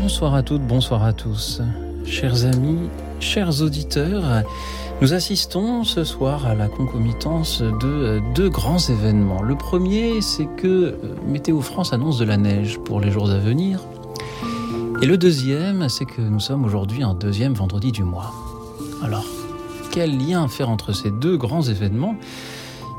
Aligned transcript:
Bonsoir 0.00 0.34
à 0.36 0.44
toutes, 0.44 0.62
bonsoir 0.62 1.02
à 1.02 1.12
tous. 1.12 1.60
Chers 2.06 2.44
amis, 2.44 2.88
chers 3.18 3.62
auditeurs, 3.62 4.44
nous 5.02 5.12
assistons 5.12 5.82
ce 5.82 6.04
soir 6.04 6.46
à 6.46 6.54
la 6.54 6.68
concomitance 6.68 7.62
de 7.62 7.68
euh, 7.84 8.20
deux 8.32 8.48
grands 8.48 8.78
événements. 8.78 9.42
Le 9.42 9.56
premier, 9.56 10.20
c'est 10.20 10.46
que 10.56 10.66
euh, 10.66 10.94
Météo 11.26 11.60
France 11.62 11.92
annonce 11.92 12.16
de 12.16 12.24
la 12.24 12.36
neige 12.36 12.78
pour 12.78 13.00
les 13.00 13.10
jours 13.10 13.28
à 13.28 13.38
venir. 13.38 13.80
Et 15.02 15.06
le 15.06 15.18
deuxième, 15.18 15.88
c'est 15.88 16.04
que 16.04 16.20
nous 16.20 16.40
sommes 16.40 16.64
aujourd'hui 16.64 17.02
un 17.02 17.14
deuxième 17.14 17.54
vendredi 17.54 17.90
du 17.90 18.04
mois. 18.04 18.32
Alors, 19.02 19.26
quel 19.90 20.16
lien 20.16 20.46
faire 20.46 20.70
entre 20.70 20.92
ces 20.92 21.10
deux 21.10 21.36
grands 21.36 21.62
événements? 21.62 22.14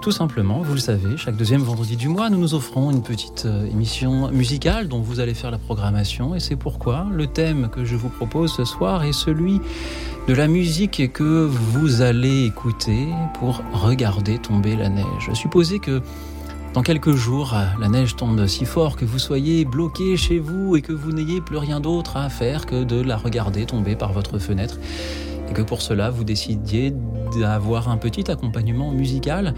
Tout 0.01 0.11
simplement, 0.11 0.61
vous 0.61 0.73
le 0.73 0.79
savez, 0.79 1.17
chaque 1.17 1.35
deuxième 1.35 1.61
vendredi 1.61 1.97
du 1.97 2.07
mois, 2.07 2.29
nous 2.29 2.37
nous 2.37 2.53
offrons 2.53 2.89
une 2.89 3.01
petite 3.01 3.43
euh, 3.45 3.69
émission 3.69 4.31
musicale 4.31 4.87
dont 4.87 5.01
vous 5.01 5.19
allez 5.19 5.33
faire 5.33 5.51
la 5.51 5.57
programmation. 5.57 6.35
Et 6.35 6.39
c'est 6.39 6.55
pourquoi 6.55 7.07
le 7.11 7.27
thème 7.27 7.69
que 7.69 7.83
je 7.83 7.95
vous 7.95 8.09
propose 8.09 8.53
ce 8.53 8.63
soir 8.63 9.03
est 9.03 9.13
celui 9.13 9.59
de 10.27 10.33
la 10.33 10.47
musique 10.47 11.11
que 11.11 11.45
vous 11.45 12.01
allez 12.01 12.45
écouter 12.45 13.07
pour 13.39 13.61
regarder 13.73 14.37
tomber 14.37 14.75
la 14.75 14.89
neige. 14.89 15.31
Supposez 15.33 15.79
que 15.79 16.01
dans 16.73 16.83
quelques 16.83 17.13
jours, 17.13 17.55
la 17.79 17.89
neige 17.89 18.15
tombe 18.15 18.45
si 18.45 18.65
fort 18.65 18.95
que 18.95 19.03
vous 19.03 19.19
soyez 19.19 19.65
bloqué 19.65 20.15
chez 20.17 20.39
vous 20.39 20.75
et 20.75 20.81
que 20.81 20.93
vous 20.93 21.11
n'ayez 21.11 21.41
plus 21.41 21.57
rien 21.57 21.79
d'autre 21.79 22.15
à 22.15 22.29
faire 22.29 22.65
que 22.65 22.83
de 22.83 23.01
la 23.01 23.17
regarder 23.17 23.65
tomber 23.65 23.95
par 23.95 24.13
votre 24.13 24.37
fenêtre 24.37 24.77
et 25.49 25.53
que 25.53 25.61
pour 25.61 25.81
cela 25.81 26.09
vous 26.09 26.23
décidiez 26.23 26.93
d'avoir 27.39 27.89
un 27.89 27.97
petit 27.97 28.29
accompagnement 28.29 28.91
musical, 28.91 29.53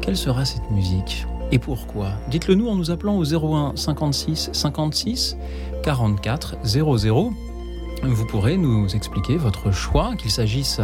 quelle 0.00 0.16
sera 0.16 0.44
cette 0.44 0.70
musique? 0.70 1.26
Et 1.50 1.58
pourquoi? 1.58 2.12
Dites-le 2.30 2.54
nous 2.54 2.68
en 2.68 2.76
nous 2.76 2.90
appelant 2.90 3.16
au 3.16 3.24
01 3.24 3.72
56 3.76 4.50
56 4.52 5.36
44 5.82 6.56
00. 6.64 7.32
Vous 8.04 8.26
pourrez 8.26 8.56
nous 8.56 8.88
expliquer 8.96 9.36
votre 9.36 9.70
choix, 9.70 10.14
qu'il 10.16 10.30
s'agisse 10.30 10.80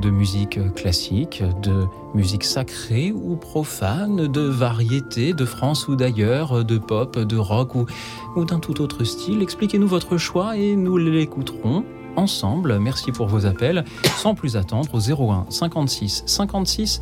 de 0.00 0.10
musique 0.10 0.58
classique, 0.74 1.42
de 1.62 1.86
musique 2.14 2.44
sacrée 2.44 3.12
ou 3.12 3.36
profane, 3.36 4.26
de 4.26 4.40
variété, 4.40 5.32
de 5.32 5.44
France 5.44 5.88
ou 5.88 5.96
d'ailleurs, 5.96 6.64
de 6.64 6.78
pop, 6.78 7.18
de 7.18 7.36
rock 7.36 7.74
ou, 7.74 8.44
d'un 8.44 8.58
tout 8.58 8.80
autre 8.80 9.04
style. 9.04 9.42
Expliquez-nous 9.42 9.88
votre 9.88 10.18
choix 10.18 10.56
et 10.56 10.76
nous 10.76 10.96
l'écouterons 10.96 11.84
ensemble. 12.16 12.78
Merci 12.78 13.12
pour 13.12 13.26
vos 13.26 13.46
appels. 13.46 13.84
Sans 14.16 14.34
plus 14.34 14.56
attendre, 14.56 14.94
au 14.94 15.00
01 15.00 15.46
56 15.50 16.24
56 16.26 17.00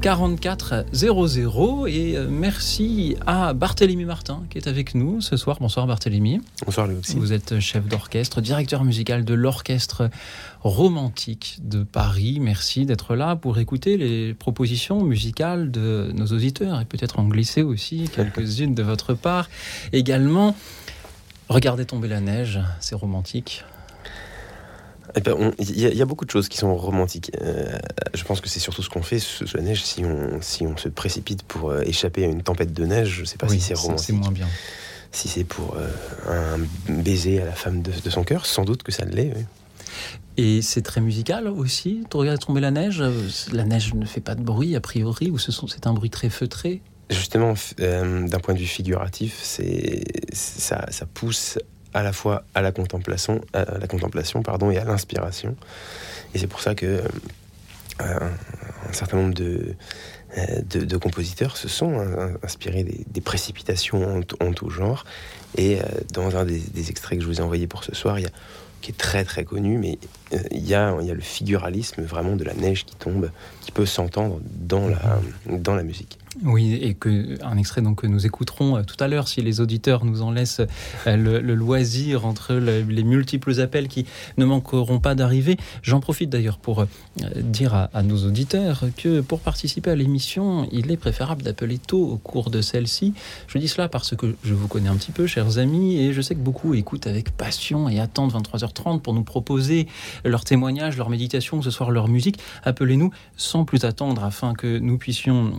44 0.00 0.86
00. 0.92 1.86
Et 1.86 2.16
euh, 2.16 2.26
merci 2.28 3.16
à 3.26 3.52
Barthélemy 3.52 4.04
Martin 4.04 4.42
qui 4.50 4.58
est 4.58 4.68
avec 4.68 4.94
nous 4.94 5.20
ce 5.20 5.36
soir. 5.36 5.58
Bonsoir 5.60 5.86
Barthélemy. 5.86 6.40
Bonsoir 6.64 6.86
Lucie. 6.86 7.16
Vous 7.16 7.32
êtes 7.32 7.60
chef 7.60 7.86
d'orchestre, 7.86 8.40
directeur 8.40 8.84
musical 8.84 9.24
de 9.24 9.34
l'orchestre 9.34 10.10
romantique 10.62 11.58
de 11.62 11.82
Paris. 11.82 12.38
Merci 12.40 12.86
d'être 12.86 13.14
là 13.14 13.36
pour 13.36 13.58
écouter 13.58 13.96
les 13.96 14.34
propositions 14.34 15.02
musicales 15.02 15.70
de 15.70 16.10
nos 16.14 16.26
auditeurs 16.26 16.80
et 16.80 16.84
peut-être 16.84 17.18
en 17.18 17.28
glisser 17.28 17.62
aussi 17.62 18.08
quelques-unes 18.14 18.74
de 18.74 18.82
votre 18.82 19.14
part. 19.14 19.48
Également, 19.92 20.56
regardez 21.48 21.84
tomber 21.84 22.08
la 22.08 22.20
neige, 22.20 22.60
c'est 22.80 22.94
romantique. 22.94 23.64
Eh 25.16 25.22
ben, 25.22 25.52
il 25.58 25.78
y, 25.78 26.02
a 26.02 26.04
beaucoup 26.04 26.26
de 26.26 26.30
choses 26.30 26.48
qui 26.48 26.58
sont 26.58 26.76
romantiques. 26.76 27.32
Euh, 27.40 27.78
je 28.12 28.22
pense 28.24 28.42
que 28.42 28.50
c'est 28.50 28.60
surtout 28.60 28.82
ce 28.82 28.90
qu'on 28.90 29.02
fait 29.02 29.18
sous 29.18 29.46
la 29.54 29.62
neige. 29.62 29.82
Si 29.82 30.04
on, 30.04 30.42
si 30.42 30.66
on 30.66 30.76
se 30.76 30.90
précipite 30.90 31.42
pour 31.42 31.70
euh, 31.70 31.80
échapper 31.86 32.24
à 32.24 32.28
une 32.28 32.42
tempête 32.42 32.74
de 32.74 32.84
neige, 32.84 33.08
je 33.08 33.20
ne 33.22 33.24
sais 33.24 33.38
pas 33.38 33.48
si 33.48 33.58
c'est 33.58 33.72
romantique. 33.72 34.06
C'est 34.08 34.12
moins 34.12 34.30
bien. 34.30 34.46
Si 35.12 35.28
c'est 35.28 35.44
pour 35.44 35.74
euh, 35.78 35.88
un 36.28 36.92
baiser 36.92 37.40
à 37.40 37.46
la 37.46 37.52
femme 37.52 37.80
de, 37.80 38.10
son 38.10 38.24
cœur, 38.24 38.44
sans 38.44 38.66
doute 38.66 38.82
que 38.82 38.92
ça 38.92 39.06
l'est. 39.06 39.32
Et 40.36 40.60
c'est 40.60 40.82
très 40.82 41.00
musical 41.00 41.48
aussi? 41.48 42.04
Tu 42.10 42.16
regardes 42.18 42.40
tomber 42.40 42.60
la 42.60 42.70
neige. 42.70 43.02
La 43.52 43.64
neige 43.64 43.94
ne 43.94 44.04
fait 44.04 44.20
pas 44.20 44.34
de 44.34 44.42
bruit 44.42 44.76
a 44.76 44.82
priori, 44.82 45.30
ou 45.30 45.38
c'est 45.38 45.86
un 45.86 45.94
bruit 45.94 46.10
très 46.10 46.28
feutré? 46.28 46.82
Justement, 47.08 47.54
d'un 47.78 48.40
point 48.42 48.52
de 48.52 48.58
vue 48.58 48.66
figuratif, 48.66 49.38
c'est 49.42 50.04
ça, 50.34 50.84
ça 50.90 51.06
pousse 51.06 51.58
à 51.96 52.02
la 52.02 52.12
fois 52.12 52.44
à 52.54 52.60
la 52.60 52.72
contemplation, 52.72 53.40
à 53.54 53.78
la 53.78 53.86
contemplation 53.86 54.42
pardon, 54.42 54.70
et 54.70 54.76
à 54.76 54.84
l'inspiration. 54.84 55.56
Et 56.34 56.38
c'est 56.38 56.46
pour 56.46 56.60
ça 56.60 56.74
que 56.74 57.02
euh, 58.02 58.30
un 58.88 58.92
certain 58.92 59.16
nombre 59.16 59.32
de, 59.32 59.74
euh, 60.36 60.60
de, 60.68 60.96
compositeurs 60.98 61.56
se 61.56 61.68
sont 61.68 61.98
inspirés 62.42 62.84
des, 62.84 63.20
précipitations 63.22 64.20
en, 64.40 64.52
tout 64.52 64.68
genre. 64.68 65.06
Et 65.56 65.80
euh, 65.80 65.84
dans 66.12 66.36
un 66.36 66.44
des, 66.44 66.90
extraits 66.90 67.18
que 67.18 67.24
je 67.24 67.28
vous 67.28 67.40
ai 67.40 67.42
envoyé 67.42 67.66
pour 67.66 67.82
ce 67.82 67.94
soir, 67.94 68.18
il 68.18 68.24
y 68.24 68.26
a, 68.26 68.30
qui 68.82 68.90
est 68.90 68.98
très 68.98 69.24
très 69.24 69.44
connu, 69.44 69.78
mais 69.78 69.98
il 70.50 70.66
y, 70.66 70.74
a, 70.74 70.94
y 71.00 71.10
a 71.10 71.14
le 71.14 71.20
figuralisme 71.22 72.02
vraiment 72.02 72.36
de 72.36 72.44
la 72.44 72.52
neige 72.52 72.84
qui 72.84 72.94
tombe, 72.94 73.30
qui 73.62 73.72
peut 73.72 73.86
s'entendre 73.86 74.38
dans 74.44 74.86
la, 74.86 75.18
dans 75.46 75.74
la 75.74 75.82
musique. 75.82 76.18
Oui, 76.44 76.74
et 76.74 76.92
que 76.92 77.42
un 77.42 77.56
extrait 77.56 77.80
donc 77.80 78.02
que 78.02 78.06
nous 78.06 78.26
écouterons 78.26 78.76
euh, 78.76 78.82
tout 78.82 79.02
à 79.02 79.08
l'heure, 79.08 79.26
si 79.26 79.40
les 79.40 79.60
auditeurs 79.60 80.04
nous 80.04 80.20
en 80.20 80.30
laissent 80.30 80.60
euh, 81.06 81.16
le, 81.16 81.54
loisir 81.54 82.26
entre 82.26 82.54
les 82.54 83.04
multiples 83.04 83.58
appels 83.60 83.88
qui 83.88 84.04
ne 84.36 84.44
manqueront 84.44 85.00
pas 85.00 85.14
d'arriver. 85.14 85.56
J'en 85.82 86.00
profite 86.00 86.28
d'ailleurs 86.28 86.58
pour 86.58 86.82
euh, 86.82 86.86
dire 87.36 87.88
à, 87.92 88.02
nos 88.02 88.26
auditeurs 88.26 88.84
que 88.98 89.20
pour 89.22 89.40
participer 89.40 89.90
à 89.90 89.94
l'émission, 89.94 90.68
il 90.72 90.90
est 90.90 90.98
préférable 90.98 91.42
d'appeler 91.42 91.78
tôt 91.78 92.04
au 92.04 92.16
cours 92.16 92.50
de 92.50 92.60
celle-ci. 92.60 93.14
Je 93.46 93.56
dis 93.56 93.68
cela 93.68 93.88
parce 93.88 94.14
que 94.14 94.36
je 94.44 94.52
vous 94.52 94.68
connais 94.68 94.90
un 94.90 94.96
petit 94.96 95.12
peu, 95.12 95.26
chers 95.26 95.56
amis, 95.56 95.96
et 95.98 96.12
je 96.12 96.20
sais 96.20 96.34
que 96.34 96.40
beaucoup 96.40 96.74
écoutent 96.74 97.06
avec 97.06 97.30
passion 97.30 97.88
et 97.88 97.98
attendent 97.98 98.34
23h30 98.34 99.00
pour 99.00 99.14
nous 99.14 99.24
proposer 99.24 99.86
leur 100.24 100.44
témoignage, 100.44 100.98
leur 100.98 101.08
méditation, 101.08 101.62
ce 101.62 101.70
soir 101.70 101.90
leur 101.90 102.08
musique. 102.08 102.38
Appelez-nous 102.64 103.10
sans 103.38 103.64
plus 103.64 103.84
attendre 103.84 104.22
afin 104.22 104.52
que 104.52 104.78
nous 104.78 104.98
puissions 104.98 105.54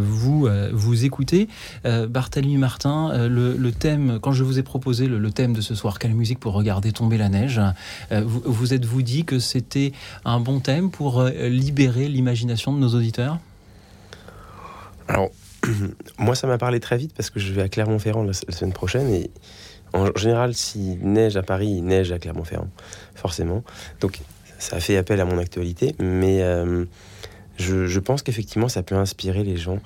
vous 0.00 0.19
vous, 0.20 0.46
euh, 0.46 0.70
vous 0.72 1.04
écoutez. 1.04 1.48
Euh, 1.86 2.06
Barthélemy 2.06 2.58
Martin, 2.58 3.10
euh, 3.12 3.28
le, 3.28 3.72
thème, 3.72 4.18
quand 4.20 4.32
je 4.32 4.44
vous 4.44 4.58
ai 4.58 4.62
proposé 4.62 5.06
le, 5.06 5.30
thème 5.30 5.54
de 5.54 5.60
ce 5.60 5.74
soir, 5.74 5.98
quelle 5.98 6.14
musique 6.14 6.38
pour 6.38 6.52
regarder 6.52 6.92
tomber 6.92 7.16
la 7.16 7.28
neige, 7.28 7.60
vous, 8.10 8.42
vous 8.44 8.74
êtes-vous 8.74 9.02
dit 9.02 9.24
que 9.24 9.38
c'était 9.38 9.92
un 10.24 10.40
bon 10.40 10.60
thème 10.60 10.90
pour 10.90 11.22
libérer 11.24 12.08
l'imagination 12.08 12.72
de 12.72 12.78
nos 12.78 12.94
auditeurs? 12.94 13.38
Alors, 15.08 15.30
moi, 16.18 16.34
ça 16.34 16.46
m'a 16.46 16.58
parlé 16.58 16.80
très 16.80 16.96
vite 16.96 17.12
parce 17.16 17.30
que 17.30 17.40
je 17.40 17.52
vais 17.52 17.62
à 17.62 17.68
Clermont-Ferrand 17.68 18.24
la, 18.24 18.32
semaine 18.32 18.72
prochaine 18.72 19.08
et 19.08 19.30
en 19.92 20.06
général, 20.16 20.54
si 20.54 20.98
neige 21.00 21.36
à 21.36 21.42
Paris, 21.42 21.80
neige 21.80 22.12
à 22.12 22.18
Clermont-Ferrand, 22.18 22.68
forcément. 23.14 23.62
Donc, 24.00 24.20
ça 24.58 24.80
fait 24.80 24.96
appel 24.96 25.20
à 25.20 25.24
mon 25.24 25.38
actualité, 25.38 25.94
mais 25.98 26.42
je, 27.60 27.98
pense 27.98 28.22
qu'effectivement, 28.22 28.68
ça 28.68 28.82
peut 28.82 28.94
inspirer 28.94 29.44
les 29.44 29.56
gens 29.56 29.78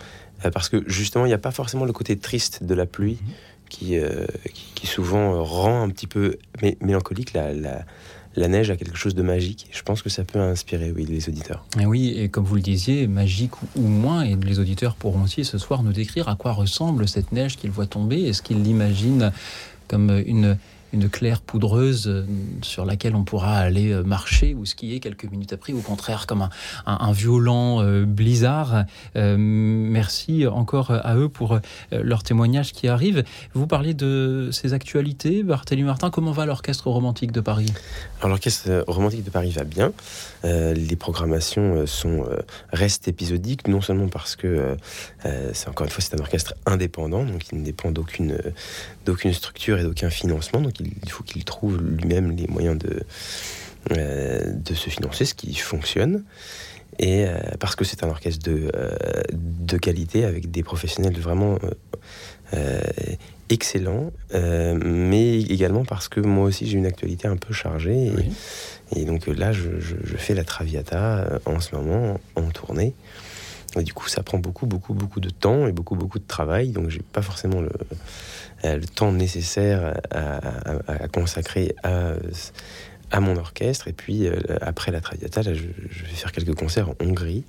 parce 0.50 0.68
que 0.68 0.82
justement, 0.86 1.26
il 1.26 1.28
n'y 1.28 1.34
a 1.34 1.38
pas 1.38 1.50
forcément 1.50 1.84
le 1.84 1.92
côté 1.92 2.16
triste 2.16 2.64
de 2.64 2.74
la 2.74 2.86
pluie 2.86 3.18
mhm. 3.20 3.32
qui, 3.68 3.98
euh, 3.98 4.26
qui, 4.74 4.86
souvent 4.86 5.34
euh, 5.34 5.40
rend 5.40 5.82
un 5.82 5.90
petit 5.90 6.06
peu 6.06 6.36
mélancolique 6.80 7.32
la, 7.32 7.52
la, 7.52 8.48
neige 8.48 8.70
a 8.70 8.76
quelque 8.76 8.96
chose 8.96 9.14
de 9.14 9.22
magique. 9.22 9.68
Je 9.72 9.82
pense 9.82 10.02
que 10.02 10.10
ça 10.10 10.24
peut 10.24 10.40
inspirer 10.40 10.92
oui, 10.92 11.06
les 11.06 11.28
auditeurs. 11.28 11.64
Et 11.80 11.86
oui, 11.86 12.14
et 12.16 12.28
comme 12.28 12.44
vous 12.44 12.56
le 12.56 12.62
disiez, 12.62 13.06
magique 13.06 13.52
ou 13.76 13.82
moins, 13.82 14.22
et 14.22 14.36
les 14.36 14.58
auditeurs 14.58 14.96
pourront 14.96 15.22
aussi 15.22 15.44
ce 15.44 15.58
soir 15.58 15.82
nous 15.82 15.92
décrire 15.92 16.28
à 16.28 16.36
quoi 16.36 16.52
ressemble 16.52 17.08
cette 17.08 17.32
neige 17.32 17.56
qu'ils 17.56 17.70
voient 17.70 17.86
tomber. 17.86 18.22
Est-ce 18.22 18.42
qu'ils 18.42 18.62
l'imaginent 18.62 19.32
comme 19.88 20.22
une 20.26 20.56
une 20.94 21.10
claire 21.10 21.40
poudreuse 21.40 22.06
euh, 22.06 22.24
sur 22.62 22.84
laquelle 22.84 23.16
on 23.16 23.24
pourra 23.24 23.56
aller 23.56 23.90
euh, 23.90 24.02
marcher 24.04 24.54
ou 24.54 24.64
skier 24.64 25.00
quelques 25.00 25.24
minutes 25.24 25.52
après, 25.52 25.72
au 25.72 25.80
contraire 25.80 26.26
comme 26.26 26.48
un, 26.86 27.12
violent 27.12 27.82
euh, 27.82 28.04
blizzard. 28.04 28.84
merci 29.14 30.46
encore 30.46 30.90
à 30.90 31.16
eux 31.16 31.28
pour 31.28 31.58
leur 31.90 32.22
témoignage 32.22 32.72
qui 32.72 32.88
arrive. 32.88 33.24
Vous 33.54 33.66
parlez 33.66 33.94
de 33.94 34.50
ces 34.52 34.72
actualités, 34.72 35.42
Barthélemy 35.42 35.86
Martin. 35.86 36.10
Comment 36.10 36.32
va 36.32 36.46
l'orchestre 36.46 36.88
romantique 36.88 37.32
de 37.32 37.40
Paris? 37.40 37.72
Alors 38.20 38.30
l'orchestre 38.30 38.84
romantique 38.86 39.24
de 39.24 39.30
Paris 39.30 39.50
va 39.50 39.64
bien. 39.64 39.92
les 40.44 40.96
programmations 40.96 41.86
sont 41.86 42.24
restent 42.72 43.08
épisodiques, 43.08 43.66
non 43.68 43.80
seulement 43.80 44.08
parce 44.08 44.36
que 44.36 44.76
c'est 45.52 45.68
encore 45.68 45.86
une 45.86 45.90
fois 45.90 46.02
c'est 46.02 46.14
un 46.14 46.20
orchestre 46.20 46.54
indépendant, 46.66 47.24
donc 47.24 47.48
il 47.52 47.58
ne 47.58 47.64
dépend 47.64 47.90
d'aucune 47.90 48.38
d'aucune 49.04 49.32
structure 49.32 49.78
et 49.78 49.82
d'aucun 49.82 50.10
financement, 50.10 50.60
donc 50.60 50.74
qu'il 50.74 51.10
faut 51.10 51.24
qu'il 51.24 51.44
trouve 51.44 51.80
lui-même 51.80 52.36
les 52.36 52.46
moyens 52.46 52.78
de, 52.78 53.02
de 53.90 54.74
se 54.74 54.90
financer, 54.90 55.24
ce 55.24 55.34
qui 55.34 55.54
fonctionne. 55.54 56.24
Et 56.98 57.26
parce 57.58 57.74
que 57.74 57.84
c'est 57.84 58.04
un 58.04 58.08
orchestre 58.08 58.48
de, 58.48 58.70
de 59.32 59.76
qualité 59.78 60.24
avec 60.24 60.52
des 60.52 60.62
professionnels 60.62 61.18
vraiment 61.18 61.58
excellents, 63.50 64.12
mais 64.32 65.40
également 65.40 65.84
parce 65.84 66.08
que 66.08 66.20
moi 66.20 66.46
aussi 66.46 66.68
j'ai 66.68 66.78
une 66.78 66.86
actualité 66.86 67.26
un 67.26 67.36
peu 67.36 67.52
chargée. 67.52 68.12
Et, 68.94 69.04
donc 69.06 69.26
là, 69.26 69.50
je, 69.50 69.80
je, 69.80 70.16
fais 70.16 70.34
la 70.34 70.44
Traviata 70.44 71.40
en 71.46 71.58
ce 71.58 71.74
moment 71.74 72.20
en 72.36 72.48
tournée. 72.50 72.94
Et 73.76 73.82
du 73.82 73.92
coup, 73.92 74.08
ça 74.08 74.22
prend 74.22 74.38
beaucoup, 74.38 74.66
beaucoup, 74.66 74.94
beaucoup 74.94 75.20
de 75.20 75.30
temps 75.30 75.66
et 75.66 75.72
beaucoup, 75.72 75.96
beaucoup 75.96 76.18
de 76.18 76.26
travail. 76.26 76.70
Donc, 76.70 76.90
j'ai 76.90 77.02
pas 77.02 77.22
forcément 77.22 77.60
le, 77.60 77.68
euh, 77.68 77.96
le, 78.64 78.86
temps 78.86 79.12
nécessaire 79.12 79.94
à, 80.10 81.08
consacrer 81.08 81.74
à, 81.82 82.14
à, 83.10 83.20
mon 83.20 83.36
orchestre. 83.36 83.88
Et 83.88 83.92
puis, 83.92 84.26
euh, 84.26 84.36
après 84.60 84.92
la 84.92 85.00
Traviata, 85.00 85.42
je, 85.42 85.50
vais 85.50 86.14
faire 86.14 86.32
quelques 86.32 86.54
concerts 86.54 86.90
en 86.90 86.94
Hongrie, 87.00 87.44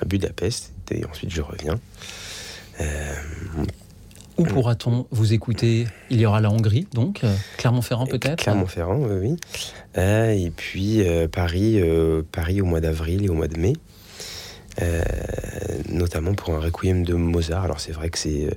à 0.00 0.04
Budapest, 0.04 0.72
et 0.90 1.04
ensuite 1.04 1.30
je 1.30 1.42
reviens. 1.42 1.78
Euh, 2.80 3.14
où 4.36 4.44
pourra-t-on 4.44 5.06
vous 5.10 5.32
écouter? 5.32 5.86
Il 6.10 6.20
y 6.20 6.26
aura 6.26 6.40
la 6.40 6.50
Hongrie, 6.50 6.86
donc 6.92 7.22
Clermont-Ferrand 7.56 8.06
peut-être? 8.06 8.40
Clermont-Ferrand, 8.40 9.00
oui. 9.00 9.36
et 9.96 10.52
puis 10.56 11.02
Paris, 11.32 11.82
Paris 12.30 12.60
au 12.60 12.64
mois 12.64 12.80
d'avril 12.80 13.24
et 13.24 13.28
au 13.28 13.34
mois 13.34 13.48
de 13.48 13.58
mai. 13.58 13.72
Euh, 14.80 15.02
notamment 15.88 16.34
pour 16.34 16.54
un 16.54 16.60
requiem 16.60 17.02
de 17.04 17.14
Mozart. 17.14 17.64
Alors 17.64 17.80
c'est 17.80 17.90
vrai 17.90 18.10
que 18.10 18.18
c'est 18.18 18.46
euh, 18.46 18.50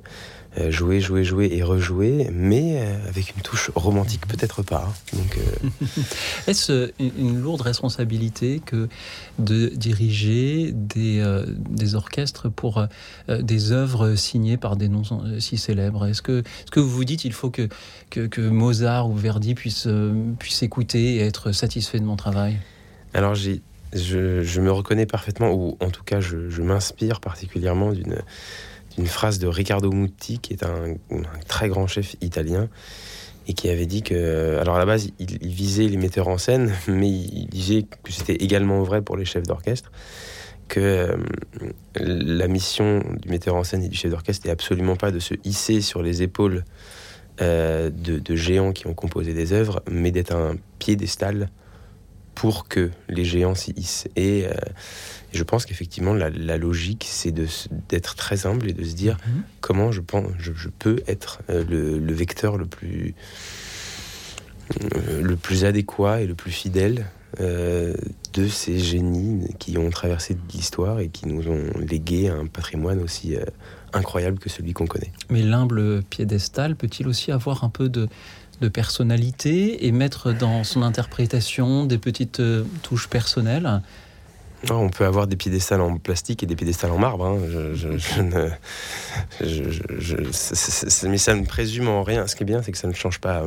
jouer, 0.70 1.00
jouer, 1.00 1.24
jouer 1.24 1.50
et 1.52 1.64
rejouer, 1.64 2.30
mais 2.32 2.82
euh, 2.82 3.08
avec 3.08 3.36
une 3.36 3.42
touche 3.42 3.72
romantique, 3.76 4.28
peut-être 4.28 4.64
pas. 4.64 4.88
Hein. 4.88 5.18
Donc, 5.18 5.40
Est-ce 6.48 6.92
une 7.00 7.42
lourde 7.42 7.62
responsabilité 7.62 8.62
que 8.66 8.90
de 9.40 9.68
diriger 9.68 10.72
des, 10.74 11.24
des 11.70 11.96
orchestres 11.96 12.50
pour 12.52 12.86
des 13.30 13.72
œuvres 13.72 14.16
signées 14.16 14.58
par 14.58 14.76
des 14.76 14.90
noms 14.90 15.04
si 15.40 15.58
célèbres? 15.58 16.06
Est-ce 16.06 16.22
que, 16.22 16.40
est 16.40 16.68
-ce 16.68 16.72
que 16.72 16.80
vous 16.80 16.90
vous 16.90 17.06
dites 17.06 17.26
il 17.26 17.34
faut 17.34 17.50
que, 17.50 17.70
que, 18.10 18.28
que 18.28 18.42
Mozart 18.42 19.10
ou 19.10 19.16
Verdi 19.16 19.56
puissent, 19.56 19.88
puissent 20.40 20.64
écouter 20.64 21.16
et 21.16 21.22
être 21.22 21.52
satisfaits 21.52 22.00
de 22.00 22.06
mon 22.06 22.18
travail? 22.18 22.58
Alors 23.14 23.36
j'ai 23.36 23.62
je, 23.94 24.62
me 24.62 24.72
reconnais 24.72 25.06
parfaitement, 25.06 25.52
ou 25.52 25.78
en 25.80 25.90
tout 25.90 26.04
cas, 26.04 26.20
je, 26.20 26.62
m'inspire 26.62 27.20
particulièrement 27.20 27.92
d'une 27.92 28.18
phrase 29.06 29.40
de 29.40 29.48
Riccardo 29.48 29.92
Muti, 29.92 30.40
qui 30.40 30.54
est 30.54 30.64
un, 30.64 30.96
très 31.48 31.70
grand 31.70 31.88
chef 31.88 32.16
italien, 32.22 32.70
et 33.48 33.54
qui 33.54 33.70
avait 33.70 33.86
dit 33.86 34.04
que, 34.04 34.58
alors 34.60 34.76
à 34.76 34.80
la 34.80 34.86
base, 34.86 35.10
il, 35.20 35.48
visait 35.48 35.88
les 35.88 35.98
metteurs 35.98 36.28
en 36.28 36.38
scène, 36.38 36.74
mais 36.88 37.10
il, 37.10 37.48
disait 37.48 37.84
que 38.04 38.12
c'était 38.12 38.36
également 38.36 38.84
vrai 38.84 39.02
pour 39.02 39.18
les 39.18 39.26
chefs 39.26 39.48
d'orchestre, 39.48 39.92
que 40.68 40.80
euh, 40.80 41.18
la 41.96 42.48
mission 42.48 43.04
du 43.22 43.30
metteur 43.30 43.56
en 43.56 43.64
scène 43.64 43.84
et 43.84 43.90
du 43.90 43.98
chef 43.98 44.12
d'orchestre 44.12 44.46
n'est 44.48 44.54
absolument 44.54 44.96
pas 44.96 45.12
de 45.12 45.20
se 45.20 45.34
hisser 45.44 45.82
sur 45.82 46.02
les 46.02 46.24
épaules 46.24 46.64
euh, 47.42 47.90
de, 47.90 48.36
géants 48.36 48.72
qui 48.72 48.88
ont 48.88 48.94
composé 48.94 49.34
des 49.34 49.52
œuvres, 49.52 49.82
mais 49.90 50.12
d'être 50.12 50.34
un 50.34 50.56
piédestal 50.80 51.50
pour 52.36 52.68
que 52.68 52.92
les 53.10 53.26
géants 53.26 53.56
s'y 53.56 53.74
hissent. 53.76 54.08
Euh, 54.18 54.52
je 55.34 55.44
pense 55.44 55.66
qu'effectivement, 55.66 56.14
la, 56.14 56.58
logique, 56.58 57.06
c'est 57.10 57.34
d'être 57.90 58.16
très 58.16 58.46
humble 58.46 58.70
et 58.70 58.74
de 58.74 58.84
se 58.84 58.94
dire 58.94 59.18
mhm. 59.26 59.44
comment 59.62 59.92
je, 59.92 60.02
pense, 60.02 60.28
je, 60.40 60.70
peux 60.70 61.02
être 61.08 61.42
euh, 61.50 61.64
le, 61.68 62.14
vecteur 62.14 62.58
le 62.58 62.66
plus, 62.66 63.14
euh, 64.96 65.22
le 65.22 65.36
plus 65.36 65.66
adéquat 65.66 66.22
et 66.22 66.28
le 66.28 66.36
plus 66.36 66.52
fidèle 66.52 67.06
de 67.40 68.48
ces 68.50 68.78
génies 68.78 69.56
qui 69.58 69.78
ont 69.78 69.90
traversé 69.90 70.36
l'histoire 70.54 71.00
et 71.00 71.08
qui 71.08 71.30
nous 71.30 71.48
ont 71.48 71.80
légué 71.80 72.28
un 72.28 72.46
patrimoine 72.46 73.00
aussi 73.00 73.38
incroyable 73.94 74.38
que 74.38 74.50
celui 74.50 74.74
qu'on 74.74 74.86
connaît. 74.86 75.14
Mais 75.30 75.42
l'humble 75.42 76.04
piédestal 76.04 76.76
peut-il 76.76 77.08
aussi 77.08 77.32
avoir 77.32 77.64
un 77.64 77.70
peu 77.70 77.88
de 77.88 78.10
de 78.62 78.68
personnalité 78.68 79.88
et 79.88 79.92
mettre 79.92 80.32
dans 80.32 80.64
son 80.64 80.84
interprétation 80.84 81.86
des 81.86 81.98
petites 81.98 82.40
euh, 82.40 82.64
touches 82.84 83.10
personnelles? 83.10 83.82
On 84.70 84.90
peut 84.90 85.06
avoir 85.06 85.28
des 85.28 85.36
piédestals 85.36 85.82
en 85.82 85.98
plastique 85.98 86.44
et 86.44 86.46
des 86.46 86.56
piédestals 86.56 86.92
en 86.92 87.00
marbre. 87.00 87.26
Hein. 87.26 87.38
mais 91.04 91.18
ça 91.18 91.34
ne 91.34 91.46
présume 91.46 91.88
en 91.88 92.04
rien. 92.04 92.28
Ce 92.28 92.36
qui 92.36 92.44
est 92.44 92.46
bien, 92.46 92.62
c'est 92.62 92.72
que 92.72 92.78
ça 92.78 92.88
ne 92.88 92.94
change 92.94 93.20
pas, 93.20 93.44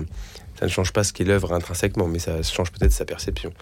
ça 0.58 0.66
ne 0.66 0.70
change 0.70 0.92
pas 0.92 1.04
ce 1.04 1.12
qu'est 1.12 1.24
l'œuvre 1.24 1.52
intrinsèquement, 1.52 2.08
mais 2.08 2.18
ça 2.18 2.42
change 2.42 2.72
peut-être 2.72 2.92
sa 2.92 3.04
perception. 3.04 3.52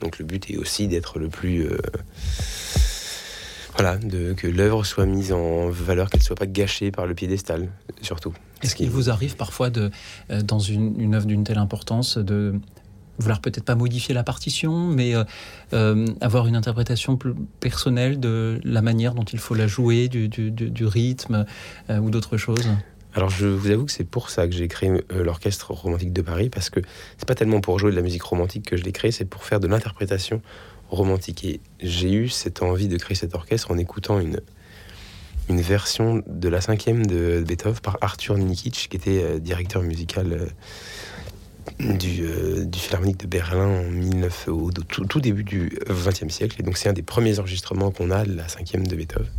Donc 0.00 0.18
le 0.18 0.24
but 0.24 0.50
est 0.50 0.56
aussi 0.56 0.88
d'être 0.88 1.18
le 1.18 1.28
plus 1.28 1.66
euh, 1.66 1.78
voilà, 3.74 3.96
de, 3.96 4.32
que 4.32 4.46
l'œuvre 4.46 4.84
soit 4.84 5.06
mise 5.06 5.32
en 5.32 5.68
valeur, 5.68 6.10
qu'elle 6.10 6.20
ne 6.20 6.24
soit 6.24 6.36
pas 6.36 6.46
gâchée 6.46 6.90
par 6.90 7.06
le 7.06 7.14
piédestal, 7.14 7.68
surtout. 8.02 8.34
Est-ce 8.62 8.74
qu'il 8.74 8.90
vous 8.90 9.10
arrive 9.10 9.36
parfois, 9.36 9.70
de, 9.70 9.90
euh, 10.30 10.42
dans 10.42 10.58
une, 10.58 11.00
une 11.00 11.14
œuvre 11.14 11.26
d'une 11.26 11.44
telle 11.44 11.58
importance, 11.58 12.18
de 12.18 12.54
vouloir 13.20 13.40
peut-être 13.40 13.64
pas 13.64 13.74
modifier 13.74 14.14
la 14.14 14.24
partition, 14.24 14.86
mais 14.88 15.14
euh, 15.14 15.24
euh, 15.72 16.06
avoir 16.20 16.46
une 16.46 16.56
interprétation 16.56 17.16
plus 17.16 17.34
personnelle 17.60 18.18
de 18.18 18.60
la 18.64 18.82
manière 18.82 19.14
dont 19.14 19.24
il 19.24 19.38
faut 19.38 19.54
la 19.54 19.66
jouer, 19.66 20.08
du, 20.08 20.28
du, 20.28 20.86
rythme 20.86 21.44
ou 21.88 22.10
d'autres 22.10 22.36
choses 22.36 22.68
alors 23.14 23.28
je 23.28 23.46
vous 23.46 23.70
avoue 23.70 23.86
que 23.86 23.92
c'est 23.92 24.04
pour 24.04 24.30
ça 24.30 24.46
que 24.46 24.54
j'ai 24.54 24.68
créé 24.68 24.90
l'orchestre 25.10 25.72
romantique 25.72 26.12
de 26.12 26.22
Paris 26.22 26.48
parce 26.48 26.70
que 26.70 26.78
c'est 27.18 27.26
pas 27.26 27.34
tellement 27.34 27.60
pour 27.60 27.78
jouer 27.78 27.90
de 27.90 27.96
la 27.96 28.02
musique 28.02 28.22
romantique 28.22 28.64
que 28.66 28.76
je 28.76 28.84
l'ai 28.84 28.92
créé, 28.92 29.10
c'est 29.10 29.24
pour 29.24 29.42
faire 29.42 29.58
de 29.58 29.66
l'interprétation 29.66 30.40
romantique. 30.90 31.44
Et 31.44 31.60
j'ai 31.80 32.12
eu 32.12 32.28
cette 32.28 32.62
envie 32.62 32.88
de 32.88 32.96
créer 32.96 33.16
cet 33.16 33.34
orchestre 33.34 33.70
en 33.70 33.78
écoutant 33.78 34.20
une, 34.20 34.40
une 35.48 35.60
version 35.60 36.22
de 36.26 36.48
la 36.48 36.60
cinquième 36.60 37.06
de 37.06 37.42
Beethoven 37.46 37.80
par 37.80 37.98
Arthur 38.00 38.36
Nikic, 38.38 38.88
qui 38.90 38.96
était 38.96 39.22
euh, 39.22 39.38
directeur 39.38 39.82
musical 39.82 40.32
euh, 40.32 40.46
du, 41.78 42.24
euh, 42.24 42.64
du, 42.64 42.78
Philharmonique 42.78 43.18
de 43.18 43.26
Berlin 43.26 43.82
en 43.86 43.90
19, 43.90 44.48
au 44.48 44.70
tout, 44.70 45.04
tout 45.04 45.20
début 45.20 45.44
du 45.44 45.78
XXe 45.88 46.28
siècle. 46.28 46.56
Et 46.60 46.62
donc 46.62 46.76
c'est 46.76 46.88
un 46.88 46.92
des 46.92 47.02
premiers 47.02 47.38
enregistrements 47.38 47.90
qu'on 47.90 48.10
a 48.10 48.24
de 48.24 48.34
la 48.34 48.48
cinquième 48.48 48.86
de 48.86 48.96
Beethoven. 48.96 49.30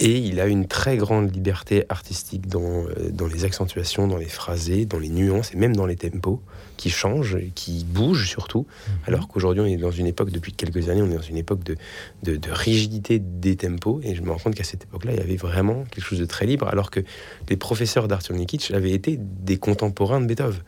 Et 0.00 0.16
il 0.16 0.38
a 0.38 0.46
une 0.46 0.68
très 0.68 0.96
grande 0.96 1.34
liberté 1.34 1.84
artistique 1.88 2.46
dans, 2.46 2.84
euh, 2.84 3.10
dans 3.10 3.26
les 3.26 3.44
accentuations, 3.44 4.06
dans 4.06 4.16
les 4.16 4.28
phrasés, 4.28 4.86
dans 4.86 5.00
les 5.00 5.08
nuances 5.08 5.52
et 5.52 5.56
même 5.56 5.74
dans 5.74 5.86
les 5.86 5.96
tempos 5.96 6.40
qui 6.76 6.88
changent, 6.88 7.38
qui 7.56 7.84
bougent 7.84 8.28
surtout. 8.28 8.60
Mhm. 8.60 8.94
Alors 9.08 9.26
qu'aujourd'hui, 9.26 9.60
on 9.60 9.66
est 9.66 9.76
dans 9.76 9.90
une 9.90 10.06
époque, 10.06 10.30
depuis 10.30 10.52
quelques 10.52 10.88
années, 10.88 11.02
on 11.02 11.10
est 11.10 11.16
dans 11.16 11.20
une 11.20 11.36
époque 11.36 11.64
de, 11.64 11.76
de, 12.22 12.50
rigidité 12.52 13.18
des 13.18 13.56
tempos. 13.56 14.00
Et 14.04 14.14
je 14.14 14.22
me 14.22 14.30
rends 14.30 14.38
compte 14.38 14.54
qu'à 14.54 14.62
cette 14.62 14.84
époque-là, 14.84 15.12
il 15.14 15.18
y 15.18 15.22
avait 15.22 15.36
vraiment 15.36 15.84
quelque 15.90 16.04
chose 16.04 16.20
de 16.20 16.26
très 16.26 16.46
libre, 16.46 16.68
alors 16.68 16.92
que 16.92 17.00
les 17.48 17.56
professeurs 17.56 18.06
d'Arthur 18.06 18.36
Nikic 18.36 18.70
avaient 18.70 18.92
été 18.92 19.18
des 19.18 19.56
contemporains 19.56 20.20
de 20.20 20.26
Beethoven. 20.26 20.62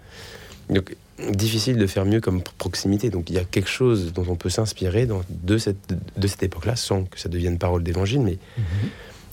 Donc, 0.71 0.97
difficile 1.33 1.77
de 1.77 1.87
faire 1.87 2.07
mieux 2.07 2.21
comme 2.21 2.43
proximité. 2.43 3.11
Donc, 3.11 3.29
il 3.29 3.37
y 3.37 3.39
a 3.39 3.45
quelque 3.45 3.69
chose 3.69 4.12
dont 4.12 4.25
on 4.29 4.37
peut 4.37 4.50
s'inspirer 4.50 5.07
de 5.07 5.59
cette, 5.59 5.95
de 6.17 6.27
cette 6.27 6.43
époque-là, 6.43 6.77
sans 6.77 7.05
que 7.05 7.21
ça 7.21 7.29
devienne 7.29 7.59
parole 7.59 7.83
d'évangile, 7.83 8.21
mais. 8.21 8.39
Mhm 8.57 8.65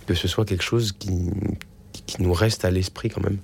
que 0.08 0.15
ce 0.15 0.27
soit 0.27 0.46
quelque 0.46 0.63
chose 0.63 0.94
qui, 0.94 1.29
qui 2.08 2.22
nous 2.22 2.34
reste 2.34 2.65
à 2.65 2.72
l'esprit 2.72 3.10
quand 3.10 3.22
même. 3.22 3.38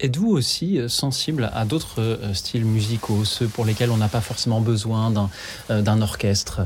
Êtes-vous 0.00 0.30
aussi 0.30 0.78
euh, 0.78 0.88
sensible 0.88 1.50
à 1.54 1.64
d'autres 1.64 2.00
euh, 2.00 2.34
styles 2.34 2.64
musicaux, 2.64 3.24
ceux 3.24 3.46
pour 3.46 3.64
lesquels 3.64 3.90
on 3.90 3.96
n'a 3.96 4.08
pas 4.08 4.20
forcément 4.20 4.60
besoin 4.60 5.10
d'un 5.10 5.30
euh, 5.70 6.02
orchestre? 6.02 6.62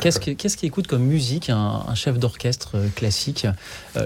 Qu'est-ce 0.00 0.56
qui 0.56 0.66
écoute 0.66 0.86
comme 0.86 1.02
musique 1.02 1.50
un, 1.50 1.94
chef 1.94 2.18
d'orchestre 2.18 2.76
classique 2.96 3.46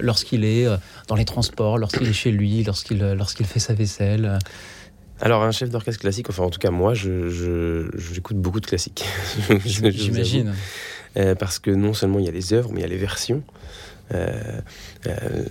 lorsqu'il 0.02 0.44
est 0.44 0.66
dans 1.08 1.14
les 1.14 1.24
transports, 1.24 1.78
lorsqu'il 1.78 2.06
est 2.06 2.12
chez 2.12 2.30
lui, 2.30 2.62
lorsqu'il 2.64 2.98
lorsqu'il 2.98 3.46
fait 3.46 3.60
sa 3.60 3.72
vaisselle? 3.72 4.38
Alors, 5.20 5.42
un 5.42 5.50
chef 5.50 5.70
d'orchestre 5.70 6.00
classique, 6.00 6.30
enfin 6.30 6.44
en 6.44 6.50
tout 6.50 6.58
cas 6.58 6.70
moi, 6.70 6.94
j'écoute 6.94 7.10
je, 7.94 8.34
beaucoup 8.34 8.60
de 8.60 8.66
classiques. 8.66 9.04
J'imagine. 9.64 10.54
parce 11.38 11.58
que 11.58 11.70
non 11.70 11.92
seulement 11.94 12.18
il 12.18 12.24
y 12.24 12.28
a 12.28 12.32
les 12.32 12.52
œuvres, 12.52 12.70
mais 12.72 12.80
il 12.80 12.82
y 12.82 12.86
a 12.86 12.88
les 12.88 12.96
versions. 12.96 13.42
Euh, 14.12 14.60
euh, 15.06 15.44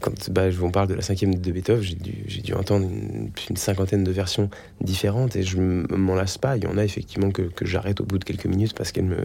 quand 0.00 0.30
bah, 0.30 0.44
on 0.62 0.70
parle 0.70 0.88
de 0.88 0.94
la 0.94 1.02
cinquième 1.02 1.34
de 1.34 1.52
Beethoven, 1.52 1.82
j'ai 1.82 1.94
dû, 1.94 2.42
dû, 2.42 2.54
entendre 2.54 2.86
une, 2.86 3.30
une, 3.50 3.56
cinquantaine 3.56 4.04
de 4.04 4.12
versions 4.12 4.50
différentes 4.80 5.34
et 5.34 5.42
je 5.42 5.58
m'en 5.58 6.14
lasse 6.14 6.38
pas. 6.38 6.56
Il 6.56 6.64
y 6.64 6.66
en 6.66 6.78
a 6.78 6.84
effectivement 6.84 7.30
que, 7.30 7.42
que 7.42 7.66
j'arrête 7.66 8.00
au 8.00 8.04
bout 8.04 8.18
de 8.18 8.24
quelques 8.24 8.46
minutes 8.46 8.74
parce 8.74 8.92
qu'elle 8.92 9.06
me, 9.06 9.16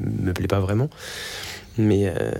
me, 0.00 0.32
plaît 0.32 0.46
pas 0.46 0.60
vraiment. 0.60 0.88
Mais 1.78 2.08
euh, 2.08 2.32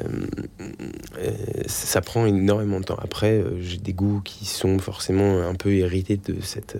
ça 1.66 2.00
prend 2.00 2.26
énormément 2.26 2.80
de 2.80 2.84
temps. 2.84 2.98
Après, 3.00 3.42
j'ai 3.60 3.78
des 3.78 3.92
goûts 3.92 4.20
qui 4.24 4.44
sont 4.44 4.78
forcément 4.78 5.40
un 5.40 5.54
peu 5.54 5.72
hérités 5.72 6.16
de 6.16 6.40
cette 6.42 6.76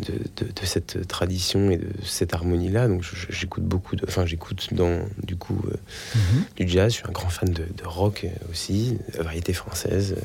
de, 0.00 0.64
cette 0.64 1.06
tradition 1.06 1.70
et 1.70 1.76
de 1.76 1.88
cette 2.04 2.34
harmonie-là. 2.34 2.88
Donc 2.88 3.04
j'écoute 3.28 3.64
beaucoup 3.64 3.96
de. 3.96 4.04
Enfin, 4.06 4.26
j'écoute 4.26 4.72
dans 4.72 5.00
du 5.22 5.36
coup 5.36 5.60
euh, 5.66 5.76
mhm. 6.14 6.44
du 6.56 6.68
jazz. 6.68 6.92
Je 6.92 6.98
suis 6.98 7.08
un 7.08 7.12
grand 7.12 7.28
fan 7.28 7.50
de, 7.50 7.64
rock 7.84 8.26
aussi, 8.50 8.98
de 9.16 9.22
variété 9.22 9.52
française, 9.52 10.16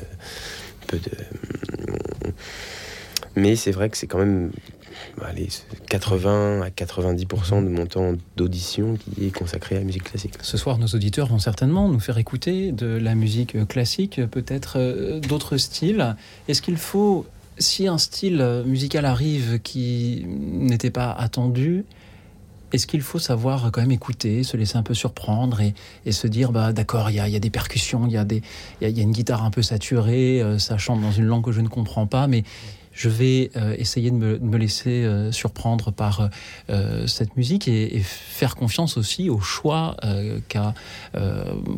un 0.82 0.86
peu 0.86 0.98
de. 0.98 1.10
Mais 3.36 3.56
c'est 3.56 3.72
vrai 3.72 3.90
que 3.90 3.96
c'est 3.96 4.06
quand 4.06 4.18
même 4.18 4.50
allez, 5.22 5.48
80 5.88 6.62
à 6.62 6.68
90% 6.68 7.64
de 7.64 7.68
mon 7.68 7.86
temps 7.86 8.14
d'audition 8.36 8.96
qui 8.96 9.26
est 9.26 9.30
consacré 9.30 9.76
à 9.76 9.78
la 9.78 9.84
musique 9.84 10.04
classique. 10.04 10.34
Ce 10.42 10.56
soir, 10.56 10.78
nos 10.78 10.88
auditeurs 10.88 11.28
vont 11.28 11.38
certainement 11.38 11.88
nous 11.88 12.00
faire 12.00 12.18
écouter 12.18 12.72
de 12.72 12.86
la 12.86 13.14
musique 13.14 13.66
classique, 13.66 14.20
peut-être 14.30 14.78
euh, 14.78 15.20
d'autres 15.20 15.56
styles. 15.56 16.16
Est-ce 16.48 16.62
qu'il 16.62 16.76
faut, 16.76 17.26
si 17.58 17.86
un 17.88 17.98
style 17.98 18.62
musical 18.66 19.04
arrive 19.04 19.60
qui 19.60 20.24
n'était 20.28 20.90
pas 20.90 21.12
attendu, 21.12 21.84
est-ce 22.72 22.86
qu'il 22.86 23.00
faut 23.00 23.18
savoir 23.18 23.70
quand 23.70 23.80
même 23.80 23.92
écouter, 23.92 24.42
se 24.42 24.56
laisser 24.56 24.76
un 24.76 24.82
peu 24.82 24.94
surprendre 24.94 25.60
et, 25.60 26.12
se 26.12 26.26
dire 26.26 26.52
bah 26.52 26.72
d'accord, 26.72 27.10
il 27.10 27.16
y 27.16 27.20
a, 27.20 27.38
des 27.38 27.50
percussions, 27.50 28.06
il 28.06 28.12
y, 28.12 28.16
a 28.18 28.88
y, 28.88 29.00
une 29.00 29.12
guitare 29.12 29.44
un 29.44 29.50
peu 29.50 29.62
saturée, 29.62 30.42
euh, 30.42 30.58
ça 30.58 30.76
chante 30.76 31.00
dans 31.00 31.12
une 31.12 31.26
langue 31.26 31.44
que 31.44 31.52
je 31.52 31.60
ne 31.60 31.68
comprends 31.68 32.06
pas, 32.06 32.26
mais 32.26 32.44
je 32.96 33.08
vais 33.08 33.50
euh, 33.56 33.76
essayer 33.78 34.10
de 34.10 34.16
me, 34.16 34.56
laisser 34.56 35.04
euh, 35.04 35.30
surprendre 35.30 35.92
par 35.92 36.30
cette 37.06 37.36
musique 37.36 37.68
et, 37.68 38.00
faire 38.02 38.56
confiance 38.56 38.96
aussi 38.96 39.30
au 39.30 39.38
choix 39.38 39.96
qu'a 40.48 40.74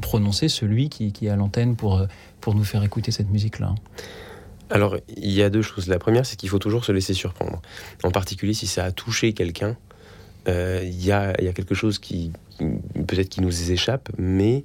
prononcé 0.00 0.48
celui 0.48 0.88
qui, 0.88 1.12
qui 1.12 1.26
est 1.26 1.30
à 1.30 1.36
l'antenne 1.36 1.76
pour, 1.76 2.06
pour 2.40 2.54
nous 2.54 2.64
faire 2.64 2.82
écouter 2.82 3.10
cette 3.10 3.30
musique-là. 3.30 3.74
Alors, 4.70 4.96
il 5.16 5.32
y 5.32 5.42
a 5.42 5.50
deux 5.50 5.62
choses. 5.62 5.88
La 5.88 5.98
première, 5.98 6.26
c'est 6.26 6.36
qu'il 6.36 6.48
faut 6.48 6.58
toujours 6.58 6.84
se 6.84 6.92
laisser 6.92 7.14
surprendre. 7.14 7.60
En 8.04 8.10
particulier 8.10 8.54
si 8.54 8.66
ça 8.66 8.84
a 8.84 8.92
touché 8.92 9.32
quelqu'un 9.32 9.76
il 10.48 10.54
euh, 10.54 10.82
y, 10.82 11.12
a, 11.12 11.52
quelque 11.52 11.74
chose 11.74 11.98
qui, 11.98 12.32
peut-être 12.58 13.28
qui 13.28 13.42
nous 13.42 13.70
échappe, 13.70 14.08
mais 14.16 14.56
euh, 14.56 14.60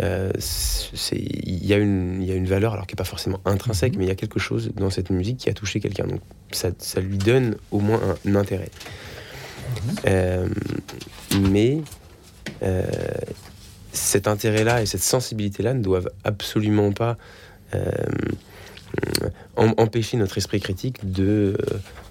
il 0.00 1.66
y, 1.66 1.72
a 1.72 1.76
une 1.76 2.46
valeur, 2.46 2.74
alors 2.74 2.86
qui 2.86 2.94
n'est 2.94 2.98
pas 2.98 3.04
forcément 3.04 3.40
intrinsèque, 3.44 3.92
mhm. 3.92 3.98
mais 3.98 4.04
il 4.06 4.08
y 4.08 4.12
a 4.12 4.16
quelque 4.16 4.38
chose 4.38 4.70
dans 4.74 4.90
cette 4.90 5.10
musique 5.10 5.38
qui 5.38 5.50
a 5.50 5.54
touché 5.54 5.80
quelqu'un. 5.80 6.06
Donc 6.06 6.20
ça, 6.52 6.70
lui 7.00 7.18
donne 7.18 7.56
au 7.70 7.80
moins 7.80 8.00
un, 8.26 8.34
intérêt. 8.34 8.70
Mhm. 9.68 9.96
Euh, 10.06 10.48
mais 11.50 11.78
cet 13.92 14.28
intérêt-là 14.28 14.82
et 14.82 14.86
cette 14.86 15.02
sensibilité-là 15.02 15.74
ne 15.74 15.82
doivent 15.82 16.10
absolument 16.24 16.92
pas 16.92 17.16
empêcher 19.56 20.16
notre 20.16 20.38
esprit 20.38 20.60
critique 20.60 21.12
de, 21.12 21.56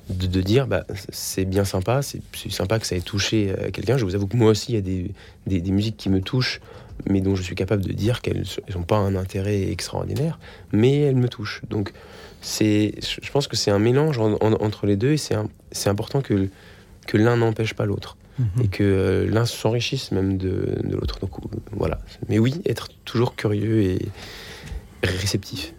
de, 0.10 0.42
dire 0.42 0.68
bah, 0.68 0.86
c'est 1.10 1.46
bien 1.46 1.66
sympa, 1.66 2.02
c'est 2.02 2.22
sympa 2.50 2.80
que 2.80 2.86
ça 2.86 2.96
ait 2.96 3.02
touché 3.02 3.52
euh, 3.52 3.72
quelqu'un. 3.72 3.98
Je 3.98 4.06
vous 4.06 4.16
avoue 4.16 4.28
que 4.28 4.38
moi 4.38 4.52
aussi, 4.52 4.74
il 4.74 4.76
y 4.76 4.78
a 4.78 4.82
des, 4.82 5.12
des, 5.60 5.72
musiques 5.72 5.98
qui 5.98 6.10
me 6.10 6.22
touchent, 6.22 6.62
mais 7.10 7.22
dont 7.22 7.36
je 7.36 7.44
suis 7.44 7.56
capable 7.56 7.84
de 7.84 7.94
dire 7.94 8.22
qu'elles 8.22 8.44
n'ont 8.76 8.84
pas 8.84 8.98
un 8.98 9.16
intérêt 9.16 9.70
extraordinaire, 9.70 10.40
mais 10.72 11.02
elles 11.02 11.16
me 11.16 11.30
touchent. 11.30 11.62
Donc, 11.70 11.94
je 12.42 13.32
pense 13.32 13.48
que 13.48 13.56
c'est 13.56 13.72
un 13.72 13.80
mélange 13.80 14.20
entre 14.20 14.86
les 14.86 14.96
deux 14.96 15.14
et 15.14 15.18
c'est 15.18 15.90
important 15.90 16.22
que, 16.22 16.50
que 17.06 17.18
l'un 17.18 17.38
n'empêche 17.38 17.74
pas 17.74 17.86
l'autre. 17.86 18.18
Mhm. 18.40 18.64
Et 18.64 18.68
que 18.68 18.84
euh, 18.84 19.28
l'un 19.28 19.46
s'enrichisse 19.46 20.12
même 20.12 20.38
de, 20.38 20.78
de 20.84 20.96
l'autre. 20.96 21.20
Donc 21.20 21.32
voilà. 21.72 21.98
Mais 22.30 22.38
oui, 22.38 22.62
être 22.66 22.90
toujours 23.04 23.36
curieux 23.36 23.82
et 23.82 24.00
réceptif. 25.04 25.74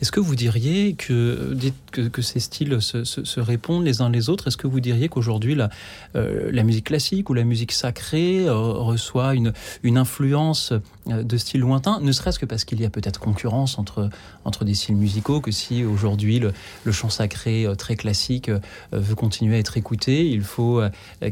Est-ce 0.00 0.12
que 0.12 0.20
vous 0.20 0.34
diriez 0.34 0.94
que, 0.94 1.56
que, 1.92 2.22
ces 2.22 2.40
styles 2.40 2.80
se, 2.80 3.40
répondent 3.40 3.84
les 3.84 4.00
uns 4.00 4.10
les 4.10 4.28
autres? 4.28 4.48
Est-ce 4.48 4.56
que 4.56 4.66
vous 4.66 4.80
diriez 4.80 5.08
qu'aujourd'hui 5.08 5.54
la, 5.54 5.70
euh, 6.16 6.62
musique 6.64 6.86
classique 6.86 7.30
ou 7.30 7.34
la 7.34 7.44
musique 7.44 7.72
sacrée 7.72 8.46
euh, 8.46 8.54
reçoit 8.54 9.34
une, 9.34 9.52
influence 9.96 10.72
euh, 11.08 11.22
de 11.22 11.36
styles 11.36 11.60
lointains, 11.60 12.00
ne 12.00 12.12
serait-ce 12.12 12.38
que 12.38 12.46
parce 12.46 12.64
qu'il 12.64 12.80
y 12.80 12.84
a 12.84 12.90
peut-être 12.90 13.20
concurrence 13.20 13.78
entre, 13.78 14.10
entre 14.44 14.64
des 14.64 14.74
styles 14.74 14.96
musicaux, 14.96 15.40
que 15.40 15.50
si 15.50 15.84
aujourd'hui 15.84 16.38
le, 16.38 16.52
le, 16.84 16.92
chant 16.92 17.10
sacré 17.10 17.66
très 17.78 17.96
classique 17.96 18.50
veut 18.92 19.14
continuer 19.14 19.56
à 19.56 19.58
être 19.58 19.76
écouté, 19.76 20.28
il 20.28 20.42
faut 20.42 20.82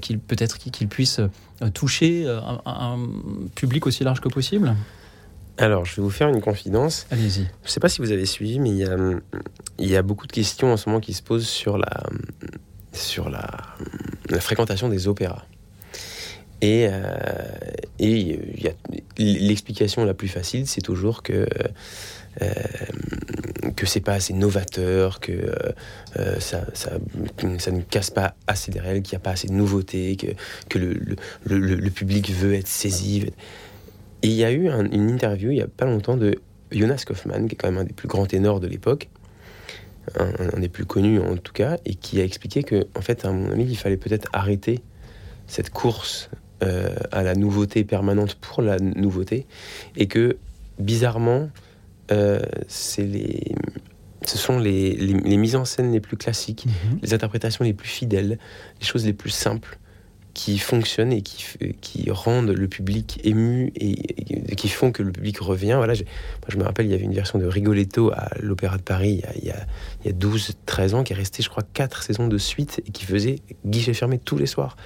qu'il 0.01 0.19
peut-être 0.19 0.59
qu'il 0.59 0.89
puisse 0.89 1.21
toucher 1.75 2.27
un 2.67 2.99
public 3.55 3.87
aussi 3.87 4.05
large 4.05 4.21
que 4.21 4.29
possible? 4.29 4.75
Alors, 5.59 5.85
je 5.85 5.97
vais 5.97 6.03
vous 6.03 6.11
faire 6.11 6.29
une 6.29 6.41
confidence. 6.41 7.07
Allez-y. 7.11 7.45
Je 7.63 7.67
ne 7.67 7.71
sais 7.71 7.81
pas 7.81 7.89
si 7.89 8.01
vous 8.01 8.11
avez 8.11 8.27
suivi, 8.27 8.59
mais 8.59 8.71
il 8.71 9.89
y 9.89 9.97
a, 9.97 10.03
beaucoup 10.03 10.27
de 10.27 10.33
questions 10.33 10.73
en 10.73 10.77
ce 10.77 10.89
moment 10.89 11.01
qui 11.01 11.13
se 11.13 11.23
posent 11.23 11.47
sur 11.47 11.79
la, 11.79 12.03
sur 12.93 13.29
la, 13.29 13.49
fréquentation 14.41 14.89
des 14.89 15.09
opéras. 15.09 15.45
Et, 16.63 16.87
euh, 16.89 17.03
et 17.99 18.39
l'explication 19.19 20.05
la 20.05 20.15
plus 20.15 20.29
facile, 20.29 20.67
c'est 20.67 20.81
toujours 20.81 21.23
que 21.23 21.47
euh, 22.41 22.53
que 23.77 23.85
c'est 23.85 24.01
pas 24.01 24.15
assez 24.15 24.33
novateur, 24.33 25.21
que 25.21 25.33
euh, 26.19 26.41
ça, 26.41 26.65
ça, 26.73 26.93
ne 27.45 27.81
casse 27.83 28.11
pas 28.11 28.35
assez 28.47 28.71
des 28.71 28.81
règles, 28.81 29.03
qu'il 29.03 29.17
n'y 29.17 29.23
a 29.23 29.25
pas 29.25 29.33
assez 29.33 29.49
de 29.49 29.53
nouveautés, 29.53 30.17
que, 30.17 30.29
que 30.69 30.79
le, 30.79 30.95
le, 31.45 31.59
le, 31.59 31.91
public 31.91 32.31
veut 32.31 32.55
être 32.55 32.69
saisi. 32.69 33.31
Et 34.23 34.29
il 34.29 34.35
y 34.35 34.45
a 34.45 34.53
eu 34.53 34.69
une 34.71 35.11
interview 35.11 35.51
il 35.51 35.57
n'y 35.57 35.63
a 35.63 35.69
pas 35.69 35.85
longtemps 35.85 36.17
de 36.17 36.37
Jonas 36.71 37.03
Kaufmann, 37.07 37.49
qui 37.49 37.55
est 37.55 37.59
quand 37.59 37.71
même 37.71 37.81
un 37.81 37.85
des 37.85 37.93
plus 37.93 38.09
grands 38.09 38.27
ténors 38.27 38.61
de 38.61 38.67
l'époque, 38.67 39.09
un, 40.19 40.59
des 40.59 40.69
plus 40.69 40.85
connus 40.85 41.21
en 41.21 41.37
tout 41.37 41.53
cas, 41.53 41.79
et 41.85 41.95
qui 41.95 42.21
a 42.21 42.25
expliqué 42.25 42.63
que, 42.63 42.87
en 42.97 43.03
fait, 43.03 43.25
à 43.25 43.33
mon 43.33 43.51
avis, 43.51 43.65
il 43.65 43.77
fallait 43.77 43.97
peut-être 43.97 44.29
arrêter 44.33 44.81
cette 45.47 45.71
course 45.71 46.31
euh, 46.63 46.95
à 47.11 47.23
la 47.23 47.35
nouveauté 47.35 47.85
permanente 47.85 48.37
pour 48.37 48.63
la 48.63 48.79
nouveauté, 48.79 49.47
et 49.97 50.07
que 50.07 50.39
bizarrement, 50.79 51.51
euh, 52.11 52.41
c'est 52.69 53.05
les, 53.05 53.55
ce 54.25 54.39
sont 54.39 54.59
les, 54.59 54.95
les, 54.95 55.37
mises 55.37 55.57
en 55.57 55.65
scène 55.65 55.93
les 55.93 56.01
plus 56.01 56.17
classiques, 56.17 56.67
mhm. 56.67 57.01
les 57.03 57.15
interprétations 57.15 57.65
les 57.65 57.75
plus 57.75 57.89
fidèles, 57.89 58.39
les 58.81 58.87
choses 58.87 59.05
les 59.05 59.13
plus 59.13 59.31
simples 59.31 59.79
qui 60.35 60.59
fonctionnent 60.59 61.13
et 61.13 61.23
qui, 61.23 61.45
qui 61.81 62.11
rendent 62.11 62.51
le 62.51 62.69
public 62.69 63.21
ému 63.25 63.73
et, 63.77 63.97
qui 64.57 64.69
font 64.69 64.93
que 64.93 65.03
le 65.03 65.13
public 65.13 65.39
revient. 65.39 65.75
Voilà, 65.77 65.95
je, 65.95 66.05
moi, 66.05 66.49
je 66.49 66.57
me 66.57 66.65
rappelle, 66.65 66.87
il 66.87 66.93
y 66.93 66.95
avait 66.95 67.05
une 67.05 67.15
version 67.15 67.39
de 67.39 67.47
Rigoletto 67.47 68.11
à 68.13 68.31
l'Opéra 68.41 68.77
de 68.77 68.83
Paris 68.83 69.23
il 69.37 69.45
y 69.45 69.51
a, 69.51 69.57
il 70.05 70.11
y 70.11 70.15
a, 70.15 70.17
12-13 70.17 70.95
ans 70.95 71.03
qui 71.05 71.13
est 71.13 71.17
restée, 71.17 71.43
je 71.43 71.49
crois, 71.49 71.65
4 71.75 72.03
saisons 72.03 72.29
de 72.29 72.39
suite 72.39 72.83
et 72.87 72.91
qui 72.91 73.05
faisait 73.05 73.41
guichet 73.67 73.95
fermé 73.95 74.19
tous 74.19 74.39
les 74.39 74.47
soirs. 74.47 74.77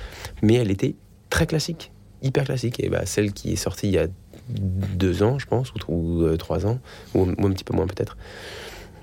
Mais 0.42 0.54
elle 0.54 0.70
était 0.70 0.96
très 1.30 1.46
classique, 1.46 1.92
hyper 2.22 2.44
classique. 2.44 2.80
Et 2.80 2.88
bah, 2.88 3.06
celle 3.06 3.32
qui 3.32 3.52
est 3.52 3.56
sortie 3.56 3.88
il 3.88 3.94
y 3.94 3.98
a 3.98 4.08
deux 4.48 5.22
ans, 5.22 5.38
je 5.38 5.46
pense, 5.46 5.72
ou, 5.88 6.22
euh, 6.22 6.36
trois 6.36 6.66
ans, 6.66 6.78
ou, 7.14 7.22
un 7.22 7.50
petit 7.50 7.64
peu 7.64 7.74
moins 7.74 7.86
peut-être. 7.86 8.16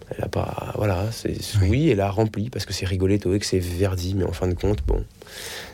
Elle 0.09 0.25
a 0.25 0.27
pas, 0.27 0.73
voilà, 0.77 1.11
c'est 1.11 1.37
oui. 1.61 1.89
elle 1.89 2.01
a 2.01 2.09
rempli 2.09 2.49
parce 2.49 2.65
que 2.65 2.73
c'est 2.73 2.85
Rigoletto 2.85 3.33
et 3.33 3.39
que 3.39 3.45
c'est 3.45 3.59
Verdi, 3.59 4.13
mais 4.15 4.25
en 4.25 4.33
fin 4.33 4.47
de 4.47 4.53
compte, 4.53 4.85
bon, 4.85 5.03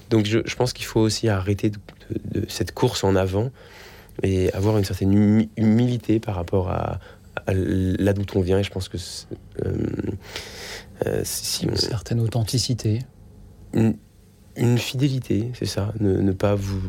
donc 0.09 0.25
je, 0.25 0.55
pense 0.55 0.73
qu'il 0.73 0.85
faut 0.85 0.99
aussi 0.99 1.29
arrêter 1.29 1.69
de, 1.69 2.45
cette 2.47 2.73
course 2.73 3.03
en 3.03 3.15
avant 3.15 3.51
et 4.23 4.51
avoir 4.53 4.77
une 4.77 4.83
certaine 4.83 5.47
humilité 5.55 6.19
par 6.19 6.35
rapport 6.35 6.69
à, 6.69 6.99
là 7.47 8.13
d'où 8.13 8.23
on 8.35 8.41
vient. 8.41 8.59
Et 8.59 8.63
je 8.63 8.71
pense 8.71 8.89
que 8.89 8.97
euh, 9.65 9.73
euh, 11.05 11.21
si 11.23 11.65
une 11.65 11.77
certaine 11.77 12.19
authenticité, 12.19 12.99
une, 13.73 14.77
fidélité, 14.77 15.51
c'est 15.53 15.65
ça. 15.65 15.93
Ne, 15.99 16.31
pas 16.31 16.55
vous, 16.55 16.81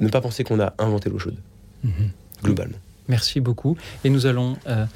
ne 0.00 0.08
pas 0.08 0.20
penser 0.20 0.44
qu'on 0.44 0.60
a 0.60 0.74
inventé 0.78 1.10
l'eau 1.10 1.18
chaude, 1.18 1.36
mhm. 1.82 2.10
globalement. 2.42 2.78
Merci 3.08 3.40
beaucoup. 3.40 3.76
Et 4.04 4.10
nous 4.10 4.26
allons. 4.26 4.56
Euh, 4.66 4.86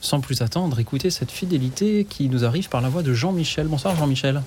sans 0.00 0.20
plus 0.20 0.42
attendre, 0.42 0.78
écouter 0.78 1.08
cette 1.08 1.30
fidélité 1.30 2.04
qui 2.04 2.28
nous 2.28 2.44
arrive 2.44 2.68
par 2.68 2.82
la 2.82 2.90
voix 2.90 3.02
de 3.02 3.14
Jean-Michel. 3.14 3.68
Bonsoir 3.68 3.96
Jean-Michel. 3.96 4.42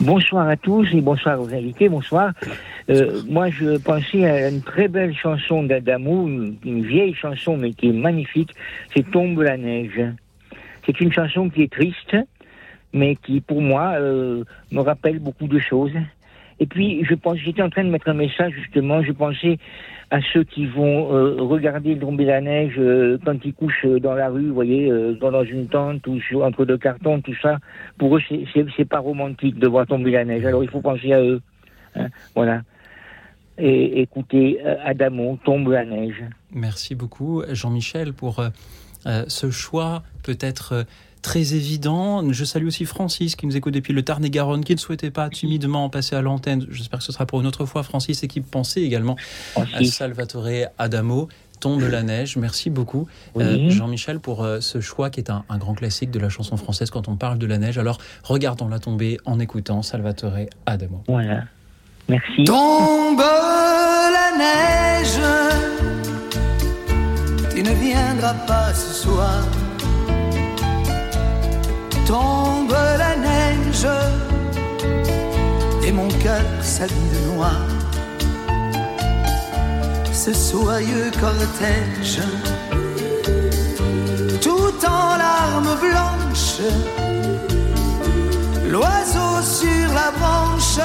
Bonsoir 0.00 0.46
à 0.46 0.56
tous 0.56 0.86
et 0.92 1.00
bonsoir 1.00 1.40
aux 1.40 1.48
invités, 1.54 1.88
bonsoir. 1.88 2.32
Euh, 2.90 3.22
moi, 3.26 3.48
je 3.48 3.78
pensais 3.78 4.26
à 4.26 4.50
une 4.50 4.60
très 4.60 4.88
belle 4.88 5.16
chanson 5.16 5.62
d'Adamou, 5.62 6.28
une, 6.64 6.82
vieille 6.82 7.14
chanson 7.14 7.56
mais 7.56 7.72
qui 7.72 7.88
est 7.88 7.92
magnifique, 7.92 8.50
c'est 8.94 9.10
Tombe 9.10 9.40
la 9.40 9.56
neige. 9.56 10.02
C'est 10.84 11.00
une 11.00 11.10
chanson 11.10 11.48
qui 11.48 11.62
est 11.62 11.72
triste, 11.72 12.14
mais 12.92 13.16
qui, 13.16 13.40
pour 13.40 13.62
moi, 13.62 13.94
euh, 13.98 14.44
me 14.70 14.80
rappelle 14.80 15.18
beaucoup 15.18 15.48
de 15.48 15.58
choses. 15.58 15.94
Et 16.58 16.66
puis, 16.66 17.04
je 17.04 17.14
pense, 17.14 17.38
j'étais 17.38 17.62
en 17.62 17.70
train 17.70 17.84
de 17.84 17.90
mettre 17.90 18.08
un 18.08 18.14
message, 18.14 18.52
justement, 18.54 19.02
je 19.02 19.12
pensais 19.12 19.58
à 20.10 20.20
ceux 20.32 20.44
qui 20.44 20.66
vont 20.66 21.12
euh, 21.12 21.42
regarder 21.42 21.98
tomber 21.98 22.24
la 22.24 22.40
neige 22.40 22.74
euh, 22.78 23.18
quand 23.24 23.36
ils 23.44 23.52
couchent 23.52 23.84
euh, 23.84 23.98
dans 23.98 24.14
la 24.14 24.28
rue, 24.28 24.48
vous 24.48 24.54
voyez, 24.54 24.90
dans, 25.20 25.44
une 25.44 25.68
tente 25.68 26.06
ou 26.06 26.42
entre 26.42 26.64
deux 26.64 26.78
cartons, 26.78 27.20
tout 27.20 27.34
ça. 27.42 27.58
Pour 27.98 28.16
eux, 28.16 28.22
c'est 28.76 28.84
pas 28.84 29.00
romantique 29.00 29.58
de 29.58 29.66
voir 29.66 29.86
tomber 29.86 30.12
la 30.12 30.24
neige. 30.24 30.44
Alors, 30.44 30.62
il 30.62 30.70
faut 30.70 30.80
penser 30.80 31.12
à 31.12 31.20
eux. 31.20 31.40
Hein, 31.96 32.08
voilà. 32.34 32.62
Et 33.58 34.02
écoutez, 34.02 34.60
Adamo, 34.84 35.38
tombe 35.42 35.70
la 35.70 35.84
neige. 35.84 36.22
Merci 36.52 36.94
beaucoup, 36.94 37.42
Jean-Michel, 37.50 38.12
pour 38.12 38.44
ce 39.04 39.50
choix 39.50 40.02
peut-être 40.22 40.84
très 41.22 41.54
évident. 41.54 42.22
Je 42.32 42.44
salue 42.44 42.66
aussi 42.66 42.84
Francis 42.84 43.36
qui 43.36 43.46
nous 43.46 43.56
écoute 43.56 43.74
depuis 43.74 43.92
le 43.92 44.02
Tarn-et-Garonne, 44.02 44.64
qui 44.64 44.74
ne 44.74 44.80
souhaitait 44.80 45.10
pas 45.10 45.28
timidement 45.30 45.88
passer 45.90 46.14
à 46.16 46.22
l'antenne. 46.22 46.66
J'espère 46.70 47.00
que 47.00 47.04
ce 47.04 47.12
sera 47.12 47.26
pour 47.26 47.40
une 47.40 47.46
autre 47.46 47.66
fois, 47.66 47.82
Francis, 47.82 48.22
et 48.22 48.28
qui 48.28 48.40
pensait 48.40 48.82
également 48.82 49.16
à 49.56 49.84
Salvatore 49.84 50.48
Adamo. 50.78 51.28
Tombe 51.58 51.82
la 51.88 52.02
neige. 52.02 52.36
Merci 52.36 52.68
beaucoup, 52.68 53.08
Oui. 53.34 53.70
Jean-Michel, 53.70 54.20
pour 54.20 54.46
ce 54.60 54.80
choix 54.82 55.08
qui 55.08 55.20
est 55.20 55.30
un, 55.30 55.44
un 55.48 55.56
grand 55.56 55.74
classique 55.74 56.10
de 56.10 56.18
la 56.18 56.28
chanson 56.28 56.58
française 56.58 56.90
quand 56.90 57.08
on 57.08 57.16
parle 57.16 57.38
de 57.38 57.46
la 57.46 57.56
neige. 57.56 57.78
Alors, 57.78 57.96
regardons-la 58.24 58.78
tomber 58.78 59.18
en 59.24 59.40
écoutant 59.40 59.80
Salvatore 59.80 60.34
Adamo. 60.66 61.02
Voilà. 61.08 61.44
Merci. 62.08 62.44
Tombe 62.44 63.18
la 63.18 64.36
neige, 64.38 65.18
tu 67.54 67.62
ne 67.62 67.70
viendras 67.72 68.34
pas 68.46 68.72
ce 68.74 68.92
soir. 68.92 69.42
Tombe 72.06 72.76
la 72.98 73.16
neige, 73.16 73.88
et 75.84 75.92
mon 75.92 76.08
cœur 76.08 76.46
s'habille 76.62 77.10
de 77.14 77.34
noir. 77.34 77.60
Ce 80.12 80.32
soyeux 80.32 81.10
cortège, 81.20 82.20
tout 84.40 84.78
en 84.86 85.16
larmes 85.16 85.76
blanches, 85.80 86.62
l'oiseau 88.70 89.42
sur 89.42 89.88
la 89.94 90.10
branche 90.18 90.80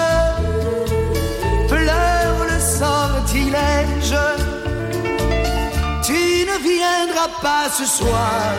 pleure 1.71 2.45
le 2.51 2.59
sortilège. 2.59 4.17
Tu 6.03 6.45
ne 6.49 6.57
viendras 6.61 7.31
pas 7.41 7.69
ce 7.69 7.85
soir, 7.85 8.53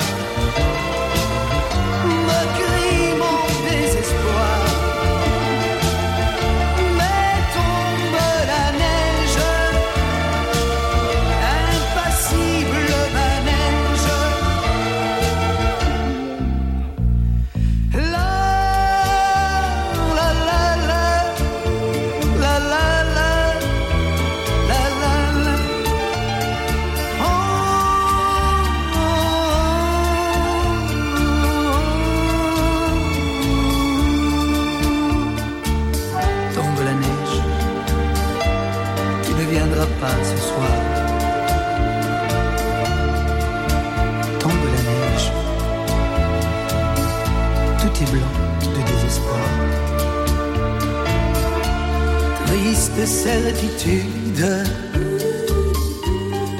triste 52.95 53.07
certitude, 53.07 54.65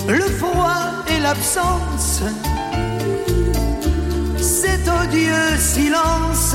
le 0.09 0.23
froid 0.39 1.05
et 1.09 1.21
l'absence, 1.21 2.23
cet 4.39 4.89
odieux 4.89 5.57
silence, 5.59 6.55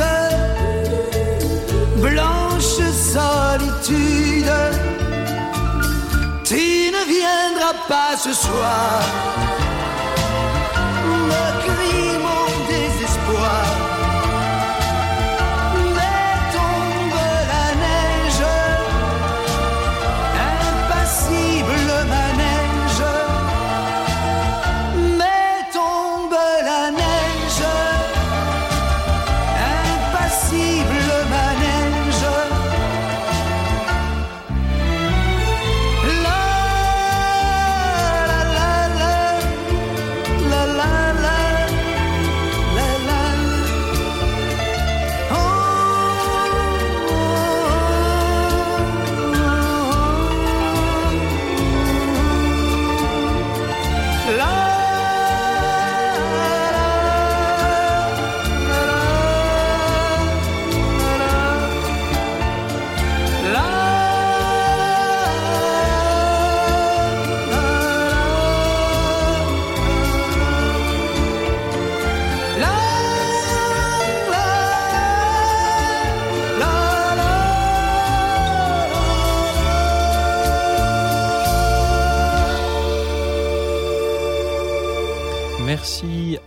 blanche 1.98 2.80
solitude. 3.14 4.52
Tu 6.44 6.92
ne 6.92 7.04
viendras 7.08 7.76
pas 7.88 8.18
ce 8.18 8.34
soir, 8.34 9.02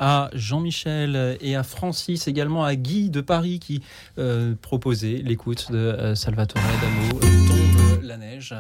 à 0.01 0.31
Jean-Michel 0.33 1.37
et 1.43 1.55
à 1.55 1.63
Francis, 1.63 2.27
également 2.27 2.65
à 2.65 2.75
Guy 2.75 3.11
de 3.11 3.21
Paris 3.21 3.61
qui 3.61 3.83
euh, 4.19 4.55
proposait 4.61 5.21
l'écoute 5.23 5.71
de 5.71 5.77
euh, 5.77 6.15
Salvatore 6.15 6.63
Adamo, 6.65 7.21
Tombe 7.21 8.03
la 8.03 8.17
neige. 8.17 8.55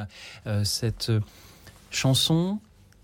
Euh, 0.46 0.62
cette 0.64 1.10
chanson 1.90 2.58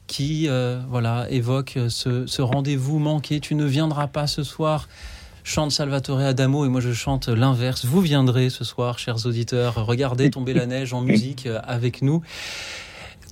qui 0.07 0.49
voilà, 0.89 1.27
évoque 1.31 1.79
ce, 1.89 2.41
rendez-vous 2.43 3.01
manqué. 3.01 3.41
Tu 3.41 3.57
ne 3.57 3.65
viendras 3.65 4.07
pas 4.07 4.29
ce 4.29 4.45
soir 4.45 4.89
chante 5.43 5.73
Salvatore 5.73 6.21
Adamo 6.21 6.65
et 6.65 6.69
moi 6.69 6.81
je 6.81 6.93
chante 6.93 7.29
l'inverse. 7.29 7.87
Vous 7.87 8.01
viendrez 8.01 8.51
ce 8.51 8.63
soir, 8.63 9.01
chers 9.01 9.27
auditeurs, 9.27 9.85
regardez 9.85 10.31
tomber 10.31 10.55
la 10.55 10.67
neige 10.67 10.93
en 10.93 11.01
musique 11.01 11.49
avec 11.65 12.03
nous. 12.03 12.23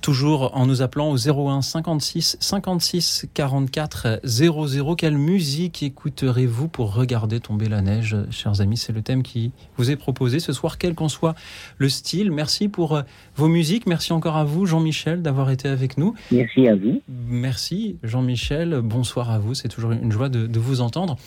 Toujours 0.01 0.55
en 0.55 0.65
nous 0.65 0.81
appelant 0.81 1.09
au 1.09 1.17
01 1.17 1.61
56 1.61 2.37
56 2.39 3.27
44 3.33 4.19
00. 4.23 4.95
Quelle 4.95 5.17
musique 5.17 5.81
écouterez-vous 5.83 6.67
pour 6.67 6.93
regarder 6.93 7.39
tomber 7.39 7.67
la 7.69 7.81
neige, 7.81 8.15
chers 8.29 8.61
amis? 8.61 8.77
C'est 8.77 8.93
le 8.93 9.01
thème 9.01 9.23
qui 9.23 9.51
vous 9.77 9.91
est 9.91 9.95
proposé 9.95 10.39
ce 10.39 10.53
soir, 10.53 10.77
quel 10.77 10.93
qu'en 10.95 11.09
soit 11.09 11.35
le 11.77 11.89
style. 11.89 12.31
Merci 12.31 12.67
pour 12.67 12.95
euh, 12.95 13.01
vos 13.35 13.47
musiques. 13.47 13.87
Merci 13.87 14.13
encore 14.13 14.37
à 14.37 14.43
vous, 14.43 14.65
Jean-Michel, 14.65 15.21
d'avoir 15.21 15.49
été 15.49 15.67
avec 15.67 15.97
nous. 15.97 16.13
Merci 16.31 16.67
à 16.67 16.75
vous. 16.75 17.01
Merci, 17.07 17.97
Jean-Michel. 18.03 18.81
Bonsoir 18.83 19.31
à 19.31 19.39
vous. 19.39 19.53
C'est 19.53 19.69
toujours 19.69 19.91
une 19.91 20.11
joie 20.11 20.29
de, 20.29 20.45
de 20.47 20.59
vous 20.59 20.81
entendre. 20.81 21.17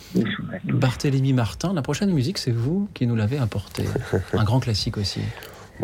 Barthélémy 0.64 1.32
Martin, 1.32 1.72
la 1.72 1.82
prochaine 1.82 2.12
musique, 2.12 2.38
c'est 2.38 2.52
vous 2.52 2.88
qui 2.94 3.06
nous 3.06 3.16
l'avez 3.16 3.38
apportée. 3.38 3.84
Un 4.32 4.44
grand 4.44 4.60
classique 4.60 4.96
aussi. 4.98 5.20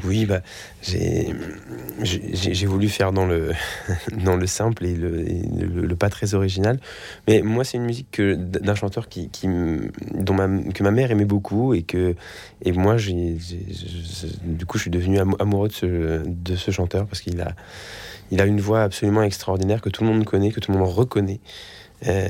Oui, 0.03 0.27
bah, 0.27 0.41
j'ai 0.83 2.67
voulu 2.67 2.89
faire 2.89 3.13
dans 3.13 3.27
le, 3.27 3.53
dans 4.25 4.37
le 4.37 4.47
simple 4.47 4.85
et, 4.85 4.95
le, 4.95 5.21
et 5.29 5.43
le- 5.43 5.87
le 5.87 5.97
pas 5.97 6.09
très 6.11 6.35
original. 6.35 6.81
Mais 7.29 7.43
moi, 7.43 7.65
c'est 7.65 7.77
une 7.77 7.85
musique 7.85 8.11
que- 8.11 8.35
d'un 8.35 8.75
chanteur 8.75 9.09
qui, 9.09 9.29
qui 9.31 9.47
dont 10.15 10.35
ma, 10.35 10.49
que 10.73 10.83
ma 10.83 10.91
mère 10.91 11.11
aimait 11.11 11.25
beaucoup 11.25 11.75
et 11.75 11.83
que 11.83 12.15
et 12.63 12.73
moi, 12.73 12.97
du 12.97 14.67
coup, 14.67 14.79
je 14.79 14.83
suis 14.83 14.91
devenu 14.91 15.19
amo- 15.21 15.37
amoureux 15.41 15.69
de 15.69 15.73
ce, 15.75 16.23
de 16.27 16.57
ce 16.57 16.71
chanteur 16.71 17.07
parce 17.07 17.21
qu'il 17.21 17.41
a, 17.41 17.55
il 18.31 18.41
a 18.41 18.47
une 18.47 18.61
voix 18.61 18.83
absolument 18.83 19.23
extraordinaire 19.23 19.81
que 19.81 19.91
tout 19.91 20.03
le 20.05 20.11
monde 20.11 20.25
connaît, 20.25 20.51
que 20.51 20.61
tout 20.61 20.73
le 20.73 20.79
monde 20.79 20.89
reconnaît. 20.89 21.41
euh, 22.07 22.29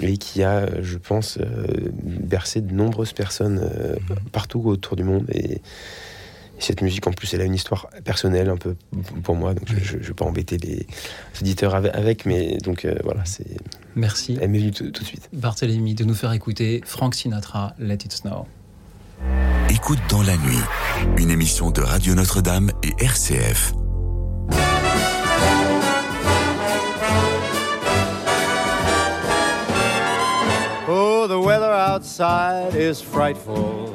et 0.00 0.16
qui 0.16 0.42
a, 0.44 0.80
je 0.82 0.96
pense, 0.96 1.38
euh, 1.38 1.66
bercé 2.02 2.60
de 2.62 2.72
nombreuses 2.72 3.12
personnes 3.12 3.60
euh, 3.62 3.96
partout 4.32 4.62
autour 4.64 4.96
du 4.96 5.02
monde. 5.04 5.26
Et, 5.34 5.60
cette 6.60 6.82
musique, 6.82 7.06
en 7.06 7.12
plus, 7.12 7.32
elle 7.32 7.40
a 7.40 7.44
une 7.44 7.54
histoire 7.54 7.88
personnelle 8.04 8.50
un 8.50 8.56
peu 8.58 8.76
pour 9.22 9.34
moi, 9.34 9.54
donc 9.54 9.66
je 9.82 9.96
ne 9.96 10.02
vais 10.02 10.12
pas 10.12 10.26
embêter 10.26 10.58
les 10.58 10.86
auditeurs 11.40 11.74
avec, 11.74 12.26
mais 12.26 12.58
donc 12.58 12.84
euh, 12.84 12.94
voilà, 13.02 13.24
c'est. 13.24 13.56
Merci. 13.96 14.38
Elle 14.40 14.50
m'est 14.50 14.58
venue 14.58 14.70
tout, 14.70 14.90
de 14.90 15.04
suite. 15.04 15.28
Barthélémy, 15.32 15.94
de 15.94 16.04
nous 16.04 16.14
faire 16.14 16.32
écouter 16.32 16.82
Frank 16.84 17.14
Sinatra, 17.14 17.74
Let 17.78 17.94
It 17.94 18.12
Snow. 18.12 18.46
Écoute 19.70 20.00
dans 20.10 20.22
la 20.22 20.36
nuit, 20.36 20.60
une 21.16 21.30
émission 21.30 21.70
de 21.70 21.80
Radio 21.80 22.14
Notre-Dame 22.14 22.70
et 22.82 22.92
RCF. 23.02 23.72
Oh, 30.88 31.26
the 31.26 31.38
weather 31.38 31.72
outside 31.72 32.74
is 32.74 33.00
frightful. 33.00 33.94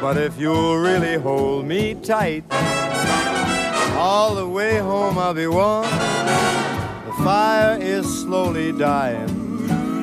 But 0.00 0.16
if 0.16 0.38
you'll 0.38 0.78
really 0.78 1.16
hold 1.16 1.66
me 1.66 1.94
tight, 1.94 2.44
all 3.98 4.34
the 4.34 4.48
way 4.48 4.78
home 4.78 5.18
I'll 5.18 5.34
be 5.34 5.46
warm. 5.46 5.84
The 5.84 7.12
fire 7.22 7.78
is 7.78 8.06
slowly 8.22 8.72
dying, 8.72 9.28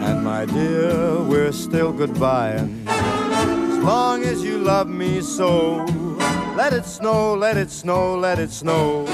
and 0.04 0.24
my 0.24 0.46
dear, 0.46 1.20
we're 1.24 1.52
still 1.52 1.92
goodbying. 1.92 2.86
As 2.88 3.80
long 3.84 4.24
as 4.24 4.44
you 4.44 4.60
love 4.60 4.88
me 4.88 5.22
so, 5.22 5.84
let 6.56 6.74
it 6.74 6.86
snow, 6.86 7.34
let 7.34 7.58
it 7.58 7.72
snow, 7.72 8.16
let 8.16 8.38
it 8.38 8.52
snow. 8.52 9.08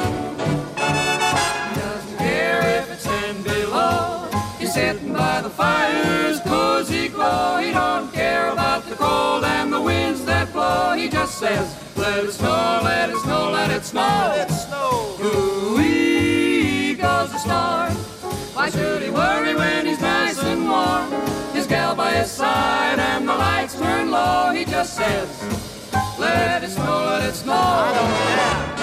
Doesn't 0.75 2.17
care 2.17 2.61
if 2.79 2.91
it's 2.91 3.03
ten 3.05 3.41
below. 3.41 4.27
He's 4.59 4.73
sitting 4.73 5.13
by 5.13 5.41
the 5.41 5.49
fire's 5.49 6.41
cozy 6.41 7.07
glow. 7.07 7.59
He 7.59 7.71
don't 7.71 8.11
care 8.11 8.49
about 8.51 8.83
the 8.89 8.95
cold 8.95 9.42
He 10.95 11.09
just 11.09 11.37
says, 11.37 11.75
let 11.97 12.23
it 12.23 12.31
snow, 12.31 12.79
let 12.83 13.09
it 13.09 13.17
snow, 13.17 13.51
let 13.51 13.71
it 13.71 13.83
snow. 13.83 14.01
Let 14.01 14.49
it 14.49 14.53
snow. 14.53 15.17
Ooh-wee 15.21 16.93
goes 16.93 17.31
the 17.31 17.39
storm. 17.39 17.93
Why 18.55 18.69
should 18.69 19.01
he 19.01 19.09
worry 19.09 19.53
when 19.55 19.85
he's 19.85 19.99
nice 19.99 20.41
and 20.41 20.69
warm? 20.69 21.11
His 21.53 21.67
gal 21.67 21.95
by 21.95 22.13
his 22.13 22.31
side 22.31 22.99
and 22.99 23.27
the 23.27 23.35
lights 23.35 23.75
turn 23.77 24.11
low. 24.11 24.51
He 24.53 24.63
just 24.63 24.95
says, 24.95 25.29
let 26.17 26.63
it 26.63 26.69
snow, 26.69 27.05
let 27.05 27.29
it 27.29 27.35
snow. 27.35 27.53
Weather 27.53 28.82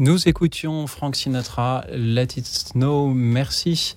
Nous 0.00 0.28
écoutions 0.28 0.86
Frank 0.86 1.16
Sinatra, 1.16 1.84
Let 1.92 2.28
It 2.36 2.46
Snow. 2.46 3.08
Merci. 3.08 3.96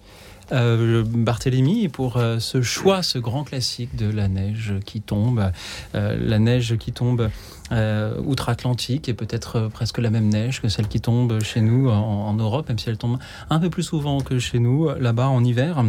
Euh, 0.51 1.03
Barthélemy 1.05 1.89
pour 1.89 2.17
euh, 2.17 2.39
ce 2.39 2.63
choix, 2.63 3.03
ce 3.03 3.19
grand 3.19 3.43
classique 3.43 3.95
de 3.95 4.09
la 4.09 4.27
neige 4.27 4.73
qui 4.83 4.99
tombe, 4.99 5.51
euh, 5.93 6.17
la 6.19 6.39
neige 6.39 6.75
qui 6.77 6.91
tombe 6.91 7.29
euh, 7.71 8.19
outre-Atlantique 8.25 9.09
et 9.09 9.13
peut-être 9.13 9.69
presque 9.71 9.99
la 9.99 10.09
même 10.09 10.27
neige 10.27 10.59
que 10.59 10.69
celle 10.69 10.87
qui 10.87 11.01
tombe 11.01 11.39
chez 11.43 11.61
nous 11.61 11.87
en, 11.87 12.27
en 12.27 12.33
Europe, 12.33 12.67
même 12.67 12.79
si 12.79 12.89
elle 12.89 12.97
tombe 12.97 13.19
un 13.51 13.59
peu 13.59 13.69
plus 13.69 13.83
souvent 13.83 14.21
que 14.21 14.39
chez 14.39 14.57
nous 14.57 14.89
là-bas 14.89 15.27
en 15.27 15.43
hiver. 15.43 15.83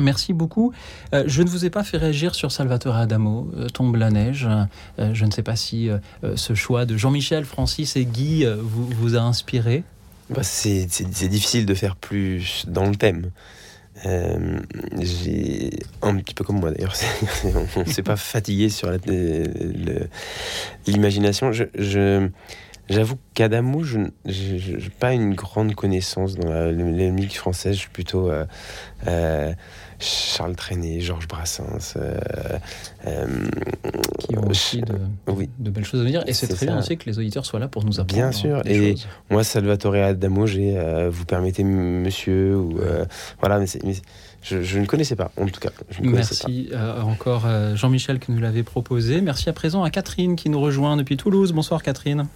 Merci 0.00 0.32
beaucoup. 0.32 0.72
Euh, 1.14 1.22
je 1.26 1.42
ne 1.42 1.48
vous 1.48 1.64
ai 1.64 1.70
pas 1.70 1.84
fait 1.84 1.96
réagir 1.98 2.34
sur 2.34 2.50
Salvatore 2.50 2.96
Adamo, 2.96 3.50
euh, 3.56 3.68
Tombe 3.68 3.94
la 3.96 4.10
neige. 4.10 4.48
Euh, 4.98 5.10
je 5.14 5.24
ne 5.24 5.30
sais 5.30 5.42
pas 5.42 5.56
si 5.56 5.88
euh, 5.88 5.98
ce 6.36 6.54
choix 6.54 6.84
de 6.84 6.96
Jean-Michel, 6.96 7.44
Francis 7.44 7.94
et 7.96 8.04
Guy 8.04 8.44
vous, 8.60 9.14
a 9.16 9.20
inspiré. 9.20 9.84
Bah, 10.30 10.42
c'est 10.42 10.86
difficile 11.28 11.66
de 11.66 11.74
faire 11.74 11.96
plus 11.96 12.64
dans 12.66 12.86
le 12.86 12.96
thème. 12.96 13.30
Un 14.04 14.60
petit 16.16 16.34
peu 16.34 16.44
comme 16.44 16.58
moi 16.60 16.70
d'ailleurs, 16.72 16.94
on 17.76 17.80
ne 17.80 17.84
s'est 17.90 18.02
pas 18.02 18.16
fatigué 18.16 18.68
sur 18.68 18.90
l'imagination. 20.86 21.52
Je- 21.52 22.28
j'avoue 22.88 23.18
qu'Adamo, 23.34 23.82
je 23.82 23.98
n'ai 23.98 24.90
pas 24.98 25.12
une 25.12 25.34
grande 25.34 25.74
connaissance 25.74 26.36
dans 26.36 26.48
la, 26.48 26.72
la 26.72 27.10
musique 27.10 27.36
française. 27.36 27.74
Je 27.74 27.80
suis 27.80 27.90
plutôt 27.90 28.30
euh, 28.30 28.44
euh, 29.06 29.52
Charles 29.98 30.56
Trenet, 30.56 31.00
Georges 31.00 31.28
Brassens. 31.28 31.94
euh, 31.96 33.26
qui 34.18 34.36
ont 34.36 34.48
aussi 34.48 34.80
de, 34.82 34.94
oui. 35.28 35.48
de 35.58 35.70
belles 35.70 35.84
choses 35.84 36.00
à 36.00 36.04
dire. 36.04 36.22
Et 36.26 36.32
c'est 36.32 36.48
très 36.48 36.66
bien 36.66 36.78
aussi 36.78 36.96
que 36.96 37.08
les 37.08 37.18
auditeurs 37.18 37.46
soient 37.46 37.60
là 37.60 37.68
pour 37.68 37.84
nous 37.84 38.00
apprendre. 38.00 38.22
Bien 38.22 38.32
sûr, 38.32 38.62
des 38.62 38.70
et 38.70 38.90
choses. 38.90 39.08
Moi, 39.30 39.44
Salvatore 39.44 39.94
Adamo, 39.94 40.46
j'ai, 40.46 41.08
vous 41.10 41.24
permettez, 41.24 41.64
monsieur, 41.64 42.56
ou 42.56 42.80
voilà, 43.40 43.58
mais, 43.58 43.66
je, 44.42 44.62
je 44.62 44.78
ne 44.78 44.84
connaissais 44.84 45.16
pas, 45.16 45.30
en 45.40 45.46
tout 45.46 45.60
cas. 45.60 45.70
Je 45.88 46.02
ne 46.02 46.10
Merci 46.10 46.68
euh, 46.72 47.00
encore 47.00 47.46
Jean-Michel 47.76 48.18
qui 48.18 48.30
nous 48.30 48.40
l'avait 48.40 48.62
proposé. 48.62 49.22
Merci 49.22 49.48
à 49.48 49.54
présent 49.54 49.82
à 49.84 49.90
Catherine 49.90 50.36
qui 50.36 50.50
nous 50.50 50.60
rejoint 50.60 50.98
depuis 50.98 51.16
Toulouse. 51.16 51.52
Bonsoir 51.52 51.82
Catherine. 51.82 52.26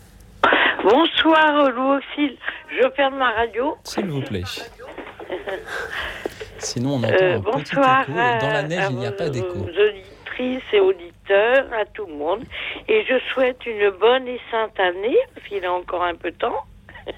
Bonsoir, 0.93 1.69
Auxil. 1.77 2.37
Je 2.71 2.89
ferme 2.97 3.19
ma 3.19 3.31
radio. 3.33 3.77
S'il 3.85 4.07
vous 4.07 4.23
plaît. 4.23 4.43
Sinon, 6.59 6.95
on 6.95 6.99
entend 7.05 7.09
Euh, 7.13 7.37
un 7.37 7.41
petit 7.41 7.53
bonsoir. 7.75 8.03
écho. 8.03 8.13
Dans 8.13 8.53
la 8.53 8.63
neige, 8.63 8.85
à- 8.85 8.91
il 8.91 8.97
n'y 8.97 9.07
a 9.07 9.13
pas 9.13 9.29
d'écho. 9.29 9.49
auditrices 9.59 10.63
et 10.73 10.81
auditeurs, 10.81 11.67
à 11.79 11.85
tout 11.85 12.07
le 12.07 12.15
monde. 12.15 12.43
Et 12.89 13.05
je 13.05 13.19
souhaite 13.33 13.67
une 13.67 13.91
bonne 13.91 14.27
et 14.29 14.41
sainte 14.51 14.79
année, 14.81 15.17
parce 15.35 15.47
qu'il 15.47 15.65
a 15.67 15.73
encore 15.73 16.03
un 16.05 16.15
peu 16.15 16.31
de 16.31 16.37
temps. 16.39 16.65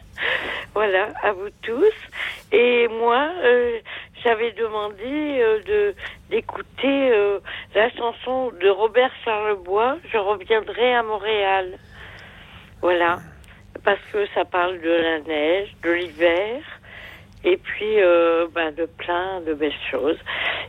voilà, 0.75 1.09
à 1.23 1.31
vous 1.33 1.51
tous. 1.63 1.95
Et 2.53 2.89
moi, 2.89 3.31
euh, 3.45 3.79
j'avais 4.25 4.51
demandé 4.53 5.39
euh, 5.41 5.61
de 5.63 5.95
d'écouter 6.29 7.11
euh, 7.13 7.39
la 7.77 7.89
chanson 7.91 8.51
de 8.61 8.69
Robert 8.69 9.13
Charlebois, 9.25 9.97
Je 10.13 10.19
reviendrai 10.19 10.93
à 10.95 11.03
Montréal. 11.05 11.79
Voilà, 12.83 13.19
parce 13.85 14.01
que 14.13 14.27
ça 14.35 14.45
parle 14.45 14.81
de 14.81 14.91
la 14.91 15.21
neige, 15.21 15.75
de 15.83 15.91
l'hiver, 15.91 16.63
et 17.45 17.57
puis 17.57 18.01
euh, 18.01 18.47
ben, 18.55 18.73
de 18.73 18.87
plein 18.87 19.41
de 19.41 19.55
belles 19.55 19.73
choses. 19.91 20.19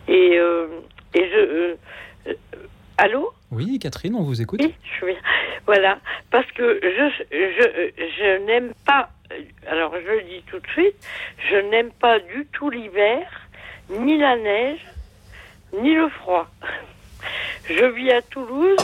Et, 0.07 0.37
euh, 0.37 0.67
et 1.13 1.29
je... 1.29 1.75
euh, 2.29 2.33
allô? 2.97 3.31
Oui, 3.51 3.79
Catherine, 3.79 4.15
on 4.15 4.23
vous 4.23 4.41
écoute. 4.41 4.61
oui, 4.63 4.73
je 4.83 5.05
suis 5.05 5.15
Voilà, 5.65 5.99
parce 6.29 6.49
que 6.53 6.79
je, 6.81 7.23
je, 7.31 8.05
je 8.17 8.45
n'aime 8.45 8.73
pas, 8.85 9.09
alors 9.67 9.93
je 9.95 10.11
le 10.11 10.21
dis 10.23 10.43
tout 10.47 10.59
de 10.59 10.67
suite, 10.67 10.95
je 11.49 11.57
n'aime 11.57 11.91
pas 11.91 12.19
du 12.19 12.45
tout 12.53 12.69
l'hiver, 12.69 13.27
ni 13.89 14.17
la 14.17 14.37
neige, 14.37 14.79
ni 15.81 15.93
le 15.93 16.07
froid. 16.09 16.47
Je 17.65 17.85
vis 17.85 18.11
à 18.11 18.21
Toulouse 18.21 18.77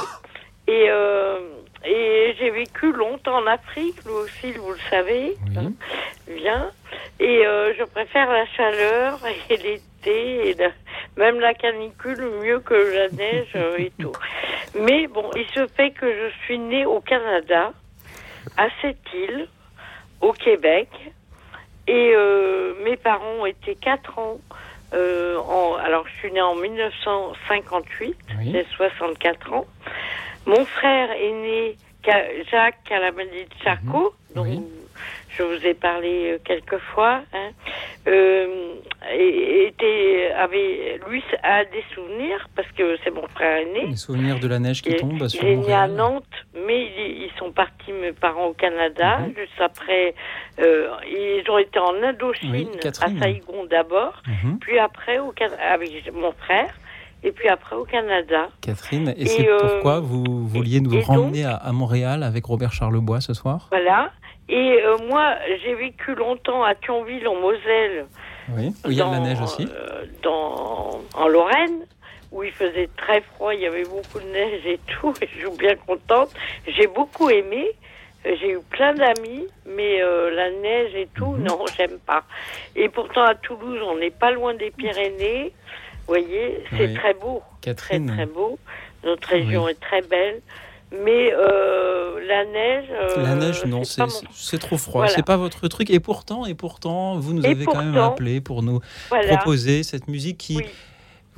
et, 0.67 0.87
euh, 0.89 1.39
et 1.85 2.35
j'ai 2.39 2.49
vécu 2.49 2.91
longtemps 2.91 3.37
en 3.37 3.47
Afrique, 3.47 3.97
vous 4.05 4.15
aussi, 4.15 4.51
vous 4.53 4.71
le 4.71 4.79
savez, 4.89 5.37
Oui. 5.47 5.53
hein, 5.57 5.71
bien. 6.27 6.71
Et 7.19 7.45
euh, 7.45 7.73
je 7.77 7.83
préfère 7.83 8.31
la 8.31 8.45
chaleur 8.47 9.19
et 9.49 9.57
l'été, 9.57 10.49
et 10.49 10.53
la- 10.55 10.71
même 11.17 11.39
la 11.39 11.53
canicule 11.53 12.21
mieux 12.41 12.59
que 12.59 12.73
la 12.73 13.09
neige 13.09 13.55
et 13.79 13.91
tout. 13.99 14.15
Mais 14.73 15.07
bon, 15.07 15.31
il 15.35 15.45
se 15.47 15.67
fait 15.67 15.91
que 15.91 16.11
je 16.11 16.29
suis 16.45 16.59
née 16.59 16.85
au 16.85 16.99
Canada, 17.01 17.73
à 18.57 18.67
cette 18.81 19.13
île, 19.13 19.47
au 20.21 20.33
Québec, 20.33 20.89
Et 21.89 22.11
euh, 22.15 22.73
mes 22.83 22.97
parents 22.97 23.45
étaient 23.45 23.75
4 23.75 24.19
ans. 24.19 24.39
euh, 24.93 25.37
en, 25.37 25.75
alors, 25.75 26.05
je 26.07 26.13
suis 26.19 26.31
née 26.33 26.41
en 26.41 26.55
1958, 26.55 28.17
Oui. 28.39 28.51
j'ai 28.51 28.65
64 28.75 29.53
ans. 29.53 29.65
Mon 30.47 30.65
frère 30.65 31.12
est 31.12 31.31
né, 31.31 31.75
Ca- 32.03 32.43
Jacques 32.49 32.83
Calamadi 32.86 33.43
de 33.45 33.63
Charcot, 33.63 34.13
dont 34.33 34.43
Oui. 34.43 34.62
je 35.29 35.43
vous 35.43 35.65
ai 35.65 35.73
parlé 35.73 36.31
euh, 36.31 36.38
quelques 36.43 36.77
fois. 36.93 37.21
Hein. 37.33 37.49
Euh, 38.07 38.73
était, 39.12 40.31
avait, 40.38 40.99
lui 41.10 41.21
a 41.43 41.65
des 41.65 41.83
souvenirs, 41.93 42.47
parce 42.55 42.69
que 42.71 42.97
c'est 43.03 43.12
mon 43.12 43.27
frère 43.27 43.57
aîné. 43.57 43.88
Les 43.88 43.95
souvenirs 43.97 44.39
de 44.39 44.47
la 44.47 44.60
neige 44.60 44.81
qui 44.81 44.95
tombe 44.95 45.27
sur 45.27 45.43
il 45.43 45.49
est 45.49 45.55
né 45.57 45.73
à. 45.73 45.88
Nantes, 45.88 46.23
mais 46.55 46.81
ils, 46.97 47.23
ils 47.25 47.31
sont 47.38 47.51
partis, 47.51 47.91
mes 47.91 48.13
parents, 48.13 48.45
au 48.47 48.53
Canada. 48.53 49.19
Mhm. 49.19 49.33
Juste 49.38 49.60
après, 49.60 50.15
euh, 50.60 50.89
ils 51.10 51.43
ont 51.49 51.57
été 51.57 51.77
en 51.79 52.01
Indochine, 52.01 52.51
Oui, 52.51 52.67
à. 52.86 53.10
Saigon 53.21 53.65
d'abord, 53.65 54.21
Mhm. 54.27 54.60
puis 54.60 54.79
après 54.79 55.19
au 55.19 55.33
avec 55.69 56.12
mon 56.13 56.31
frère, 56.31 56.73
et 57.23 57.32
puis 57.32 57.49
après 57.49 57.75
au 57.75 57.84
Canada. 57.86 58.49
Catherine, 58.62 59.13
et, 59.17 59.23
Et, 59.23 59.25
c'est 59.27 59.49
euh, 59.49 59.58
pourquoi 59.58 59.99
vous 59.99 60.47
vouliez 60.47 60.80
nous 60.82 60.91
donc- 60.91 61.06
ramener 61.06 61.43
à, 61.45 61.56
à 61.56 61.71
Montréal 61.71 62.23
avec 62.23 62.45
Robert 62.45 62.71
Charlebois 62.73 63.21
ce 63.21 63.34
soir? 63.34 63.67
Voilà. 63.71 64.12
Et 64.49 64.82
euh, 64.84 64.95
moi, 65.10 65.36
j'ai 65.63 65.75
vécu 65.75 66.15
longtemps 66.15 66.63
à 66.63 66.73
Thionville, 66.75 67.27
en 67.27 67.36
Moselle. 67.36 68.06
Oui. 68.56 68.73
Où 68.86 68.91
il 68.91 68.97
y 68.97 69.01
a 69.01 69.06
de 69.06 69.12
la 69.12 69.19
neige 69.19 69.41
aussi 69.41 69.67
euh, 69.69 70.06
dans, 70.23 71.01
en 71.15 71.27
Lorraine, 71.27 71.86
où 72.32 72.43
il 72.43 72.51
faisait 72.53 72.89
très 72.95 73.19
froid, 73.21 73.53
il 73.53 73.60
y 73.60 73.65
avait 73.65 73.84
beaucoup 73.84 74.19
de 74.19 74.32
neige 74.32 74.65
et 74.65 74.80
tout, 74.88 75.13
et 75.21 75.27
je 75.27 75.45
suis 75.47 75.58
bien 75.58 75.75
contente. 75.75 76.30
J'ai 76.65 76.88
beaucoup 76.88 77.30
aimé. 77.30 77.67
J'ai 78.25 78.51
eu 78.51 78.60
plein 78.69 78.93
d'amis, 78.93 79.47
mais 79.65 80.01
euh, 80.01 80.30
la 80.34 80.49
neige 80.51 80.95
et 80.95 81.08
tout, 81.15 81.32
Mhm. 81.34 81.43
non, 81.43 81.60
j'aime 81.77 81.97
pas. 82.06 82.23
Et 82.75 82.88
pourtant, 82.89 83.23
à 83.23 83.36
Toulouse, 83.36 83.80
on 83.86 83.97
n'est 83.97 84.12
pas 84.12 84.32
loin 84.32 84.53
des 84.53 84.71
Pyrénées. 84.71 85.53
Vous 86.07 86.13
voyez, 86.13 86.63
c'est 86.71 86.87
Oui. 86.87 86.93
très 86.93 87.13
beau. 87.13 87.41
Catherine, 87.61 88.07
très 88.07 88.25
beau. 88.25 88.57
Notre 89.03 89.27
région 89.27 89.65
Oui. 89.65 89.71
est 89.71 89.79
très 89.79 90.01
belle. 90.01 90.41
Mais 91.03 91.33
euh, 91.33 92.17
la 92.25 92.45
neige. 92.45 92.85
euh, 92.91 93.21
la 93.21 93.35
neige, 93.35 93.65
non, 93.65 93.83
c'est 93.83 94.01
mon- 94.01 94.57
trop 94.59 94.77
froid. 94.77 95.01
Voilà. 95.01 95.09
C'est 95.13 95.25
pas 95.25 95.35
votre 95.35 95.67
truc. 95.67 95.89
Et 95.89 95.99
pourtant, 95.99 96.45
et 96.45 96.53
pourtant, 96.53 97.19
vous 97.19 97.33
nous 97.33 97.45
Et 97.45 97.49
avez 97.49 97.65
quand 97.65 97.83
même 97.83 97.97
appelé 97.97 98.39
pour 98.39 98.63
nous 98.63 98.79
Voilà. 99.09 99.35
proposer 99.35 99.83
cette 99.83 100.07
musique 100.07 100.37
qui, 100.37 100.57
Oui. 100.57 100.65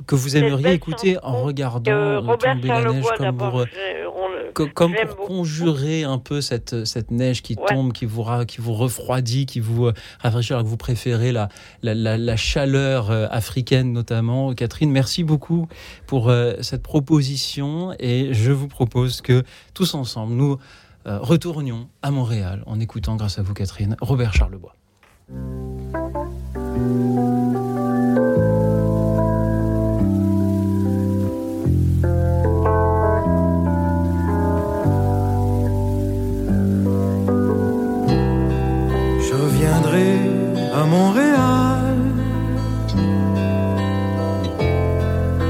Que 0.06 0.14
vous 0.14 0.36
aimeriez 0.36 0.72
écouter 0.72 1.16
en 1.22 1.42
regardant 1.42 1.90
Euh, 1.92 2.20
euh, 2.22 2.36
tomber 2.36 2.68
la 2.68 2.84
neige 2.92 3.04
comme 3.16 3.36
pour, 3.36 3.60
je- 3.60 3.64
on 4.08 4.68
comme 4.74 4.94
pour 5.16 5.26
conjurer 5.26 6.04
un 6.04 6.18
peu 6.18 6.40
cette, 6.40 6.84
cette 6.84 7.10
neige 7.10 7.42
qui 7.42 7.54
Ouais. 7.54 7.66
tombe, 7.68 7.92
qui 7.92 8.04
vous, 8.06 8.24
qui 8.46 8.60
vous 8.60 8.72
refroidit, 8.74 9.46
qui 9.46 9.60
vous 9.60 9.86
euh, 9.86 9.92
rafraîchit, 10.20 10.52
alors 10.52 10.64
que 10.64 10.68
vous 10.68 10.76
préférez 10.76 11.32
la, 11.32 11.48
la, 11.82 11.94
la- 11.94 12.18
la 12.18 12.36
chaleur 12.36 13.10
euh, 13.10 13.26
africaine 13.30 13.92
notamment. 13.92 14.52
Catherine, 14.54 14.90
merci 14.90 15.22
beaucoup 15.24 15.68
pour 16.06 16.28
euh, 16.30 16.54
cette 16.60 16.82
proposition 16.82 17.94
et 17.98 18.32
je 18.34 18.52
vous 18.52 18.68
propose 18.68 19.20
que 19.20 19.42
tous 19.74 19.94
ensemble, 19.94 20.34
nous 20.34 20.56
euh, 21.06 21.18
retournions 21.20 21.88
à 22.02 22.10
Montréal 22.10 22.62
en 22.66 22.78
écoutant, 22.80 23.16
grâce 23.16 23.38
à 23.38 23.42
vous 23.42 23.54
Catherine, 23.54 23.96
Robert 24.00 24.34
Charlebois. 24.34 24.74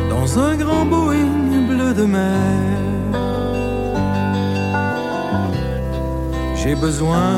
Dans 0.09 0.39
un 0.39 0.55
grand 0.57 0.85
Boeing 0.85 1.67
bleu 1.69 1.93
de 1.93 2.05
mer. 2.05 2.81
J'ai 6.55 6.77
besoin 6.77 7.33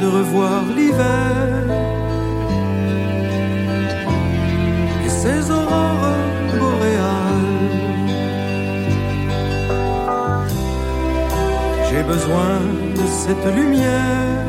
de 0.00 0.06
revoir 0.06 0.62
l'hiver 0.76 1.64
et 5.04 5.10
ses 5.22 5.50
aurores 5.50 6.24
boréales. 6.60 7.66
J'ai 11.90 12.02
besoin 12.14 12.52
de 12.98 13.06
cette 13.22 13.46
lumière 13.58 14.46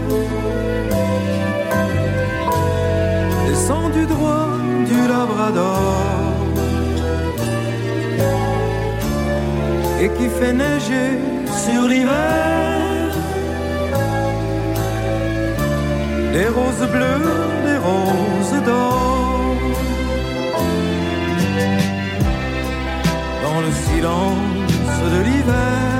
descendu 3.99 4.05
droit 4.05 4.49
du 4.85 5.07
Labrador. 5.07 5.95
Et 10.01 10.09
qui 10.09 10.29
fait 10.29 10.53
neiger 10.53 11.11
sur 11.63 11.87
l'hiver. 11.87 13.11
Des 16.33 16.47
roses 16.47 16.87
bleues, 16.91 17.31
des 17.65 17.77
roses 17.77 18.63
d'or. 18.65 19.55
Dans 23.43 23.59
le 23.61 23.71
silence 23.87 24.97
de 25.13 25.21
l'hiver. 25.27 25.99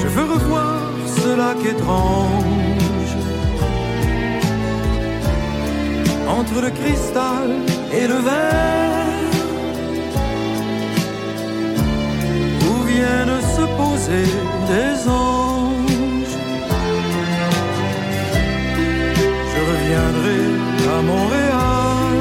Je 0.00 0.08
veux 0.08 0.32
revoir 0.34 0.80
ce 1.16 1.36
lac 1.36 1.64
étrange 1.64 2.65
entre 6.38 6.60
le 6.60 6.70
cristal 6.70 7.48
et 7.92 8.06
le 8.06 8.18
verre 8.28 9.06
où 12.68 12.82
viennent 12.84 13.40
se 13.56 13.64
poser 13.80 14.28
des 14.72 15.08
anges? 15.08 16.36
Je 19.52 19.60
reviendrai 19.70 20.40
à 20.96 21.02
Montréal, 21.10 22.16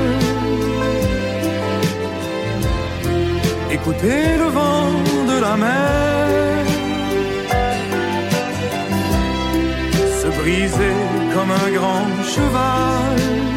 écouter 3.71 4.37
le 4.41 4.47
vent 4.57 4.91
de 5.31 5.37
la 5.45 5.55
mer. 5.57 6.15
se 10.21 10.27
briser 10.41 10.97
comme 11.33 11.51
un 11.51 11.69
grand 11.77 12.07
cheval 12.33 13.54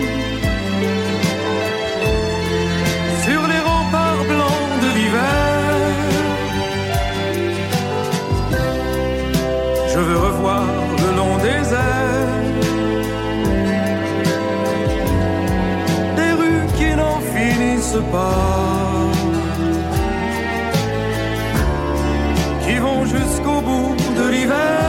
qui 22.65 22.77
vont 22.79 23.05
jusqu'au 23.05 23.61
bout 23.61 23.97
de 24.17 24.29
l'hiver. 24.31 24.89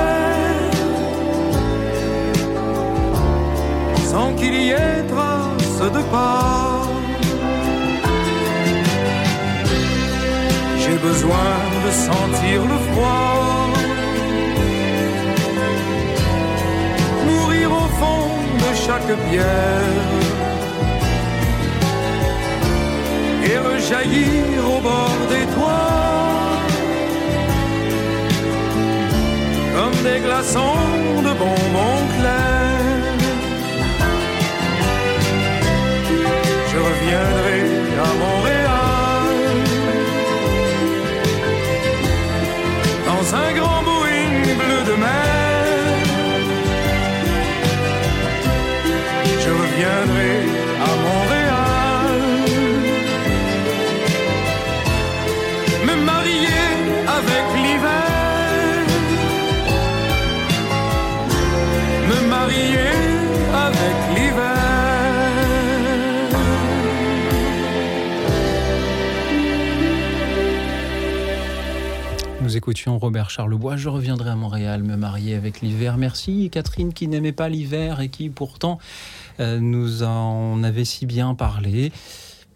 sans 4.11 4.33
qu'il 4.33 4.55
y 4.55 4.69
ait 4.71 5.03
trace 5.13 5.81
de 5.95 6.01
pas. 6.13 6.81
J'ai 10.81 10.97
besoin 11.09 11.51
de 11.85 11.91
sentir 12.07 12.59
le 12.71 12.77
froid, 12.87 13.67
mourir 17.27 17.67
au 17.71 17.87
fond 17.99 18.29
de 18.63 18.69
chaque 18.85 19.11
pierre 19.29 20.28
et 23.79 23.81
rejaillir 23.81 24.43
au 24.65 24.81
bord 24.81 25.19
des 25.29 25.45
toits. 25.53 26.59
Comme 29.75 30.03
des 30.03 30.19
glaçons 30.19 31.21
de 31.23 31.33
bonbons 31.37 32.07
clairs. 32.17 32.59
je 36.71 36.77
reviendrai 36.77 37.61
à 38.07 38.11
Montréal 38.23 39.35
dans 43.07 43.35
un 43.35 43.53
grand 43.59 43.81
Boeing 43.83 44.55
bleu 44.61 44.81
de 44.89 44.95
mer. 44.99 45.95
Je 49.43 49.49
reviendrai 49.49 50.48
Robert 72.87 73.29
Charlebois. 73.29 73.77
Je 73.77 73.89
reviendrai 73.89 74.29
à 74.29 74.35
Montréal 74.35 74.83
me 74.83 74.95
marier 74.95 75.35
avec 75.35 75.61
l'hiver. 75.61 75.97
Merci 75.97 76.49
Catherine 76.51 76.93
qui 76.93 77.07
n'aimait 77.07 77.31
pas 77.31 77.49
l'hiver 77.49 77.99
et 77.99 78.09
qui 78.09 78.29
pourtant 78.29 78.77
euh, 79.39 79.59
nous 79.59 80.03
en 80.03 80.61
avait 80.63 80.85
si 80.85 81.05
bien 81.05 81.33
parlé. 81.33 81.91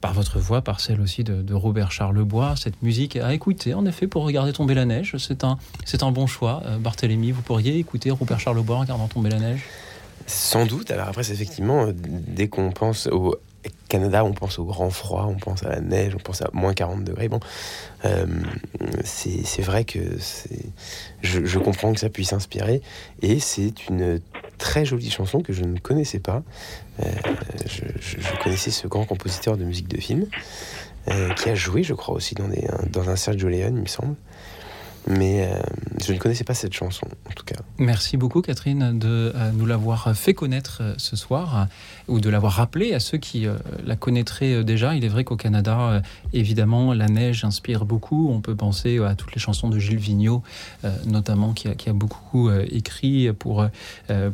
Par 0.02 0.14
votre 0.14 0.38
voix, 0.38 0.62
par 0.62 0.82
celle 0.82 1.00
aussi 1.00 1.24
de, 1.24 1.54
Robert 1.54 1.92
Charlebois, 1.92 2.56
cette 2.58 2.82
musique 2.84 3.16
à 3.16 3.34
écouter, 3.34 3.74
en 3.74 3.86
effet, 3.86 4.06
pour 4.06 4.26
regarder 4.26 4.52
tomber 4.52 4.74
la 4.74 4.84
neige, 4.84 5.16
c'est 5.18 5.46
un, 5.46 5.58
c'est 5.86 6.04
un 6.04 6.12
bon 6.12 6.28
choix. 6.28 6.62
Euh, 6.66 6.78
Barthélemy, 6.78 7.32
vous 7.32 7.42
pourriez 7.42 7.80
écouter 7.80 8.12
Robert 8.12 8.40
Charlebois 8.40 8.76
en 8.76 8.80
regardant 8.82 9.08
tomber 9.08 9.30
la 9.30 9.40
neige? 9.40 9.64
Sans 10.28 10.66
doute. 10.66 10.92
Alors 10.92 11.08
après, 11.08 11.24
c'est 11.24 11.32
effectivement, 11.32 11.86
euh, 11.86 11.94
dès 11.96 12.50
qu'on 12.50 12.72
pense 12.72 13.08
au 13.08 13.38
Canada, 13.94 14.26
on 14.26 14.34
pense 14.34 14.58
au 14.58 14.66
grand 14.66 14.90
froid, 14.90 15.28
on 15.30 15.36
pense 15.36 15.64
à 15.64 15.70
la 15.70 15.80
neige, 15.80 16.16
on 16.16 16.20
pense 16.20 16.42
à 16.42 16.50
moins 16.52 16.74
40 16.74 17.04
degrés. 17.04 17.30
Bon, 17.30 17.40
euh, 18.06 18.26
c'est 19.04 19.62
vrai 19.62 19.86
que 19.86 20.00
je, 21.22 21.60
comprends 21.60 21.94
que 21.94 22.00
ça 22.00 22.10
puisse 22.10 22.34
inspirer. 22.34 22.82
Et 23.22 23.40
c'est 23.40 23.88
une 23.90 24.20
très 24.58 24.84
jolie 24.84 25.12
chanson 25.12 25.42
que 25.42 25.54
je 25.54 25.64
ne 25.64 25.78
connaissais 25.78 26.20
pas. 26.20 26.42
Euh, 27.02 27.12
je, 27.68 28.44
connaissais 28.44 28.72
ce 28.72 28.88
grand 28.88 29.06
compositeur 29.06 29.58
de 29.58 29.64
musique 29.64 29.88
de 29.88 30.02
film, 30.02 30.26
euh, 31.10 31.32
qui 31.36 31.50
a 31.50 31.56
joué, 31.56 31.84
je 31.84 31.94
crois, 31.94 32.16
aussi 32.16 32.34
dans, 32.34 32.48
des, 32.48 32.68
dans 32.90 33.10
un 33.12 33.16
Sergio 33.16 33.48
Leone, 33.48 33.76
il 33.76 33.82
me 33.84 33.88
semble. 33.88 34.16
Mais 35.06 35.50
je 36.02 36.14
ne 36.14 36.18
connaissais 36.18 36.46
pas 36.46 36.54
cette 36.54 36.72
chanson, 36.72 37.06
en 37.30 37.34
tout 37.34 37.44
cas. 37.44 37.58
Merci 37.78 38.16
beaucoup 38.16 38.42
Catherine 38.42 38.98
de 38.98 39.34
nous 39.54 39.66
l'avoir 39.66 40.16
fait 40.16 40.34
connaître 40.34 40.82
ce 40.96 41.18
soir 41.18 41.68
ou 42.08 42.20
de 42.20 42.30
l'avoir 42.30 42.54
rappelé 42.54 42.94
à 42.94 43.00
ceux 43.00 43.18
qui 43.18 43.48
euh, 43.48 43.56
la 43.86 43.96
connaîtraient 43.96 44.56
euh, 44.56 44.64
déjà. 44.64 44.96
Il 44.96 45.06
est 45.06 45.10
vrai 45.10 45.24
qu'au 45.24 45.36
Canada, 45.36 45.80
euh, 45.80 46.02
évidemment, 46.34 46.94
la 46.94 47.08
neige 47.08 47.46
inspire 47.46 47.86
beaucoup. 47.86 48.30
On 48.30 48.42
peut 48.42 48.56
penser 48.56 49.00
à 49.04 49.16
toutes 49.16 49.34
les 49.34 49.40
chansons 49.40 49.70
de 49.70 49.80
Gilles 49.80 49.98
Vigneault, 49.98 50.44
notamment 51.06 51.54
qui 51.54 51.68
a, 51.68 51.94
beaucoup 51.94 52.50
écrit 52.52 53.32
pour, 53.34 53.66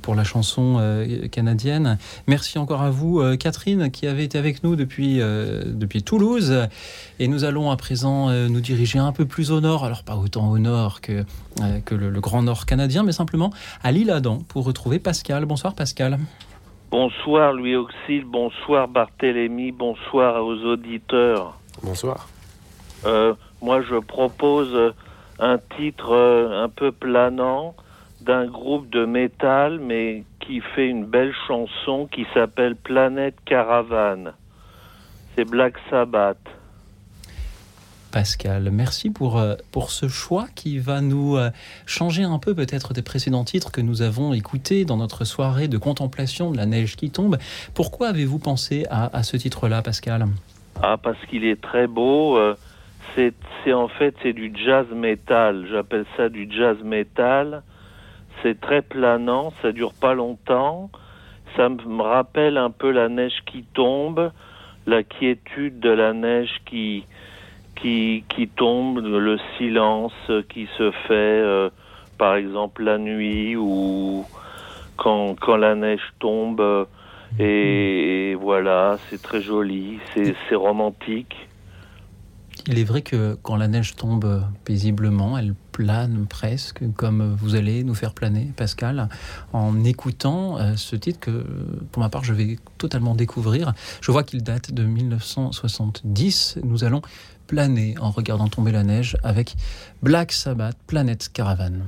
pour 0.02 0.16
la 0.16 0.24
chanson 0.24 1.06
canadienne. 1.32 1.98
Merci 2.28 2.58
encore 2.58 2.82
à 2.82 2.90
vous 2.90 3.22
Catherine 3.38 3.92
qui 3.92 4.08
avait 4.08 4.24
été 4.24 4.38
avec 4.38 4.64
nous 4.64 4.76
depuis, 4.76 5.18
depuis 5.18 6.04
Toulouse. 6.04 6.68
Et 7.20 7.28
nous 7.28 7.44
allons 7.44 7.72
à 7.72 7.78
présent 7.78 8.30
nous 8.48 8.62
diriger 8.62 9.00
un 9.00 9.12
peu 9.12 9.26
plus 9.26 9.52
au 9.52 9.62
nord, 9.62 9.86
alors 9.86 10.04
pas 10.04 10.16
autant 10.16 10.50
au 10.50 10.58
nord 10.58 11.02
que, 11.02 11.24
que 11.86 11.96
le, 11.96 12.10
le 12.10 12.22
grand 12.22 12.44
nord 12.44 12.66
canadien, 12.66 13.04
mais 13.04 13.12
simplement 13.12 13.52
à 13.84 13.92
l'île 13.92 14.12
Adam 14.12 14.40
pour 14.48 14.66
retrouver 14.66 15.00
Pascal. 15.00 15.46
Bonsoir 15.46 15.76
Pascal. 15.76 16.20
Bonsoir 16.92 17.54
Louis 17.54 17.76
Auxil, 17.76 18.26
bonsoir 18.26 18.88
Barthélémy, 18.88 19.72
bonsoir 19.72 20.44
aux 20.44 20.58
auditeurs. 20.66 21.60
Bonsoir. 21.84 22.28
Euh, 23.06 23.36
moi 23.62 23.84
je 23.84 23.94
propose 24.00 24.74
euh, 24.74 24.92
un 25.38 25.60
titre 25.78 26.14
euh, 26.14 26.64
un 26.64 26.68
peu 26.68 26.92
planant 26.92 27.76
d'un 28.22 28.48
groupe 28.48 28.90
de 28.90 29.06
métal 29.06 29.80
mais 29.80 30.24
qui 30.40 30.62
fait 30.62 30.88
une 30.88 31.06
belle 31.06 31.36
chanson 31.48 32.10
qui 32.12 32.26
s'appelle 32.34 32.76
Planète 32.76 33.36
Caravane. 33.46 34.34
C'est 35.36 35.46
Black 35.46 35.76
Sabbath. 35.92 36.40
Pascal, 38.12 38.70
merci 38.72 39.12
pour, 39.12 39.38
euh, 39.38 39.56
pour 39.72 39.92
ce 39.92 40.08
choix 40.08 40.48
qui 40.56 40.80
va 40.80 41.02
nous 41.02 41.38
euh, 41.38 41.52
changer 41.86 42.24
un 42.24 42.40
peu 42.40 42.56
peut-être 42.56 42.94
des 42.94 43.04
précédents 43.04 43.44
titres 43.44 43.72
que 43.72 43.82
nous 43.82 44.02
avons 44.02 44.34
écoutés 44.34 44.84
dans 44.84 44.98
notre 44.98 45.26
soirée 45.26 45.68
de 45.68 45.78
contemplation 45.78 46.50
de 46.52 46.58
la 46.58 46.66
neige 46.66 46.96
qui 46.96 47.12
tombe. 47.12 47.38
Pourquoi 47.76 48.08
avez-vous 48.08 48.40
pensé 48.40 48.86
à, 48.90 49.16
à 49.16 49.24
ce 49.24 49.38
titre-là, 49.38 49.82
Pascal? 49.84 50.26
Ah 50.82 50.98
parce 50.98 51.24
qu'il 51.30 51.46
est 51.46 51.62
très 51.62 51.88
beau. 51.88 52.38
euh, 52.38 52.56
c'est 53.16 53.74
en 53.74 53.88
fait 53.90 54.16
c'est 54.24 54.34
du 54.34 54.52
jazz 54.56 54.88
metal. 54.96 55.68
J'appelle 55.70 56.06
ça 56.18 56.30
du 56.30 56.50
jazz 56.52 56.78
metal. 56.84 57.64
C'est 58.42 58.60
très 58.60 58.82
planant, 58.82 59.54
ça 59.62 59.72
dure 59.72 59.94
pas 59.94 60.14
longtemps. 60.14 60.90
Ça 61.58 61.68
me 61.70 62.02
rappelle 62.02 62.58
un 62.58 62.72
peu 62.72 62.92
la 62.92 63.10
neige 63.10 63.44
qui 63.46 63.64
tombe, 63.74 64.32
la 64.88 65.04
quiétude 65.04 65.80
de 65.80 65.90
la 65.90 66.14
neige 66.14 66.62
qui 66.66 67.04
qui 67.82 68.24
qui 68.30 68.48
tombe, 68.48 69.00
le 69.00 69.38
silence 69.58 70.14
qui 70.50 70.68
se 70.78 70.92
fait 70.92 71.14
euh, 71.14 71.70
par 72.18 72.36
exemple 72.36 72.84
la 72.84 72.98
nuit 72.98 73.56
ou 73.56 74.26
quand 74.98 75.36
quand 75.40 75.58
la 75.58 75.76
neige 75.76 76.14
tombe 76.20 76.62
euh, 76.62 76.86
et, 77.38 78.32
et 78.32 78.36
voilà, 78.36 78.98
c'est 79.10 79.22
très 79.22 79.42
joli, 79.42 80.00
c'est 80.14 80.36
c'est 80.48 80.56
romantique. 80.56 81.36
Il 82.68 82.78
est 82.78 82.84
vrai 82.84 83.02
que 83.02 83.38
quand 83.42 83.56
la 83.56 83.68
neige 83.68 83.96
tombe 83.96 84.44
paisiblement, 84.66 85.38
elle 85.38 85.56
plane 85.72 86.26
presque, 86.30 86.84
comme 86.96 87.36
vous 87.40 87.56
allez 87.56 87.84
nous 87.84 87.96
faire 87.96 88.14
planer, 88.14 88.52
Pascal, 88.56 89.10
en 89.54 89.84
écoutant 89.84 90.58
euh, 90.60 90.76
ce 90.76 90.96
titre 90.96 91.20
que, 91.20 91.46
pour 91.92 92.04
ma 92.04 92.10
part, 92.10 92.24
je 92.24 92.34
vais 92.34 92.58
totalement 92.78 93.16
découvrir. 93.16 93.74
Je 94.02 94.12
vois 94.12 94.24
qu'il 94.24 94.44
date 94.44 94.74
de 94.74 94.84
1970. 94.84 96.60
Nous 96.64 96.84
allons 96.84 97.02
planer 97.50 97.96
en 98.00 98.12
regardant 98.12 98.48
tomber 98.48 98.72
la 98.72 98.84
neige 98.84 99.18
avec 99.24 99.56
Black 100.04 100.32
Sabbath, 100.32 100.78
Planète 100.86 101.30
Caravane. 101.34 101.82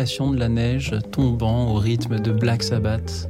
Contemplation 0.00 0.30
de 0.30 0.38
la 0.40 0.48
neige 0.48 0.94
tombant 1.12 1.72
au 1.72 1.74
rythme 1.74 2.18
de 2.20 2.32
Black 2.32 2.62
Sabbath. 2.62 3.28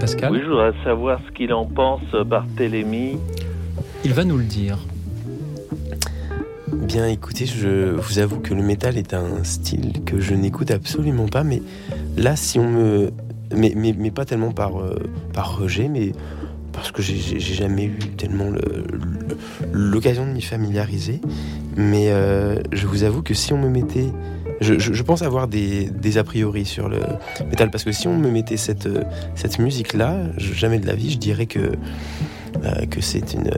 Pascal, 0.00 0.32
Oui, 0.32 0.40
je 0.42 0.48
voudrais 0.48 0.72
savoir 0.82 1.20
ce 1.28 1.32
qu'il 1.32 1.52
en 1.52 1.64
pense, 1.64 2.00
euh, 2.14 2.24
Barthélemy. 2.24 3.18
il 4.04 4.12
va 4.14 4.24
nous 4.24 4.36
le 4.36 4.42
dire. 4.44 4.78
Bien, 6.72 7.06
écoutez, 7.06 7.46
je 7.46 7.92
vous 7.94 8.18
avoue 8.18 8.40
que 8.40 8.52
le 8.52 8.62
métal 8.64 8.98
est 8.98 9.14
un 9.14 9.44
style 9.44 10.02
que 10.04 10.18
je 10.18 10.34
n'écoute 10.34 10.72
absolument 10.72 11.28
pas, 11.28 11.44
mais 11.44 11.62
là, 12.16 12.34
si 12.34 12.58
on 12.58 12.68
me. 12.68 13.10
Mais, 13.54 13.74
mais, 13.76 13.94
mais 13.96 14.10
pas 14.10 14.24
tellement 14.24 14.50
par, 14.50 14.80
euh, 14.80 14.96
par 15.34 15.56
rejet, 15.56 15.88
mais 15.88 16.10
parce 16.72 16.90
que 16.90 17.00
j'ai- 17.00 17.38
jamais 17.38 17.84
eu 17.84 17.98
tellement 18.16 18.48
le- 18.50 18.84
le- 18.90 19.36
l'occasion 19.72 20.26
de 20.26 20.32
m'y 20.32 20.42
familiariser. 20.42 21.20
Mais 21.76 22.06
euh, 22.10 22.56
je 22.72 22.86
vous 22.88 23.04
avoue 23.04 23.22
que 23.22 23.34
si 23.34 23.52
on 23.52 23.58
me 23.58 23.68
mettait. 23.68 24.10
Je, 24.62 24.78
je- 24.78 24.92
je 24.92 25.02
pense 25.02 25.22
avoir 25.22 25.48
des, 25.48 25.90
des 25.90 26.18
a 26.18 26.24
priori 26.24 26.64
sur 26.64 26.88
le 26.88 26.98
métal, 27.50 27.70
parce 27.70 27.84
que 27.84 27.92
si 27.92 28.06
on 28.08 28.16
me 28.16 28.30
mettait 28.30 28.56
cette, 28.56 28.88
cette 29.34 29.58
musique-là, 29.58 30.18
je- 30.38 30.54
jamais 30.54 30.78
de 30.78 30.86
la 30.86 30.94
vie, 30.94 31.10
je 31.10 31.18
dirais 31.18 31.46
que, 31.46 31.58
euh, 32.64 32.86
que 32.90 33.00
c'est 33.00 33.34
une. 33.34 33.50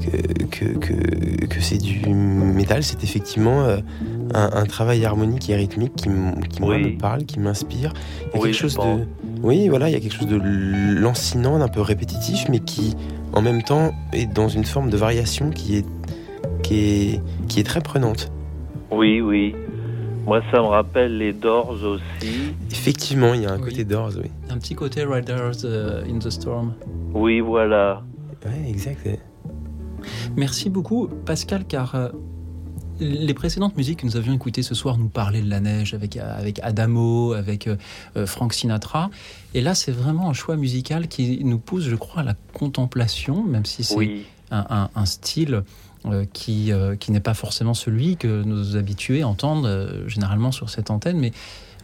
que, 0.00 0.44
que, 0.44 0.78
que, 0.78 1.46
que 1.46 1.60
c'est 1.60 1.78
du 1.78 2.08
métal, 2.10 2.82
c'est 2.82 3.02
effectivement 3.04 3.62
euh, 3.62 3.78
un, 4.34 4.50
un 4.52 4.64
travail 4.66 5.04
harmonique 5.04 5.48
et 5.50 5.56
rythmique 5.56 5.94
qui, 5.96 6.08
qui 6.50 6.60
moi, 6.60 6.74
Oui. 6.76 6.92
me 6.94 6.98
parle, 6.98 7.24
qui 7.24 7.38
m'inspire. 7.40 7.92
Il 8.20 8.36
y 8.36 8.38
a 8.38 8.42
Oui, 8.42 8.50
quelque 8.50 8.60
chose 8.60 8.74
de, 8.76 9.06
oui, 9.42 9.68
voilà, 9.68 9.88
il 9.88 9.92
y 9.92 9.96
a 9.96 10.00
quelque 10.00 10.14
chose 10.14 10.26
de 10.28 10.40
lancinant, 11.00 11.58
d'un 11.58 11.68
peu 11.68 11.80
répétitif, 11.80 12.46
mais 12.48 12.60
qui, 12.60 12.94
en 13.32 13.42
même 13.42 13.62
temps, 13.62 13.92
est 14.12 14.26
dans 14.26 14.48
une 14.48 14.64
forme 14.64 14.90
de 14.90 14.96
variation 14.96 15.50
qui 15.50 15.76
est, 15.76 15.86
qui 16.62 16.74
est, 16.80 17.20
qui 17.48 17.60
est 17.60 17.64
très 17.64 17.80
prenante. 17.80 18.30
Oui, 18.90 19.20
oui. 19.20 19.54
Moi, 20.30 20.42
ça 20.52 20.58
me 20.58 20.66
rappelle 20.66 21.18
les 21.18 21.32
Doors 21.32 21.76
aussi. 21.82 22.54
Effectivement, 22.70 23.34
il 23.34 23.42
y 23.42 23.46
a 23.46 23.50
un 23.50 23.58
Oui. 23.58 23.64
côté 23.70 23.84
d'Ors, 23.84 24.12
oui. 24.16 24.30
Un 24.48 24.58
petit 24.58 24.76
côté 24.76 25.02
Riders 25.02 25.64
euh, 25.64 26.04
in 26.08 26.20
the 26.20 26.30
Storm. 26.30 26.74
Oui, 27.12 27.40
voilà. 27.40 28.04
Ouais, 28.46 28.70
exact. 28.70 29.08
Merci 30.36 30.70
beaucoup, 30.70 31.08
Pascal, 31.26 31.64
car 31.66 31.96
euh, 31.96 32.10
les 33.00 33.34
précédentes 33.34 33.76
musiques 33.76 34.02
que 34.02 34.06
nous 34.06 34.16
avions 34.16 34.32
écoutées 34.32 34.62
ce 34.62 34.76
soir 34.76 34.98
nous 34.98 35.08
parlaient 35.08 35.42
de 35.42 35.50
la 35.50 35.58
neige 35.58 35.94
avec, 35.94 36.16
euh, 36.16 36.38
avec 36.38 36.60
Adamo, 36.62 37.32
avec 37.32 37.66
euh, 37.66 37.74
euh, 38.16 38.24
Frank 38.24 38.52
Sinatra. 38.54 39.10
Et 39.54 39.60
là, 39.60 39.74
c'est 39.74 39.90
vraiment 39.90 40.30
un 40.30 40.32
choix 40.32 40.54
musical 40.54 41.08
qui 41.08 41.42
nous 41.42 41.58
pousse, 41.58 41.82
je 41.88 41.96
crois, 41.96 42.22
à 42.22 42.24
la 42.24 42.34
contemplation, 42.52 43.42
même 43.42 43.64
si 43.64 43.82
c'est 43.82 43.96
Oui. 43.96 44.26
un, 44.52 44.64
un- 44.70 44.90
un 44.94 45.06
style 45.06 45.64
euh, 46.06 46.24
qui, 46.32 46.72
euh, 46.72 46.96
qui 46.96 47.12
n'est 47.12 47.20
pas 47.20 47.34
forcément 47.34 47.74
celui 47.74 48.16
que 48.16 48.42
nos 48.42 48.76
habitués 48.76 49.24
entendent 49.24 49.66
euh, 49.66 50.08
généralement 50.08 50.52
sur 50.52 50.70
cette 50.70 50.90
antenne, 50.90 51.18
mais 51.18 51.32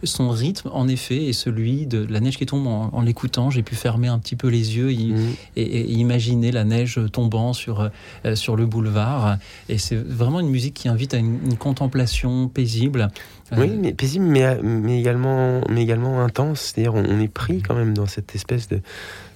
son 0.03 0.29
rythme, 0.29 0.69
en 0.73 0.87
effet, 0.87 1.25
est 1.25 1.33
celui 1.33 1.87
de 1.87 2.05
la 2.07 2.19
neige 2.19 2.37
qui 2.37 2.45
tombe 2.45 2.67
en, 2.67 2.91
en 2.93 3.01
l'écoutant. 3.01 3.49
J'ai 3.49 3.63
pu 3.63 3.73
fermer 3.73 4.07
un 4.07 4.19
petit 4.19 4.35
peu 4.35 4.47
les 4.47 4.77
yeux 4.77 4.91
et, 4.91 5.11
et 5.55 5.91
imaginer 5.91 6.51
la 6.51 6.65
neige 6.65 6.99
tombant 7.11 7.51
sur, 7.53 7.89
sur 8.35 8.55
le 8.55 8.67
boulevard. 8.67 9.37
Et 9.69 9.79
c'est 9.79 9.95
vraiment 9.95 10.39
une 10.39 10.49
musique 10.49 10.75
qui 10.75 10.87
invite 10.87 11.15
à 11.15 11.17
une, 11.17 11.39
une 11.43 11.57
contemplation 11.57 12.47
paisible. 12.47 13.09
Oui, 13.57 13.71
mais 13.75 13.91
paisible, 13.91 14.25
mais, 14.25 14.61
mais, 14.61 14.99
également, 14.99 15.61
mais 15.67 15.81
également 15.81 16.23
intense. 16.23 16.59
C'est-à-dire, 16.61 16.93
on, 16.93 17.03
on 17.03 17.19
est 17.19 17.27
pris 17.27 17.63
quand 17.63 17.73
même 17.73 17.95
dans 17.95 18.05
cette 18.05 18.35
espèce 18.35 18.67
de. 18.67 18.81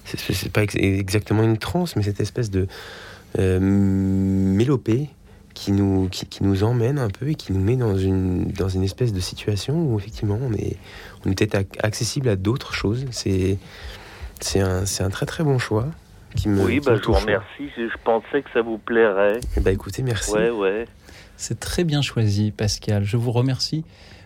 C'est 0.04 0.52
pas 0.52 0.62
ex- 0.62 0.76
exactement 0.76 1.42
une 1.42 1.58
transe, 1.58 1.96
mais 1.96 2.04
cette 2.04 2.20
espèce 2.20 2.52
de 2.52 2.68
mélopée 3.38 5.08
qui 5.54 5.72
nous, 5.72 6.08
qui, 6.08 6.26
qui 6.26 6.44
nous 6.44 6.64
emmène 6.64 6.98
un 6.98 7.10
peu 7.10 7.28
et 7.28 7.34
qui 7.34 7.52
nous 7.52 7.60
met 7.60 7.76
dans 7.76 7.96
une, 7.96 8.46
dans 8.52 8.68
une 8.68 8.82
espèce 8.82 9.12
de 9.12 9.20
situation 9.20 9.74
où 9.84 9.98
effectivement 9.98 10.38
on 10.40 10.52
est, 10.54 10.76
on 11.24 11.30
est 11.30 11.34
peut-être 11.38 11.54
ac- 11.54 11.78
accessible 11.82 12.28
à 12.28 12.36
d'autres 12.36 12.72
choses. 12.74 13.04
C'est 13.10 13.58
c'est 14.40 14.60
un, 14.60 14.86
c'est 14.86 15.04
un 15.04 15.10
très 15.10 15.26
très 15.26 15.44
bon 15.44 15.58
choix. 15.58 15.86
Qui 16.34 16.48
me, 16.48 16.64
Oui, 16.64 16.80
qui 16.80 16.86
bah, 16.86 16.92
me 16.92 16.96
je 16.96 17.02
vous 17.02 17.12
remercie. 17.12 17.68
Je 17.76 17.88
je 17.88 17.96
pensais 18.02 18.40
que 18.42 18.48
ça 18.54 18.62
vous 18.62 18.78
plairait. 18.78 19.40
Eh 19.56 19.60
Bah 19.60 19.70
écoutez, 19.70 20.02
merci. 20.02 20.32
Ouais, 20.32 20.50
ouais. 20.50 20.86
C'est 21.36 21.60
très 21.60 21.84
bien 21.84 22.00
choisi, 22.00 22.50
Pascal. 22.50 23.04
Je 23.04 23.16
vous 23.18 23.32
remercie 23.32 23.84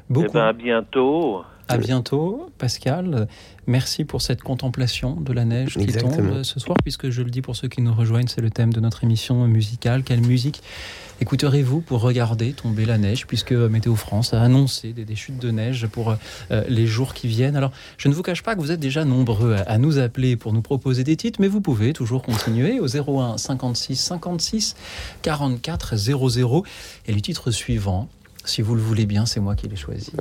beaucoup. 0.08 0.26
Eh 0.30 0.32
ben, 0.32 0.44
à 0.46 0.52
bientôt. 0.52 1.42
À 1.68 1.78
bientôt, 1.78 2.48
Pascal. 2.58 3.26
Merci 3.66 4.04
pour 4.04 4.22
cette 4.22 4.42
contemplation 4.42 5.20
de 5.20 5.32
la 5.32 5.44
neige 5.44 5.76
qui 5.76 5.86
tombe 5.86 6.42
ce 6.44 6.60
soir, 6.60 6.76
puisque 6.82 7.10
je 7.10 7.22
le 7.22 7.30
dis 7.30 7.42
pour 7.42 7.56
ceux 7.56 7.68
qui 7.68 7.82
nous 7.82 7.92
rejoignent, 7.92 8.28
c'est 8.28 8.40
le 8.40 8.50
thème 8.50 8.72
de 8.72 8.80
notre 8.80 9.02
émission 9.02 9.46
musicale. 9.48 10.04
Quelle 10.04 10.20
musique 10.20 10.62
écouterez-vous 11.20 11.80
pour 11.80 12.00
regarder 12.00 12.52
tomber 12.52 12.84
la 12.84 12.98
neige, 12.98 13.26
puisque 13.26 13.52
Météo 13.52 13.96
France 13.96 14.34
a 14.34 14.42
annoncé 14.42 14.92
des, 14.92 15.04
des 15.04 15.16
chutes 15.16 15.38
de 15.38 15.50
neige 15.50 15.86
pour 15.86 16.10
euh, 16.50 16.64
les 16.68 16.86
jours 16.86 17.14
qui 17.14 17.26
viennent. 17.26 17.56
Alors, 17.56 17.72
je 17.96 18.08
ne 18.08 18.14
vous 18.14 18.22
cache 18.22 18.42
pas 18.42 18.54
que 18.54 18.60
vous 18.60 18.70
êtes 18.70 18.80
déjà 18.80 19.04
nombreux 19.04 19.54
à, 19.54 19.62
à 19.62 19.78
nous 19.78 19.98
appeler 19.98 20.36
pour 20.36 20.52
nous 20.52 20.62
proposer 20.62 21.04
des 21.04 21.16
titres, 21.16 21.40
mais 21.40 21.48
vous 21.48 21.60
pouvez 21.60 21.92
toujours 21.92 22.22
continuer 22.22 22.80
au 22.80 22.86
01 22.86 23.38
56 23.38 23.96
56 23.96 24.76
44 25.22 25.96
00. 25.96 26.64
Et 27.06 27.12
le 27.12 27.20
titre 27.20 27.50
suivant, 27.50 28.08
si 28.44 28.62
vous 28.62 28.74
le 28.74 28.82
voulez 28.82 29.06
bien, 29.06 29.26
c'est 29.26 29.40
moi 29.40 29.56
qui 29.56 29.68
l'ai 29.68 29.76
choisi. 29.76 30.12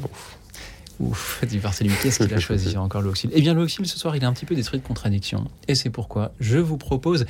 Ouf, 1.00 1.43
dit 1.46 1.60
Barthélemy, 1.60 1.96
qu'est-ce 2.02 2.24
qu'il 2.24 2.34
a 2.34 2.39
choisi 2.39 2.78
encore 2.78 3.02
le 3.02 3.12
Eh 3.32 3.41
bien, 3.41 3.54
le 3.54 3.68
ce 3.68 3.84
soir, 3.86 4.16
il 4.16 4.24
est 4.24 4.26
un 4.26 4.34
petit 4.34 4.46
peu 4.46 4.56
détruit 4.56 4.80
de 4.80 4.86
contradictions. 4.86 5.46
Et 5.68 5.76
c'est 5.76 5.89
pourquoi 5.89 6.32
je 6.39 6.58
vous 6.58 6.78
propose 6.78 7.26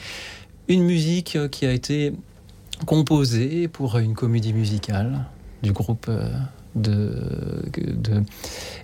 une 0.67 0.83
musique 0.83 1.35
euh, 1.35 1.47
qui 1.47 1.65
a 1.65 1.71
été 1.71 2.13
composée 2.85 3.67
pour 3.67 3.97
une 3.97 4.13
comédie 4.13 4.53
musicale 4.53 5.25
du 5.63 5.71
groupe 5.71 6.07
euh, 6.09 6.29
de, 6.75 7.63
de, 7.77 8.23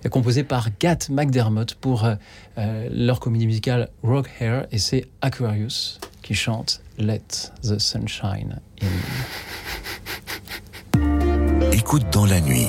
composée 0.08 0.44
par 0.44 0.68
Gat 0.80 1.08
McDermott 1.10 1.74
pour 1.74 2.06
euh, 2.06 2.88
leur 2.90 3.20
comédie 3.20 3.46
musicale 3.46 3.90
Rock 4.02 4.30
Hair 4.40 4.66
et 4.72 4.78
c'est 4.78 5.08
Aquarius 5.20 6.00
qui 6.22 6.34
chante 6.34 6.80
Let 6.98 7.20
the 7.62 7.78
Sunshine 7.78 8.60
In. 8.82 8.86
Écoute 11.72 12.04
dans 12.12 12.26
la 12.26 12.40
nuit, 12.40 12.68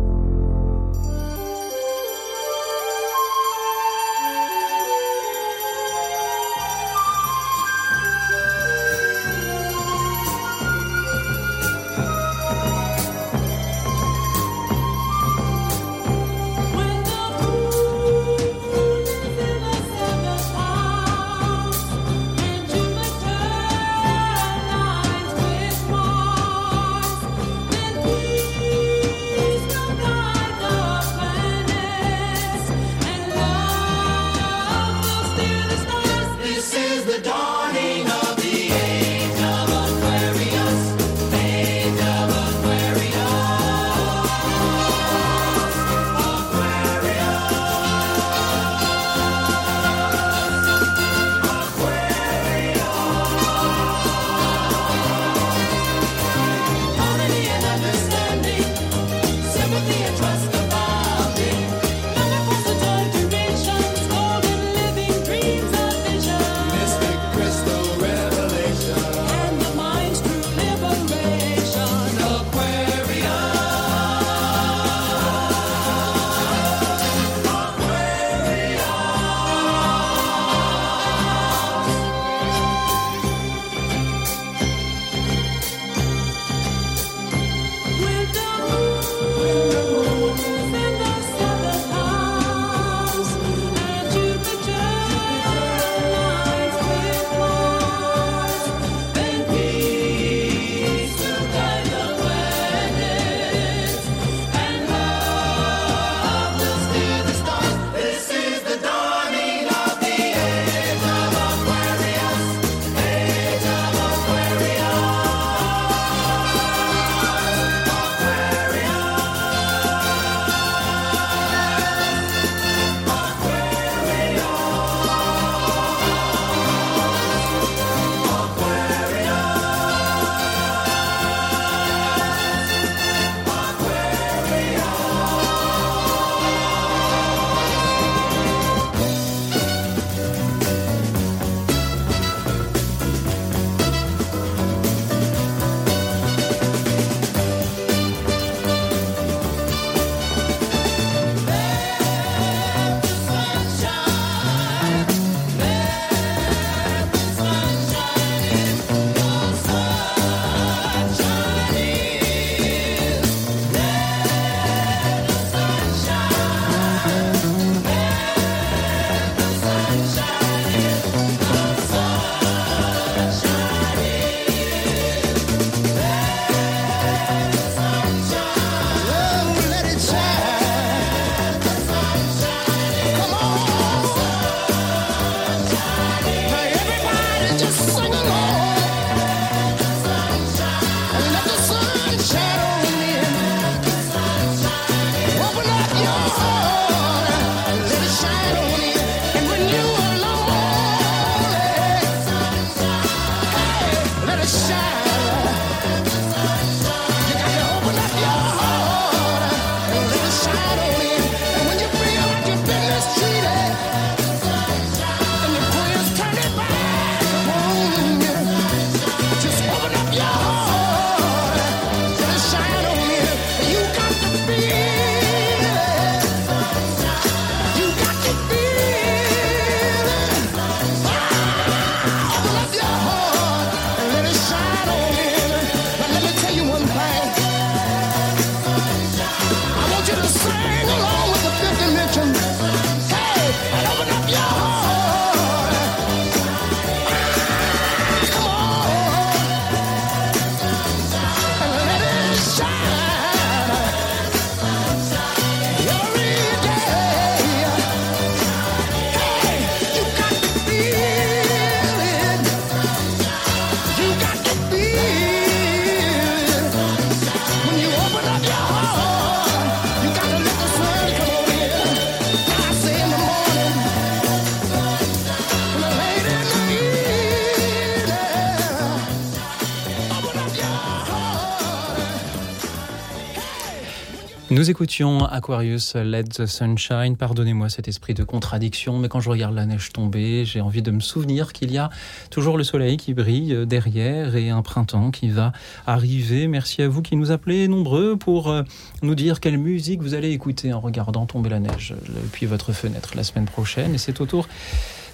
Nous 284.61 284.69
écoutions 284.69 285.25
Aquarius, 285.25 285.95
Let 285.95 286.25
the 286.25 286.45
Sunshine. 286.45 287.17
Pardonnez-moi 287.17 287.67
cet 287.69 287.87
esprit 287.87 288.13
de 288.13 288.23
contradiction, 288.23 288.99
mais 288.99 289.09
quand 289.09 289.19
je 289.19 289.31
regarde 289.31 289.55
la 289.55 289.65
neige 289.65 289.91
tomber, 289.91 290.45
j'ai 290.45 290.61
envie 290.61 290.83
de 290.83 290.91
me 290.91 290.99
souvenir 290.99 291.51
qu'il 291.51 291.71
y 291.71 291.79
a 291.79 291.89
toujours 292.29 292.59
le 292.59 292.63
soleil 292.63 292.97
qui 292.97 293.15
brille 293.15 293.65
derrière 293.65 294.35
et 294.35 294.51
un 294.51 294.61
printemps 294.61 295.09
qui 295.09 295.29
va 295.29 295.51
arriver. 295.87 296.47
Merci 296.47 296.83
à 296.83 296.87
vous 296.87 297.01
qui 297.01 297.15
nous 297.15 297.31
appelez 297.31 297.67
nombreux 297.67 298.17
pour 298.17 298.51
euh, 298.51 298.61
nous 299.01 299.15
dire 299.15 299.39
quelle 299.39 299.57
musique 299.57 300.03
vous 300.03 300.13
allez 300.13 300.29
écouter 300.29 300.71
en 300.73 300.79
regardant 300.79 301.25
tomber 301.25 301.49
la 301.49 301.59
neige 301.59 301.95
depuis 302.23 302.45
votre 302.45 302.71
fenêtre 302.71 303.13
la 303.15 303.23
semaine 303.23 303.45
prochaine. 303.45 303.95
Et 303.95 303.97
c'est 303.97 304.21
au 304.21 304.27
tour 304.27 304.47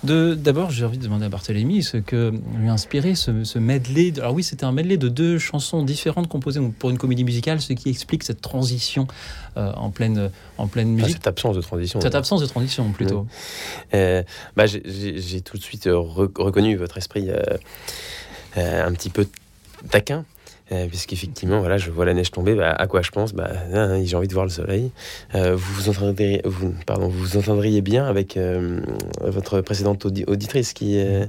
d'abord 0.03 0.69
j'ai 0.71 0.85
envie 0.85 0.97
de 0.97 1.03
demander 1.03 1.25
à 1.25 1.29
Barthélémy 1.29 1.81
ce 1.83 1.97
que 1.97 2.31
lui 2.59 2.69
a 2.69 2.73
inspiré 2.73 3.15
ce, 3.15 3.43
ce 3.43 3.59
medley 3.59 4.13
alors 4.17 4.33
oui 4.33 4.43
c'était 4.43 4.63
un 4.63 4.71
medley 4.71 4.97
de 4.97 5.09
deux 5.09 5.39
chansons 5.39 5.83
différentes 5.83 6.27
composées 6.29 6.61
pour 6.79 6.89
une 6.91 6.97
comédie 6.97 7.23
musicale 7.23 7.59
ce 7.61 7.73
qui 7.73 7.89
explique 7.89 8.23
cette 8.23 8.39
transition 8.41 9.07
euh, 9.57 9.71
en 9.73 9.89
pleine 9.89 10.29
en 10.57 10.67
pleine 10.67 10.89
Ah, 10.99 11.01
musique 11.01 11.13
cette 11.17 11.27
absence 11.27 11.55
de 11.55 11.61
transition. 11.61 11.99
cette 11.99 12.15
absence 12.15 12.41
de 12.41 12.45
transition 12.45 12.91
plutôt 12.91 13.25
Euh, 13.93 14.23
bah, 14.55 14.65
j'ai- 14.67 15.41
tout 15.41 15.57
de 15.57 15.63
suite 15.63 15.87
euh, 15.87 15.93
re- 15.95 16.31
reconnu 16.41 16.75
votre 16.75 16.97
esprit 16.97 17.27
euh, 17.29 18.87
un 18.87 18.91
petit 18.93 19.09
peu 19.09 19.27
taquin. 19.89 20.25
Euh, 20.73 20.87
puisqu'effectivement, 20.87 21.59
voilà, 21.59 21.77
je 21.77 21.89
vois 21.89 22.03
la 22.03 22.13
neige 22.13 22.29
tomber, 22.31 22.53
bah, 22.53 22.71
à 22.71 22.87
quoi 22.87 23.01
je 23.01 23.09
pense? 23.11 23.33
Bah, 23.33 23.49
hein, 23.73 24.03
J'ai 24.03 24.17
envie 24.17 24.27
de 24.27 24.33
voir 24.33 24.43
le 24.45 24.51
soleil. 24.51 24.91
Euh, 25.33 25.55
vous, 25.55 25.73
vous, 25.75 25.89
entendriez, 25.89 26.41
vous, 26.43 26.73
pardon, 26.85 27.07
vous 27.07 27.19
vous 27.19 27.37
entendriez 27.37 27.79
bien 27.81 28.05
avec 28.05 28.35
euh, 28.35 28.81
votre 29.21 29.61
précédente 29.61 30.05
audi- 30.05 30.25
auditrice 30.27 30.73
qui, 30.73 30.99
euh, 30.99 31.25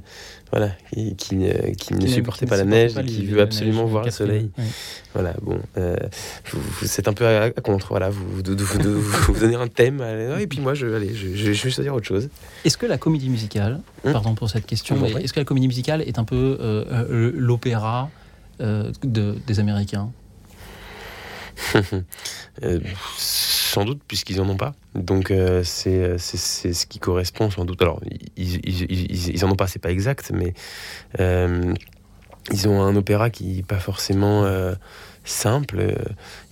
voilà, 0.51 0.71
qui, 0.93 1.15
qui 1.15 1.37
ne, 1.37 1.53
qui 1.75 1.95
ne 1.95 2.01
Qui 2.01 2.09
supportait 2.09 2.47
pas 2.47 2.57
la 2.57 2.65
neige 2.65 2.97
et 2.99 3.05
qui 3.05 3.27
veut 3.27 3.41
absolument 3.41 3.83
neige, 3.83 3.91
voir 3.93 4.05
le 4.07 4.11
soleil. 4.11 4.51
Voilà, 5.15 5.35
bon, 5.41 5.61
c'est 6.83 7.07
un 7.07 7.13
peu 7.13 7.25
à, 7.25 7.43
à 7.45 7.51
contre. 7.53 7.89
Voilà, 7.91 8.11
vous, 8.11 8.25
vous, 8.33 8.43
donnez 8.43 9.55
un 9.55 9.69
thème, 9.69 10.03
et 10.41 10.47
puis 10.49 10.59
moi, 10.61 10.75
je, 10.75 10.87
allez, 10.89 11.15
je, 11.15 11.29
je, 11.29 11.53
je 11.53 11.63
vais 11.65 11.71
choisir 11.71 11.95
autre 11.95 12.07
chose. 12.07 12.29
est-ce 12.65 12.77
que 12.77 12.87
la 12.87 12.99
comédie 12.99 13.29
musicale 13.29 13.81
Hum? 14.05 14.13
pardon 14.13 14.35
pour 14.37 14.49
cette 14.49 14.65
question 14.65 14.95
est-ce 15.07 15.33
que 15.33 15.41
la 15.41 15.45
comédie 15.45 15.67
musicale 15.67 16.03
est 16.03 16.19
un 16.19 16.25
peu 16.25 16.57
l'opéra 17.35 18.11
euh, 18.61 18.91
de, 19.03 19.37
des 19.47 19.61
Américains 19.61 20.11
Euh, 22.65 22.81
sans 23.17 23.85
doute, 23.85 24.01
puisqu'ils 24.09 24.41
en 24.41 24.49
ont 24.49 24.57
pas. 24.57 24.75
Donc, 24.97 25.31
euh, 25.31 25.63
c'est 25.63 26.19
c'est- 26.19 26.73
ce 26.73 26.87
qui 26.87 26.99
correspond 26.99 27.51
sans 27.51 27.65
doute. 27.65 27.81
Alors, 27.83 28.01
ils, 28.37 28.57
ils, 28.67 28.91
ils, 28.91 29.29
ils 29.31 29.45
en 29.45 29.51
ont 29.53 29.55
pas, 29.55 29.69
c'est 29.69 29.79
pas 29.79 29.93
exact, 29.93 30.33
mais 30.35 30.55
euh, 31.21 31.73
ils 32.51 32.67
ont 32.69 32.83
un 32.83 32.97
opéra 32.97 33.31
qui 33.31 33.45
n'est 33.59 33.63
pas 33.63 33.79
forcément 33.79 34.45
euh, 34.45 34.75
simple. 35.25 35.79
euh, 35.79 35.95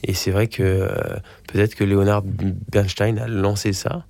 et 0.04 0.14
c'est 0.14 0.30
vrai 0.30 0.46
que 0.46 0.62
euh, 0.62 0.88
peut-être 1.48 1.74
que 1.74 1.82
Leonard 1.82 2.22
Bernstein 2.22 3.18
a 3.18 3.26
lancé 3.26 3.72
ça. 3.72 4.04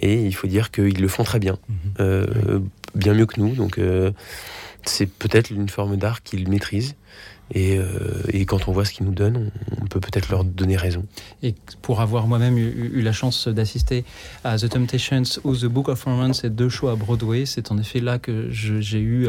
Et 0.00 0.14
il 0.24 0.34
faut 0.34 0.48
dire 0.48 0.72
qu'ils 0.72 1.00
le 1.00 1.08
font 1.08 1.22
très 1.22 1.38
bien, 1.38 1.58
euh, 2.00 2.58
bien 2.96 3.14
mieux 3.14 3.26
que 3.26 3.40
nous. 3.40 3.54
Donc, 3.54 3.78
euh, 3.78 4.10
c'est 4.84 5.06
peut-être 5.08 5.50
une 5.50 5.68
forme 5.68 5.96
d'art 5.96 6.22
qu'ils 6.24 6.48
maîtrisent. 6.48 6.96
Et, 7.54 7.78
euh, 7.78 7.84
et 8.32 8.44
quand 8.44 8.68
on 8.68 8.72
voit 8.72 8.84
ce 8.84 8.92
qu'ils 8.92 9.06
nous 9.06 9.14
donnent, 9.14 9.50
on, 9.80 9.86
peut 9.86 10.00
peut-être 10.00 10.28
leur 10.30 10.44
donner 10.44 10.76
raison. 10.76 11.04
Et 11.42 11.54
pour 11.80 12.00
avoir 12.00 12.26
moi-même 12.26 12.58
eu, 12.58 13.00
la 13.00 13.12
chance 13.12 13.48
d'assister 13.48 14.04
à 14.44 14.58
The 14.58 14.68
Temptations 14.68 15.22
ou 15.44 15.54
The 15.54 15.66
Book 15.66 15.88
of 15.88 16.04
Mormon, 16.06 16.32
ces 16.32 16.50
deux 16.50 16.68
shows 16.68 16.88
à 16.88 16.96
Broadway, 16.96 17.46
c'est 17.46 17.70
en 17.70 17.78
effet 17.78 18.00
là 18.00 18.18
que 18.18 18.48
j'ai 18.50 18.98
eu 18.98 19.28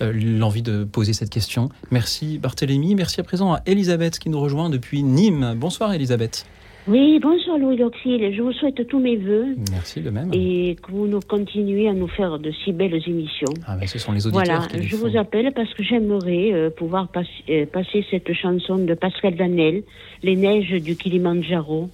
euh, 0.00 0.12
l'envie 0.12 0.62
de 0.62 0.84
poser 0.84 1.12
cette 1.12 1.30
question. 1.30 1.68
Merci 1.90 2.38
Barthélémy, 2.38 2.94
merci 2.94 3.20
à 3.20 3.24
présent 3.24 3.52
à 3.52 3.62
Elisabeth 3.66 4.18
qui 4.18 4.30
nous 4.30 4.40
rejoint 4.40 4.70
depuis 4.70 5.02
Nîmes. 5.02 5.54
Bonsoir 5.56 5.92
Elisabeth. 5.92 6.46
Oui, 6.88 7.18
bonsoir 7.20 7.58
Louis 7.58 7.76
Loxil. 7.76 8.32
Je 8.34 8.40
vous 8.40 8.52
souhaite 8.52 8.86
tous 8.88 8.98
mes 8.98 9.16
voeux 9.16 9.56
Merci 9.70 10.00
de 10.00 10.08
même. 10.08 10.30
et 10.32 10.74
que 10.82 10.90
vous 10.90 11.06
nous 11.06 11.20
continuez 11.20 11.86
à 11.86 11.92
nous 11.92 12.08
faire 12.08 12.38
de 12.38 12.50
si 12.64 12.72
belles 12.72 12.98
émissions. 13.06 13.52
Ah, 13.66 13.76
mais 13.78 13.86
ce 13.86 13.98
sont 13.98 14.12
les 14.12 14.26
auditeurs 14.26 14.44
Voilà, 14.62 14.66
qui 14.68 14.88
je 14.88 14.96
font. 14.96 15.06
vous 15.08 15.16
appelle 15.18 15.52
parce 15.54 15.72
que 15.74 15.82
j'aimerais 15.82 16.52
euh, 16.54 16.70
pouvoir 16.70 17.08
passer, 17.08 17.28
euh, 17.50 17.66
passer 17.66 18.06
cette 18.10 18.32
chanson 18.32 18.76
de 18.76 18.94
Pascal 18.94 19.36
Danel, 19.36 19.82
Les 20.22 20.34
neiges 20.34 20.70
du 20.82 20.96
Kilimandjaro. 20.96 21.90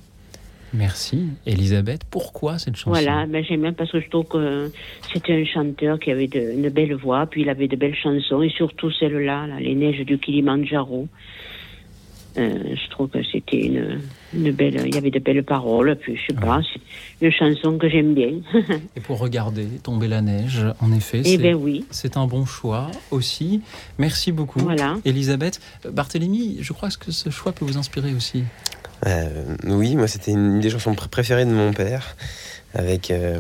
Merci 0.73 1.25
Elisabeth. 1.45 2.03
Pourquoi 2.09 2.59
cette 2.59 2.77
chanson? 2.77 2.91
Voilà, 2.91 3.27
ben, 3.27 3.45
j'aime 3.45 3.63
bien 3.63 3.73
parce 3.73 3.91
que 3.91 4.01
je 4.01 4.09
trouve 4.09 4.27
que 4.27 4.71
c'était 5.13 5.33
un 5.33 5.45
chanteur 5.45 5.99
qui 5.99 6.13
avait 6.13 6.29
de, 6.29 6.53
une 6.57 6.69
belle 6.69 6.95
voix, 6.95 7.27
puis 7.27 7.43
il 7.43 7.49
avait 7.49 7.69
de 7.69 7.77
belles 7.77 7.95
chansons, 7.97 8.43
et 8.43 8.49
surtout 8.49 8.91
celle-là, 8.93 9.47
là, 9.49 9.59
Les 9.61 9.75
neiges 9.75 10.05
du 10.05 10.19
Kilimandjaro. 10.19 11.09
Euh, 12.37 12.75
je 12.75 12.91
trouve 12.91 13.09
que 13.11 13.19
c'était 13.31 13.61
une, 13.67 14.01
une 14.35 14.51
belle, 14.51 14.83
il 14.87 14.95
y 14.95 14.99
avait 14.99 15.11
de 15.13 15.21
belles 15.21 15.45
paroles, 15.45 15.97
puis 16.01 16.17
je 16.17 16.33
sais 16.35 16.41
pas, 16.41 16.61
c'est 17.21 17.27
une 17.27 17.33
chanson 17.33 17.79
que 17.79 17.89
j'aime 17.89 18.13
bien. 18.15 18.33
Et 18.97 19.01
pour 19.01 19.21
regarder 19.21 19.67
tomber 19.83 20.09
la 20.09 20.21
neige, 20.21 20.61
en 20.81 20.93
effet, 20.93 21.21
Eh 21.25 21.29
c'est 21.37 21.39
ben 21.39 21.55
oui, 21.55 21.85
c'est 21.91 22.17
un 22.17 22.27
bon 22.27 22.45
choix 22.45 22.91
aussi. 23.13 23.63
Merci 23.99 24.33
beaucoup 24.33 24.59
voilà. 24.59 24.97
Elisabeth. 25.05 25.61
Barthélémy, 25.89 26.59
je 26.61 26.73
crois 26.73 26.89
que 26.91 27.13
ce 27.13 27.31
choix 27.31 27.53
peut 27.53 27.65
vous 27.65 27.77
inspirer 27.77 28.13
aussi. 28.15 28.43
Euh, 29.07 29.29
oui, 29.69 29.95
moi 29.97 30.09
c'était 30.09 30.33
une 30.33 30.61
des 30.61 30.71
chansons 30.71 30.93
pr- 30.95 31.09
préférées 31.09 31.45
de 31.45 31.51
mon 31.53 31.73
père, 31.73 32.17
avec, 32.75 33.11
euh, 33.13 33.39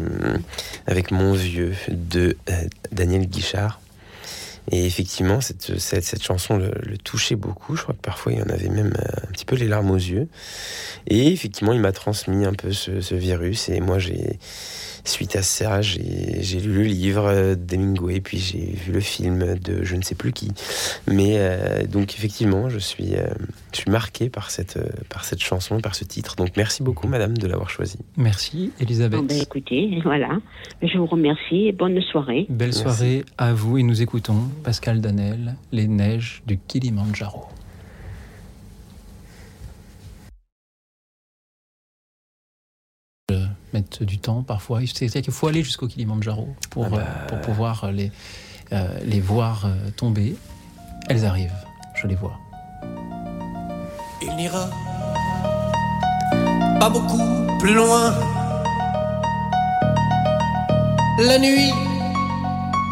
avec 0.86 1.10
Mon 1.10 1.32
Vieux 1.32 1.72
de 1.90 2.36
euh, 2.48 2.52
Daniel 2.92 3.26
Guichard. 3.26 3.80
Et 4.70 4.86
effectivement, 4.86 5.40
cette, 5.40 5.78
cette, 5.78 6.22
chanson 6.22 6.56
le, 6.56 6.96
touchait 6.98 7.36
beaucoup. 7.36 7.76
Je 7.76 7.82
crois 7.82 7.94
que 7.94 8.00
parfois 8.00 8.32
il 8.32 8.42
en 8.42 8.48
avait 8.48 8.68
même 8.68 8.94
euh, 8.98 9.26
un 9.28 9.32
petit 9.32 9.44
peu 9.44 9.56
les 9.56 9.68
larmes 9.68 9.90
aux 9.90 9.96
yeux. 9.96 10.28
Et 11.06 11.32
effectivement, 11.32 11.72
il 11.72 11.80
m'a 11.80 11.92
transmis 11.92 12.44
un 12.46 12.54
peu 12.54 12.72
ce, 12.72 13.00
ce 13.00 13.14
virus. 13.14 13.68
Et 13.68 13.80
moi, 13.80 13.98
j'ai, 13.98 14.38
suite 15.04 15.36
à 15.36 15.42
ça, 15.42 15.82
j'ai 15.82 16.60
lu 16.60 16.74
le 16.74 16.82
livre 16.82 17.26
euh, 17.26 17.54
d'Hemingway, 17.54 18.20
puis 18.20 18.38
j'ai 18.38 18.72
vu 18.72 18.92
le 18.92 19.00
film 19.00 19.58
de 19.58 19.84
je 19.84 19.96
ne 19.96 20.02
sais 20.02 20.14
plus 20.14 20.32
qui. 20.32 20.50
Mais 21.10 21.34
euh, 21.36 21.86
donc 21.86 22.14
effectivement, 22.14 22.68
je 22.68 22.78
suis, 22.78 23.14
euh, 23.14 23.26
je 23.72 23.78
suis 23.78 23.90
marqué 23.90 24.30
par 24.30 24.50
cette, 24.50 24.76
euh, 24.76 24.88
par 25.08 25.24
cette 25.24 25.40
chanson, 25.40 25.80
par 25.80 25.94
ce 25.94 26.04
titre. 26.04 26.36
Donc 26.36 26.50
merci 26.56 26.82
beaucoup, 26.82 27.06
madame, 27.08 27.36
de 27.36 27.46
l'avoir 27.46 27.70
choisi. 27.70 27.98
Merci 28.16 28.72
Elisabeth. 28.80 29.20
Bon, 29.20 29.26
ben, 29.26 29.40
écoutez, 29.40 30.00
voilà. 30.04 30.38
Je 30.82 30.98
vous 30.98 31.06
remercie 31.06 31.66
et 31.66 31.72
bonne 31.72 32.00
soirée. 32.00 32.46
Belle 32.48 32.68
Merci. 32.68 32.82
soirée 32.82 33.24
à 33.38 33.52
vous 33.52 33.78
et 33.78 33.82
nous 33.82 34.02
écoutons 34.02 34.48
Pascal 34.62 35.00
Danel, 35.00 35.56
Les 35.72 35.86
neiges 35.86 36.42
du 36.46 36.58
Kilimandjaro. 36.58 37.48
Euh, 43.74 43.78
Mettre 43.78 44.04
du 44.04 44.18
temps 44.18 44.42
parfois, 44.42 44.80
c'est-à-dire 44.86 45.22
qu'il 45.22 45.32
faut 45.32 45.48
aller 45.48 45.62
jusqu'au 45.64 45.88
Kilimandjaro 45.88 46.48
pour, 46.70 46.84
Ah 46.86 46.88
bah. 46.90 46.96
euh, 46.98 47.26
pour 47.28 47.40
pouvoir 47.40 47.90
les, 47.90 48.12
euh, 48.72 48.86
les 49.04 49.20
voir 49.20 49.64
euh, 49.66 49.90
tomber. 49.96 50.36
Elles 51.08 51.24
arrivent, 51.24 51.50
je 51.94 52.06
les 52.06 52.14
vois. 52.14 52.38
Il 54.22 54.34
n'ira 54.36 54.68
pas 56.80 56.88
beaucoup 56.88 57.20
plus 57.60 57.74
loin. 57.74 58.14
La 61.18 61.38
nuit 61.38 61.72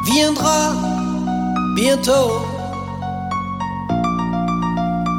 viendra 0.07 0.73
bientôt. 1.77 2.43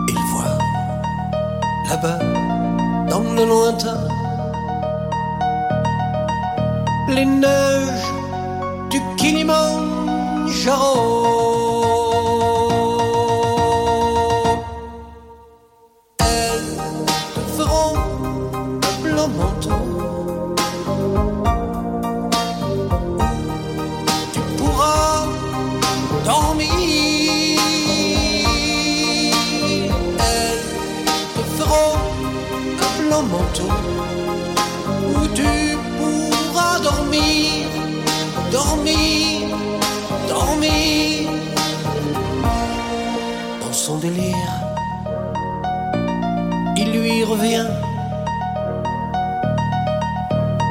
Il 0.10 0.20
voit 0.34 0.58
là-bas, 1.90 2.20
dans 3.10 3.34
le 3.34 3.46
lointain, 3.46 4.08
les 7.10 7.26
neiges 7.26 8.14
du 8.90 9.00
Kilimanjaro. 9.18 11.63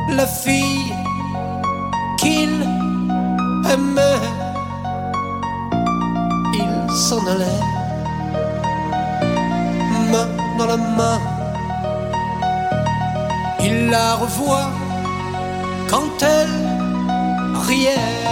La 0.09 0.27
fille 0.27 0.95
qu'il 2.17 2.63
aimait, 3.71 4.23
il 6.55 6.93
s'en 6.95 7.27
allait, 7.27 7.61
main 10.11 10.29
dans 10.59 10.67
la 10.67 10.79
main. 10.79 11.21
la 13.91 14.15
revois 14.15 14.71
quand 15.91 16.23
elle 16.23 16.57
riait. 17.69 18.23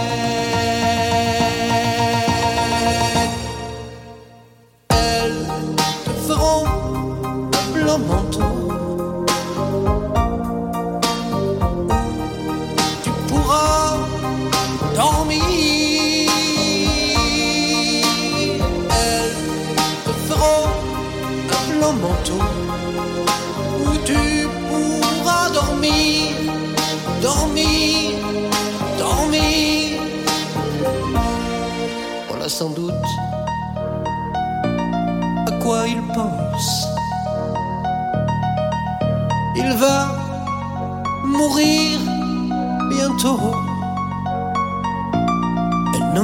Le 7.91 7.97
manteau. 7.97 8.50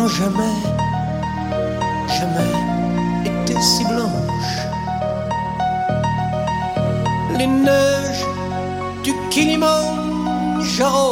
Jamais, 0.10 0.56
jamais 2.08 2.54
été 3.26 3.60
si 3.62 3.84
blanches. 3.86 4.58
Les 7.38 7.48
neiges 7.48 8.26
du 9.04 9.14
Kilimanjaro. 9.30 11.07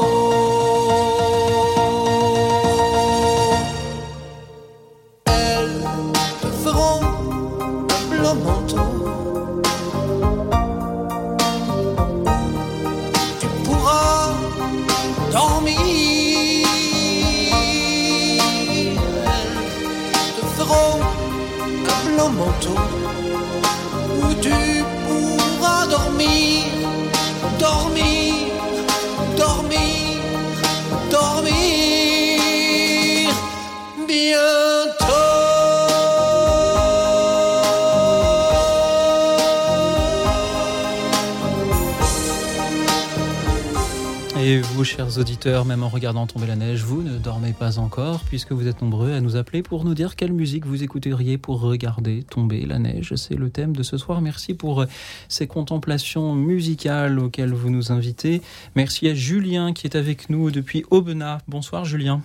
Et 44.48 44.60
vous, 44.60 44.84
chers 44.84 45.18
auditeurs, 45.18 45.66
même 45.66 45.82
en 45.82 45.90
regardant 45.90 46.28
tomber 46.28 46.46
la 46.46 46.56
neige, 46.56 46.84
vous 46.84 47.02
ne 47.02 47.18
dormez 47.18 47.52
pas 47.52 47.80
encore, 47.80 48.20
puisque 48.26 48.52
vous 48.52 48.68
êtes 48.68 48.80
nombreux 48.80 49.12
à 49.12 49.20
nous 49.20 49.38
appeler 49.38 49.64
pour 49.64 49.86
nous 49.86 49.96
dire 49.96 50.16
quelle 50.16 50.34
musique 50.34 50.68
vous 50.68 50.84
écouteriez 50.84 51.40
pour 51.40 51.62
regarder 51.62 52.22
tomber 52.22 52.64
la 52.68 52.78
neige. 52.78 53.16
C'est 53.16 53.34
le 53.34 53.50
thème 53.50 53.76
de 53.76 53.82
ce 53.82 53.98
soir. 53.98 54.22
Merci 54.22 54.54
pour 54.54 54.82
euh, 54.82 54.86
ces 55.30 55.48
contemplations 55.48 56.36
musicales 56.36 57.18
auxquelles 57.18 57.54
vous 57.54 57.72
nous 57.72 57.92
invitez. 57.92 58.44
Merci 58.76 59.08
à 59.08 59.16
Julien 59.16 59.74
qui 59.74 59.88
est 59.88 59.96
avec 59.96 60.30
nous 60.30 60.52
depuis 60.52 60.86
Aubenas. 60.92 61.40
Bonsoir 61.48 61.84
Julien. 61.84 62.22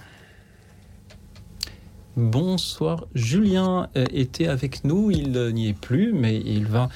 Bonsoir. 2.16 3.06
Julien 3.14 3.88
euh, 3.96 4.04
était 4.12 4.48
avec 4.48 4.82
nous, 4.82 5.12
il 5.12 5.36
euh, 5.36 5.52
n'y 5.52 5.68
est 5.68 5.78
plus, 5.78 6.12
mais 6.12 6.42
il 6.44 6.66
va 6.66 6.88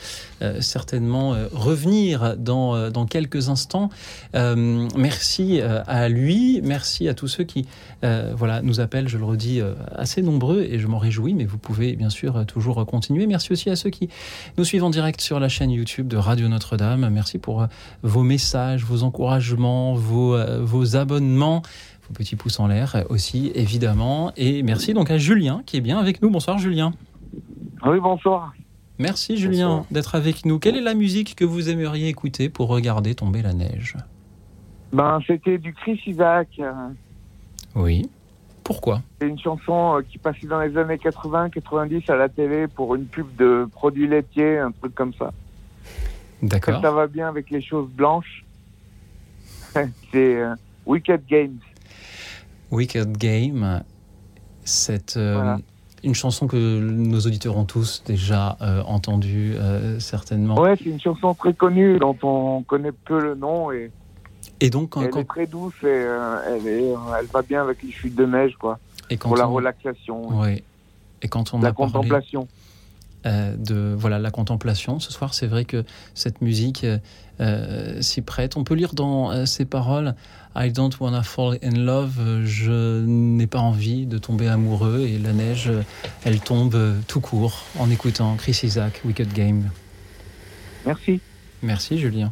euh, 0.43 0.61
certainement 0.61 1.37
revenir 1.53 2.37
dans, 2.37 2.91
dans 2.91 3.07
quelques 3.07 3.49
instants. 3.49 3.91
Merci 4.35 5.61
à 5.61 6.09
lui, 6.09 6.61
merci 6.63 7.09
à 7.09 7.15
tous 7.15 7.29
ceux 7.29 7.45
qui 7.45 7.67
voilà, 8.03 8.63
nous 8.63 8.81
appellent, 8.81 9.09
je 9.09 9.19
le 9.19 9.25
redis, 9.25 9.61
assez 9.95 10.23
nombreux 10.23 10.63
et 10.63 10.79
je 10.79 10.87
m'en 10.87 10.99
réjouis, 10.99 11.35
mais 11.35 11.45
vous 11.45 11.59
pouvez 11.59 11.95
bien 11.97 12.11
sûr 12.11 12.45
toujours 12.47 12.85
continuer. 12.87 13.27
Merci 13.27 13.53
aussi 13.53 13.71
à 13.71 13.77
ceux 13.77 13.91
qui 13.91 14.09
nous 14.59 14.65
suivent 14.65 14.85
en 14.85 14.91
direct 14.91 15.21
sur 15.21 15.41
la 15.41 15.49
chaîne 15.49 15.71
YouTube 15.71 16.09
de 16.09 16.17
Radio 16.17 16.49
Notre-Dame. 16.49 17.09
Merci 17.11 17.39
pour 17.39 17.67
vos 18.03 18.23
messages, 18.23 18.85
vos 18.85 19.03
encouragements, 19.03 19.95
vos, 19.95 20.37
vos 20.61 20.97
abonnements 20.97 21.63
vos 22.09 22.15
petits 22.15 22.37
pouces 22.37 22.61
en 22.61 22.67
l'air 22.67 23.05
aussi, 23.09 23.53
évidemment. 23.55 24.33
Et 24.37 24.63
merci 24.63 24.95
donc 24.95 25.11
à 25.11 25.19
Julien 25.19 25.63
qui 25.67 25.77
est 25.77 25.81
bien 25.81 25.99
avec 25.99 26.23
nous. 26.23 26.31
Bonsoir 26.31 26.59
Julien. 26.59 26.93
Oui, 27.85 27.99
bonsoir. 28.01 28.53
Merci 28.99 29.37
Julien 29.37 29.85
d'être 29.91 30.15
avec 30.15 30.45
nous. 30.47 30.59
Quelle 30.59 30.77
est 30.77 30.83
la 30.83 30.95
musique 30.95 31.35
que 31.35 31.45
vous 31.45 31.69
aimeriez 31.69 32.09
écouter 32.09 32.49
pour 32.49 32.69
regarder 32.69 33.15
tomber 33.15 33.43
la 33.43 33.53
neige 33.53 33.97
Ben, 34.93 35.19
c'était 35.27 35.59
du 35.59 35.73
Chris 35.75 36.01
Isaac. 36.07 36.61
Oui. 37.75 38.09
Pourquoi 38.63 39.03
C'est 39.21 39.29
une 39.29 39.39
chanson 39.39 39.99
euh, 39.99 40.03
qui 40.03 40.17
passait 40.17 40.47
dans 40.47 40.61
les 40.61 40.77
années 40.79 40.97
80-90 40.97 42.11
à 42.11 42.17
la 42.17 42.31
télé 42.31 42.67
pour 42.67 42.95
une 42.95 43.05
pub 43.05 43.27
de 43.37 43.69
produits 43.71 44.09
laitiers, 44.09 44.59
un 44.59 44.71
truc 44.71 44.95
comme 44.95 45.13
ça. 45.15 45.33
D'accord. 46.41 46.81
Ça 46.81 46.91
va 46.91 47.07
bien 47.07 47.29
avec 47.29 47.51
les 47.51 47.61
choses 47.61 47.91
blanches. 47.91 48.45
C'est 49.75 50.37
euh, 50.37 50.55
Wicked 50.87 51.27
Games. 51.29 51.59
Wicked 52.75 53.17
Game, 53.17 53.83
c'est 54.65 55.17
euh, 55.17 55.35
Voilà. 55.35 55.59
une 56.03 56.15
chanson 56.15 56.47
que 56.47 56.57
nos 56.57 57.21
auditeurs 57.21 57.57
ont 57.57 57.65
tous 57.65 58.03
déjà 58.07 58.57
euh, 58.61 58.83
entendue, 58.83 59.55
euh, 59.57 59.99
certainement. 60.01 60.59
Ouais, 60.61 60.75
c'est 60.77 60.91
une 60.91 61.01
chanson 61.01 61.35
très 61.35 61.55
connue 61.55 61.99
dont 61.99 62.17
on 62.23 62.63
connaît 62.63 62.93
peu 62.93 63.21
le 63.21 63.35
nom 63.35 63.71
et 63.73 63.91
Et 64.61 64.71
donc, 64.71 64.91
quand, 64.91 65.03
elle 65.03 65.11
quand- 65.11 65.21
est 65.21 65.25
très 65.25 65.47
douce 65.47 65.75
et 65.83 65.87
elle, 65.89 66.67
est, 66.67 66.93
elle 67.19 67.27
va 67.33 67.43
bien 67.43 67.63
avec 67.63 67.83
les 67.83 67.91
chutes 67.93 68.15
de 68.15 68.27
neige, 68.27 68.55
quoi. 68.59 68.79
et 69.11 69.17
quand 69.17 69.29
Pour 69.29 69.37
la 69.39 69.49
on- 69.49 69.53
relaxation, 69.55 70.29
Ouais. 70.41 70.63
Et 71.23 71.29
quand 71.29 71.55
on 71.55 71.61
la 71.61 71.69
a 71.69 71.73
contemplation. 71.73 72.47
de 73.25 73.95
voilà 73.99 74.19
la 74.19 74.31
contemplation. 74.31 75.01
Ce 75.01 75.11
soir, 75.11 75.33
c'est 75.33 75.47
vrai 75.47 75.65
que 75.65 75.85
cette 76.13 76.43
musique 76.43 76.85
s'y 78.01 78.23
prête. 78.23 78.57
On 78.57 78.65
peut 78.65 78.75
lire 78.75 78.95
dans 78.95 79.31
euh, 79.33 79.45
ces 79.47 79.65
paroles 79.65 80.15
I 80.57 80.71
don't 80.71 80.91
wanna 81.01 81.23
fall 81.25 81.59
in 81.65 81.73
love. 81.73 82.13
euh, 82.21 82.43
Je 82.47 83.05
n'ai 83.05 83.47
pas 83.49 83.59
envie 83.59 84.07
de 84.07 84.19
tomber 84.19 84.47
amoureux 84.49 85.01
et 85.01 85.19
la 85.19 85.33
neige, 85.33 85.69
euh, 85.69 85.83
elle 86.25 86.39
tombe 86.41 86.75
euh, 86.77 86.95
tout 87.09 87.21
court 87.21 87.65
en 87.79 87.91
écoutant 87.91 88.37
Chris 88.37 88.61
Isaac, 88.63 89.01
Wicked 89.05 89.33
Game. 89.33 89.71
Merci. 90.87 91.21
Merci 91.63 91.99
Julien. 91.99 92.31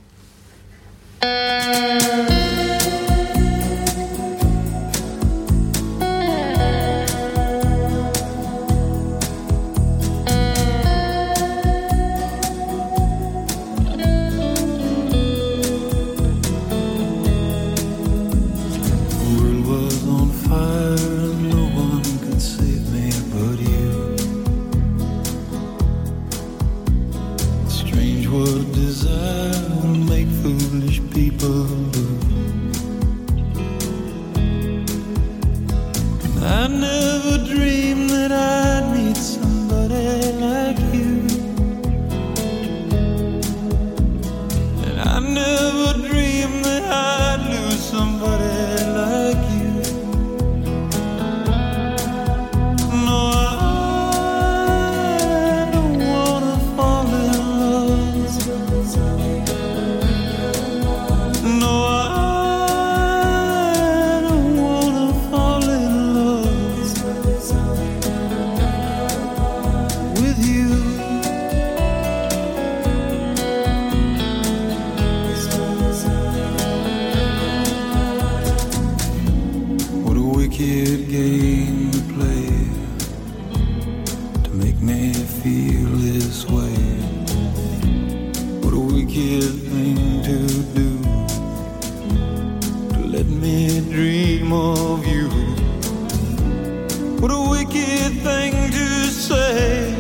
wicked 97.65 98.13
thing 98.23 98.53
to 98.73 99.07
say. 99.07 99.91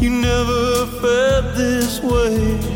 You 0.00 0.10
never 0.10 0.86
felt 1.00 1.54
this 1.56 2.00
way. 2.02 2.71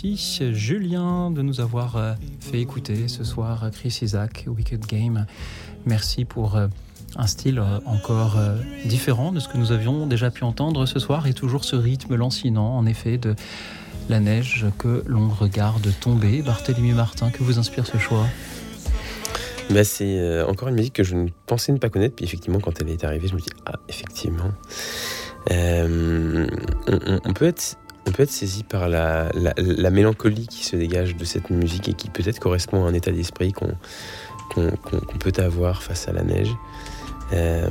Merci 0.00 0.54
Julien 0.54 1.32
de 1.32 1.42
nous 1.42 1.60
avoir 1.60 1.96
euh, 1.96 2.14
fait 2.38 2.60
écouter 2.60 3.08
ce 3.08 3.24
soir 3.24 3.68
Chris 3.72 3.98
Isaac, 4.02 4.44
Wicked 4.46 4.86
Game. 4.86 5.26
Merci 5.86 6.24
pour 6.24 6.54
euh, 6.54 6.68
un 7.16 7.26
style 7.26 7.58
euh, 7.58 7.80
encore 7.84 8.38
euh, 8.38 8.56
différent 8.84 9.32
de 9.32 9.40
ce 9.40 9.48
que 9.48 9.58
nous 9.58 9.72
avions 9.72 10.06
déjà 10.06 10.30
pu 10.30 10.44
entendre 10.44 10.86
ce 10.86 11.00
soir 11.00 11.26
et 11.26 11.32
toujours 11.32 11.64
ce 11.64 11.74
rythme 11.74 12.14
lancinant 12.14 12.78
en 12.78 12.86
effet 12.86 13.18
de 13.18 13.34
la 14.08 14.20
neige 14.20 14.66
que 14.78 15.02
l'on 15.08 15.30
regarde 15.30 15.88
tomber. 16.00 16.42
Barthélemy 16.42 16.92
Martin, 16.92 17.30
que 17.30 17.42
vous 17.42 17.58
inspire 17.58 17.84
ce 17.84 17.98
choix? 17.98 18.26
Bah, 19.70 19.82
c'est 19.82 20.20
euh, 20.20 20.46
encore 20.46 20.68
une 20.68 20.76
musique 20.76 20.94
que 20.94 21.02
je 21.04 21.16
ne 21.16 21.28
pensais 21.46 21.72
ne 21.72 21.78
pas 21.78 21.88
connaître, 21.88 22.14
puis 22.14 22.24
effectivement, 22.24 22.60
quand 22.60 22.80
elle 22.80 22.90
est 22.90 23.02
arrivée, 23.02 23.26
je 23.26 23.34
me 23.34 23.40
dis 23.40 23.50
ah, 23.66 23.80
effectivement, 23.88 24.52
Euh, 25.50 26.46
on 27.24 27.32
peut 27.32 27.46
être, 27.46 27.78
on 28.08 28.12
peut 28.12 28.22
être 28.22 28.30
saisi 28.30 28.64
par 28.64 28.88
la, 28.88 29.28
la, 29.34 29.52
la 29.56 29.90
mélancolie 29.90 30.46
qui 30.46 30.64
se 30.64 30.76
dégage 30.76 31.16
de 31.16 31.24
cette 31.24 31.50
musique 31.50 31.88
et 31.88 31.92
qui 31.92 32.08
peut-être 32.08 32.38
correspond 32.38 32.86
à 32.86 32.88
un 32.88 32.94
état 32.94 33.12
d'esprit 33.12 33.52
qu'on 33.52 33.74
peut 35.20 35.32
avoir 35.36 35.82
face 35.82 36.08
à 36.08 36.12
la 36.12 36.22
neige. 36.22 36.54
Euh, 37.34 37.70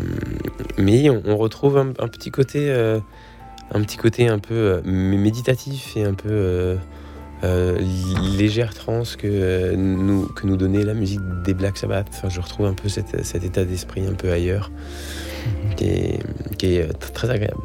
mais 0.78 1.10
on, 1.10 1.24
on 1.26 1.38
retrouve 1.38 1.78
un, 1.78 1.90
un 2.00 2.08
petit 2.08 2.30
côté, 2.30 2.70
euh, 2.70 3.00
un 3.72 3.82
petit 3.82 3.98
côté 3.98 4.28
un 4.28 4.38
peu 4.38 4.54
euh, 4.54 4.82
méditatif 4.84 5.98
et 5.98 6.04
un 6.04 6.14
peu 6.14 6.78
légère 7.42 8.74
trance 8.74 9.16
que, 9.16 9.76
nous, 9.76 10.28
que 10.28 10.46
nous 10.46 10.58
donnait 10.58 10.84
la 10.84 10.94
musique 10.94 11.22
des 11.44 11.54
Black 11.54 11.78
Sabbath. 11.78 12.08
Enfin, 12.10 12.30
je 12.30 12.42
retrouve 12.42 12.68
un 12.68 12.74
peu 12.74 12.90
cet, 12.90 13.24
cet 13.24 13.44
état 13.44 13.66
d'esprit 13.66 14.06
un 14.06 14.14
peu 14.14 14.32
ailleurs 14.32 14.72
qui 15.78 15.86
est, 15.86 16.20
qui 16.58 16.76
est, 16.76 16.94
très 17.14 17.30
agréable. 17.30 17.62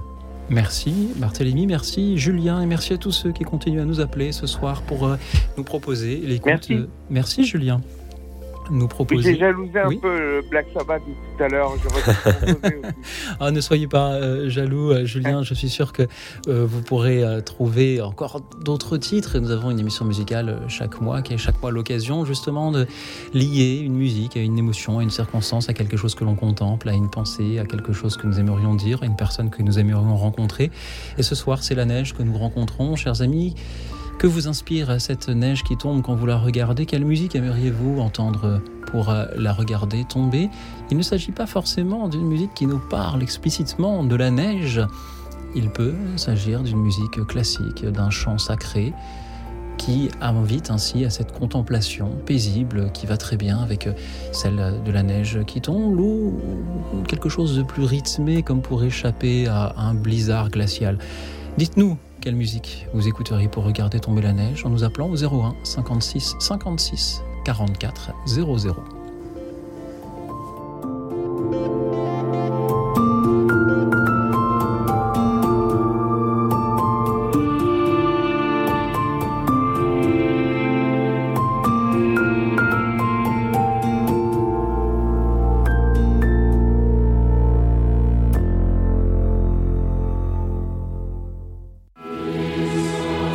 Merci 0.50 1.08
Barthélemy, 1.16 1.66
merci 1.66 2.18
Julien 2.18 2.60
et 2.60 2.66
merci 2.66 2.92
à 2.92 2.98
tous 2.98 3.12
ceux 3.12 3.32
qui 3.32 3.44
continuent 3.44 3.80
à 3.80 3.84
nous 3.84 4.00
appeler 4.00 4.32
ce 4.32 4.46
soir 4.46 4.82
pour 4.82 5.06
euh, 5.06 5.16
nous 5.56 5.64
proposer 5.64 6.16
l'écoute. 6.16 6.46
Merci. 6.52 6.74
euh, 6.74 6.86
merci 7.10 7.44
Julien. 7.44 7.80
Nous 8.70 8.88
proposer. 8.88 9.32
J'ai 9.34 9.38
jalousé 9.38 9.78
un 9.78 9.88
Oui. 9.88 9.98
peu 9.98 10.18
le 10.18 10.42
Black 10.48 10.66
Sabbath 10.72 11.02
de 11.06 11.12
tout 11.12 11.42
à 11.44 11.48
l'heure. 11.48 11.72
Ah, 13.40 13.50
ne 13.50 13.60
soyez 13.60 13.88
pas 13.88 14.12
euh, 14.12 14.48
jaloux, 14.48 14.90
euh, 14.92 15.04
Julien. 15.04 15.42
Je 15.42 15.54
suis 15.54 15.68
sûr 15.68 15.92
que 15.92 16.02
euh, 16.48 16.64
vous 16.66 16.80
pourrez 16.82 17.22
trouver 17.44 18.00
encore 18.00 18.40
d'autres 18.64 18.96
titres. 18.98 19.38
Nous 19.38 19.50
avons 19.50 19.70
une 19.70 19.80
émission 19.80 20.04
musicale 20.04 20.60
chaque 20.68 21.00
mois, 21.00 21.22
qui 21.22 21.34
est 21.34 21.38
chaque 21.38 21.60
mois 21.60 21.70
l'occasion 21.70 22.24
justement 22.24 22.70
de 22.70 22.86
lier 23.34 23.80
une 23.84 23.94
musique 23.94 24.36
à 24.36 24.40
une 24.40 24.58
émotion, 24.58 25.00
à 25.00 25.02
une 25.02 25.10
circonstance, 25.10 25.68
à 25.68 25.74
quelque 25.74 25.96
chose 25.96 26.14
que 26.14 26.24
l'on 26.24 26.36
contemple, 26.36 26.88
à 26.88 26.92
une 26.92 27.10
pensée, 27.10 27.58
à 27.58 27.64
quelque 27.64 27.92
chose 27.92 28.16
que 28.16 28.26
nous 28.26 28.38
aimerions 28.38 28.74
dire, 28.74 29.02
à 29.02 29.06
une 29.06 29.16
personne 29.16 29.50
que 29.50 29.62
nous 29.62 29.78
aimerions 29.78 30.16
rencontrer. 30.16 30.70
Et 31.18 31.22
ce 31.22 31.34
soir, 31.34 31.62
c'est 31.62 31.74
la 31.74 31.84
neige 31.84 32.14
que 32.14 32.22
nous 32.22 32.36
rencontrons, 32.38 32.96
chers 32.96 33.22
amis. 33.22 33.54
Que 34.18 34.26
vous 34.28 34.46
inspire 34.46 35.00
cette 35.00 35.28
neige 35.28 35.64
qui 35.64 35.76
tombe 35.76 36.02
quand 36.02 36.14
vous 36.14 36.26
la 36.26 36.38
regardez? 36.38 36.86
Quelle 36.86 37.04
musique 37.04 37.34
aimeriez-vous 37.34 37.98
entendre 37.98 38.60
pour 38.86 39.10
euh, 39.10 39.26
la 39.36 39.52
regarder 39.52 40.04
tomber? 40.04 40.48
Il 40.90 40.96
ne 40.96 41.02
s'agit 41.02 41.32
pas 41.32 41.46
forcément 41.46 42.08
d'une 42.08 42.26
musique 42.26 42.54
qui 42.54 42.66
nous 42.66 42.78
parle 42.78 43.22
explicitement 43.22 44.04
de 44.04 44.14
la 44.14 44.30
neige. 44.30 44.80
Il 45.56 45.70
peut 45.70 45.94
s'agir 46.16 46.62
d'une 46.62 46.78
musique 46.78 47.26
classique, 47.26 47.84
d'un 47.84 48.10
chant 48.10 48.38
sacré 48.38 48.92
qui 49.76 50.10
invite 50.20 50.70
ainsi 50.70 51.04
à 51.04 51.10
cette 51.10 51.32
contemplation 51.32 52.10
paisible 52.24 52.92
qui 52.92 53.06
va 53.06 53.16
très 53.16 53.36
bien 53.36 53.58
avec 53.58 53.88
celle 54.30 54.80
de 54.84 54.92
la 54.92 55.02
neige 55.02 55.40
qui 55.46 55.60
tombe 55.60 55.98
ou 55.98 56.38
quelque 57.08 57.28
chose 57.28 57.56
de 57.56 57.64
plus 57.64 57.84
rythmé 57.84 58.44
comme 58.44 58.62
pour 58.62 58.84
échapper 58.84 59.48
à 59.48 59.74
un 59.76 59.94
blizzard 59.94 60.50
glacial. 60.50 60.98
Dites-nous 61.58 61.98
quelle 62.22 62.36
musique 62.36 62.86
vous 62.94 63.08
écouteriez 63.08 63.48
pour 63.48 63.64
regarder 63.64 63.98
tomber 63.98 64.22
la 64.22 64.32
neige 64.32 64.64
en 64.64 64.70
nous 64.70 64.84
appelant 64.84 65.10
au 65.10 65.16
01 65.16 65.56
56 65.64 66.36
56 66.38 67.22
44 67.44 68.12
00. 68.26 68.76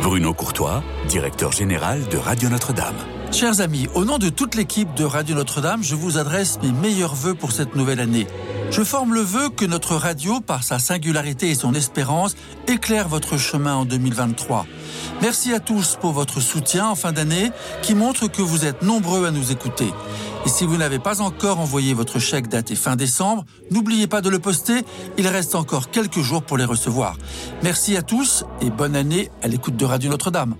Bruno 0.02 0.32
Courtois, 0.32 0.82
directeur 1.08 1.52
général 1.52 2.06
de 2.08 2.16
Radio 2.16 2.48
Notre-Dame. 2.48 2.94
Chers 3.32 3.60
amis, 3.60 3.88
au 3.94 4.04
nom 4.04 4.18
de 4.18 4.28
toute 4.28 4.54
l'équipe 4.54 4.94
de 4.94 5.04
Radio 5.04 5.34
Notre-Dame, 5.34 5.82
je 5.82 5.94
vous 5.94 6.18
adresse 6.18 6.58
mes 6.62 6.72
meilleurs 6.72 7.14
voeux 7.14 7.34
pour 7.34 7.52
cette 7.52 7.74
nouvelle 7.74 8.00
année. 8.00 8.26
Je 8.70 8.84
forme 8.84 9.14
le 9.14 9.20
vœu 9.20 9.48
que 9.48 9.64
notre 9.64 9.96
radio, 9.96 10.40
par 10.40 10.62
sa 10.62 10.78
singularité 10.78 11.48
et 11.48 11.54
son 11.54 11.74
espérance, 11.74 12.36
éclaire 12.66 13.08
votre 13.08 13.38
chemin 13.38 13.74
en 13.74 13.84
2023. 13.84 14.66
Merci 15.22 15.54
à 15.54 15.60
tous 15.60 15.96
pour 16.00 16.12
votre 16.12 16.40
soutien 16.40 16.86
en 16.86 16.94
fin 16.94 17.12
d'année 17.12 17.50
qui 17.82 17.94
montre 17.94 18.28
que 18.28 18.42
vous 18.42 18.66
êtes 18.66 18.82
nombreux 18.82 19.26
à 19.26 19.30
nous 19.30 19.52
écouter. 19.52 19.92
Et 20.44 20.48
si 20.48 20.66
vous 20.66 20.76
n'avez 20.76 20.98
pas 20.98 21.22
encore 21.22 21.60
envoyé 21.60 21.94
votre 21.94 22.18
chèque 22.18 22.48
daté 22.48 22.76
fin 22.76 22.94
décembre, 22.94 23.44
n'oubliez 23.70 24.06
pas 24.06 24.20
de 24.20 24.28
le 24.28 24.38
poster, 24.38 24.84
il 25.16 25.26
reste 25.26 25.54
encore 25.54 25.90
quelques 25.90 26.20
jours 26.20 26.42
pour 26.42 26.58
les 26.58 26.64
recevoir. 26.64 27.16
Merci 27.62 27.96
à 27.96 28.02
tous 28.02 28.44
et 28.60 28.70
bonne 28.70 28.96
année 28.96 29.30
à 29.42 29.48
l'écoute 29.48 29.76
de 29.76 29.84
Radio 29.86 30.10
Notre-Dame. 30.10 30.54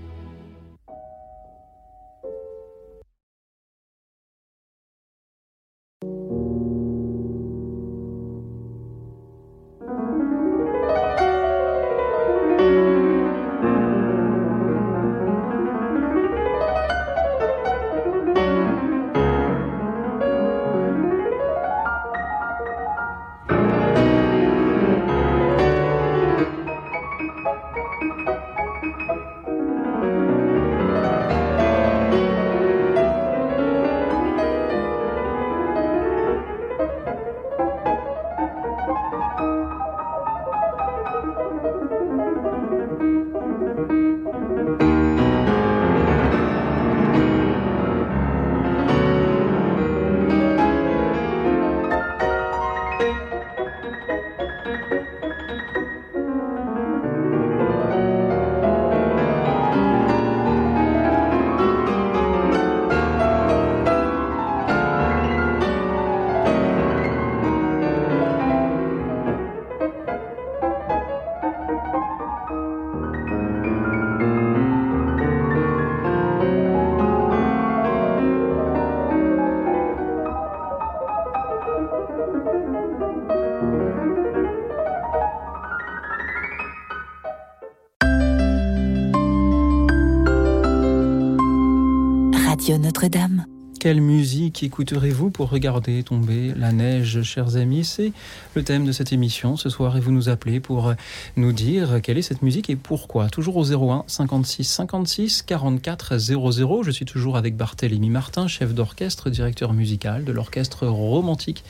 Écouterez-vous 94.66 95.30
pour 95.30 95.50
regarder 95.50 96.02
tomber 96.02 96.52
la 96.56 96.72
neige, 96.72 97.22
chers 97.22 97.56
amis? 97.56 97.84
C'est 97.84 98.12
le 98.54 98.62
thème 98.62 98.84
de 98.84 98.92
cette 98.92 99.12
émission 99.12 99.56
ce 99.56 99.68
soir 99.68 99.96
et 99.96 100.00
vous 100.00 100.12
nous 100.12 100.28
appelez 100.28 100.60
pour 100.60 100.94
nous 101.36 101.52
dire 101.52 102.00
quelle 102.02 102.18
est 102.18 102.22
cette 102.22 102.42
musique 102.42 102.70
et 102.70 102.76
pourquoi. 102.76 103.28
Toujours 103.28 103.56
au 103.56 103.64
01 103.64 104.04
56 104.06 104.64
56 104.64 105.42
44 105.42 106.18
00. 106.18 106.82
Je 106.82 106.90
suis 106.90 107.04
toujours 107.04 107.36
avec 107.36 107.56
Barthélémy 107.56 108.10
Martin, 108.10 108.48
chef 108.48 108.74
d'orchestre, 108.74 109.30
directeur 109.30 109.72
musical 109.72 110.24
de 110.24 110.32
l'orchestre 110.32 110.86
romantique 110.86 111.64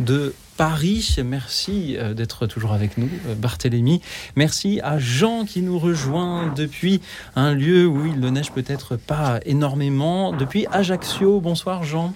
de 0.00 0.34
Paris. 0.56 1.16
Merci 1.24 1.96
euh, 1.98 2.14
d'être 2.14 2.46
toujours 2.46 2.72
avec 2.72 2.98
nous, 2.98 3.08
euh, 3.26 3.34
Barthélémy. 3.34 4.00
Merci 4.36 4.80
à 4.82 4.98
Jean 4.98 5.44
qui 5.44 5.62
nous 5.62 5.78
rejoint 5.78 6.52
depuis 6.54 7.00
un 7.36 7.54
lieu 7.54 7.86
où 7.86 8.04
il 8.06 8.20
ne 8.20 8.28
neige 8.30 8.52
peut-être 8.52 8.96
pas 8.96 9.40
énormément, 9.46 10.32
depuis 10.32 10.66
Ajaccio. 10.70 11.40
Bonsoir 11.40 11.84
Jean. 11.84 12.12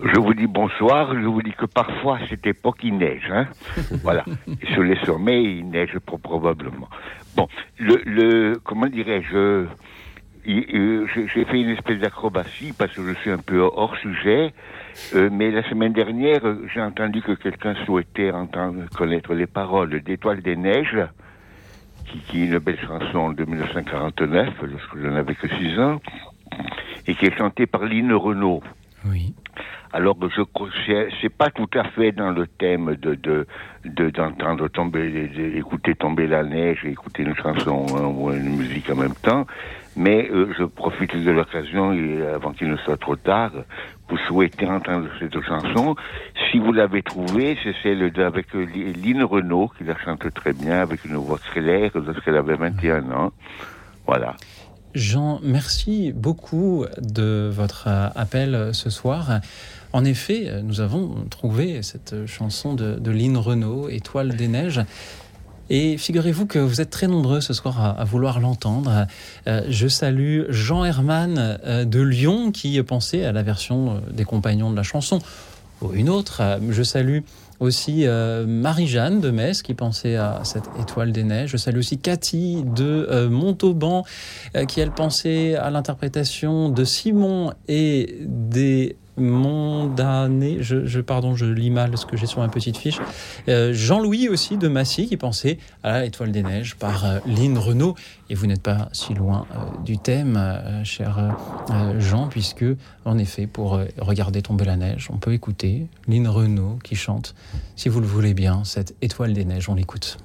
Je 0.00 0.20
vous 0.20 0.32
dis 0.32 0.46
bonsoir, 0.46 1.12
je 1.20 1.26
vous 1.26 1.42
dis 1.42 1.52
que 1.58 1.66
parfois 1.66 2.18
à 2.18 2.28
cette 2.28 2.46
époque 2.46 2.78
il 2.84 2.96
neige, 2.98 3.28
hein. 3.32 3.46
voilà. 4.02 4.24
Sur 4.72 4.82
les 4.84 4.96
sommets 5.04 5.42
il 5.42 5.68
neige 5.68 5.98
pro- 6.06 6.18
probablement. 6.18 6.88
Bon, 7.34 7.48
le, 7.78 8.00
le 8.04 8.60
comment 8.62 8.86
dirais-je, 8.86 9.66
j'ai 10.48 11.44
fait 11.44 11.60
une 11.60 11.68
espèce 11.70 11.98
d'acrobatie 11.98 12.72
parce 12.76 12.92
que 12.94 13.02
je 13.06 13.12
suis 13.20 13.30
un 13.30 13.38
peu 13.38 13.60
hors 13.60 13.94
sujet, 13.98 14.54
euh, 15.14 15.28
mais 15.30 15.50
la 15.50 15.62
semaine 15.68 15.92
dernière 15.92 16.40
j'ai 16.72 16.80
entendu 16.80 17.20
que 17.20 17.32
quelqu'un 17.32 17.74
souhaitait 17.84 18.30
entendre 18.30 18.84
connaître 18.96 19.34
les 19.34 19.46
paroles 19.46 20.00
d'Étoile 20.02 20.40
des 20.40 20.56
neiges, 20.56 20.96
qui, 22.06 22.18
qui 22.20 22.42
est 22.42 22.46
une 22.46 22.58
belle 22.58 22.78
chanson 22.80 23.32
de 23.32 23.44
1949 23.44 24.48
lorsque 24.62 24.96
je 24.98 25.06
n'avais 25.06 25.34
que 25.34 25.48
6 25.48 25.78
ans, 25.78 26.00
et 27.06 27.14
qui 27.14 27.26
est 27.26 27.36
chantée 27.36 27.66
par 27.66 27.84
Lynn 27.84 28.12
Renault. 28.14 28.62
Oui. 29.04 29.34
Alors 29.92 30.16
je 30.20 30.42
c'est 31.22 31.28
pas 31.34 31.48
tout 31.50 31.68
à 31.74 31.84
fait 31.84 32.12
dans 32.12 32.30
le 32.30 32.46
thème 32.46 32.96
de 32.96 33.14
de 33.14 33.46
de- 33.86 34.10
d'entendre 34.10 34.68
tomber, 34.68 35.08
de- 35.10 35.26
de- 35.34 35.56
écouter 35.56 35.94
tomber 35.94 36.26
la 36.26 36.42
neige 36.42 36.84
et 36.84 36.90
écouter 36.90 37.22
une 37.22 37.34
chanson 37.36 37.86
hein, 37.96 38.04
ou 38.04 38.30
une 38.30 38.56
musique 38.56 38.90
en 38.90 38.96
même 38.96 39.14
temps, 39.22 39.46
mais 39.98 40.30
euh, 40.30 40.54
je 40.56 40.64
profite 40.64 41.14
de 41.16 41.30
l'occasion 41.30 41.92
et 41.92 42.24
avant 42.26 42.52
qu'il 42.52 42.68
ne 42.68 42.76
soit 42.76 42.96
trop 42.96 43.16
tard 43.16 43.50
pour 44.06 44.18
souhaiter 44.28 44.66
entendre 44.66 45.08
cette 45.18 45.38
chanson. 45.42 45.96
Si 46.50 46.58
vous 46.58 46.72
l'avez 46.72 47.02
trouvée, 47.02 47.58
c'est 47.64 47.74
celle 47.82 48.10
avec 48.20 48.54
euh, 48.54 48.64
Lynn 48.64 49.24
Renault 49.24 49.72
qui 49.76 49.84
la 49.84 49.98
chante 49.98 50.32
très 50.32 50.52
bien 50.52 50.80
avec 50.80 51.04
une 51.04 51.16
voix 51.16 51.40
claire 51.52 51.90
lorsqu'elle 51.94 52.36
avait 52.36 52.54
21 52.54 53.10
ans. 53.10 53.32
Voilà. 54.06 54.36
Jean, 54.94 55.38
merci 55.42 56.12
beaucoup 56.12 56.86
de 57.00 57.50
votre 57.52 57.88
euh, 57.88 58.08
appel 58.14 58.54
euh, 58.54 58.72
ce 58.72 58.88
soir. 58.88 59.40
En 59.92 60.04
effet, 60.04 60.44
euh, 60.46 60.62
nous 60.62 60.80
avons 60.80 61.26
trouvé 61.30 61.82
cette 61.82 62.26
chanson 62.26 62.74
de, 62.74 62.94
de 62.94 63.10
Lynn 63.10 63.36
Renault, 63.36 63.88
Étoile 63.90 64.34
des 64.34 64.48
neiges. 64.48 64.80
Et 65.70 65.98
figurez-vous 65.98 66.46
que 66.46 66.58
vous 66.58 66.80
êtes 66.80 66.90
très 66.90 67.08
nombreux 67.08 67.40
ce 67.40 67.52
soir 67.52 67.98
à, 67.98 68.04
vouloir 68.04 68.40
l'entendre. 68.40 69.06
Euh, 69.46 69.62
je 69.68 69.86
salue 69.86 70.44
Jean 70.48 70.84
Herman 70.84 71.36
euh, 71.38 71.84
de 71.84 72.00
Lyon 72.00 72.52
qui 72.52 72.82
pensait 72.82 73.24
à 73.24 73.32
la 73.32 73.42
version 73.42 73.96
euh, 73.96 74.12
des 74.12 74.24
compagnons 74.24 74.70
de 74.70 74.76
la 74.76 74.82
chanson 74.82 75.18
ou 75.82 75.92
une 75.92 76.08
autre. 76.08 76.42
Je 76.70 76.82
salue 76.82 77.20
aussi 77.60 78.04
Marie-Jeanne 78.46 79.20
de 79.20 79.30
Metz 79.30 79.62
qui 79.62 79.74
pensait 79.74 80.16
à 80.16 80.40
cette 80.42 80.68
étoile 80.80 81.12
des 81.12 81.22
neiges. 81.22 81.50
Je 81.50 81.56
salue 81.56 81.78
aussi 81.78 81.98
Cathy 81.98 82.64
de 82.64 83.28
Montauban 83.28 84.04
qui 84.66 84.80
elle 84.80 84.90
pensait 84.90 85.54
à 85.54 85.70
l'interprétation 85.70 86.68
de 86.68 86.82
Simon 86.82 87.52
et 87.68 88.18
des 88.26 88.96
mondanés. 89.18 90.58
Je, 90.60 91.00
pardon, 91.00 91.34
je 91.34 91.46
lis 91.46 91.70
mal 91.70 91.96
ce 91.96 92.06
que 92.06 92.16
j'ai 92.16 92.26
sur 92.26 92.40
ma 92.40 92.48
petite 92.48 92.76
fiche. 92.76 92.98
Euh, 93.48 93.72
Jean-Louis 93.72 94.28
aussi 94.28 94.56
de 94.56 94.68
Massy 94.68 95.08
qui 95.08 95.16
pensait 95.16 95.58
à 95.82 96.02
l'étoile 96.02 96.32
des 96.32 96.42
neiges 96.42 96.76
par 96.76 97.04
euh, 97.04 97.18
Lynn 97.26 97.58
Renault. 97.58 97.94
Et 98.30 98.34
vous 98.34 98.46
n'êtes 98.46 98.62
pas 98.62 98.88
si 98.92 99.14
loin 99.14 99.46
euh, 99.54 99.58
du 99.84 99.98
thème, 99.98 100.36
euh, 100.36 100.84
cher 100.84 101.34
Jean, 101.98 102.28
puisque 102.28 102.64
en 103.04 103.18
effet, 103.18 103.46
pour 103.46 103.80
regarder 103.98 104.42
tomber 104.42 104.64
la 104.64 104.76
neige, 104.76 105.08
on 105.12 105.16
peut 105.16 105.32
écouter 105.32 105.86
Lynn 106.06 106.28
Renault 106.28 106.78
qui 106.82 106.94
chante, 106.94 107.34
si 107.76 107.88
vous 107.88 108.00
le 108.00 108.06
voulez 108.06 108.34
bien, 108.34 108.62
cette 108.64 108.94
étoile 109.02 109.32
des 109.32 109.44
neiges. 109.44 109.68
On 109.68 109.74
l'écoute. 109.74 110.18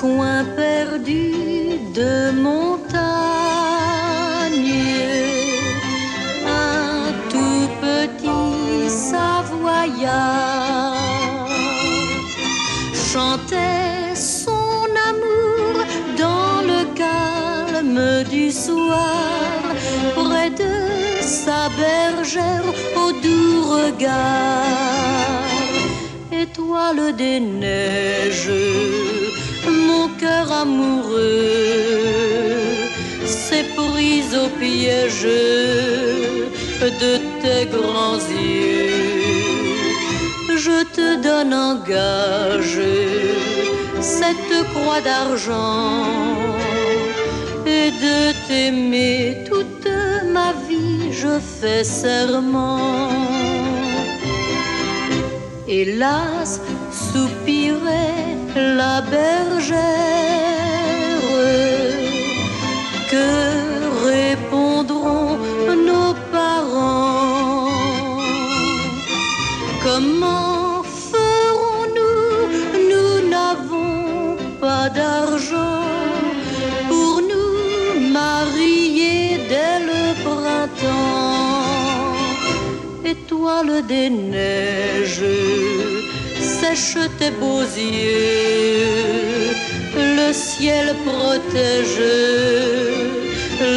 Coin 0.00 0.44
perdu 0.56 1.32
de 1.94 2.30
montagne, 2.46 3.00
un 6.46 7.12
tout 7.32 7.68
petit 7.84 8.88
Savoyard 8.88 10.16
chantait 13.12 14.14
son 14.14 14.88
amour 15.10 15.74
dans 16.16 16.56
le 16.70 16.80
calme 17.02 18.24
du 18.30 18.50
soir, 18.50 19.60
près 20.16 20.50
de 20.50 21.20
sa 21.20 21.68
bergère 21.82 22.68
au 22.96 23.12
doux 23.24 23.62
regard. 23.76 24.64
Étoile 26.32 27.14
des 27.16 27.38
neiges, 27.40 28.50
amoureux 30.62 31.20
s'est 33.24 33.68
prise 33.76 34.34
au 34.34 34.48
piège 34.58 35.28
de 37.02 37.12
tes 37.42 37.66
grands 37.66 38.24
yeux. 38.28 38.90
Je 40.56 40.78
te 40.96 41.22
donne 41.22 41.54
en 41.54 41.74
gage 41.94 42.80
cette 44.00 44.52
croix 44.72 45.00
d'argent 45.00 46.04
et 47.66 47.90
de 47.90 48.32
t'aimer 48.46 49.44
toute 49.48 49.88
ma 50.32 50.52
vie, 50.68 51.12
je 51.12 51.38
fais 51.38 51.84
serment. 51.84 53.10
Hélas, 55.68 56.60
soupirait 57.12 58.36
la 58.56 59.00
bergère, 59.00 59.80
que 63.10 63.28
répondront 64.10 65.38
nos 65.88 66.12
parents? 66.30 67.68
Comment 69.82 70.82
ferons-nous? 71.12 72.30
Nous 72.90 73.12
n'avons 73.34 74.36
pas 74.60 74.86
d'argent 74.98 75.84
pour 76.88 77.14
nous 77.30 78.10
marier 78.20 79.38
dès 79.52 79.76
le 79.90 80.02
printemps. 80.26 82.14
Étoile 83.04 83.74
des 83.92 84.10
neiges, 84.10 85.24
sèche 86.74 86.98
tes 87.18 87.30
beaux 87.40 87.62
yeux, 87.62 89.50
le 89.96 90.32
ciel 90.32 90.94
protège 91.04 92.02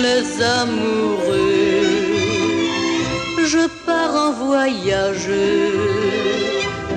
les 0.03 0.25
amoureux. 0.61 1.89
Je 3.53 3.63
pars 3.85 4.15
en 4.25 4.31
voyage 4.47 5.31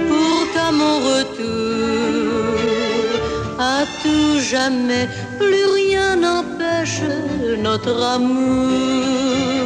pour 0.09 0.39
qu'à 0.53 0.71
mon 0.81 0.97
retour, 1.11 2.59
à 3.59 3.79
tout 4.03 4.39
jamais, 4.53 5.09
plus 5.39 5.67
rien 5.81 6.17
n'empêche 6.17 7.03
notre 7.59 7.97
amour. 8.17 9.57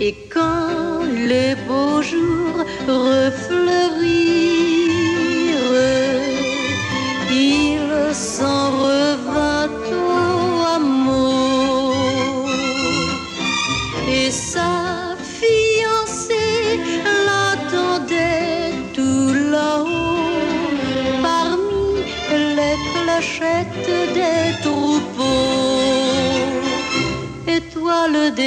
Et 0.00 0.14
quand 0.34 1.02
les 1.30 1.54
beaux 1.68 2.02
jours 2.02 2.58
refleurirent, 2.88 3.51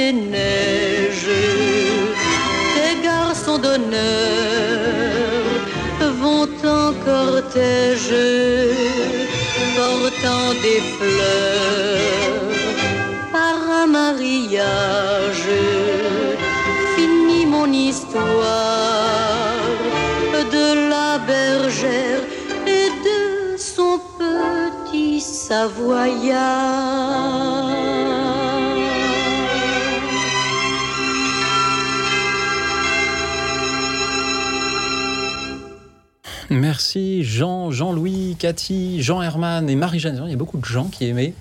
des 0.06 0.12
neiges, 0.12 1.42
garçons 3.02 3.58
d'honneur 3.58 5.44
vont 6.20 6.46
cortège 7.04 8.24
portant 9.76 10.48
des 10.64 10.80
fleurs 10.96 12.54
par 13.36 13.56
un 13.82 13.88
mariage 14.00 15.52
finit 16.94 17.46
mon 17.46 17.68
histoire 17.72 19.64
de 20.56 20.66
la 20.92 21.10
bergère 21.32 22.22
et 22.78 22.88
de 23.08 23.20
son 23.56 23.94
petit 24.18 25.20
savoyard. 25.20 26.36
Jean, 36.94 37.70
Jean-Louis, 37.70 38.36
Cathy, 38.38 39.02
Jean 39.02 39.22
Herman 39.22 39.68
et 39.68 39.76
Marie-Jeanne. 39.76 40.22
Il 40.26 40.30
y 40.30 40.34
a 40.34 40.36
beaucoup 40.36 40.58
de 40.58 40.64
gens 40.64 40.84
qui 40.84 41.06
aimaient 41.06 41.34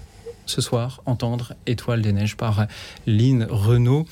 ce 0.46 0.62
soir 0.62 1.02
entendre 1.06 1.54
Étoile 1.66 2.02
des 2.02 2.14
Neiges 2.14 2.36
par 2.36 2.68
Lynn 3.06 3.48
Renault. 3.50 4.06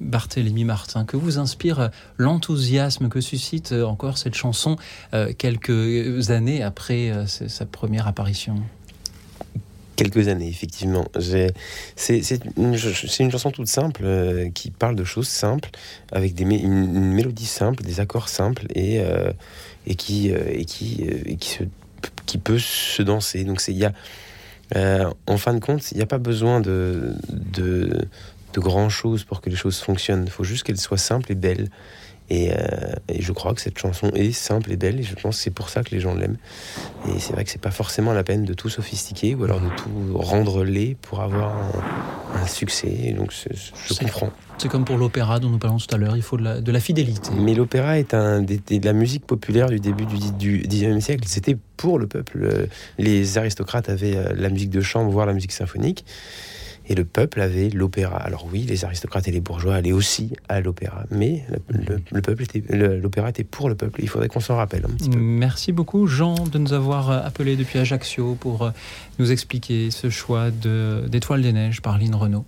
Barthélemy 0.00 0.62
Martin, 0.64 1.04
que 1.04 1.16
vous 1.16 1.38
inspire 1.38 1.90
l'enthousiasme 2.18 3.08
que 3.08 3.20
suscite 3.20 3.72
encore 3.72 4.16
cette 4.16 4.36
chanson 4.36 4.76
euh, 5.12 5.32
quelques 5.36 6.30
années 6.30 6.62
après 6.62 7.10
euh, 7.10 7.26
sa 7.26 7.66
première 7.66 8.06
apparition? 8.06 8.62
Quelques 9.96 10.28
années, 10.28 10.48
effectivement. 10.48 11.04
C'est 11.96 12.40
une, 12.56 12.76
chanson 12.76 13.50
toute 13.50 13.66
simple 13.66 14.02
euh, 14.04 14.48
qui 14.50 14.70
parle 14.70 14.94
de 14.94 15.02
choses 15.02 15.26
simples, 15.26 15.70
avec 16.12 16.38
une, 16.38 16.52
une 16.52 17.12
mélodie 17.12 17.46
simple, 17.46 17.82
des 17.82 17.98
accords 17.98 18.28
simples 18.28 18.66
et, 18.76 19.02
et 19.88 19.94
qui, 19.94 20.30
euh, 20.30 20.44
et 20.48 20.64
qui, 20.64 21.08
euh, 21.08 21.22
et 21.24 21.36
qui, 21.36 21.48
se, 21.48 21.64
qui 22.26 22.38
peut 22.38 22.58
se 22.58 23.02
danser. 23.02 23.42
Donc 23.44 23.60
il 23.66 23.76
y 23.76 23.84
a, 23.84 23.92
euh, 24.76 25.10
en 25.26 25.38
fin 25.38 25.54
de 25.54 25.60
compte, 25.60 25.90
il 25.90 25.96
n'y 25.96 26.02
a 26.02 26.06
pas 26.06 26.18
besoin 26.18 26.60
de, 26.60 27.14
de, 27.30 28.06
de 28.52 28.60
grand 28.60 28.90
chose 28.90 29.24
pour 29.24 29.40
que 29.40 29.50
les 29.50 29.56
choses 29.56 29.78
fonctionnent. 29.78 30.24
Il 30.26 30.30
faut 30.30 30.44
juste 30.44 30.62
qu'elles 30.62 30.78
soient 30.78 30.98
simples 30.98 31.32
et 31.32 31.34
belles. 31.34 31.70
Et, 32.30 32.50
euh, 32.52 32.56
et 33.08 33.22
je 33.22 33.32
crois 33.32 33.54
que 33.54 33.60
cette 33.60 33.78
chanson 33.78 34.10
est 34.14 34.32
simple 34.32 34.70
et 34.72 34.76
belle, 34.76 35.00
et 35.00 35.02
je 35.02 35.14
pense 35.14 35.36
que 35.38 35.42
c'est 35.42 35.50
pour 35.50 35.70
ça 35.70 35.82
que 35.82 35.90
les 35.94 36.00
gens 36.00 36.14
l'aiment. 36.14 36.36
Et 37.08 37.18
c'est 37.20 37.32
vrai 37.32 37.44
que 37.44 37.50
c'est 37.50 37.60
pas 37.60 37.70
forcément 37.70 38.12
la 38.12 38.22
peine 38.24 38.44
de 38.44 38.52
tout 38.54 38.68
sophistiquer 38.68 39.34
ou 39.34 39.44
alors 39.44 39.60
de 39.60 39.68
tout 39.76 40.18
rendre 40.18 40.62
laid 40.64 40.96
pour 41.00 41.20
avoir 41.20 41.56
un, 41.56 42.42
un 42.42 42.46
succès. 42.46 42.88
Et 43.04 43.12
donc 43.12 43.32
je 43.32 43.94
comprends. 43.94 44.30
C'est 44.58 44.68
comme 44.68 44.84
pour 44.84 44.98
l'opéra 44.98 45.38
dont 45.38 45.48
nous 45.50 45.58
parlons 45.58 45.78
tout 45.78 45.94
à 45.94 45.98
l'heure, 45.98 46.16
il 46.16 46.22
faut 46.22 46.36
de 46.36 46.42
la, 46.42 46.60
de 46.60 46.72
la 46.72 46.80
fidélité. 46.80 47.30
Mais 47.38 47.54
l'opéra 47.54 47.98
est 47.98 48.12
un 48.12 48.42
des- 48.42 48.58
de 48.58 48.84
la 48.84 48.92
musique 48.92 49.24
populaire 49.24 49.68
du 49.68 49.78
début 49.78 50.04
du, 50.04 50.62
19e 50.66 51.00
siècle. 51.00 51.24
C'était 51.28 51.56
pour 51.76 51.98
le 51.98 52.08
peuple. 52.08 52.40
Euh, 52.42 52.66
Les 52.98 53.38
aristocrates 53.38 53.88
avaient 53.88 54.16
euh, 54.16 54.32
la 54.36 54.48
musique 54.50 54.70
de 54.70 54.80
chambre, 54.80 55.10
voire 55.12 55.26
la 55.26 55.32
musique 55.32 55.52
symphonique. 55.52 56.04
Et 56.90 56.94
le 56.94 57.04
peuple 57.04 57.40
avait 57.42 57.68
l'opéra. 57.68 58.16
Alors 58.16 58.46
oui, 58.50 58.60
les 58.62 58.84
aristocrates 58.86 59.28
et 59.28 59.30
les 59.30 59.40
bourgeois 59.40 59.74
allaient 59.74 59.92
aussi 59.92 60.32
à 60.48 60.60
l'opéra. 60.62 61.04
Mais 61.10 61.44
le, 61.68 61.84
le- 61.96 62.00
le 62.10 62.22
peuple 62.22 62.42
était, 62.44 62.62
l'opéra 62.98 63.28
était 63.28 63.44
pour 63.44 63.68
le 63.68 63.74
peuple. 63.74 64.00
Il 64.02 64.08
faudrait 64.08 64.28
qu'on 64.28 64.40
s'en 64.40 64.56
rappelle 64.56 64.86
un 64.86 64.94
petit 64.96 65.10
peu. 65.10 65.18
Merci 65.18 65.72
beaucoup 65.72 66.06
Jean 66.06 66.34
de 66.50 66.56
nous 66.58 66.72
avoir 66.72 67.10
euh, 67.10 67.20
appelé 67.22 67.56
depuis 67.56 67.78
Ajaccio 67.78 68.36
pour 68.40 68.62
euh, 68.62 68.70
nous 69.18 69.30
expliquer 69.32 69.90
ce 69.90 70.08
choix 70.08 70.50
de- 70.50 71.04
d'Étoile 71.08 71.42
des 71.42 71.52
Neiges 71.52 71.82
par 71.82 71.98
Lynn 71.98 72.14
Renault. 72.14 72.46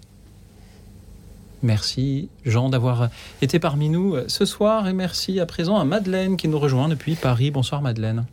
Merci 1.62 2.30
Jean 2.46 2.70
d'avoir 2.70 3.02
euh, 3.02 3.06
été 3.42 3.58
parmi 3.58 3.90
nous 3.90 4.16
ce 4.28 4.46
soir 4.46 4.88
et 4.88 4.94
merci 4.94 5.38
à 5.40 5.44
présent 5.46 5.76
à 5.78 5.84
Madeleine 5.84 6.38
qui 6.38 6.48
nous 6.48 6.58
rejoint 6.58 6.88
depuis 6.88 7.14
Paris. 7.14 7.50
Bonsoir 7.50 7.82
Madeleine. 7.82 8.24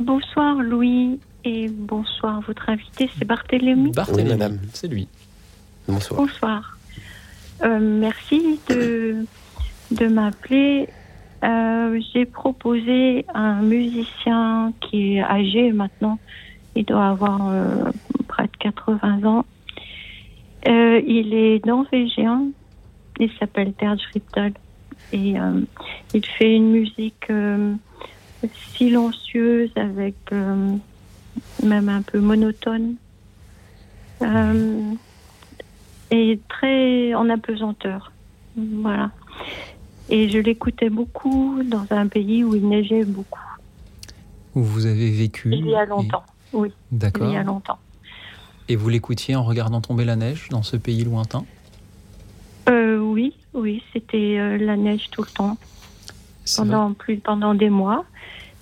Bonsoir 0.00 0.56
Louis 0.56 1.20
et 1.44 1.68
bonsoir 1.68 2.40
votre 2.42 2.68
invité, 2.68 3.08
c'est 3.18 3.24
Barthélémy. 3.24 3.90
Barthélémy, 3.92 4.30
Oui, 4.30 4.36
madame. 4.38 4.58
c'est 4.72 4.88
lui. 4.88 5.08
Bonsoir. 5.88 6.20
Bonsoir. 6.20 6.78
Euh, 7.64 7.78
merci 7.80 8.60
de, 8.68 9.24
de 9.90 10.06
m'appeler. 10.06 10.88
Euh, 11.44 12.00
J'ai 12.12 12.24
proposé 12.24 13.24
un 13.34 13.62
musicien 13.62 14.72
qui 14.80 15.16
est 15.16 15.22
âgé 15.22 15.72
maintenant. 15.72 16.18
Il 16.76 16.84
doit 16.84 17.08
avoir 17.08 17.48
euh, 17.50 17.90
près 18.28 18.44
de 18.44 18.56
80 18.60 19.24
ans. 19.24 19.44
Euh, 20.68 21.00
il 21.06 21.34
est 21.34 21.64
norvégien. 21.66 22.44
Il 23.18 23.30
s'appelle 23.38 23.72
Terje 23.72 24.00
Ripdal. 24.14 24.52
Et 25.12 25.38
euh, 25.38 25.60
il 26.14 26.24
fait 26.24 26.54
une 26.54 26.70
musique 26.70 27.26
euh, 27.30 27.74
silencieuse 28.74 29.70
avec 29.76 30.14
euh, 30.32 30.76
même 31.62 31.88
un 31.88 32.02
peu 32.02 32.20
monotone. 32.20 32.94
Euh, 34.22 34.92
et 36.10 36.38
très 36.48 37.14
en 37.14 37.28
apesanteur. 37.30 38.12
Voilà. 38.56 39.10
Et 40.08 40.28
je 40.28 40.38
l'écoutais 40.38 40.90
beaucoup 40.90 41.62
dans 41.64 41.86
un 41.90 42.06
pays 42.06 42.44
où 42.44 42.54
il 42.54 42.68
neigeait 42.68 43.04
beaucoup. 43.04 43.40
Où 44.54 44.62
vous 44.62 44.86
avez 44.86 45.10
vécu. 45.10 45.50
Il 45.52 45.66
y 45.66 45.74
a 45.74 45.84
et- 45.84 45.86
longtemps, 45.86 46.24
oui. 46.52 46.70
D'accord. 46.90 47.26
Il 47.28 47.32
y 47.32 47.36
a 47.36 47.42
longtemps. 47.42 47.78
Et 48.68 48.76
vous 48.76 48.88
l'écoutiez 48.88 49.34
en 49.34 49.42
regardant 49.42 49.80
tomber 49.80 50.04
la 50.04 50.16
neige 50.16 50.48
dans 50.50 50.62
ce 50.62 50.76
pays 50.76 51.02
lointain? 51.04 51.44
Euh, 52.68 52.98
oui, 52.98 53.34
oui, 53.54 53.82
c'était 53.92 54.38
euh, 54.38 54.58
la 54.58 54.76
neige 54.76 55.10
tout 55.10 55.22
le 55.22 55.28
temps. 55.28 55.56
Pendant, 56.56 56.92
plus, 56.92 57.18
pendant 57.18 57.54
des 57.54 57.70
mois. 57.70 58.04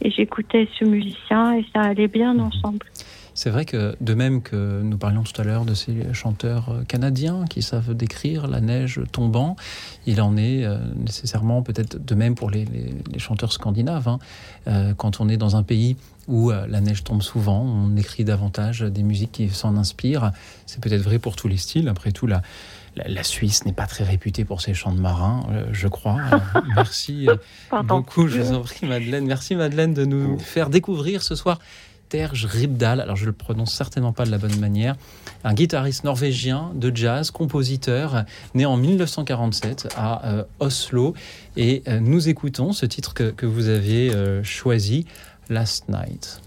Et 0.03 0.11
j'écoutais 0.11 0.69
ce 0.79 0.85
musicien 0.85 1.55
et 1.59 1.65
ça 1.75 1.83
allait 1.83 2.09
bien 2.09 2.35
Mhm. 2.35 2.41
ensemble. 2.41 2.87
C'est 3.33 3.51
vrai 3.51 3.65
que, 3.65 3.95
de 4.01 4.13
même 4.15 4.43
que 4.43 4.83
nous 4.83 4.99
parlions 4.99 5.23
tout 5.23 5.41
à 5.41 5.45
l'heure 5.45 5.65
de 5.65 5.73
ces 5.73 6.13
chanteurs 6.13 6.69
euh, 6.71 6.83
canadiens 6.85 7.45
qui 7.49 7.63
savent 7.63 7.95
décrire 7.95 8.49
la 8.49 8.61
neige 8.61 9.01
tombant, 9.13 9.57
il 10.05 10.21
en 10.21 10.37
est 10.37 10.65
euh, 10.65 10.79
nécessairement 10.97 11.63
peut-être 11.63 12.05
de 12.05 12.15
même 12.15 12.35
pour 12.35 12.51
les, 12.51 12.65
les- 12.67 12.95
les 13.11 13.19
chanteurs 13.19 13.53
scandinaves. 13.53 14.09
hein. 14.09 14.19
Euh, 14.67 14.95
quand 14.95 15.21
on 15.21 15.29
est 15.29 15.37
dans 15.39 15.57
un 15.57 15.63
pays 15.63 15.97
où 16.29 16.51
euh, 16.51 16.67
la 16.69 16.81
neige 16.81 17.03
tombe 17.05 17.23
souvent, 17.23 17.63
on 17.63 17.97
écrit 17.97 18.25
davantage 18.25 18.81
des 18.81 19.03
musiques 19.03 19.33
qui 19.33 19.49
s'en 19.49 19.77
inspirent. 19.77 20.33
C'est 20.67 20.83
peut-être 20.83 21.03
vrai 21.03 21.19
pour 21.19 21.37
tous 21.37 21.49
les 21.49 21.57
styles. 21.57 21.89
Après 21.89 22.13
tout, 22.13 22.27
la, 22.27 22.43
la, 22.97 23.09
la 23.09 23.23
Suisse 23.23 23.65
n'est 23.65 23.73
pas 23.73 23.87
très 23.87 24.05
réputée 24.05 24.45
pour 24.45 24.61
ses 24.61 24.75
chants 24.75 24.93
de 24.93 25.01
marins, 25.01 25.47
euh, 25.51 25.67
je 25.73 25.89
crois. 25.89 26.19
Euh, 26.33 26.61
merci 26.75 27.29
euh, 27.29 27.83
beaucoup, 27.83 28.29
je 28.29 28.41
vous 28.41 28.55
en 28.55 28.63
prie, 28.63 28.87
Madeleine. 28.87 29.27
Merci, 29.27 29.55
Madeleine, 29.57 29.95
de 29.95 30.05
nous 30.05 30.39
faire 30.39 30.71
découvrir 30.71 31.23
ce 31.23 31.35
soir 31.35 31.59
Terje 32.11 32.45
Ribdal, 32.45 33.01
alors 33.01 33.17
je 33.17 33.25
le 33.25 33.33
prononce 33.33 33.73
certainement 33.73 34.13
pas 34.13 34.27
de 34.27 34.33
la 34.33 34.39
bonne 34.39 34.59
manière, 34.59 34.97
un 35.45 35.55
guitariste 35.55 36.03
norvégien 36.03 36.73
de 36.75 36.95
jazz, 36.95 37.31
compositeur, 37.31 38.25
né 38.55 38.67
en 38.67 38.77
1947 38.77 39.95
à 39.97 40.29
euh, 40.29 40.45
Oslo. 40.59 41.15
Et 41.57 41.83
euh, 41.87 42.01
nous 42.01 42.29
écoutons 42.29 42.73
ce 42.73 42.85
titre 42.85 43.15
que, 43.15 43.31
que 43.31 43.47
vous 43.47 43.69
avez 43.69 44.13
euh, 44.13 44.43
choisi, 44.43 45.07
Last 45.49 45.89
Night. 45.89 46.43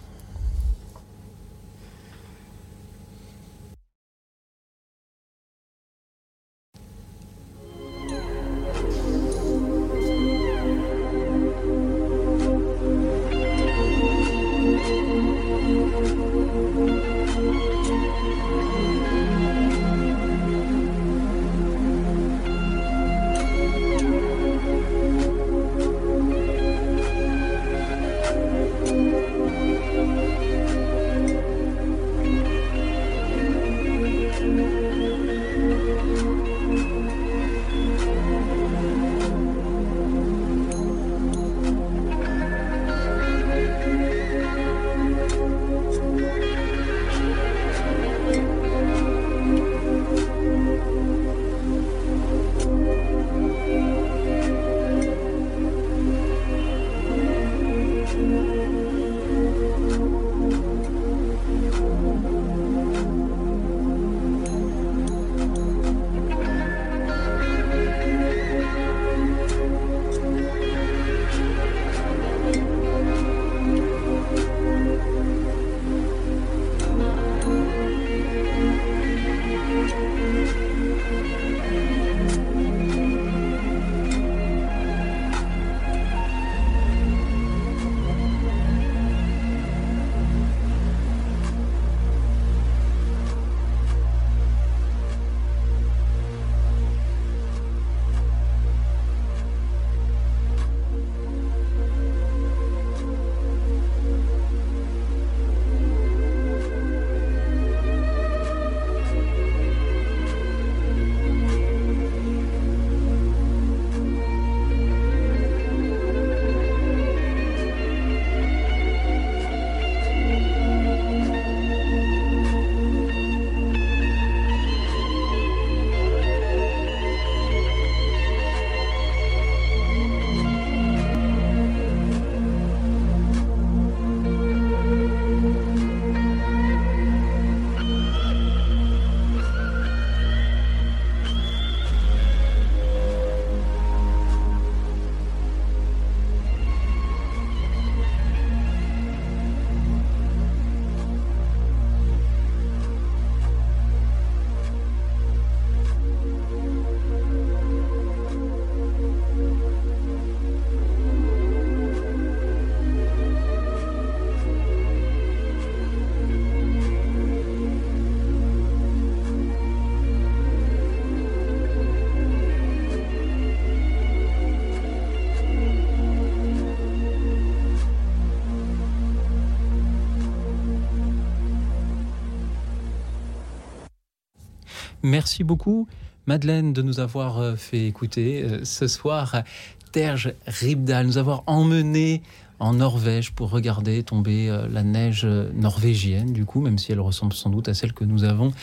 Merci 185.04 185.44
beaucoup, 185.44 185.86
Madeleine, 186.28 186.72
de 186.72 186.82
nous 186.82 187.02
avoir 187.02 187.38
euh, 187.38 187.56
fait 187.58 187.88
écouter 187.88 188.42
euh, 188.44 188.64
ce 188.64 188.88
soir 188.88 189.44
Terge 189.92 190.34
Ribdal, 190.48 191.06
nous 191.06 191.18
avoir 191.18 191.44
emmené 191.46 192.22
en 192.60 192.76
Norvège 192.76 193.34
pour 193.34 193.50
regarder 193.50 194.02
tomber 194.04 194.50
euh, 194.50 194.66
la 194.72 194.82
neige 194.82 195.26
norvégienne, 195.26 196.32
du 196.32 196.46
coup, 196.46 196.62
même 196.62 196.78
si 196.78 196.94
elle 196.94 197.02
ressemble 197.02 197.34
sans 197.34 197.50
doute 197.50 197.68
à 197.68 197.74
celle 197.74 197.92
que 197.92 198.06
nous 198.06 198.24
avons 198.24 198.54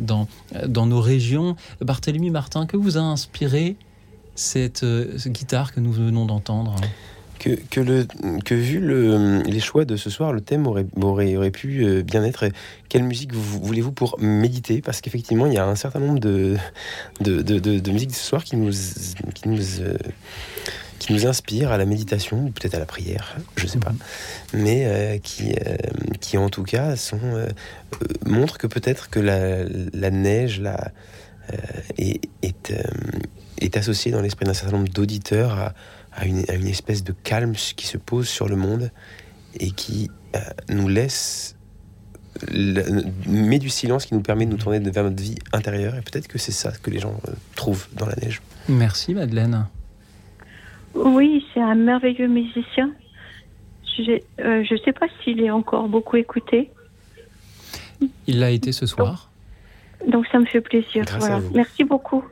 dans, 0.00 0.26
dans 0.66 0.86
nos 0.86 1.00
régions. 1.00 1.54
Barthélemy 1.80 2.30
Martin, 2.30 2.66
que 2.66 2.76
vous 2.76 2.98
a 2.98 3.00
inspiré 3.00 3.76
cette, 4.34 4.84
cette 5.16 5.32
guitare 5.32 5.72
que 5.72 5.78
nous 5.78 5.92
venons 5.92 6.26
d'entendre 6.26 6.74
que, 7.44 7.50
que, 7.70 7.80
le, 7.80 8.06
que 8.44 8.54
vu 8.54 8.80
le, 8.80 9.42
les 9.42 9.60
choix 9.60 9.84
de 9.84 9.96
ce 9.96 10.08
soir, 10.08 10.32
le 10.32 10.40
thème 10.40 10.66
aurait, 10.66 10.86
aurait, 11.00 11.36
aurait 11.36 11.50
pu 11.50 11.84
euh, 11.84 12.02
bien 12.02 12.24
être 12.24 12.46
euh, 12.46 12.50
quelle 12.88 13.02
musique 13.04 13.34
vous- 13.34 13.60
voulez-vous 13.60 13.92
pour 13.92 14.18
méditer? 14.18 14.80
Parce 14.80 15.02
qu'effectivement, 15.02 15.44
il 15.46 15.52
y 15.52 15.58
a 15.58 15.66
un 15.66 15.74
certain 15.74 16.00
nombre 16.00 16.20
de, 16.20 16.56
de, 17.20 17.42
de, 17.42 17.58
de, 17.58 17.78
de 17.78 17.90
musiques 17.92 18.10
de 18.10 18.14
ce 18.14 18.24
soir 18.24 18.44
qui 18.44 18.56
nous, 18.56 18.70
qui 19.34 19.48
nous, 19.48 19.80
euh, 19.82 19.98
qui 20.98 21.12
nous 21.12 21.26
inspirent 21.26 21.70
à 21.70 21.76
la 21.76 21.84
méditation, 21.84 22.46
ou 22.46 22.50
peut-être 22.50 22.76
à 22.76 22.78
la 22.78 22.86
prière, 22.86 23.36
je 23.56 23.66
sais 23.66 23.78
pas, 23.78 23.92
mais 24.54 24.84
euh, 24.86 25.18
qui, 25.18 25.52
euh, 25.52 25.76
qui 26.20 26.38
en 26.38 26.48
tout 26.48 26.62
cas 26.62 26.96
sont, 26.96 27.20
montrent 28.24 28.56
que 28.56 28.66
peut-être 28.66 29.10
que 29.10 29.20
la, 29.20 29.64
la 29.92 30.10
neige 30.10 30.60
la, 30.60 30.92
est, 31.98 32.22
est, 32.42 32.72
est 33.60 33.76
associée 33.76 34.12
dans 34.12 34.22
l'esprit 34.22 34.46
d'un 34.46 34.54
certain 34.54 34.78
nombre 34.78 34.88
d'auditeurs 34.88 35.52
à, 35.58 35.74
à 36.14 36.26
une, 36.26 36.44
à 36.48 36.54
une 36.54 36.66
espèce 36.68 37.02
de 37.04 37.12
calme 37.12 37.52
qui 37.52 37.86
se 37.86 37.98
pose 37.98 38.28
sur 38.28 38.48
le 38.48 38.56
monde 38.56 38.90
et 39.58 39.70
qui 39.70 40.10
euh, 40.36 40.38
nous 40.68 40.88
laisse 40.88 41.56
le- 42.50 43.04
met 43.26 43.58
du 43.58 43.68
silence 43.68 44.06
qui 44.06 44.14
nous 44.14 44.20
permet 44.22 44.46
de 44.46 44.50
nous 44.52 44.56
tourner 44.56 44.78
vers 44.78 45.04
notre 45.04 45.22
vie 45.22 45.36
intérieure 45.52 45.94
et 45.94 46.02
peut-être 46.02 46.28
que 46.28 46.38
c'est 46.38 46.52
ça 46.52 46.72
que 46.82 46.90
les 46.90 46.98
gens 46.98 47.20
euh, 47.28 47.32
trouvent 47.54 47.86
dans 47.94 48.06
la 48.06 48.16
neige. 48.16 48.42
Merci, 48.68 49.14
Madeleine. 49.14 49.66
Oui, 50.94 51.44
c'est 51.52 51.60
un 51.60 51.74
merveilleux 51.74 52.28
musicien. 52.28 52.92
Je 53.96 54.12
ne 54.72 54.78
sais 54.84 54.92
pas 54.92 55.06
s'il 55.22 55.40
est 55.40 55.50
encore 55.50 55.88
beaucoup 55.88 56.16
écouté, 56.16 56.70
Il 58.26 58.40
l'a 58.40 58.50
été 58.50 58.72
ce 58.72 58.86
soir. 58.86 59.30
Donc 60.08 60.26
ça 60.30 60.38
me 60.38 60.44
fait 60.44 60.60
plaisir. 60.60 61.04
Voilà. 61.18 61.40
Merci 61.54 61.84
beaucoup. 61.84 62.22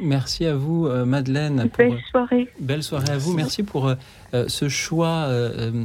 Merci 0.00 0.46
à 0.46 0.54
vous, 0.54 0.86
euh, 0.86 1.04
Madeleine. 1.04 1.68
pour- 1.68 1.78
Belle 1.78 1.98
soirée. 2.10 2.48
Belle 2.60 2.82
soirée 2.82 3.10
à 3.10 3.18
vous. 3.18 3.32
Merci 3.34 3.62
pour 3.62 3.88
euh, 3.88 3.94
euh, 4.34 4.44
ce 4.48 4.68
choix 4.68 5.26
euh, 5.28 5.70
euh, 5.72 5.84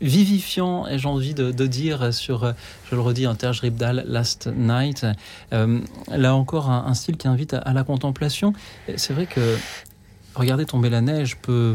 vivifiant, 0.00 0.86
et 0.86 0.98
j'ai 0.98 1.08
envie 1.08 1.34
de, 1.34 1.50
de 1.50 1.66
dire, 1.66 2.12
sur, 2.12 2.44
euh, 2.44 2.52
je 2.90 2.94
le 2.94 3.00
redis, 3.00 3.26
Terge 3.38 3.60
Ribdal, 3.60 4.04
Last 4.06 4.48
Night. 4.56 5.06
Euh, 5.52 5.78
là 6.08 6.34
encore, 6.34 6.70
un, 6.70 6.84
un 6.86 6.94
style 6.94 7.16
qui 7.16 7.28
invite 7.28 7.54
à, 7.54 7.58
à 7.58 7.72
la 7.72 7.84
contemplation. 7.84 8.52
C'est 8.96 9.12
vrai 9.12 9.26
que 9.26 9.56
regarder 10.34 10.64
tomber 10.64 10.90
la 10.90 11.00
neige 11.00 11.36
peut 11.36 11.74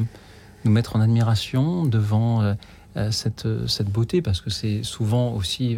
nous 0.66 0.72
mettre 0.72 0.96
en 0.96 1.02
admiration 1.02 1.86
devant 1.86 2.42
euh, 2.42 2.54
euh, 2.54 2.54
cette, 3.12 3.46
euh, 3.46 3.68
cette 3.68 3.90
beauté, 3.90 4.22
parce 4.22 4.42
que 4.42 4.50
c'est 4.50 4.84
souvent 4.84 5.34
aussi, 5.34 5.78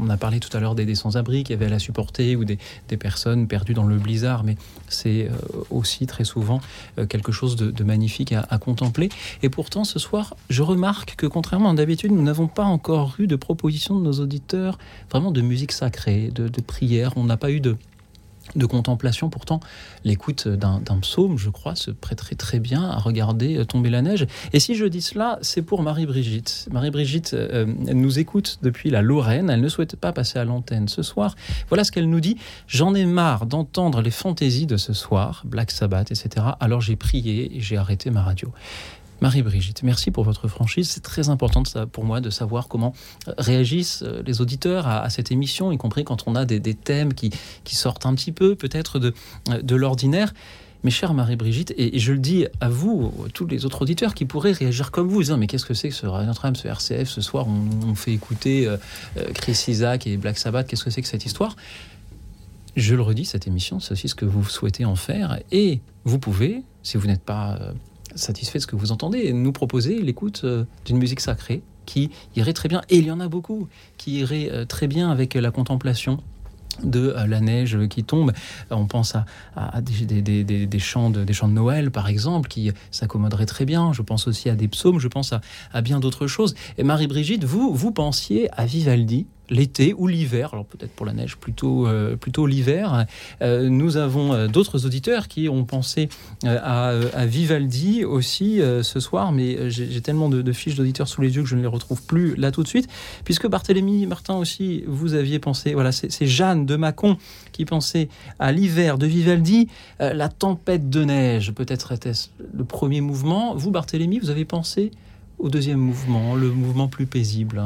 on, 0.00 0.10
a 0.10 0.16
parlé 0.16 0.40
tout 0.40 0.54
à 0.56 0.60
l'heure 0.60 0.74
des, 0.74 0.84
des 0.84 0.94
sans-abri 0.94 1.44
qui 1.44 1.52
avaient 1.52 1.66
à 1.66 1.70
la 1.70 1.78
supporter, 1.78 2.36
ou 2.36 2.44
des, 2.44 2.58
personnes 2.98 3.46
perdues 3.46 3.74
dans 3.74 3.84
le 3.84 3.98
blizzard, 3.98 4.42
mais 4.42 4.56
c'est 4.88 5.28
euh, 5.28 5.62
aussi 5.70 6.06
très 6.06 6.24
souvent 6.24 6.60
euh, 6.98 7.06
quelque 7.06 7.30
chose 7.30 7.56
de, 7.56 7.84
magnifique 7.84 8.32
à, 8.32 8.46
à 8.50 8.58
contempler. 8.58 9.10
Et 9.42 9.48
pourtant, 9.48 9.84
ce 9.84 9.98
soir, 9.98 10.34
je 10.50 10.62
remarque 10.62 11.14
que 11.16 11.26
contrairement 11.26 11.70
à 11.70 11.74
d'habitude, 11.74 12.12
nous 12.12 12.22
n'avons 12.22 12.48
pas 12.48 12.64
encore 12.64 13.14
eu 13.18 13.26
de 13.26 13.36
proposition 13.36 13.98
de 13.98 14.04
nos 14.04 14.20
auditeurs 14.20 14.78
vraiment 15.10 15.30
de 15.30 15.42
musique 15.42 15.72
sacrée, 15.72 16.30
de, 16.34 16.48
de 16.48 16.60
prière. 16.60 17.12
On 17.16 17.24
n'a 17.24 17.36
pas 17.36 17.50
eu 17.50 17.60
de 17.60 17.76
de 18.56 18.66
contemplation. 18.66 19.28
Pourtant, 19.30 19.60
l'écoute 20.04 20.48
d'un 20.48 20.80
psaume, 21.00 21.38
je 21.38 21.50
crois, 21.50 21.76
se 21.76 21.90
prêterait 21.90 22.34
très 22.34 22.58
bien 22.58 22.82
à 22.82 22.98
regarder 22.98 23.58
euh, 23.58 23.64
tomber 23.64 23.90
la 23.90 24.02
neige. 24.02 24.26
Et 24.52 24.60
si 24.60 24.74
je 24.74 24.84
dis 24.86 25.02
cela, 25.02 25.38
c'est 25.42 25.62
pour 25.62 25.82
Marie-Brigitte. 25.82 26.68
Marie-Brigitte 26.72 27.34
euh, 27.34 27.66
nous 27.66 28.18
écoute 28.18 28.58
depuis 28.62 28.90
la 28.90 29.02
Lorraine. 29.02 29.50
Elle 29.50 29.60
ne 29.60 29.68
souhaite 29.68 29.96
pas 29.96 30.12
passer 30.12 30.38
à 30.38 30.44
l'antenne 30.44 30.88
ce 30.88 31.02
soir. 31.02 31.34
Voilà 31.68 31.84
ce 31.84 31.92
qu'elle 31.92 32.08
nous 32.08 32.20
dit. 32.20 32.36
J'en 32.66 32.94
ai 32.94 33.04
marre 33.04 33.46
d'entendre 33.46 34.00
les 34.00 34.10
fantaisies 34.10 34.66
de 34.66 34.76
ce 34.76 34.92
soir, 34.92 35.42
Black 35.44 35.70
Sabbath, 35.70 36.10
etc. 36.10 36.46
Alors 36.60 36.80
j'ai 36.80 36.96
prié 36.96 37.56
et 37.56 37.60
j'ai 37.60 37.76
arrêté 37.76 38.10
ma 38.10 38.22
radio. 38.22 38.52
Marie-Brigitte, 39.22 39.82
merci 39.82 40.10
pour 40.10 40.24
votre 40.24 40.46
franchise. 40.46 40.90
C'est 40.90 41.02
très 41.02 41.30
important 41.30 41.62
pour 41.90 42.04
moi 42.04 42.20
de 42.20 42.28
savoir 42.28 42.68
comment 42.68 42.92
euh, 43.28 43.32
réagissent 43.38 44.02
euh, 44.02 44.22
les 44.26 44.42
auditeurs 44.42 44.86
à, 44.86 45.08
cette 45.08 45.32
émission, 45.32 45.72
y 45.72 45.78
compris 45.78 46.04
quand 46.04 46.24
on 46.26 46.34
a 46.34 46.44
des, 46.44 46.60
thèmes 46.74 47.14
qui, 47.14 47.32
sortent 47.64 48.04
un 48.04 48.14
petit 48.14 48.32
peu 48.32 48.54
peut-être 48.54 48.98
de, 48.98 49.14
euh, 49.48 49.60
l'ordinaire. 49.70 50.34
Mes 50.84 50.90
chère 50.90 51.14
Marie-Brigitte, 51.14 51.72
et, 51.78 51.98
je 51.98 52.12
le 52.12 52.18
dis 52.18 52.46
à 52.60 52.68
vous, 52.68 53.12
à 53.26 53.30
tous 53.30 53.46
les 53.46 53.64
autres 53.64 53.82
auditeurs 53.82 54.12
qui 54.12 54.26
pourraient 54.26 54.52
réagir 54.52 54.90
comme 54.90 55.08
vous, 55.08 55.22
disant 55.22 55.38
mais 55.38 55.46
qu'est-ce 55.46 55.64
que 55.64 55.74
c'est 55.74 55.88
que 55.88 55.94
ce 55.94 56.06
Radio 56.06 56.32
ce 56.54 56.68
RCF, 56.68 57.08
ce 57.08 57.22
soir 57.22 57.46
on, 57.48 57.94
fait 57.94 58.12
écouter 58.12 58.72
Chris 59.34 59.64
Isaac 59.68 60.06
et 60.06 60.16
Black 60.16 60.38
Sabbath, 60.38 60.68
qu'est-ce 60.68 60.84
que 60.84 60.90
c'est 60.90 61.02
que 61.02 61.08
cette 61.08 61.24
histoire? 61.24 61.56
Je 62.76 62.94
le 62.94 63.02
redis, 63.02 63.24
cette 63.24 63.48
émission, 63.48 63.80
c'est 63.80 63.92
aussi 63.92 64.08
ce 64.08 64.14
que 64.14 64.26
vous 64.26 64.44
souhaitez 64.44 64.84
en 64.84 64.96
faire. 64.96 65.40
Et 65.50 65.80
vous 66.04 66.18
pouvez, 66.18 66.62
si 66.82 66.98
vous 66.98 67.06
n'êtes 67.06 67.24
pas 67.24 67.58
satisfait 68.16 68.58
de 68.58 68.62
ce 68.62 68.66
que 68.66 68.76
vous 68.76 68.92
entendez, 68.92 69.32
nous 69.32 69.52
proposer 69.52 70.00
l'écoute 70.02 70.42
euh, 70.44 70.64
d'une 70.84 70.98
musique 70.98 71.20
sacrée 71.20 71.62
qui 71.84 72.10
irait 72.34 72.52
très 72.52 72.68
bien, 72.68 72.82
et 72.90 72.98
il 72.98 73.06
y 73.06 73.10
en 73.10 73.20
a 73.20 73.28
beaucoup, 73.28 73.68
qui 73.96 74.18
irait 74.18 74.50
euh, 74.50 74.64
très 74.64 74.88
bien 74.88 75.10
avec 75.10 75.34
la 75.34 75.50
contemplation 75.52 76.18
de 76.82 77.14
euh, 77.16 77.26
la 77.26 77.40
neige 77.40 77.78
qui 77.88 78.02
tombe. 78.02 78.32
On 78.70 78.86
pense 78.86 79.14
à, 79.14 79.80
des 79.80 80.78
chants 80.78 81.10
de, 81.10 81.24
des 81.24 81.32
chants 81.32 81.48
de 81.48 81.52
Noël, 81.52 81.90
par 81.90 82.08
exemple, 82.08 82.48
qui 82.48 82.72
s'accommoderaient 82.90 83.46
très 83.46 83.64
bien. 83.64 83.92
Je 83.92 84.02
pense 84.02 84.26
aussi 84.26 84.50
à 84.50 84.56
des 84.56 84.68
psaumes, 84.68 84.98
je 84.98 85.08
pense 85.08 85.32
à, 85.32 85.40
à 85.72 85.80
bien 85.80 86.00
d'autres 86.00 86.26
choses. 86.26 86.54
Et 86.76 86.82
Marie-Brigitte, 86.82 87.44
vous, 87.44 87.72
vous 87.72 87.92
pensiez 87.92 88.50
à 88.52 88.66
Vivaldi 88.66 89.26
l'été 89.50 89.94
ou 89.96 90.06
l'hiver, 90.06 90.50
alors 90.52 90.64
peut-être 90.66 90.92
pour 90.92 91.06
la 91.06 91.12
neige 91.12 91.36
plutôt, 91.36 91.86
euh, 91.86 92.16
plutôt 92.16 92.46
l'hiver. 92.46 93.06
Euh, 93.42 93.68
nous 93.68 93.96
avons 93.96 94.32
euh, 94.32 94.48
d'autres 94.48 94.86
auditeurs 94.86 95.28
qui 95.28 95.48
ont 95.48 95.64
pensé 95.64 96.08
à, 96.44 96.92
Vivaldi 97.26 98.04
aussi 98.04 98.60
ce 98.82 99.00
soir, 99.00 99.32
mais 99.32 99.70
j'ai 99.70 100.00
tellement 100.00 100.28
de, 100.28 100.42
de 100.42 100.52
fiches 100.52 100.76
d'auditeurs 100.76 101.08
sous 101.08 101.20
les 101.20 101.34
yeux 101.34 101.42
que 101.42 101.48
je 101.48 101.56
ne 101.56 101.60
les 101.60 101.66
retrouve 101.66 102.02
plus 102.02 102.36
là 102.36 102.52
tout 102.52 102.62
de 102.62 102.68
suite, 102.68 102.88
puisque 103.24 103.46
Barthélemy 103.48 104.06
Martin 104.06 104.36
aussi, 104.36 104.84
vous 104.86 105.14
aviez 105.14 105.38
pensé, 105.38 105.74
voilà, 105.74 105.92
c'est 105.92 106.26
Jeanne 106.26 106.66
de 106.66 106.76
Mâcon 106.76 107.16
qui 107.52 107.64
pensait 107.64 108.08
à 108.38 108.52
l'hiver 108.52 108.98
de 108.98 109.06
Vivaldi, 109.06 109.68
la 109.98 110.28
tempête 110.28 110.88
de 110.88 111.04
neige, 111.04 111.52
peut-être 111.52 111.92
était-ce 111.92 112.28
le 112.54 112.64
premier 112.64 113.00
mouvement. 113.00 113.54
Vous, 113.54 113.70
Barthélemy, 113.70 114.18
vous 114.18 114.30
avez 114.30 114.44
pensé 114.44 114.90
au 115.38 115.48
deuxième 115.48 115.80
mouvement, 115.80 116.34
le 116.34 116.50
mouvement 116.50 116.88
plus 116.88 117.06
paisible. 117.06 117.62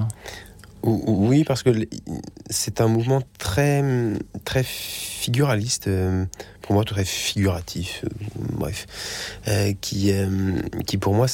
Ou- 0.82 1.02
ou- 1.06 1.28
Oui, 1.28 1.44
parce 1.44 1.62
que 1.62 1.70
c'est 2.48 2.80
un 2.80 2.88
mouvement 2.88 3.22
très, 3.38 3.84
très 4.44 4.62
figuraliste, 4.64 5.88
euh, 5.88 6.24
pour 6.62 6.74
moi 6.74 6.84
très 6.84 7.04
figuratif, 7.04 8.04
euh, 8.04 8.08
bref, 8.52 8.86
euh, 9.48 9.72
qui, 9.80 10.12
qui 10.86 10.96
pour 10.98 11.14
moi, 11.14 11.26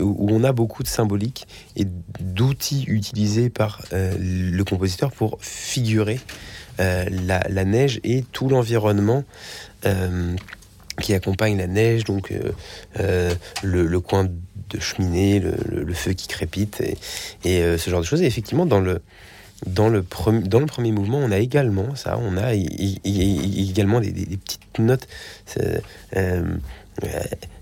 où 0.00 0.28
on 0.30 0.42
a 0.44 0.52
beaucoup 0.52 0.82
de 0.82 0.88
symbolique 0.88 1.46
et 1.76 1.86
d'outils 2.20 2.84
utilisés 2.88 3.50
par 3.50 3.82
le 3.92 4.62
compositeur 4.62 5.12
pour 5.12 5.38
figurer 5.40 6.18
la, 6.78 7.64
neige 7.64 8.00
et 8.04 8.24
tout 8.32 8.48
l'environnement. 8.48 9.24
qui 11.02 11.12
accompagne 11.12 11.58
la 11.58 11.66
neige, 11.66 12.04
donc 12.04 12.32
le, 12.98 13.86
le 13.86 14.00
coin 14.00 14.28
de 14.74 14.80
cheminée, 14.80 15.40
le, 15.40 15.94
feu 15.94 16.12
qui 16.12 16.28
crépite 16.28 16.82
et, 17.44 17.62
euh, 17.62 17.78
ce 17.78 17.90
genre 17.90 18.00
de 18.00 18.06
choses. 18.06 18.22
Et 18.22 18.26
effectivement, 18.26 18.66
dans 18.66 18.80
le, 18.80 19.00
dans 19.66 19.88
le, 19.88 20.02
premi- 20.02 20.46
dans 20.48 20.60
le 20.60 20.66
premier 20.66 20.92
mouvement, 20.92 21.18
on 21.18 21.30
a 21.30 21.38
également 21.38 21.94
ça, 21.94 22.18
on 22.18 22.36
a 22.36 22.54
également 22.54 24.00
des, 24.00 24.12
petites 24.12 24.78
notes 24.78 25.06
euh, 25.60 25.78
euh, 26.16 26.42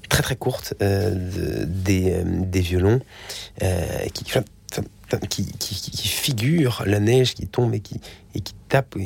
très 0.08 0.22
très 0.22 0.36
courtes 0.36 0.74
de- 0.80 1.64
des, 1.64 2.22
des 2.24 2.60
violons 2.60 3.00
qui, 5.28 5.44
qui, 5.58 6.08
figurent 6.08 6.82
la 6.86 7.00
neige 7.00 7.34
qui 7.34 7.46
tombe 7.46 7.74
et 7.74 7.80
qui, 7.80 8.00
et 8.34 8.40
qui 8.40 8.54
tape 8.68 8.96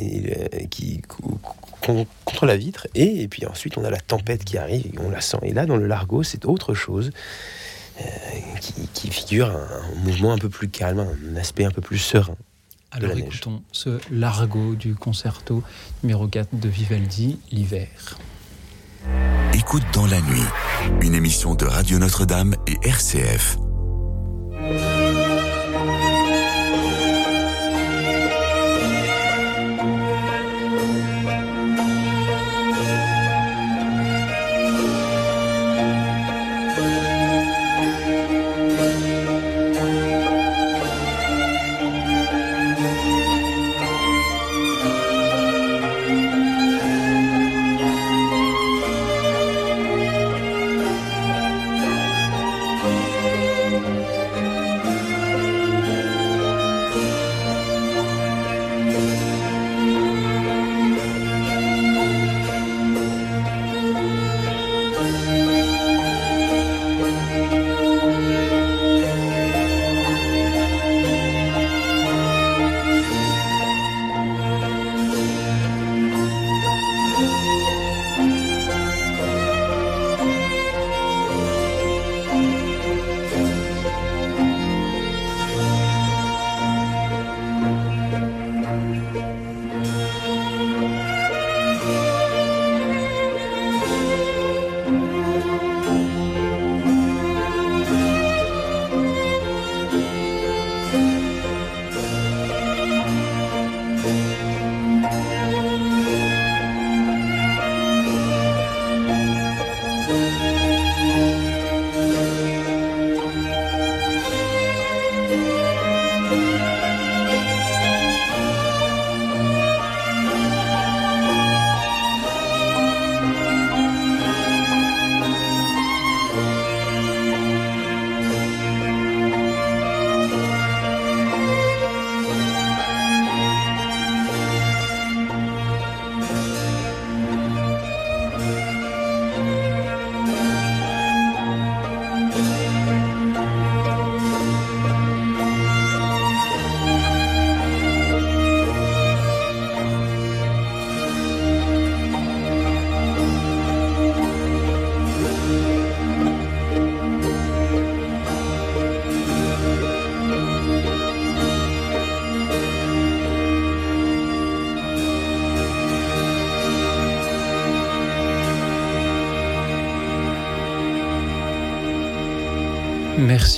qui, 0.71 1.03
co- 1.03 1.39
con- 1.81 2.07
contre 2.25 2.47
la 2.47 2.57
vitre. 2.57 2.87
Et, 2.95 3.23
et 3.23 3.29
puis 3.29 3.47
ensuite, 3.47 3.77
on 3.79 3.85
a 3.85 3.91
la 3.91 4.01
tempête 4.01 4.45
qui 4.45 4.59
arrive 4.59 4.87
et 4.87 4.99
on 5.01 5.11
la 5.11 5.21
sent. 5.21 5.39
Et 5.43 5.53
là, 5.53 5.67
dans 5.67 5.77
le 5.77 5.87
largo, 5.87 6.23
c'est 6.23 6.45
autre 6.45 6.75
chose. 6.75 7.11
Euh, 8.01 8.05
qui, 8.61 8.89
qui 8.93 9.11
figure 9.11 9.49
un, 9.51 9.69
un 9.93 9.95
mouvement 10.05 10.33
un 10.33 10.39
peu 10.39 10.49
plus 10.49 10.69
calme, 10.69 11.01
un 11.01 11.37
aspect 11.37 11.65
un 11.65 11.71
peu 11.71 11.81
plus 11.81 11.99
serein. 11.99 12.37
de 12.99 13.05
Alors 13.05 13.17
neige. 13.17 13.25
écoutons 13.27 13.63
ce 13.73 13.99
largo 14.11 14.75
du 14.75 14.95
concerto 14.95 15.63
numéro 16.03 16.27
4 16.29 16.49
de 16.55 16.69
Vivaldi, 16.69 17.39
l'hiver. 17.51 18.19
Écoute 19.55 19.85
dans 19.93 20.07
la 20.07 20.21
nuit, 20.21 20.43
une 21.01 21.15
émission 21.15 21.55
de 21.55 21.65
Radio 21.65 21.99
Notre-Dame 21.99 22.55
et 22.67 22.77
RCF. 22.87 23.57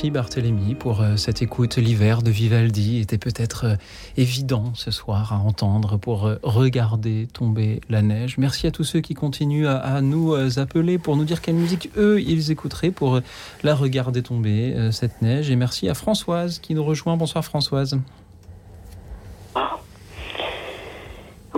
Merci 0.09 0.23
Barthélémy 0.23 0.75
pour 0.75 1.03
euh, 1.03 1.17
cette 1.17 1.43
écoute. 1.43 1.77
L'hiver 1.77 2.23
de 2.23 2.31
Vivaldi 2.31 2.99
était 2.99 3.19
peut-être 3.19 3.67
euh, 3.67 3.75
évident 4.17 4.73
ce 4.75 4.91
soir 4.91 5.35
à 5.35 5.37
entendre 5.37 5.99
pour 5.99 6.27
euh, 6.27 6.37
regarder 6.43 7.27
tomber 7.27 7.83
la 7.91 8.01
neige. 8.01 8.39
Merci 8.39 8.67
à 8.67 8.71
tous 8.71 8.85
ceux 8.85 9.01
qui 9.01 9.13
continuent 9.13 9.67
à, 9.67 10.01
nous 10.01 10.35
appeler 10.59 10.97
pour 10.97 11.17
nous 11.17 11.25
dire 11.25 11.43
quelle 11.43 11.57
musique 11.57 11.91
eux 11.99 12.23
ils 12.23 12.51
écouteraient 12.51 12.91
pour 12.91 13.21
la 13.63 13.75
regarder 13.75 14.23
tomber 14.23 14.75
cette 14.93 15.21
neige. 15.21 15.51
Et 15.51 15.57
merci 15.57 15.91
à 15.91 15.95
Françoise 15.95 16.59
qui 16.59 16.75
nous 16.75 16.85
rejoint. 16.85 17.19
Bonsoir 17.19 17.45
Françoise. 17.45 17.99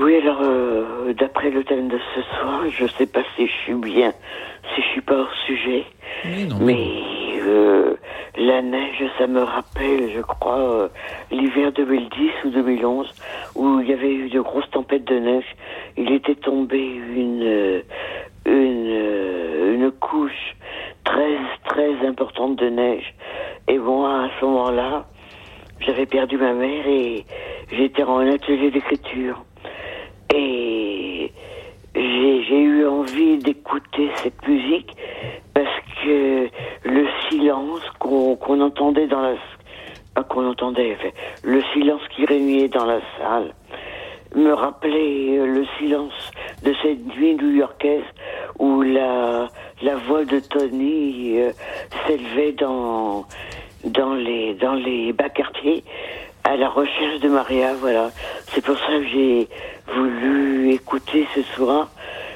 Oui, 0.01 0.16
alors, 0.16 0.40
euh, 0.40 1.12
d'après 1.12 1.51
le 1.51 1.62
thème 1.62 1.89
de 1.89 1.98
ce 2.14 2.22
soir, 2.22 2.62
je 2.70 2.86
sais 2.97 3.06
pas 3.06 3.22
si 3.36 3.47
je 3.47 3.52
suis 3.64 3.74
bien, 3.74 4.12
si 4.74 4.81
je 4.81 4.86
suis 4.89 5.01
pas 5.02 5.20
hors 5.20 5.35
sujet. 5.47 5.85
mais 6.24 7.02
euh, 7.43 7.97
la 8.40 8.62
neige, 8.62 9.04
ça 9.18 9.26
me 9.26 9.42
rappelle, 9.42 10.10
je 10.14 10.20
crois, 10.22 10.58
euh, 10.58 10.88
l'hiver 11.30 11.72
2010 11.72 12.30
ou 12.46 12.48
2011, 12.48 13.14
où 13.54 13.80
il 13.80 13.88
y 13.88 13.92
avait 13.92 14.14
eu 14.14 14.30
de 14.30 14.40
grosses 14.40 14.70
tempêtes 14.70 15.04
de 15.04 15.18
neige. 15.18 15.44
Il 15.98 16.10
était 16.10 16.36
tombé 16.36 16.80
une, 16.80 17.82
une, 18.46 19.74
une 19.74 19.90
couche 19.90 20.56
très, 21.04 21.36
très 21.66 22.06
importante 22.06 22.56
de 22.56 22.70
neige. 22.70 23.14
Et 23.68 23.76
moi, 23.76 24.24
à 24.24 24.30
ce 24.40 24.44
moment-là, 24.46 25.04
j'avais 25.80 26.06
perdu 26.06 26.38
ma 26.38 26.54
mère 26.54 26.86
et 26.86 27.26
j'étais 27.70 28.04
en 28.04 28.26
atelier 28.26 28.70
d'écriture. 28.70 29.44
Et 30.34 30.69
j'ai 32.51 32.62
eu 32.62 32.86
envie 32.86 33.39
d'écouter 33.39 34.10
cette 34.16 34.47
musique 34.48 34.97
parce 35.55 35.68
que 36.02 36.48
le 36.85 37.06
silence 37.28 37.81
qu'on 38.01 38.60
entendait 38.60 39.06
dans 39.06 39.20
la 39.20 39.35
qu'on 40.28 40.51
entendait, 40.51 40.98
le 41.44 41.62
silence 41.72 42.02
qui 42.14 42.27
régnait 42.27 42.68
dans 42.68 42.85
la 42.85 43.01
salle 43.16 43.55
me 44.35 44.52
rappelait 44.52 45.39
le 45.47 45.64
silence 45.78 46.12
de 46.62 46.74
cette 46.82 47.06
nuit 47.16 47.36
new-yorkaise 47.36 48.05
où 48.59 48.82
la, 48.82 49.48
la 49.81 49.97
voix 49.97 50.24
de 50.24 50.40
Tony 50.40 51.40
euh, 51.40 51.52
s'élevait 52.06 52.52
dans, 52.52 53.24
dans, 53.85 54.14
les, 54.14 54.55
dans 54.55 54.74
les 54.74 55.12
bas 55.14 55.31
quartiers 55.31 55.85
à 56.44 56.56
la 56.56 56.68
recherche 56.68 57.20
de 57.20 57.28
Maria, 57.28 57.74
voilà. 57.74 58.10
C'est 58.48 58.64
pour 58.64 58.77
ça 58.78 58.89
que 58.89 59.06
j'ai 59.06 59.48
voulu 59.94 60.72
écouter 60.72 61.27
ce 61.35 61.43
soir 61.55 61.89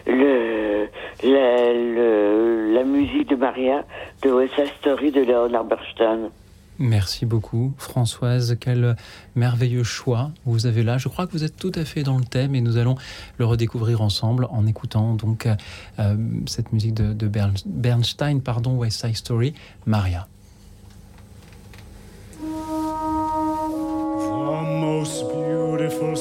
le, 0.07 0.89
la, 1.23 1.73
le, 1.73 2.73
la 2.75 2.85
musique 2.85 3.29
de 3.29 3.37
Maria 3.37 3.85
de 4.23 4.31
West 4.31 4.55
Side 4.55 4.73
Story 4.81 5.11
de 5.11 5.23
Leonard 5.23 5.65
Bernstein. 5.65 6.31
Merci 6.79 7.25
beaucoup 7.25 7.73
Françoise, 7.79 8.57
quel 8.61 8.97
merveilleux 9.37 9.85
choix 9.85 10.31
vous 10.45 10.67
avez 10.67 10.83
là. 10.83 10.99
Je 10.99 11.09
crois 11.09 11.27
que 11.27 11.33
vous 11.33 11.45
êtes 11.45 11.57
tout 11.57 11.71
à 11.77 11.85
fait 11.85 12.03
dans 12.03 12.19
le 12.19 12.25
thème 12.25 12.57
et 12.57 12.61
nous 12.61 12.79
allons 12.79 12.97
le 13.39 13.45
redécouvrir 13.45 14.03
ensemble 14.03 14.49
en 14.51 14.67
écoutant 14.67 15.15
donc 15.15 15.47
euh, 15.47 16.17
cette 16.47 16.73
musique 16.73 16.95
de, 16.95 17.13
de 17.13 17.31
Bernstein, 17.65 18.41
pardon, 18.41 18.77
West 18.77 19.01
Side 19.01 19.17
Story, 19.17 19.55
Maria. 19.87 20.27
most 25.05 25.23
beautiful 25.29 26.17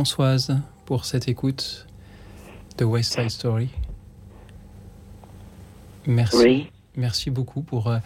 Françoise 0.00 0.56
pour 0.86 1.04
cette 1.04 1.28
écoute 1.28 1.86
de 2.78 2.86
West 2.86 3.12
Side 3.12 3.28
Story. 3.28 3.68
Merci. 6.06 6.36
Oui. 6.38 6.70
Merci 6.96 7.28
beaucoup 7.28 7.60
pour 7.60 7.88
euh, 7.88 7.98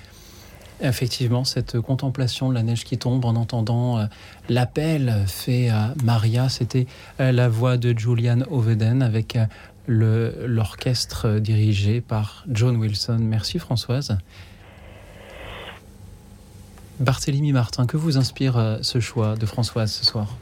effectivement 0.81 1.45
cette 1.45 1.81
contemplation 1.81 2.49
de 2.49 2.55
la 2.55 2.65
neige 2.65 2.83
qui 2.83 2.99
tombe 2.99 3.25
en 3.25 3.37
entendant 3.37 3.99
euh, 3.99 4.07
l'appel 4.49 5.23
fait 5.29 5.69
à 5.69 5.95
Maria. 6.03 6.49
C'était 6.49 6.89
euh, 7.21 7.31
la 7.31 7.49
voix 7.49 7.77
de 7.77 7.97
Julian 7.97 8.41
Oveden 8.51 9.01
avec 9.01 9.39
l'orchestre 9.87 11.39
dirigé 11.39 12.01
par 12.01 12.45
John 12.49 12.77
Wilson. 12.77 13.19
Merci 13.21 13.61
Françoise. 13.61 14.19
Barthélemy 16.99 17.53
Martin, 17.53 17.87
que 17.87 17.97
vous 17.97 18.19
inspire 18.19 18.81
ce 18.83 18.99
choix 18.99 19.37
de 19.37 19.47
Françoise 19.47 19.93
ce 19.93 20.05
soir? 20.05 20.37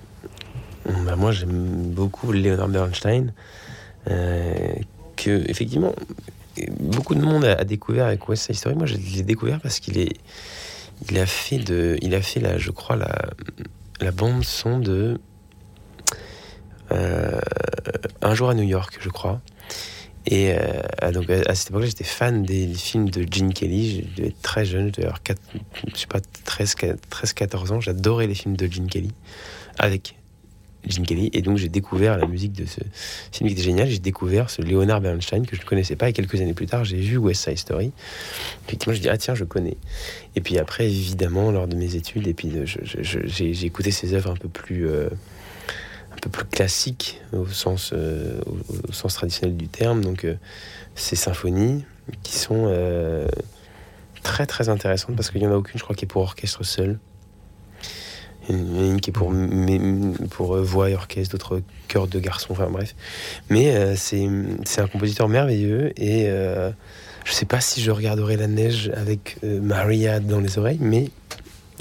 Bah, 0.86 1.16
moi, 1.16 1.32
j'aime 1.32 1.92
beaucoup 1.92 2.32
Leonard 2.32 2.68
Bernstein, 2.68 3.32
euh, 4.08 4.74
que 5.16 5.48
effectivement 5.48 5.94
beaucoup 6.80 7.14
de 7.14 7.20
monde 7.20 7.44
a, 7.44 7.64
découvert 7.64 8.06
avec 8.06 8.28
West 8.28 8.46
Side 8.46 8.56
Story. 8.56 8.74
Moi, 8.74 8.86
je 8.86 8.96
l'ai 8.96 9.22
découvert 9.22 9.60
parce 9.60 9.80
qu'il 9.80 9.98
est, 9.98 10.16
il 11.10 11.18
a 11.18 11.26
fait 11.26 11.58
de, 11.58 11.98
il 12.02 12.14
a 12.14 12.22
fait 12.22 12.40
la, 12.40 12.58
je 12.58 12.70
crois 12.70 12.96
la, 12.96 13.30
la 14.00 14.10
bande 14.10 14.44
son 14.44 14.78
de 14.78 15.18
euh, 16.90 17.40
Un 18.20 18.34
jour 18.34 18.50
à 18.50 18.54
New 18.54 18.64
York, 18.64 18.98
je 19.00 19.08
crois. 19.08 19.40
Et 20.26 20.54
euh, 20.54 21.10
donc 21.12 21.28
à, 21.30 21.54
cette 21.54 21.70
époque-là, 21.70 21.86
j'étais 21.86 22.04
fan 22.04 22.44
des 22.44 22.72
films 22.74 23.10
de 23.10 23.26
Gene 23.28 23.52
Kelly. 23.52 24.06
Je 24.10 24.16
devais 24.16 24.28
être 24.28 24.42
très 24.42 24.64
jeune, 24.64 24.88
je 24.88 24.92
devais 24.92 25.04
avoir 25.04 25.22
4, 25.22 25.40
je 25.94 25.98
sais 25.98 26.06
pas, 26.06 26.20
13-14 26.20 27.72
ans. 27.72 27.80
J'adorais 27.80 28.26
les 28.26 28.34
films 28.34 28.56
de 28.56 28.70
Gene 28.70 28.86
Kelly 28.86 29.12
avec 29.78 30.16
Gene 30.86 31.04
Kelly. 31.06 31.30
Et 31.32 31.42
donc 31.42 31.56
j'ai 31.58 31.68
découvert 31.68 32.18
la 32.18 32.26
musique 32.26 32.52
de 32.52 32.66
ce 32.66 32.80
film 33.32 33.48
qui 33.48 33.54
était 33.54 33.62
génial. 33.62 33.88
J'ai 33.88 33.98
découvert 33.98 34.50
ce 34.50 34.62
Leonard 34.62 35.00
Bernstein 35.00 35.46
que 35.46 35.56
je 35.56 35.60
ne 35.60 35.66
connaissais 35.66 35.96
pas. 35.96 36.08
Et 36.08 36.12
quelques 36.12 36.40
années 36.40 36.54
plus 36.54 36.66
tard, 36.66 36.84
j'ai 36.84 36.96
vu 36.96 37.16
West 37.16 37.44
Side 37.44 37.58
Story. 37.58 37.92
Effectivement, 38.66 38.94
je 38.94 39.00
dis 39.00 39.08
ah 39.08 39.16
tiens, 39.18 39.34
je 39.34 39.44
connais. 39.44 39.76
Et 40.36 40.40
puis 40.40 40.58
après, 40.58 40.86
évidemment, 40.86 41.50
lors 41.50 41.66
de 41.68 41.76
mes 41.76 41.94
études, 41.94 42.26
et 42.26 42.34
puis 42.34 42.52
je- 42.64 42.78
j'ai 43.24 43.64
écouté 43.66 43.90
ses 43.90 44.14
œuvres 44.14 44.30
un 44.30 44.36
peu 44.36 44.48
plus 44.48 44.88
euh, 44.88 45.08
un 46.12 46.16
peu 46.20 46.28
plus 46.30 46.44
classiques 46.44 47.20
au 47.32 47.46
sens 47.46 47.92
euh, 47.94 48.40
au, 48.88 48.92
sens 48.92 49.14
traditionnel 49.14 49.56
du 49.56 49.68
terme. 49.68 50.02
Donc 50.02 50.24
euh, 50.24 50.34
ces 50.94 51.16
symphonies 51.16 51.84
qui 52.22 52.36
sont 52.36 52.64
euh, 52.66 53.26
très 54.22 54.46
très 54.46 54.68
intéressantes 54.68 55.16
parce 55.16 55.30
qu'il 55.30 55.40
n'y 55.40 55.46
en 55.46 55.52
a 55.52 55.56
aucune, 55.56 55.78
je 55.78 55.84
crois, 55.84 55.94
qui 55.96 56.04
est 56.04 56.08
pour 56.08 56.22
orchestre 56.22 56.64
seul. 56.64 56.98
Une 58.48 59.00
qui 59.00 59.10
est 59.10 59.12
pour, 59.12 59.32
pour 60.30 60.56
euh, 60.56 60.62
voix 60.62 60.90
et 60.90 60.94
orchestre, 60.94 61.32
d'autres 61.32 61.62
chœurs 61.86 62.08
de 62.08 62.18
garçons, 62.18 62.52
enfin 62.52 62.68
bref. 62.70 62.94
Mais 63.50 63.74
euh, 63.74 63.94
c'est 63.96 64.28
c'est 64.64 64.80
un 64.80 64.88
compositeur 64.88 65.28
merveilleux 65.28 65.92
et 65.96 66.26
euh, 66.26 66.70
je 67.24 67.32
sais 67.32 67.46
pas 67.46 67.60
si 67.60 67.80
je 67.80 67.90
regarderai 67.92 68.36
la 68.36 68.48
neige 68.48 68.90
avec 68.96 69.38
euh, 69.44 69.60
Maria 69.60 70.18
dans 70.18 70.40
les 70.40 70.58
oreilles, 70.58 70.78
mais 70.80 71.10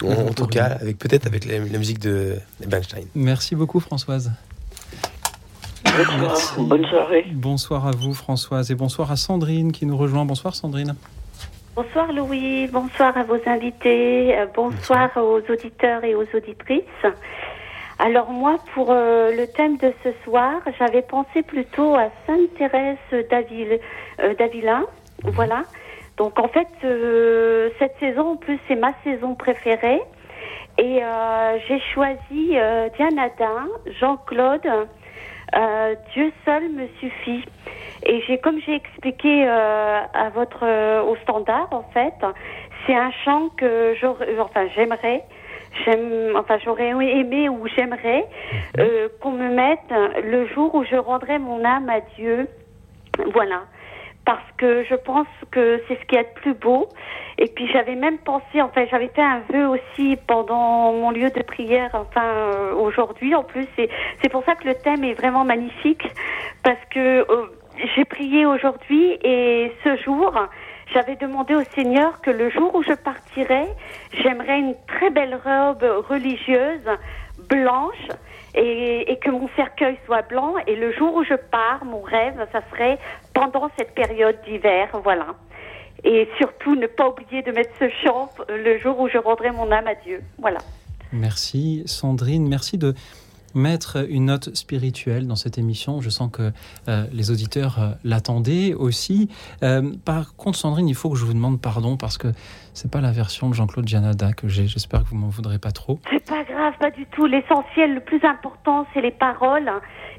en, 0.04 0.12
en 0.12 0.34
tout 0.34 0.46
cas, 0.46 0.66
avec 0.66 1.00
peut-être 1.00 1.26
avec 1.26 1.46
la, 1.46 1.60
la 1.60 1.78
musique 1.80 2.00
de 2.00 2.36
Bernstein. 2.68 3.06
Merci 3.16 3.56
beaucoup 3.56 3.80
Françoise. 3.80 4.32
Merci. 5.84 6.54
Bonne 6.60 6.86
soirée. 6.86 7.26
Bonsoir 7.34 7.88
à 7.88 7.92
vous 7.92 8.14
Françoise 8.14 8.72
et 8.72 8.76
bonsoir 8.76 9.12
à 9.12 9.16
Sandrine 9.16 9.72
qui 9.72 9.86
nous 9.86 9.98
rejoint. 9.98 10.26
Bonsoir 10.26 10.56
Sandrine. 10.56 10.96
Bonsoir 11.74 12.12
Louis, 12.12 12.68
bonsoir 12.68 13.18
à 13.18 13.24
vos 13.24 13.40
invités, 13.46 14.38
euh, 14.38 14.46
bonsoir, 14.54 15.10
aux 15.16 15.40
auditeurs 15.40 16.04
et 16.04 16.16
aux 16.16 16.26
auditrices. 16.34 16.84
Alors 17.98 18.30
moi, 18.30 18.58
pour 18.74 18.92
euh, 18.92 19.32
le 19.32 19.48
thème 19.48 19.78
de 19.78 19.94
ce 20.04 20.10
soir, 20.26 20.60
j'avais 20.78 21.02
pensé 21.02 21.44
plutôt 21.44 21.96
à 21.96 22.10
Sainte 22.28 22.54
Thérèse 22.58 22.98
euh, 23.14 23.24
d'Avila. 24.34 24.82
Voilà. 25.24 25.64
Donc 26.18 26.40
en 26.40 26.50
fait, 26.50 26.68
euh, 26.84 27.70
cette 27.80 27.96
saison, 28.02 28.34
en 28.34 28.36
plus, 28.36 28.60
c'est 28.68 28.76
ma 28.76 28.92
saison 29.06 29.34
préférée. 29.36 30.02
Et 30.78 31.02
j'ai 31.68 31.80
choisi 31.94 32.58
Adin, 32.58 33.68
Jean-Claude, 34.00 34.68
Dieu 36.14 36.32
seul 36.44 36.70
me 36.70 36.88
suffit. 37.00 37.46
Et 38.04 38.22
j'ai, 38.28 38.40
comme 38.40 38.60
j'ai 38.66 38.76
expliqué 38.76 39.46
euh, 39.48 40.02
à 40.14 40.30
votre 40.30 40.64
euh, 40.64 41.04
au 41.04 41.16
standard, 41.18 41.68
en 41.72 41.84
fait, 41.94 42.14
c'est 42.86 42.96
un 42.96 43.12
chant 43.24 43.50
que 43.58 43.96
j'aurais, 44.02 44.28
enfin 44.40 44.68
j'aimerais, 44.76 45.24
j'aime, 45.86 46.36
enfin 46.36 46.58
j'aurais 46.64 46.90
aimé 46.90 47.48
ou 47.50 47.68
j'aimerais 47.76 48.26
euh, 48.80 49.08
qu'on 49.22 49.32
me 49.32 49.50
mette 49.50 49.94
le 50.24 50.48
jour 50.48 50.74
où 50.74 50.84
je 50.84 50.96
rendrai 50.96 51.38
mon 51.38 51.64
âme 51.64 51.90
à 51.90 52.02
Dieu. 52.18 52.48
Voilà. 53.34 53.64
Parce 54.26 54.52
que 54.58 54.84
je 54.84 54.96
pense 54.96 55.28
que 55.52 55.82
c'est 55.88 56.00
ce 56.00 56.06
qu'il 56.06 56.16
y 56.16 56.22
a 56.22 56.24
de 56.24 56.34
plus 56.36 56.54
beau. 56.54 56.88
Et 57.38 57.48
puis 57.48 57.68
j'avais 57.74 57.96
même 57.96 58.20
pensé, 58.20 58.62
enfin 58.62 58.86
j'avais 58.92 59.08
fait 59.08 59.22
un 59.22 59.42
vœu 59.52 59.68
aussi 59.68 60.16
pendant 60.28 60.94
mon 60.94 61.10
lieu 61.10 61.32
de 61.32 61.42
prière, 61.42 61.90
enfin 61.94 62.24
euh, 62.24 62.76
aujourd'hui 62.76 63.34
en 63.34 63.44
plus. 63.44 63.66
C'est 63.76 63.90
c'est 64.22 64.30
pour 64.30 64.44
ça 64.44 64.54
que 64.54 64.68
le 64.68 64.76
thème 64.76 65.04
est 65.04 65.16
vraiment 65.16 65.44
magnifique 65.44 66.04
parce 66.64 66.80
que 66.92 67.00
euh, 67.00 67.48
j'ai 67.96 68.06
prié 68.06 68.46
aujourd'hui 68.46 69.18
et 69.24 69.72
ce 69.84 69.98
jour, 69.98 70.34
j'avais 70.94 71.16
demandé 71.16 71.56
au 71.56 71.64
Seigneur 71.76 72.22
que 72.22 72.32
le 72.32 72.50
jour 72.50 72.74
où 72.76 72.84
je 72.84 72.94
partirai, 72.94 73.68
j'aimerais 74.22 74.60
une 74.60 74.76
très 74.88 75.10
belle 75.10 75.36
robe 75.36 75.84
religieuse 76.10 76.88
blanche 77.50 78.08
et, 78.56 79.12
et 79.12 79.18
que 79.18 79.30
mon 79.30 79.50
cercueil 79.56 79.98
soit 80.06 80.28
blanc. 80.28 80.56
Et 80.68 80.76
le 80.76 80.92
jour 80.94 81.16
où 81.16 81.24
je 81.24 81.36
pars, 81.36 81.84
mon 81.86 82.02
rêve, 82.02 82.46
ça 82.52 82.62
serait 82.72 83.00
pendant 83.34 83.70
cette 83.78 83.94
période 83.96 84.38
d'hiver, 84.46 84.90
voilà. 85.04 85.28
Et 86.04 86.28
surtout, 86.38 86.76
ne 86.76 86.88
pas 86.88 87.10
oublier 87.10 87.42
de 87.44 87.52
mettre 87.52 87.72
ce 87.80 87.90
chant 88.04 88.30
le 88.50 88.80
jour 88.80 89.00
où 89.00 89.08
je 89.08 89.18
rendrai 89.18 89.52
mon 89.52 89.72
âme 89.72 89.88
à 89.88 89.96
Dieu. 89.96 90.22
Voilà. 90.40 90.60
Merci 91.14 91.84
Sandrine, 91.86 92.48
merci 92.48 92.78
de 92.78 92.94
mettre 93.54 94.06
une 94.10 94.26
note 94.26 94.56
spirituelle 94.56 95.28
dans 95.28 95.36
cette 95.36 95.58
émission. 95.58 96.02
Je 96.02 96.10
sens 96.10 96.30
que 96.32 96.52
euh, 96.88 97.06
les 97.12 97.32
auditeurs 97.32 97.80
euh, 97.80 97.90
l'attendaient 98.04 98.74
aussi. 98.74 99.30
Euh, 99.64 99.92
par 100.06 100.36
contre, 100.36 100.58
Sandrine, 100.58 100.88
il 100.88 100.96
faut 100.96 101.10
que 101.10 101.18
je 101.18 101.26
vous 101.26 101.34
demande 101.34 101.62
pardon 101.62 101.98
parce 101.98 102.18
que 102.18 102.30
c'est 102.74 102.90
pas 102.90 103.02
la 103.02 103.12
version 103.12 103.50
de 103.50 103.54
Jean-Claude 103.54 103.88
Janada 103.88 104.34
que 104.34 104.48
j'ai. 104.48 104.68
J'espère 104.68 105.04
que 105.04 105.10
vous 105.10 105.18
m'en 105.18 105.30
voudrez 105.30 105.60
pas 105.60 105.72
trop. 105.72 106.00
C'est 106.10 106.26
pas 106.26 106.44
grave, 106.44 106.74
pas 106.80 106.92
du 106.92 107.06
tout. 107.08 107.26
L'essentiel, 107.26 107.96
le 107.96 108.00
plus 108.00 108.24
important, 108.24 108.86
c'est 108.94 109.02
les 109.02 109.12
paroles 109.12 109.70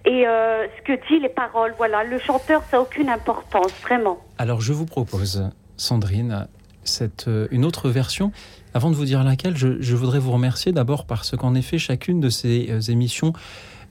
et 0.04 0.24
ce 0.24 0.82
que 0.82 0.92
dit 1.08 1.20
les 1.20 1.30
paroles. 1.30 1.74
Voilà, 1.78 2.04
le 2.04 2.18
chanteur, 2.18 2.62
ça 2.70 2.76
n'a 2.76 2.82
aucune 2.82 3.08
importance, 3.08 3.72
vraiment. 3.80 4.18
Alors, 4.36 4.60
je 4.60 4.74
vous 4.74 4.84
propose, 4.84 5.50
Sandrine, 5.78 6.46
cette, 6.84 7.30
une 7.50 7.64
autre 7.64 7.88
version. 7.88 8.32
Avant 8.74 8.90
de 8.90 8.96
vous 8.96 9.04
dire 9.04 9.22
laquelle, 9.22 9.56
je, 9.56 9.94
voudrais 9.94 10.18
vous 10.18 10.32
remercier 10.32 10.72
d'abord 10.72 11.04
parce 11.06 11.36
qu'en 11.36 11.54
effet, 11.54 11.78
chacune 11.78 12.20
de 12.20 12.30
ces 12.30 12.68
euh, 12.70 12.80
émissions, 12.80 13.32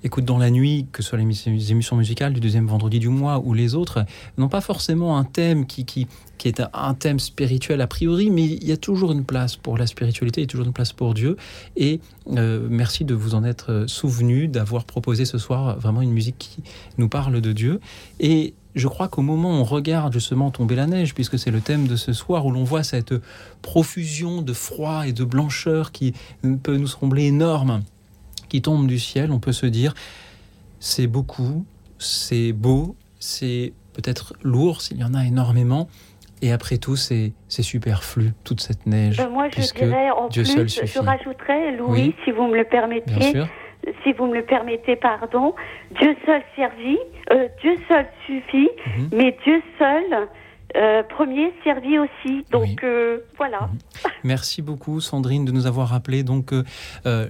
Écoute 0.03 0.25
dans 0.25 0.39
la 0.39 0.49
nuit, 0.49 0.87
que 0.91 1.03
ce 1.03 1.09
soit 1.09 1.19
les 1.19 1.25
émis- 1.25 1.45
les 1.45 1.71
émissions 1.71 1.95
musicales 1.95 2.33
du 2.33 2.39
deuxième 2.39 2.65
vendredi 2.65 2.97
du 2.97 3.09
mois 3.09 3.39
ou 3.45 3.53
les 3.53 3.75
autres, 3.75 4.03
n'ont 4.39 4.49
pas 4.49 4.61
forcément 4.61 5.15
un 5.15 5.23
thème 5.23 5.67
qui, 5.67 5.85
qui, 5.85 6.07
qui 6.39 6.47
est 6.47 6.59
un, 6.59 6.69
un 6.73 6.95
thème 6.95 7.19
spirituel 7.19 7.81
a 7.81 7.87
priori, 7.87 8.31
mais 8.31 8.45
il 8.45 8.67
y 8.67 8.71
a 8.71 8.77
toujours 8.77 9.11
une 9.11 9.23
place 9.23 9.57
pour 9.57 9.77
la 9.77 9.85
spiritualité, 9.85 10.41
il 10.41 10.45
y 10.45 10.47
a 10.47 10.47
toujours 10.47 10.65
une 10.65 10.73
place 10.73 10.91
pour 10.91 11.13
Dieu. 11.13 11.37
Et 11.77 11.99
euh, 12.31 12.67
merci 12.67 13.05
de 13.05 13.13
vous 13.13 13.35
en 13.35 13.43
être 13.43 13.71
euh, 13.71 13.87
souvenu, 13.87 14.47
d'avoir 14.47 14.85
proposé 14.85 15.25
ce 15.25 15.37
soir 15.37 15.77
vraiment 15.77 16.01
une 16.01 16.13
musique 16.13 16.39
qui 16.39 16.63
nous 16.97 17.07
parle 17.07 17.39
de 17.39 17.51
Dieu. 17.51 17.79
Et 18.19 18.55
je 18.75 18.87
crois 18.87 19.07
qu'au 19.07 19.21
moment 19.21 19.49
où 19.49 19.61
on 19.61 19.63
regarde 19.63 20.13
justement 20.13 20.51
tomber 20.51 20.75
la 20.75 20.87
neige, 20.87 21.13
puisque 21.13 21.37
c'est 21.37 21.51
le 21.51 21.61
thème 21.61 21.87
de 21.87 21.95
ce 21.95 22.13
soir, 22.13 22.45
où 22.45 22.51
l'on 22.51 22.63
voit 22.63 22.83
cette 22.83 23.13
profusion 23.61 24.41
de 24.41 24.53
froid 24.53 25.07
et 25.07 25.13
de 25.13 25.23
blancheur 25.23 25.91
qui 25.91 26.13
peut 26.63 26.77
nous 26.77 26.87
sembler 26.87 27.25
énorme, 27.25 27.81
qui 28.49 28.61
tombe 28.61 28.87
du 28.87 28.99
ciel, 28.99 29.31
on 29.31 29.39
peut 29.39 29.51
se 29.53 29.65
dire, 29.65 29.93
c'est 30.79 31.07
beaucoup, 31.07 31.65
c'est 31.99 32.51
beau, 32.53 32.95
c'est 33.19 33.73
peut-être 33.93 34.33
lourd 34.43 34.81
s'il 34.81 34.97
y 34.97 35.03
en 35.03 35.13
a 35.13 35.25
énormément. 35.25 35.87
Et 36.43 36.51
après 36.51 36.77
tout, 36.79 36.95
c'est 36.95 37.33
superflu, 37.49 38.33
toute 38.43 38.61
cette 38.61 38.87
neige. 38.87 39.19
Euh, 39.19 39.29
moi, 39.29 39.47
je 39.49 39.55
puisque 39.57 39.83
dirais 39.83 40.09
en 40.09 40.27
Dieu 40.27 40.41
plus, 40.43 40.69
seul 40.69 40.87
je 40.87 40.99
rajouterais, 40.99 41.77
Louis, 41.77 42.01
Oui. 42.01 42.15
si 42.25 42.31
vous 42.31 42.47
me 42.47 42.57
le 42.57 42.63
permettez, 42.65 43.13
Bien 43.13 43.31
sûr. 43.31 43.47
Si 44.03 44.13
vous 44.13 44.27
me 44.27 44.35
le 44.35 44.43
permettez, 44.43 44.95
pardon, 44.95 45.53
Dieu 45.99 46.15
seul 46.25 46.41
servi, 46.55 46.97
euh, 47.31 47.47
Dieu 47.61 47.75
seul 47.87 48.05
suffit, 48.25 48.69
Mhm. 48.97 49.09
mais 49.13 49.37
Dieu 49.43 49.61
seul 49.79 50.27
euh, 50.77 51.03
premier 51.03 51.51
servi 51.65 51.99
aussi. 51.99 52.45
Donc 52.49 52.81
euh, 52.85 53.17
voilà. 53.37 53.69
Merci 54.23 54.61
beaucoup 54.61 55.01
Sandrine 55.01 55.43
de 55.43 55.51
nous 55.51 55.65
avoir 55.67 55.89
rappelé 55.89 56.23
donc 56.23 56.53
euh, 56.53 56.63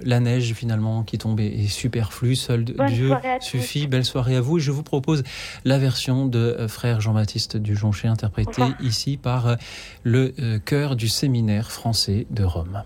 la 0.04 0.20
neige 0.20 0.52
finalement 0.52 1.02
qui 1.02 1.18
tombe 1.18 1.40
est, 1.40 1.66
superflue, 1.66 2.36
seul 2.36 2.64
Bonne 2.64 2.86
Dieu 2.86 3.10
suffit. 3.40 3.88
Belle 3.88 4.04
soirée 4.04 4.36
à 4.36 4.40
vous. 4.40 4.58
Et 4.58 4.60
je 4.60 4.70
vous 4.70 4.84
propose 4.84 5.24
la 5.64 5.78
version 5.78 6.26
de 6.26 6.66
frère 6.68 7.00
Jean-Baptiste 7.00 7.56
Dujoncher 7.56 8.06
interprétée 8.06 8.62
ici 8.80 9.16
par 9.16 9.56
le 10.04 10.32
chœur 10.64 10.94
du 10.94 11.08
séminaire 11.08 11.72
français 11.72 12.26
de 12.30 12.44
Rome. 12.44 12.84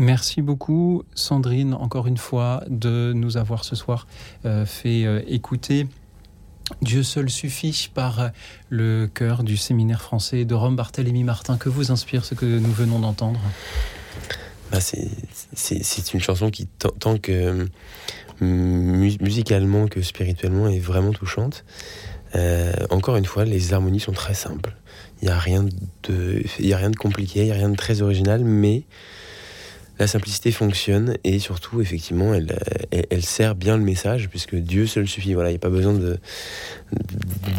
Merci 0.00 0.40
beaucoup, 0.40 1.02
Sandrine, 1.14 1.74
encore 1.74 2.06
une 2.06 2.16
fois, 2.16 2.64
de 2.70 3.12
nous 3.14 3.36
avoir 3.36 3.64
ce 3.64 3.76
soir 3.76 4.06
euh, 4.46 4.64
fait 4.64 5.04
euh, 5.04 5.20
écouter 5.26 5.86
Dieu 6.80 7.02
seul 7.02 7.28
suffit 7.28 7.90
par 7.92 8.20
euh, 8.20 8.28
le 8.70 9.08
chœur 9.12 9.42
du 9.42 9.58
séminaire 9.58 10.00
français 10.00 10.46
de 10.46 10.54
Rome. 10.54 10.74
Barthélemy 10.74 11.22
Martin, 11.22 11.58
que 11.58 11.68
vous 11.68 11.92
inspire 11.92 12.24
ce 12.24 12.34
que 12.34 12.46
nous 12.46 12.72
venons 12.72 12.98
d'entendre? 12.98 13.40
Bah, 14.72 14.80
c'est- 14.80 15.10
une 16.14 16.20
chanson 16.20 16.48
qui, 16.48 16.66
tant, 16.66 17.18
que 17.18 17.66
mu- 18.40 19.16
musicalement 19.20 19.86
que 19.86 20.00
spirituellement, 20.00 20.66
est 20.68 20.78
vraiment 20.78 21.12
touchante. 21.12 21.66
Euh, 22.36 22.72
encore 22.88 23.16
une 23.16 23.26
fois, 23.26 23.44
les 23.44 23.74
harmonies 23.74 24.00
sont 24.00 24.12
très 24.12 24.34
simples. 24.34 24.74
Il 25.20 25.26
n'y 25.26 25.30
a 25.30 25.38
rien 25.38 25.62
de 25.64 26.96
compliqué, 26.96 27.40
il 27.40 27.46
n'y 27.46 27.52
a 27.52 27.56
rien 27.56 27.68
de 27.68 27.76
très 27.76 28.00
original, 28.00 28.44
mais 28.44 28.84
la 30.00 30.06
simplicité 30.06 30.50
fonctionne 30.50 31.16
et 31.24 31.38
surtout, 31.38 31.80
effectivement, 31.82 32.32
elle, 32.32 32.58
elle, 32.90 33.22
sert 33.22 33.54
bien 33.54 33.76
le 33.76 33.84
message 33.84 34.30
puisque 34.30 34.56
Dieu 34.56 34.86
seul 34.86 35.06
suffit. 35.06 35.34
Voilà, 35.34 35.50
il 35.50 35.52
n'y 35.52 35.58
a 35.58 35.60
pas 35.60 35.68
besoin 35.68 35.94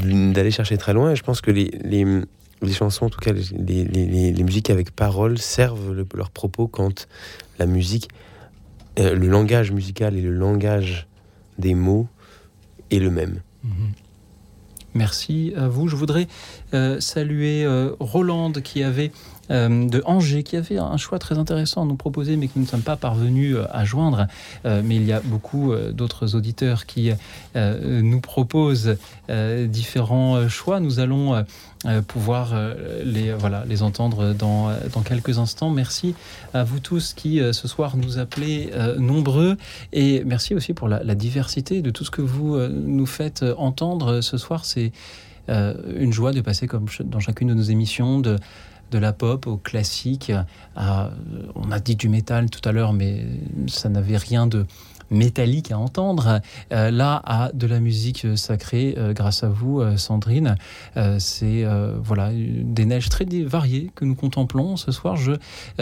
d'aller 0.04 0.52
chercher 0.52 0.78
très 0.78 0.94
loin. 0.94 1.12
Et 1.12 1.16
je 1.16 1.22
pense 1.22 1.40
que 1.40 1.52
les, 1.52 1.72
les, 1.84 2.74
chansons, 2.74 3.06
en 3.06 3.10
tout 3.10 3.20
cas 3.20 3.32
les, 3.32 3.84
les, 3.86 4.44
musiques 4.44 4.72
avec 4.72 4.92
paroles, 4.92 5.38
servent 5.38 5.94
le- 5.94 6.08
leur 6.16 6.32
propos 6.32 6.68
quand 6.68 7.08
la 7.60 7.68
musique, 7.68 8.10
euh, 8.98 9.16
le 9.16 9.28
langage 9.28 9.72
musical 9.72 10.18
et 10.18 10.22
le 10.22 10.32
langage 10.32 11.08
des 11.60 11.76
mots 11.76 12.08
est 12.90 13.00
le 13.00 13.12
même. 13.12 13.42
Merci 14.94 15.54
à 15.56 15.68
vous. 15.68 15.88
Je 15.88 15.96
voudrais 15.96 16.28
euh, 16.74 17.00
saluer 17.00 17.64
euh, 17.64 17.96
Rolande 18.00 18.62
qui 18.62 18.84
avait 18.84 19.12
euh, 19.52 19.88
de 19.88 20.02
Angers, 20.06 20.44
qui 20.44 20.56
avait 20.56 20.78
un 20.78 20.98
choix 20.98 21.20
très 21.20 21.38
intéressant 21.38 21.84
à 21.84 21.86
nous 21.86 21.96
proposer, 21.96 22.38
mais 22.38 22.48
que 22.48 22.54
nous 22.56 22.64
ne 22.64 22.68
sommes 22.68 22.82
pas 22.82 22.96
parvenus 22.96 23.56
euh, 23.56 23.66
à 23.72 23.84
joindre. 23.84 24.28
Euh, 24.66 24.82
mais 24.84 24.96
il 24.96 25.06
y 25.06 25.12
a 25.12 25.20
beaucoup 25.20 25.74
d'autres 25.92 26.36
auditeurs 26.36 26.86
qui 26.86 27.12
nous 27.56 28.22
proposent 28.22 28.96
différents 29.30 30.48
choix. 30.48 30.80
Nous 30.80 31.00
allons 31.00 31.44
pouvoir 32.08 32.54
les, 33.04 33.34
voilà, 33.34 33.64
les 33.68 33.84
entendre 33.84 34.34
dans, 34.34 34.70
dans 34.94 35.02
quelques 35.02 35.38
instants. 35.40 35.70
Merci 35.70 36.16
à 36.54 36.64
vous 36.64 36.80
tous 36.80 37.14
qui 37.14 37.40
ce 37.52 37.68
soir 37.68 37.98
nous 37.98 38.18
appelez 38.18 38.72
nombreux 38.98 39.58
et 39.92 40.24
merci 40.26 40.56
aussi 40.56 40.74
pour 40.74 40.88
la, 40.88 41.16
diversité 41.16 41.82
de 41.82 41.90
tout 41.90 42.06
ce 42.06 42.12
que 42.12 42.22
vous 42.22 42.58
nous 42.68 43.06
faites 43.06 43.44
entendre 43.58 44.22
ce 44.22 44.38
soir. 44.38 44.66
C'est 44.66 44.92
une 45.48 46.14
joie 46.14 46.32
de 46.32 46.42
passer 46.42 46.68
comme 46.68 46.86
dans 47.04 47.20
chacune 47.20 47.50
de 47.50 47.54
nos 47.54 47.64
émissions 47.64 48.20
de 48.20 48.38
de 48.92 48.98
la 48.98 49.14
pop 49.14 49.48
au 49.48 49.58
classique 49.58 50.32
on 50.76 51.72
a 51.72 51.80
dit 51.80 51.96
du 51.96 52.10
métal 52.10 52.50
tout 52.50 52.68
à 52.68 52.72
l'heure 52.72 52.94
mais 52.94 53.26
ça 53.68 53.90
n'avait 53.90 54.18
rien 54.18 54.48
de 54.48 54.66
métallique 55.12 55.72
à 55.72 55.78
entendre. 55.78 56.42
Euh, 56.72 56.90
là, 56.90 57.22
à 57.26 57.52
de 57.54 57.68
la 57.68 57.80
musique 57.80 58.26
sacrée, 58.36 58.96
euh, 58.98 59.14
grâce 59.14 59.44
à 59.44 59.50
vous, 59.50 59.82
euh, 59.82 59.98
Sandrine. 59.98 60.56
C'est 61.20 61.66
voilà 62.02 62.32
des 62.34 62.86
neiges 62.86 63.10
très 63.10 63.26
variées 63.26 63.92
que 63.96 64.06
nous 64.06 64.16
contemplons 64.16 64.78
ce 64.78 64.92
soir. 64.92 65.18
Je 65.18 65.34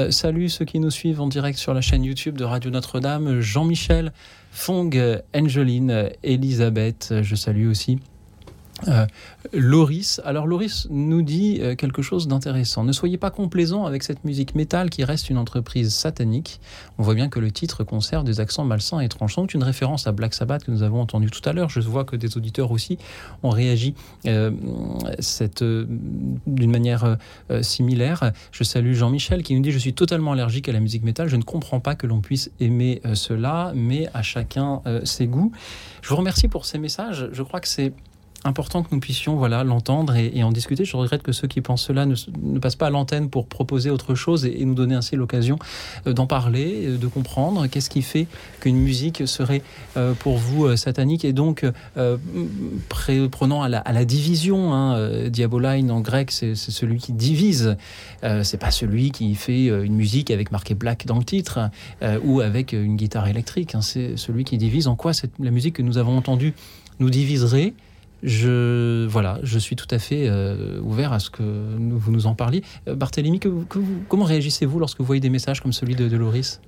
salue 0.10 0.48
ceux 0.48 0.65
qui 0.65 0.80
nous 0.80 0.90
suivent 0.90 1.22
en 1.22 1.27
direct 1.27 1.57
sur 1.60 1.73
la 1.73 1.81
chaîne 1.81 2.03
YouTube 2.03 2.38
de 2.38 2.44
Radio 2.44 2.72
Notre-Dame. 2.72 3.40
Jean-Michel, 3.40 4.11
Fong, 4.52 5.22
Angeline, 5.36 6.10
Elisabeth. 6.23 7.14
Je 7.22 7.36
salue 7.36 7.68
aussi 7.68 7.99
Euh, 8.88 9.06
Loris, 9.54 10.22
alors 10.24 10.48
Loris 10.48 10.88
nous 10.90 11.22
dit 11.22 11.60
euh, 11.62 11.76
quelque 11.76 12.02
chose 12.02 12.28
d'intéressant. 12.28 12.84
Ne 12.84 12.92
soyez 12.92 13.18
pas 13.18 13.32
complaisant 13.32 13.86
avec 13.86 14.04
cette 14.04 14.24
musique 14.24 14.56
métal 14.56 14.90
qui 14.90 15.04
reste 15.04 15.30
une 15.30 15.38
entreprise 15.38 15.94
satanique. 15.94 16.60
On 16.98 17.04
voit 17.04 17.16
bien 17.16 17.30
que 17.30 17.40
le 17.40 17.52
titre 17.52 17.84
conserve 17.84 18.24
des 18.24 18.40
accents 18.40 18.64
malsains 18.64 19.00
et 19.00 19.10
tranchants. 19.10 19.46
C'est 19.48 19.56
une 19.56 19.64
référence 19.64 20.08
à 20.08 20.12
Black 20.12 20.34
Sabbath 20.34 20.64
que 20.64 20.72
nous 20.72 20.84
avons 20.84 21.02
entendu 21.02 21.30
tout 21.30 21.48
à 21.48 21.54
l'heure. 21.54 21.70
Je 21.70 21.80
vois 21.82 22.06
que 22.06 22.16
des 22.16 22.38
auditeurs 22.38 22.72
aussi 22.72 22.98
ont 23.44 23.50
réagi 23.50 23.96
euh, 24.26 24.52
d'une 26.48 26.72
manière 26.72 27.18
similaire. 27.62 28.32
Je 28.52 28.64
salue 28.64 28.94
Jean-Michel 28.94 29.44
qui 29.44 29.56
nous 29.56 29.62
dit 29.62 29.72
Je 29.72 29.78
suis 29.78 29.94
totalement 29.94 30.34
allergique 30.34 30.70
à 30.70 30.72
la 30.72 30.80
musique 30.80 31.04
métal. 31.04 31.28
Je 31.28 31.36
ne 31.36 31.44
comprends 31.44 31.80
pas 31.80 31.96
que 31.96 32.08
l'on 32.08 32.22
puisse 32.22 32.52
aimer 32.60 33.02
cela, 33.14 33.72
mais 33.76 34.08
à 34.14 34.22
chacun 34.22 34.82
ses 35.04 35.28
goûts. 35.28 35.52
Je 36.02 36.10
vous 36.10 36.16
remercie 36.16 36.48
pour 36.48 36.66
ces 36.66 36.78
messages. 36.78 37.30
Je 37.32 37.44
crois 37.44 37.60
que 37.60 37.68
c'est 37.68 37.94
important 38.45 38.84
que 38.84 38.90
nous 38.91 38.99
puissions 38.99 39.36
voilà 39.36 39.64
l'entendre 39.64 40.16
et, 40.16 40.44
en 40.44 40.52
discuter. 40.52 40.86
Je 40.86 40.95
regrette 40.95 41.24
que 41.24 41.32
ceux 41.32 41.48
qui 41.48 41.61
pensent 41.61 41.84
cela 41.84 42.06
ne, 42.06 42.60
passent 42.60 42.76
pas 42.76 42.88
à 42.88 42.90
l'antenne 42.90 43.30
pour 43.30 43.48
proposer 43.48 43.90
autre 43.90 44.16
chose 44.16 44.45
et, 44.45 44.64
nous 44.66 44.76
donner 44.76 44.95
ainsi 44.95 45.16
l'occasion 45.16 45.57
euh, 46.07 46.14
d'en 46.14 46.28
parler, 46.28 46.86
euh, 46.86 46.98
de 46.98 47.07
comprendre 47.07 47.68
qu'est-ce 47.68 47.90
qui 47.90 48.02
fait 48.02 48.28
qu'une 48.60 48.78
musique 48.78 49.28
serait 49.28 49.61
euh, 49.98 50.14
pour 50.14 50.38
vous 50.38 50.76
satanique 50.76 51.26
et 51.26 51.34
donc 51.34 51.66
prenant 53.32 53.61
à 53.61 53.70
la, 53.70 54.06
division. 54.06 54.74
Hein, 54.74 55.30
Diaboline 55.30 55.91
en 55.91 56.02
grec, 56.02 56.32
c'est 56.32 56.56
celui 56.56 56.98
qui 56.98 57.14
divise. 57.14 57.76
Euh, 58.24 58.44
c'est 58.44 58.57
pas 58.57 58.72
celui 58.72 59.11
qui 59.11 59.36
fait 59.36 59.66
une 59.66 59.95
musique 59.95 60.32
avec 60.32 60.52
marqué 60.52 60.76
black 60.76 61.06
dans 61.06 61.18
le 61.18 61.24
titre 61.24 61.70
ou 62.24 62.41
avec 62.41 62.74
une 62.74 62.95
guitare 62.95 63.28
électrique. 63.28 63.76
hein. 63.76 63.82
c'est 63.82 64.18
celui 64.18 64.44
qui 64.44 64.57
divise. 64.57 64.88
En 64.88 64.95
quoi 64.95 65.11
la 65.40 65.52
musique 65.52 65.76
que 65.76 65.82
nous 65.82 65.98
avons 65.98 66.18
entendue 66.18 66.53
nous 66.99 67.10
diviserait 67.10 67.74
je 68.24 69.06
voilà, 69.08 69.40
je 69.44 69.60
suis 69.60 69.76
tout 69.76 69.88
à 69.91 70.00
fait 70.00 70.28
euh, 70.28 70.80
ouvert 70.82 71.14
à 71.14 71.20
ce 71.20 71.30
que 71.30 71.44
vous 71.44 72.12
nous 72.12 72.28
en 72.28 72.36
parliez. 72.36 72.64
Euh, 72.88 72.96
vous- 73.46 73.66
comment 74.08 74.26
réagissez-vous 74.26 74.80
lorsque 74.80 75.00
vous 75.00 75.06
voyez 75.06 75.22
des 75.22 75.30
messages 75.30 75.62
comme 75.62 75.74
celui 75.74 75.96
de, 75.96 76.08
de 76.08 76.18
Loris 76.18 76.62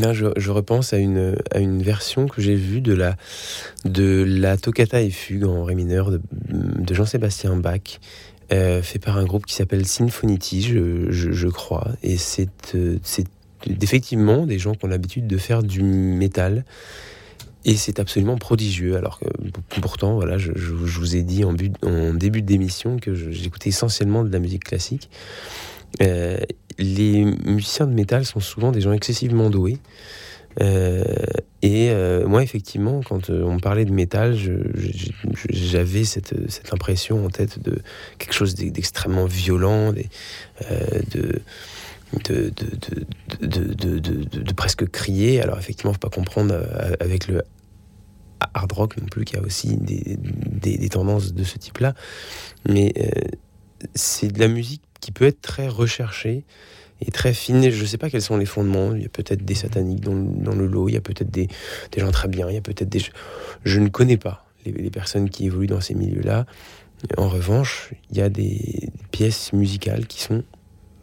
Là, 0.00 0.12
je, 0.12 0.50
repense 0.50 0.92
à 0.92 0.98
une, 0.98 1.36
à 1.52 1.60
une 1.60 1.82
version 1.82 2.26
que 2.26 2.40
j'ai 2.42 2.56
vue 2.56 2.80
de 2.80 2.92
la, 2.92 3.16
de 3.84 4.24
la 4.26 4.56
Toccata 4.56 5.00
et 5.00 5.10
Fugue 5.10 5.44
en 5.44 5.62
ré 5.62 5.76
mineur 5.76 6.10
de, 6.10 6.94
Jean-Sébastien 6.94 7.54
Bach, 7.56 8.00
euh, 8.52 8.82
fait 8.82 8.98
par 8.98 9.18
un 9.18 9.24
groupe 9.24 9.46
qui 9.46 9.54
s'appelle 9.54 9.86
Sinfonity, 9.86 10.62
je, 10.62 11.10
je, 11.10 11.48
crois. 11.48 11.92
Et 12.02 12.16
c'est 12.16 12.48
c'est 13.02 13.26
effectivement 13.80 14.46
des 14.46 14.58
gens 14.58 14.74
qui 14.74 14.84
ont 14.84 14.88
l'habitude 14.88 15.26
de 15.26 15.38
faire 15.38 15.62
du 15.62 15.82
métal. 15.82 16.64
Et 17.66 17.76
c'est 17.76 17.98
absolument 17.98 18.36
prodigieux. 18.36 18.96
Alors 18.96 19.18
que 19.18 19.26
pourtant, 19.80 20.14
voilà, 20.14 20.36
je, 20.38 20.52
vous 20.52 21.16
ai 21.16 21.22
dit 21.22 21.44
en, 21.44 21.52
but- 21.54 21.74
en 21.82 22.12
début 22.12 22.42
d'émission 22.42 22.98
que 22.98 23.14
j'écoutais 23.14 23.70
essentiellement 23.70 24.22
de 24.22 24.30
la 24.30 24.38
musique 24.38 24.64
classique. 24.64 25.08
Euh, 26.02 26.38
les 26.78 27.24
musiciens 27.24 27.86
de 27.86 27.94
métal 27.94 28.24
sont 28.24 28.40
souvent 28.40 28.72
des 28.72 28.80
gens 28.80 28.92
excessivement 28.92 29.48
doués. 29.48 29.78
Euh, 30.60 31.04
et 31.62 31.90
euh, 31.90 32.26
moi, 32.28 32.42
effectivement, 32.42 33.00
quand 33.02 33.30
on 33.30 33.58
parlait 33.58 33.84
de 33.84 33.92
métal, 33.92 34.36
j'avais 35.48 36.04
cette, 36.04 36.34
cette 36.50 36.72
impression 36.72 37.24
en 37.24 37.30
tête 37.30 37.62
de 37.62 37.78
quelque 38.18 38.34
chose 38.34 38.54
d'e- 38.54 38.70
d'extrêmement 38.70 39.26
violent, 39.26 39.92
des- 39.92 40.10
de, 41.12 41.40
de, 42.28 42.52
de, 43.40 43.98
de, 43.98 44.52
presque 44.52 44.88
crier. 44.90 45.40
Alors, 45.40 45.58
effectivement, 45.58 45.92
faut 45.92 45.98
pas 45.98 46.10
comprendre 46.10 46.54
avec 47.00 47.26
le 47.26 47.42
hard 48.54 48.72
rock 48.72 48.96
non 48.96 49.06
plus, 49.06 49.24
qu'il 49.24 49.38
y 49.38 49.40
a 49.40 49.44
aussi 49.44 49.76
des, 49.76 50.18
des, 50.18 50.88
tendances 50.88 51.32
de 51.32 51.44
ce 51.44 51.58
type-là. 51.58 51.94
Mais 52.68 52.92
euh, 52.98 53.08
c'est 53.94 54.28
de 54.28 54.40
la 54.40 54.48
musique 54.48 54.82
qui 55.00 55.12
peut 55.12 55.26
être 55.26 55.40
très 55.40 55.68
recherchée 55.68 56.44
et 57.00 57.10
très 57.10 57.34
fine. 57.34 57.70
Je 57.70 57.80
ne 57.80 57.86
sais 57.86 57.98
pas 57.98 58.10
quels 58.10 58.22
sont 58.22 58.36
les 58.36 58.46
fondements. 58.46 58.94
Il 58.94 59.02
y 59.02 59.06
a 59.06 59.10
peut-être 59.10 59.44
des 59.44 59.54
sataniques 59.54 60.00
dans 60.00 60.54
le 60.54 60.66
lot, 60.66 60.88
il 60.88 60.94
y 60.94 60.98
a 60.98 61.00
peut-être 61.00 61.30
des, 61.30 61.48
des 61.92 62.00
gens 62.00 62.10
très 62.10 62.28
bien, 62.28 62.48
il 62.48 62.54
y 62.54 62.58
a 62.58 62.62
peut-être 62.62 62.88
des... 62.88 63.02
Je 63.64 63.80
ne 63.80 63.88
connais 63.88 64.16
pas 64.16 64.46
les, 64.64 64.72
les 64.72 64.90
personnes 64.90 65.30
qui 65.30 65.46
évoluent 65.46 65.66
dans 65.66 65.80
ces 65.80 65.94
milieux-là. 65.94 66.46
En 67.18 67.28
revanche, 67.28 67.92
il 68.10 68.16
y 68.16 68.22
a 68.22 68.28
des 68.28 68.88
pièces 69.10 69.52
musicales 69.52 70.06
qui 70.06 70.22
sont 70.22 70.42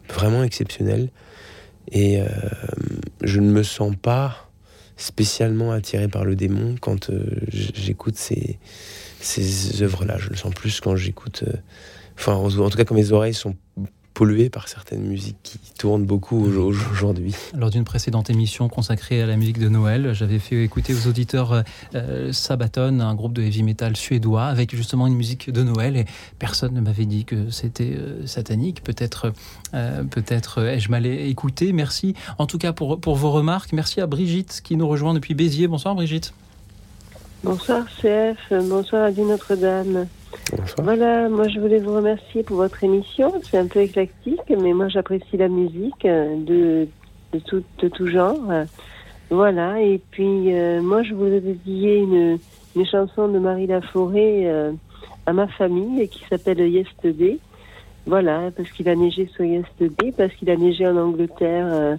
vraiment 0.08 0.42
exceptionnelles. 0.42 1.10
Et 1.90 2.20
euh, 2.20 2.26
je 3.22 3.40
ne 3.40 3.50
me 3.50 3.62
sens 3.62 3.94
pas 4.00 4.51
spécialement 5.02 5.72
attiré 5.72 6.08
par 6.08 6.24
le 6.24 6.36
démon 6.36 6.76
quand 6.80 7.10
euh, 7.10 7.24
j'écoute 7.52 8.16
ces, 8.16 8.58
ces 9.20 9.82
œuvres-là. 9.82 10.16
Je 10.18 10.28
le 10.30 10.36
sens 10.36 10.54
plus 10.54 10.80
quand 10.80 10.96
j'écoute. 10.96 11.44
euh, 11.46 11.52
Enfin, 12.18 12.34
en 12.34 12.46
en 12.46 12.70
tout 12.70 12.76
cas, 12.76 12.84
quand 12.84 12.94
mes 12.94 13.10
oreilles 13.12 13.34
sont 13.34 13.56
polluées 14.14 14.50
par 14.50 14.68
certaines 14.68 15.02
musiques 15.02 15.36
qui 15.42 15.58
tournent 15.78 16.04
beaucoup 16.04 16.44
au- 16.44 16.70
au- 16.70 16.74
aujourd'hui. 16.92 17.34
Lors 17.56 17.70
d'une 17.70 17.84
précédente 17.84 18.28
émission 18.30 18.68
consacrée 18.68 19.22
à 19.22 19.26
la 19.26 19.36
musique 19.36 19.58
de 19.58 19.68
Noël, 19.68 20.12
j'avais 20.12 20.38
fait 20.38 20.62
écouter 20.64 20.94
aux 20.94 21.08
auditeurs 21.08 21.52
euh, 21.52 21.62
euh, 21.94 22.32
Sabaton, 22.32 23.00
un 23.00 23.14
groupe 23.14 23.32
de 23.32 23.42
heavy 23.42 23.62
metal 23.62 23.96
suédois, 23.96 24.44
avec 24.44 24.74
justement 24.76 25.06
une 25.06 25.14
musique 25.14 25.50
de 25.50 25.62
Noël, 25.62 25.96
et 25.96 26.04
personne 26.38 26.74
ne 26.74 26.80
m'avait 26.80 27.06
dit 27.06 27.24
que 27.24 27.50
c'était 27.50 27.94
euh, 27.96 28.26
satanique. 28.26 28.82
Peut-être, 28.84 29.32
euh, 29.74 30.02
peut-être 30.04 30.58
euh, 30.58 30.74
ai-je 30.74 30.90
mal 30.90 31.06
écouté. 31.06 31.72
Merci 31.72 32.14
en 32.38 32.46
tout 32.46 32.58
cas 32.58 32.72
pour, 32.72 33.00
pour 33.00 33.16
vos 33.16 33.30
remarques. 33.30 33.72
Merci 33.72 34.00
à 34.00 34.06
Brigitte 34.06 34.60
qui 34.62 34.76
nous 34.76 34.86
rejoint 34.88 35.14
depuis 35.14 35.34
Béziers. 35.34 35.68
Bonsoir 35.68 35.94
Brigitte. 35.94 36.34
Bonsoir 37.44 37.84
CF, 38.00 38.52
bonsoir 38.68 39.02
Radio 39.02 39.26
Notre-Dame. 39.26 40.06
Voilà, 40.78 41.28
moi 41.28 41.48
je 41.48 41.60
voulais 41.60 41.78
vous 41.78 41.94
remercier 41.94 42.42
pour 42.42 42.56
votre 42.56 42.82
émission. 42.84 43.32
C'est 43.42 43.58
un 43.58 43.66
peu 43.66 43.80
éclectique, 43.80 44.40
mais 44.48 44.72
moi 44.72 44.88
j'apprécie 44.88 45.36
la 45.36 45.48
musique 45.48 46.04
euh, 46.04 46.36
de, 46.36 46.88
de, 47.32 47.88
tout, 47.88 48.06
genre. 48.06 48.38
Voilà, 49.30 49.80
et 49.80 50.00
puis 50.10 50.54
euh, 50.54 50.82
moi 50.82 51.02
je 51.02 51.14
voulais 51.14 51.40
dédier 51.40 51.98
une, 51.98 52.38
une 52.76 52.86
chanson 52.86 53.28
de 53.28 53.38
Marie 53.38 53.66
Laforêt 53.66 54.42
euh, 54.44 54.72
à 55.24 55.32
ma 55.32 55.46
famille 55.46 56.06
qui 56.08 56.24
s'appelle 56.28 56.60
Yesterday. 56.60 57.38
Voilà, 58.04 58.50
parce 58.56 58.70
qu'il 58.70 58.88
a 58.88 58.96
neigé 58.96 59.30
sur 59.34 59.44
Yesterday, 59.44 60.12
parce 60.16 60.32
qu'il 60.34 60.50
a 60.50 60.56
neigé 60.56 60.86
en 60.86 60.96
Angleterre 60.96 61.98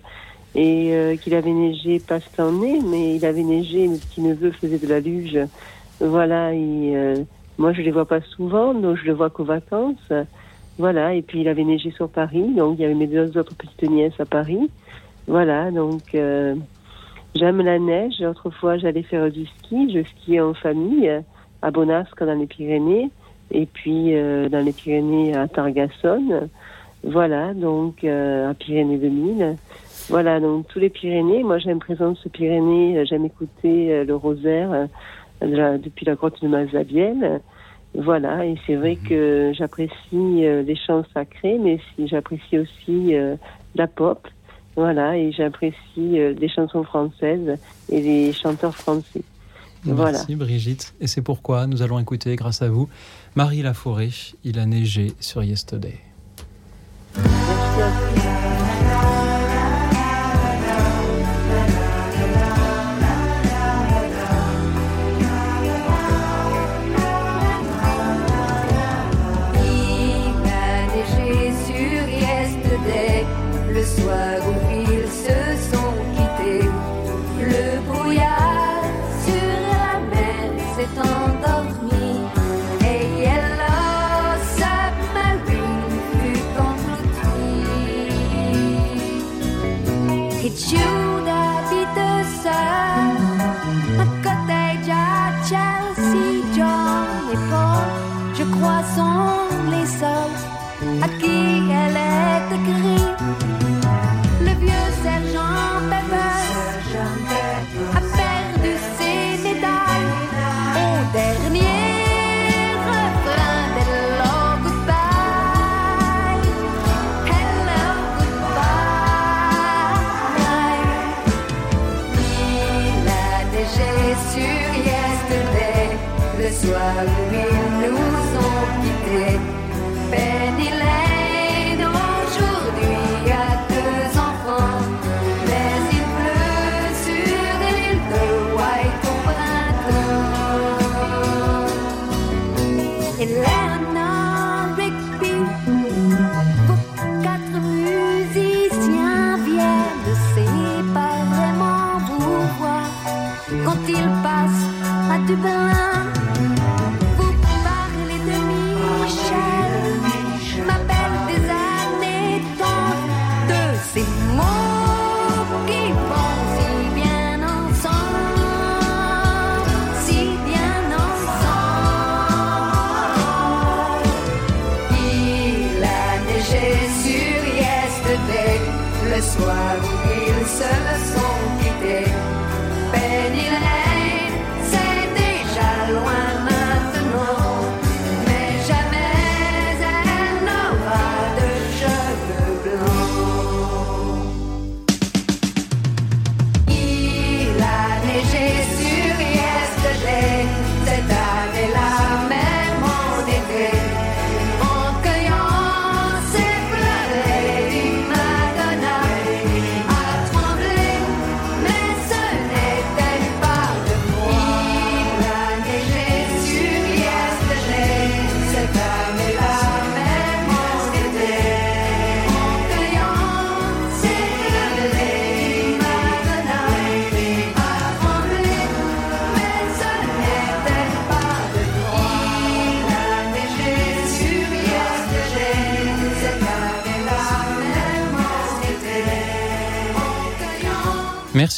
et 0.53 1.18
qu'il 1.23 1.34
avait 1.34 1.49
neigé 1.49 2.01
pas 2.01 2.19
cette 2.19 2.41
année, 2.41 2.81
mais 2.85 3.15
il 3.15 3.26
avait 3.26 3.41
neigé, 3.41 3.88
mes 3.88 3.97
petits 3.97 4.22
neveux 4.22 4.51
faisaient 4.51 4.80
de 4.80 4.88
la 4.88 4.99
luge. 4.99 5.39
Voilà, 6.01 6.53
et 6.53 7.23
moi 7.57 7.73
je 7.73 7.81
les 7.81 7.91
vois 7.91 8.05
pas 8.05 8.21
souvent, 8.21 8.73
donc 8.73 8.97
je 8.97 9.05
le 9.05 9.13
vois 9.13 9.30
qu'aux 9.30 9.43
vacances. 9.43 10.11
Voilà, 10.77 11.13
et 11.13 11.21
puis 11.21 11.41
il 11.41 11.47
avait 11.47 11.63
neigé 11.63 11.91
sur 11.91 12.09
Paris, 12.09 12.53
donc 12.55 12.77
il 12.77 12.81
y 12.81 12.85
avait 12.85 12.95
mes 12.95 13.07
deux 13.07 13.38
autres 13.38 13.55
petites 13.55 13.89
nièces 13.89 14.19
à 14.19 14.25
Paris. 14.25 14.69
Voilà, 15.27 15.69
donc 15.71 16.15
euh, 16.15 16.55
j'aime 17.35 17.61
la 17.61 17.77
neige. 17.77 18.21
Autrefois 18.21 18.77
j'allais 18.77 19.03
faire 19.03 19.31
du 19.31 19.45
ski, 19.45 19.93
je 19.93 20.03
skiais 20.03 20.41
en 20.41 20.53
famille 20.53 21.11
à 21.61 21.71
Bonasque 21.71 22.23
dans 22.23 22.34
les 22.34 22.47
Pyrénées, 22.47 23.09
et 23.51 23.67
puis 23.67 24.15
euh, 24.15 24.49
dans 24.49 24.65
les 24.65 24.73
Pyrénées 24.73 25.35
à 25.35 25.47
Targassonne. 25.47 26.49
Voilà, 27.03 27.53
donc 27.53 28.03
euh, 28.03 28.49
à 28.49 28.53
Pyrénées 28.53 28.97
2000. 28.97 29.57
Voilà, 30.09 30.39
donc 30.39 30.67
tous 30.67 30.80
les 30.80 30.89
Pyrénées. 30.89 31.43
Moi, 31.43 31.59
j'aime 31.59 31.80
Présence 31.80 32.25
Pyrénées, 32.31 33.05
j'aime 33.05 33.25
écouter 33.25 33.93
euh, 33.93 34.03
le 34.05 34.15
rosaire 34.15 34.88
la- 35.45 35.77
depuis 35.77 36.05
la 36.05 36.15
grotte 36.15 36.41
de 36.41 36.47
Mazabielle. 36.47 37.41
Voilà, 37.95 38.43
et 38.45 38.55
c'est 38.65 38.75
vrai 38.75 38.95
que 38.95 39.51
j'apprécie 39.55 39.91
euh, 40.13 40.63
les 40.63 40.75
chants 40.75 41.03
sacrés, 41.13 41.59
mais 41.59 41.79
si 41.95 42.07
j'apprécie 42.07 42.57
aussi 42.57 43.15
euh, 43.15 43.35
la 43.75 43.85
pop. 43.87 44.27
Voilà, 44.75 45.15
et 45.15 45.31
j'apprécie 45.31 45.75
euh, 45.99 46.33
les 46.33 46.49
chansons 46.49 46.83
françaises 46.83 47.59
et 47.89 48.01
les 48.01 48.33
chanteurs 48.33 48.75
français. 48.75 49.21
Voilà. 49.83 50.13
Merci 50.13 50.35
Brigitte. 50.35 50.93
Et 51.01 51.07
c'est 51.07 51.21
pourquoi 51.21 51.67
nous 51.67 51.83
allons 51.83 51.99
écouter, 51.99 52.35
grâce 52.35 52.61
à 52.63 52.69
vous, 52.69 52.89
Marie 53.35 53.61
Laforêt. 53.61 54.09
Il 54.43 54.57
a 54.57 54.65
neigé 54.65 55.13
sur 55.19 55.43
Yesterday. 55.43 55.99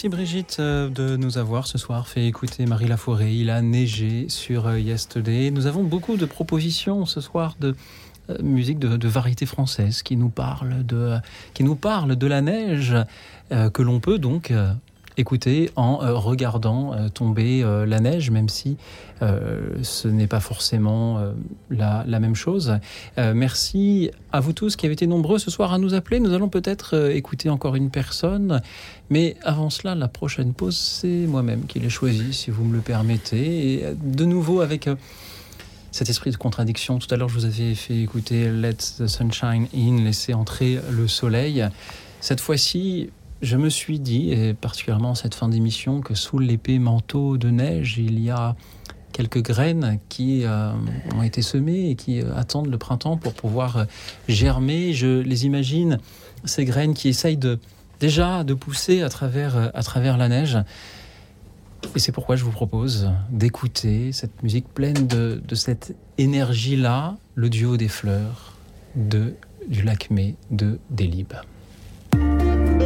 Brigitte 0.09 0.57
euh, 0.59 0.89
de 0.89 1.15
nous 1.15 1.37
avoir 1.37 1.67
ce 1.67 1.77
soir 1.77 2.07
fait 2.07 2.27
écouter 2.27 2.65
Marie 2.65 2.87
Laforêt. 2.87 3.35
Il 3.35 3.49
a 3.49 3.61
neigé 3.61 4.27
sur 4.29 4.67
euh, 4.67 4.79
Yesterday. 4.79 5.51
Nous 5.51 5.67
avons 5.67 5.83
beaucoup 5.83 6.17
de 6.17 6.25
propositions 6.25 7.05
ce 7.05 7.21
soir 7.21 7.55
de 7.59 7.75
euh, 8.29 8.37
musique 8.41 8.77
de, 8.79 9.07
variété 9.07 9.45
française 9.45 10.03
qui 10.03 10.15
nous 10.17 10.29
parle 10.29 10.85
de, 10.85 12.27
la 12.27 12.41
neige 12.41 12.95
que 13.49 13.81
l'on 13.81 13.99
peut 13.99 14.17
donc 14.17 14.51
écouter 15.17 15.71
en 15.75 16.01
euh, 16.01 16.13
regardant 16.13 16.93
euh, 16.93 17.09
tomber 17.09 17.63
euh, 17.63 17.85
la 17.85 17.99
neige, 17.99 18.31
même 18.31 18.49
si 18.49 18.77
ce 19.21 20.09
n'est 20.09 20.27
pas 20.27 20.41
forcément 20.41 21.21
la, 21.69 22.03
même 22.19 22.35
chose. 22.35 22.79
Merci 23.17 24.11
à 24.33 24.41
vous 24.41 24.51
tous 24.51 24.75
qui 24.75 24.85
avez 24.85 24.91
été 24.91 25.07
nombreux 25.07 25.39
ce 25.39 25.49
soir 25.49 25.71
à 25.71 25.77
nous 25.77 25.93
appeler. 25.93 26.19
Nous 26.19 26.33
allons 26.33 26.49
peut-être 26.49 27.11
écouter 27.11 27.49
encore 27.49 27.77
une 27.77 27.89
personne, 27.89 28.61
mais 29.09 29.37
avant 29.41 29.69
cela, 29.69 29.95
la 29.95 30.09
prochaine 30.09 30.53
pause, 30.53 30.75
c'est 30.75 31.27
moi-même 31.27 31.65
qui 31.65 31.79
l'ai 31.79 31.89
choisie, 31.89 32.33
si 32.33 32.51
vous 32.51 32.65
me 32.65 32.73
le 32.73 32.81
permettez. 32.81 33.73
Et 33.73 33.85
de 34.03 34.25
nouveau 34.25 34.59
avec 34.59 34.89
cet 35.93 36.09
esprit 36.09 36.31
de 36.31 36.37
contradiction. 36.37 36.99
Tout 36.99 37.07
à 37.11 37.15
l'heure, 37.15 37.29
je 37.29 37.35
vous 37.35 37.45
avais 37.45 37.73
fait 37.73 38.01
écouter 38.01 38.51
Let 38.51 38.75
the 38.97 39.07
Sunshine 39.07 39.67
In, 39.73 40.03
laisser 40.03 40.33
entrer 40.33 40.77
le 40.91 41.07
soleil. 41.07 41.65
Cette 42.19 42.41
fois-ci, 42.41 43.11
je 43.41 43.57
me 43.57 43.69
suis 43.69 43.99
dit, 43.99 44.31
et 44.31 44.53
particulièrement 44.53 45.11
en 45.11 45.15
cette 45.15 45.35
fin 45.35 45.49
d'émission, 45.49 46.01
que 46.01 46.15
sous 46.15 46.39
l'épais 46.39 46.79
manteau 46.79 47.37
de 47.37 47.49
neige, 47.49 47.97
il 47.97 48.19
y 48.19 48.29
a 48.29 48.55
quelques 49.15 49.41
graines 49.41 49.99
qui 50.09 50.43
euh, 50.43 50.73
ont 51.15 51.23
été 51.23 51.41
semées 51.41 51.89
et 51.89 51.95
qui 51.95 52.21
euh, 52.21 52.35
attendent 52.35 52.67
le 52.67 52.77
printemps 52.77 53.15
pour 53.15 53.33
pouvoir 53.33 53.77
euh, 53.77 53.85
germer. 54.27 54.93
Je 54.93 55.21
les 55.21 55.45
imagine, 55.45 55.99
ces 56.43 56.65
graines 56.65 56.93
qui 56.93 57.07
essayent 57.07 57.39
déjà 58.01 58.43
de 58.43 58.53
pousser 58.53 59.03
à 59.03 59.09
travers, 59.09 59.71
la 60.17 60.27
neige. 60.27 60.57
Et 61.95 61.99
c'est 61.99 62.11
pourquoi 62.11 62.35
je 62.35 62.43
vous 62.43 62.51
propose 62.51 63.09
d'écouter 63.29 64.11
cette 64.11 64.43
musique 64.43 64.67
pleine 64.67 65.07
de, 65.07 65.41
cette 65.55 65.95
énergie-là, 66.17 67.15
le 67.35 67.49
duo 67.49 67.77
des 67.77 67.87
fleurs 67.87 68.57
du 68.95 69.81
Lacmé 69.83 70.35
de 70.51 70.79
Delibes. 70.89 71.35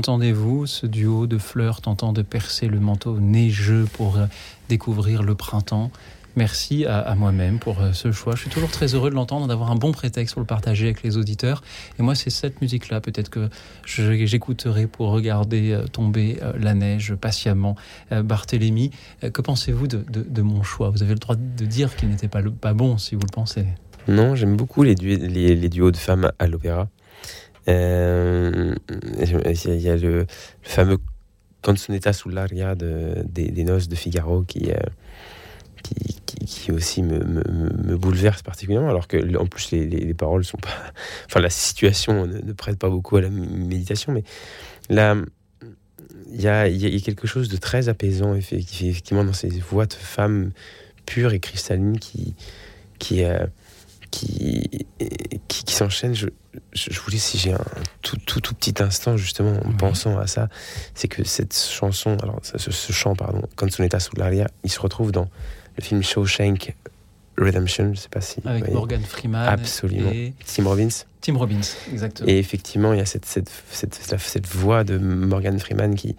Qu'entendez-vous, 0.00 0.64
ce 0.64 0.86
duo 0.86 1.26
de 1.26 1.36
fleurs 1.36 1.82
tentant 1.82 2.14
de 2.14 2.22
percer 2.22 2.68
le 2.68 2.80
manteau 2.80 3.20
neigeux 3.20 3.86
pour 3.92 4.16
euh, 4.16 4.24
découvrir 4.70 5.22
le 5.22 5.34
printemps 5.34 5.90
Merci 6.36 6.86
à, 6.86 7.14
moi-même 7.16 7.58
pour 7.58 7.82
euh, 7.82 7.92
ce 7.92 8.10
choix. 8.10 8.34
Je 8.34 8.40
suis 8.40 8.48
toujours 8.48 8.70
très 8.70 8.94
heureux 8.94 9.10
de 9.10 9.14
l'entendre, 9.14 9.46
d'avoir 9.46 9.70
un 9.70 9.76
bon 9.76 9.92
prétexte 9.92 10.32
pour 10.32 10.40
le 10.40 10.46
partager 10.46 10.86
avec 10.86 11.02
les 11.02 11.18
auditeurs. 11.18 11.62
Et 11.98 12.02
moi, 12.02 12.14
c'est 12.14 12.30
cette 12.30 12.62
musique-là, 12.62 13.02
peut-être 13.02 13.28
que 13.28 13.50
j'écouterai 13.84 14.86
pour 14.86 15.10
regarder 15.10 15.72
euh, 15.72 15.86
tomber 15.86 16.38
la 16.58 16.72
neige 16.72 17.14
patiemment. 17.14 17.76
Barthélemy, 18.10 18.92
euh, 19.22 19.28
que 19.28 19.42
pensez-vous 19.42 19.86
de, 19.86 20.40
mon 20.40 20.62
choix? 20.62 20.88
Vous 20.88 21.02
avez 21.02 21.12
le 21.12 21.18
droit 21.18 21.36
de 21.36 21.66
dire 21.66 21.94
qu'il 21.94 22.08
n'était 22.08 22.28
pas, 22.28 22.72
bon, 22.72 22.96
si 22.96 23.16
vous 23.16 23.20
le 23.20 23.34
pensez. 23.34 23.66
Non, 24.08 24.34
j'aime 24.34 24.56
beaucoup 24.56 24.82
les 24.82 24.94
duos 24.94 25.90
de 25.90 25.96
femmes 25.98 26.32
à 26.38 26.46
l'opéra. 26.46 26.88
Euh, 27.68 28.74
Il 29.22 29.80
y 29.80 29.88
a 29.90 29.96
le, 29.96 30.20
le 30.20 30.26
fameux 30.62 30.98
Canzonetta 31.62 32.12
sull'aria 32.12 32.74
de, 32.74 33.22
des, 33.24 33.50
des 33.50 33.64
noces 33.64 33.88
de 33.88 33.94
Figaro 33.94 34.42
qui, 34.42 34.70
euh, 34.70 34.76
qui, 35.82 35.94
qui, 36.46 36.72
aussi 36.72 37.02
me, 37.02 37.18
me, 37.22 37.96
bouleverse 37.96 38.42
particulièrement, 38.42 38.88
alors 38.88 39.08
que 39.08 39.36
en 39.36 39.46
plus 39.46 39.70
les, 39.72 39.86
les, 39.86 40.00
les 40.00 40.14
paroles 40.14 40.44
sont 40.44 40.58
pas. 40.58 40.68
Enfin, 41.26 41.40
la 41.40 41.50
situation 41.50 42.26
ne, 42.26 42.52
prête 42.52 42.78
pas 42.78 42.88
beaucoup 42.88 43.16
à 43.16 43.20
la 43.20 43.30
méditation, 43.30 44.12
mais 44.12 44.24
là, 44.88 45.16
il 46.32 46.40
y 46.40 46.48
a, 46.48 46.68
y 46.68 46.96
a- 46.96 47.00
quelque 47.00 47.26
chose 47.26 47.48
de 47.48 47.56
très 47.56 47.88
apaisant, 47.88 48.34
effe- 48.34 48.54
effectivement, 48.54 49.24
dans 49.24 49.32
ces 49.32 49.48
voix 49.48 49.86
de 49.86 49.92
femmes 49.94 50.52
pures 51.06 51.32
et 51.32 51.40
cristallines 51.40 51.98
qui. 51.98 52.34
qui 52.98 53.24
euh, 53.24 53.46
qui, 54.10 54.86
qui, 55.48 55.64
qui 55.64 55.74
s'enchaînent. 55.74 56.14
Je, 56.14 56.26
je, 56.72 56.90
je 56.92 57.00
voulais, 57.00 57.18
si 57.18 57.38
j'ai 57.38 57.52
un 57.52 57.64
tout, 58.02 58.16
tout, 58.26 58.40
tout 58.40 58.54
petit 58.54 58.74
instant, 58.82 59.16
justement, 59.16 59.58
en 59.64 59.72
pensant 59.72 60.18
à 60.18 60.26
ça, 60.26 60.48
c'est 60.94 61.08
que 61.08 61.24
cette 61.24 61.54
chanson, 61.56 62.16
alors 62.22 62.40
ce, 62.42 62.58
ce- 62.58 62.92
chant, 62.92 63.14
pardon, 63.14 63.42
Canzonetta 63.56 64.00
sull'aria, 64.00 64.48
il 64.64 64.70
se 64.70 64.80
retrouve 64.80 65.12
dans 65.12 65.28
le 65.78 65.84
film 65.84 66.02
Shawshank 66.02 66.74
Redemption, 67.38 67.92
je 67.94 68.00
sais 68.00 68.08
pas 68.08 68.20
si. 68.20 68.40
Avec. 68.44 68.70
Morgan 68.72 69.02
Freeman 69.02 69.48
Absolument. 69.48 70.10
et- 70.10 70.34
Tim 70.44 70.64
Robbins. 70.64 70.88
Tim 71.22 71.36
Robbins, 71.36 71.60
exactement. 71.92 72.28
Et 72.28 72.38
effectivement, 72.38 72.92
il 72.92 72.98
y 72.98 73.02
a 73.02 73.06
cette, 73.06 73.24
cette, 73.26 73.50
cette, 73.70 73.94
cette 73.94 74.46
voix 74.46 74.84
de 74.84 74.98
Morgan 74.98 75.58
Freeman 75.58 75.94
qui, 75.94 76.16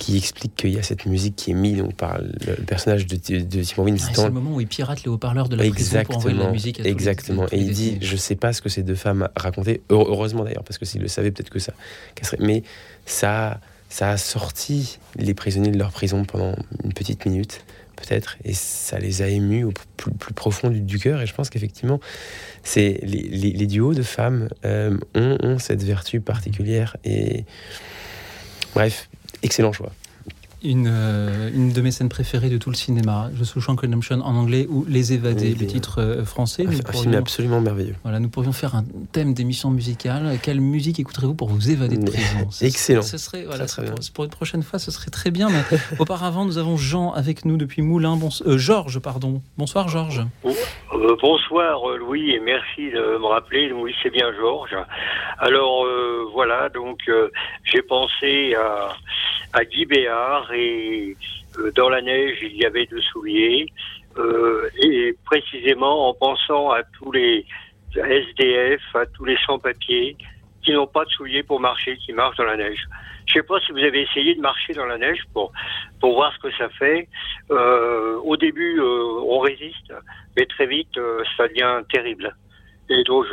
qui 0.00 0.16
explique 0.16 0.56
qu'il 0.56 0.70
y 0.70 0.78
a 0.78 0.82
cette 0.82 1.06
musique 1.06 1.36
qui 1.36 1.50
est 1.52 1.54
mise 1.54 1.78
donc, 1.78 1.94
par 1.94 2.18
le, 2.20 2.54
personnage 2.64 3.06
de, 3.06 3.16
de 3.16 3.62
Tim 3.62 3.74
Robbins 3.76 3.96
Ah, 4.00 4.10
c'est 4.14 4.24
le 4.24 4.30
moment 4.30 4.54
où 4.56 4.60
il 4.60 4.66
pirate 4.66 5.02
les 5.04 5.08
haut-parleurs 5.10 5.48
de 5.48 5.54
la 5.56 5.68
prison 5.70 6.02
pour 6.04 6.16
envoyer 6.16 6.36
de 6.38 6.42
la 6.42 6.50
musique 6.50 6.76
à 6.80 6.82
tous 6.82 6.84
les- 6.86 6.90
exactement. 6.90 7.46
Et 7.52 7.58
il 7.58 7.70
dit, 7.72 7.98
je 8.00 8.16
sais 8.16 8.34
pas 8.34 8.52
ce 8.52 8.62
que 8.62 8.68
ces 8.68 8.82
deux 8.82 8.94
femmes 8.94 9.28
racontaient. 9.36 9.82
Heure- 9.92 10.08
Heureusement 10.08 10.42
d'ailleurs, 10.44 10.64
parce 10.64 10.78
que 10.78 10.84
s'il 10.86 11.02
le 11.02 11.08
savait, 11.08 11.30
peut-être 11.30 11.50
que 11.50 11.58
ça 11.60 11.74
casserait. 12.14 12.38
Mais 12.40 12.62
ça, 13.06 13.60
ça 13.90 14.10
a 14.10 14.16
sorti 14.16 14.98
les 15.16 15.34
prisonniers 15.34 15.70
de 15.70 15.78
leur 15.78 15.92
prison 15.92 16.24
pendant 16.24 16.56
une 16.82 16.92
petite 16.94 17.26
minute, 17.26 17.64
peut-être, 17.96 18.38
et 18.46 18.54
ça 18.54 18.98
les 18.98 19.20
a 19.20 19.28
émus 19.28 19.64
au 19.64 19.72
plus, 19.98 20.10
plus 20.12 20.32
profond 20.32 20.70
du, 20.70 20.80
du 20.80 20.98
cœur. 20.98 21.20
Et 21.20 21.26
je 21.26 21.34
pense 21.34 21.50
qu'effectivement, 21.50 22.00
c'est 22.62 23.00
les, 23.02 23.20
les- 23.28 23.52
les 23.52 23.66
duos 23.66 23.92
de 23.92 24.02
femmes 24.02 24.48
euh, 24.64 24.96
ont, 25.14 25.36
ont 25.42 25.58
cette 25.58 25.82
vertu 25.82 26.20
particulière. 26.22 26.96
Et 27.04 27.44
bref, 28.74 29.09
excellent 29.42 29.74
choix. 29.74 29.92
Une, 30.62 30.88
euh, 30.90 31.48
une 31.54 31.72
de 31.72 31.80
mes 31.80 31.90
scènes 31.90 32.10
préférées 32.10 32.50
de 32.50 32.58
tout 32.58 32.68
le 32.68 32.76
cinéma, 32.76 33.30
The 33.40 33.44
Shawshank 33.44 33.80
Redemption 33.80 34.20
en 34.20 34.34
anglais 34.36 34.66
ou 34.68 34.84
Les 34.88 35.14
Évadés, 35.14 35.52
Oui, 35.54 35.56
le 35.58 35.66
titre 35.66 36.02
euh, 36.02 36.24
français. 36.26 36.66
Un, 36.66 36.92
film 36.92 37.14
absolument 37.14 37.62
merveilleux. 37.62 37.94
Voilà, 38.02 38.20
nous 38.20 38.28
pourrions 38.28 38.52
faire 38.52 38.74
un 38.74 38.84
thème 39.12 39.32
d'émission 39.32 39.70
musicale. 39.70 40.38
Quelle 40.42 40.60
musique 40.60 41.00
écouterez-vous 41.00 41.34
pour 41.34 41.48
vous 41.48 41.70
évader 41.70 41.96
de 41.96 42.04
prison 42.04 42.50
Ce- 42.50 42.64
Excellent. 42.66 43.00
Ce 43.00 43.16
serait, 43.16 43.44
voilà, 43.44 43.64
Très, 43.64 43.82
très 43.82 43.84
pour, 43.86 43.94
bien. 44.00 44.08
pour 44.12 44.24
une 44.24 44.30
prochaine 44.30 44.62
fois, 44.62 44.78
ce 44.78 44.90
serait 44.90 45.10
très 45.10 45.30
bien. 45.30 45.48
Mais 45.48 45.62
auparavant, 45.98 46.44
nous 46.44 46.58
avons 46.58 46.76
Jean 46.76 47.12
avec 47.12 47.46
nous 47.46 47.56
depuis 47.56 47.80
Moulins. 47.80 48.16
Bon, 48.16 48.28
euh, 48.46 48.58
Georges, 48.58 48.98
pardon. 48.98 49.40
Bonsoir, 49.56 49.88
Georges. 49.88 50.26
Euh, 50.44 51.16
bonsoir 51.22 51.80
Louis 51.98 52.32
et 52.32 52.40
merci 52.40 52.90
de 52.90 53.18
me 53.18 53.26
rappeler. 53.26 53.72
Oui, 53.72 53.94
c'est 54.02 54.10
bien 54.10 54.26
Georges. 54.38 54.76
Alors 55.38 55.84
euh, 55.86 56.28
voilà, 56.34 56.68
donc 56.68 56.98
euh, 57.08 57.28
j'ai 57.64 57.80
pensé 57.82 58.54
à, 58.54 58.90
à 59.58 59.64
Guy 59.64 59.86
Béard 59.86 60.49
et 60.52 61.16
euh, 61.58 61.70
dans 61.72 61.88
la 61.88 62.00
neige 62.00 62.38
il 62.42 62.56
y 62.56 62.64
avait 62.64 62.86
deux 62.86 63.00
souliers 63.00 63.66
euh, 64.18 64.68
et 64.82 65.16
précisément 65.24 66.08
en 66.08 66.14
pensant 66.14 66.70
à 66.70 66.82
tous 66.82 67.12
les 67.12 67.46
SDF, 67.94 68.82
à 68.94 69.06
tous 69.06 69.24
les 69.24 69.36
sans-papiers 69.46 70.16
qui 70.62 70.72
n'ont 70.72 70.86
pas 70.86 71.04
de 71.04 71.10
souliers 71.10 71.42
pour 71.42 71.58
marcher, 71.58 71.96
qui 71.96 72.12
marchent 72.12 72.36
dans 72.36 72.44
la 72.44 72.56
neige. 72.56 72.84
Je 73.26 73.34
sais 73.34 73.42
pas 73.42 73.58
si 73.60 73.72
vous 73.72 73.78
avez 73.78 74.02
essayé 74.02 74.34
de 74.34 74.40
marcher 74.40 74.74
dans 74.74 74.86
la 74.86 74.98
neige 74.98 75.20
pour 75.32 75.52
pour 76.00 76.14
voir 76.14 76.32
ce 76.34 76.38
que 76.40 76.54
ça 76.56 76.68
fait. 76.70 77.08
Euh, 77.50 78.16
au 78.24 78.36
début, 78.36 78.80
on 78.80 79.38
résiste, 79.38 79.92
mais 80.36 80.46
très 80.46 80.66
vite, 80.66 80.98
ça 81.36 81.48
devient 81.48 81.80
terrible. 81.90 82.36
Et 82.88 83.02
donc, 83.04 83.26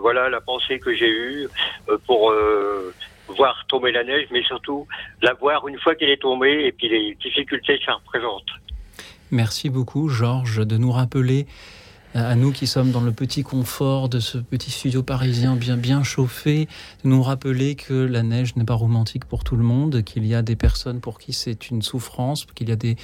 voilà 0.00 0.28
la 0.28 0.40
pensée 0.40 0.78
que 0.78 0.92
j'ai 0.94 1.08
eue 1.08 1.48
pour 2.06 2.34
voir 3.28 3.64
tomber 3.68 3.92
la 3.92 4.04
neige, 4.04 4.26
mais 4.30 4.42
surtout 4.42 4.86
la 5.22 5.34
voir 5.34 5.66
une 5.68 5.78
fois 5.78 5.94
qu'elle 5.94 6.10
est 6.10 6.22
tombée 6.22 6.66
et 6.66 6.72
puis 6.72 6.88
les 6.88 7.14
difficultés 7.16 7.78
que 7.78 7.84
ça 7.84 7.94
représente. 7.94 8.46
Merci 9.30 9.70
beaucoup, 9.70 10.08
Georges, 10.08 10.66
de 10.66 10.76
nous 10.76 10.92
rappeler 10.92 11.46
à 12.14 12.36
nous 12.36 12.52
qui 12.52 12.68
sommes 12.68 12.92
dans 12.92 13.00
le 13.00 13.10
petit 13.10 13.42
confort 13.42 14.08
de 14.08 14.20
ce 14.20 14.38
petit 14.38 14.70
studio 14.70 15.02
parisien 15.02 15.56
bien 15.56 16.04
chauffé, 16.04 16.68
de 17.02 17.08
nous 17.08 17.22
rappeler 17.22 17.74
que 17.74 17.92
la 17.92 18.22
neige 18.22 18.54
n'est 18.54 18.64
pas 18.64 18.74
romantique 18.74 19.24
pour 19.24 19.42
tout 19.42 19.56
le 19.56 19.64
monde, 19.64 20.02
qu'il 20.02 20.24
y 20.24 20.34
a 20.34 20.42
des 20.42 20.54
personnes 20.54 21.00
pour 21.00 21.18
qui 21.18 21.32
c'est 21.32 21.70
une 21.70 21.82
souffrance, 21.82 22.46
qu'il 22.54 22.68
y 22.68 22.72
a 22.72 22.76
des 22.76 22.96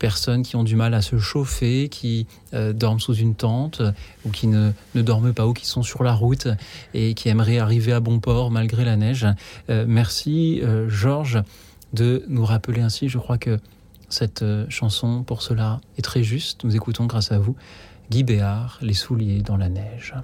personnes 0.00 0.42
qui 0.42 0.56
ont 0.56 0.64
du 0.64 0.74
mal 0.74 0.92
à 0.94 1.02
se 1.02 1.18
chauffer, 1.18 1.88
qui 1.88 2.26
euh, 2.52 2.72
dorment 2.72 2.98
sous 2.98 3.14
une 3.14 3.36
tente 3.36 3.80
ou 4.24 4.30
qui 4.30 4.48
ne, 4.48 4.72
dorment 4.96 5.32
pas 5.32 5.46
ou 5.46 5.52
qui 5.52 5.66
sont 5.66 5.84
sur 5.84 6.02
la 6.02 6.12
route 6.12 6.48
et 6.94 7.14
qui 7.14 7.28
aimeraient 7.28 7.58
arriver 7.58 7.92
à 7.92 8.00
bon 8.00 8.18
port 8.18 8.50
malgré 8.50 8.84
la 8.84 8.96
neige. 8.96 9.26
Euh, 9.70 9.84
merci, 9.86 10.60
euh, 10.64 10.88
Georges, 10.88 11.42
de 11.92 12.24
nous 12.28 12.44
rappeler 12.44 12.80
ainsi. 12.80 13.08
Je 13.08 13.18
crois 13.18 13.38
que 13.38 13.60
cette 14.08 14.44
chanson, 14.68 15.22
pour 15.22 15.42
cela, 15.42 15.80
est 15.98 16.02
très 16.02 16.22
juste. 16.22 16.64
Nous 16.64 16.74
écoutons, 16.74 17.04
grâce 17.04 17.30
à 17.30 17.38
vous, 17.38 17.56
Guy 18.10 18.24
Béard, 18.24 18.78
Les 18.80 18.94
souliers 18.94 19.42
dans 19.42 19.58
la 19.58 19.68
neige. 19.68 20.14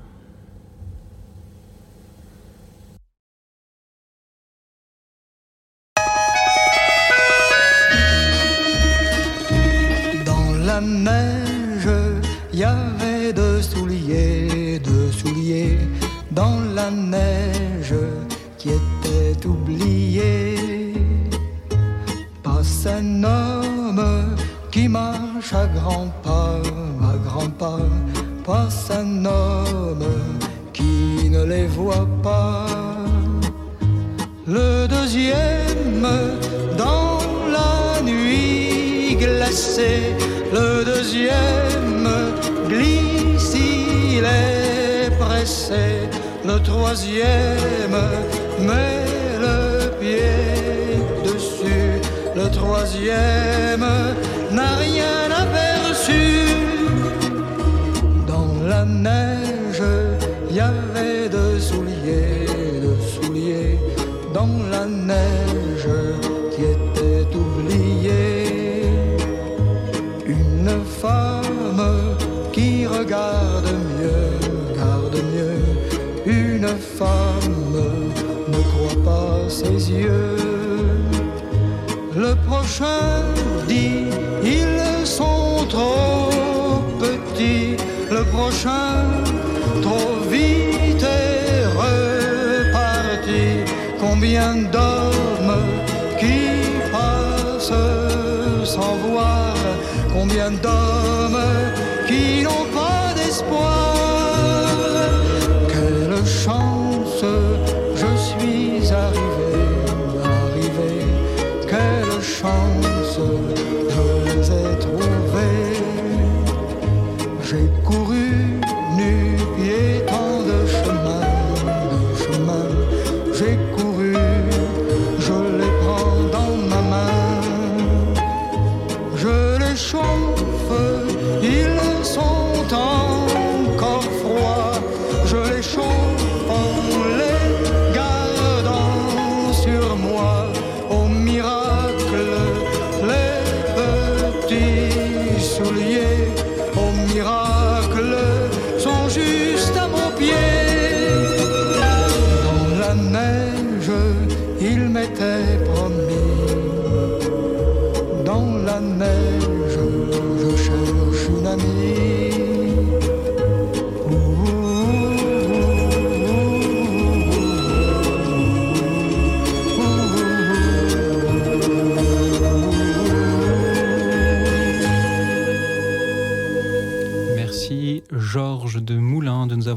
Dans 10.25 10.55
la 10.65 10.81
neige, 10.81 11.91
il 12.55 12.61
y 12.61 12.65
avait 12.65 13.35
deux 13.35 13.61
souliers, 13.61 14.79
deux 14.79 15.13
souliers 15.13 15.79
dans 16.31 16.61
la 16.75 16.91
neige 16.91 17.95
qui 18.57 18.71
étaient 18.71 19.47
oubliés. 19.47 20.95
Passe 22.43 22.87
un 22.87 23.25
homme 23.25 24.37
qui 24.71 24.89
marche 24.89 25.53
à 25.53 25.67
grands 25.67 26.13
pas. 27.65 27.79
Passe 28.47 28.91
un 28.91 29.25
homme 29.25 30.07
qui 30.73 31.31
ne 31.31 31.45
les 31.53 31.67
voit 31.67 32.09
pas. 32.23 32.67
Le 34.47 34.87
deuxième 34.97 36.07
dans 36.77 37.19
la 37.57 38.03
nuit 38.03 39.17
glacée, 39.25 40.03
le 40.59 40.85
deuxième 40.93 42.07
glisse, 42.69 43.55
il 43.55 44.25
est 44.25 45.11
pressé, 45.19 45.87
le 46.51 46.57
troisième 46.71 47.99
met 48.69 49.05
le 49.47 49.59
pied 50.01 50.37
dessus, 51.29 51.93
le 52.37 52.47
troisième 52.51 53.87
n'a 54.57 54.71
rien 54.85 55.19
aperçu. 55.45 56.44
Le 82.17 82.35
prochain 82.47 83.14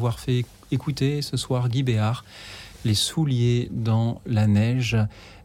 Moulin 0.08 0.16
de 0.16 0.16
nous 0.16 0.16
avoir 0.16 0.20
fait 0.20 0.46
écouter 0.72 1.22
ce 1.22 1.38
soir 1.38 1.70
Guy 1.70 1.84
Béard, 1.84 2.24
Les 2.86 2.94
souliers 2.94 3.70
dans 3.72 4.22
la 4.26 4.48
neige. 4.48 4.96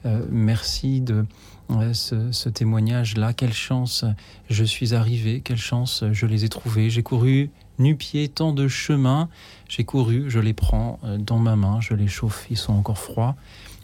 Euh, 0.04 0.24
merci 0.30 1.00
de 1.00 1.24
euh, 1.70 1.92
ce, 1.92 2.30
ce 2.30 2.48
témoignage-là. 2.48 3.32
Quelle 3.32 3.52
chance 3.52 4.04
je 4.50 4.64
suis 4.64 4.94
arrivé, 4.94 5.40
quelle 5.40 5.58
chance 5.58 6.04
je 6.12 6.26
les 6.26 6.44
ai 6.44 6.48
trouvés. 6.48 6.90
J'ai 6.90 7.02
couru 7.02 7.50
nu-pied 7.78 8.28
tant 8.28 8.52
de 8.52 8.68
chemins. 8.68 9.28
J'ai 9.68 9.84
couru, 9.84 10.30
je 10.30 10.38
les 10.38 10.52
prends 10.52 11.00
euh, 11.04 11.18
dans 11.18 11.38
ma 11.38 11.56
main, 11.56 11.80
je 11.80 11.94
les 11.94 12.08
chauffe, 12.08 12.46
ils 12.50 12.58
sont 12.58 12.74
encore 12.74 12.98
froids. 12.98 13.34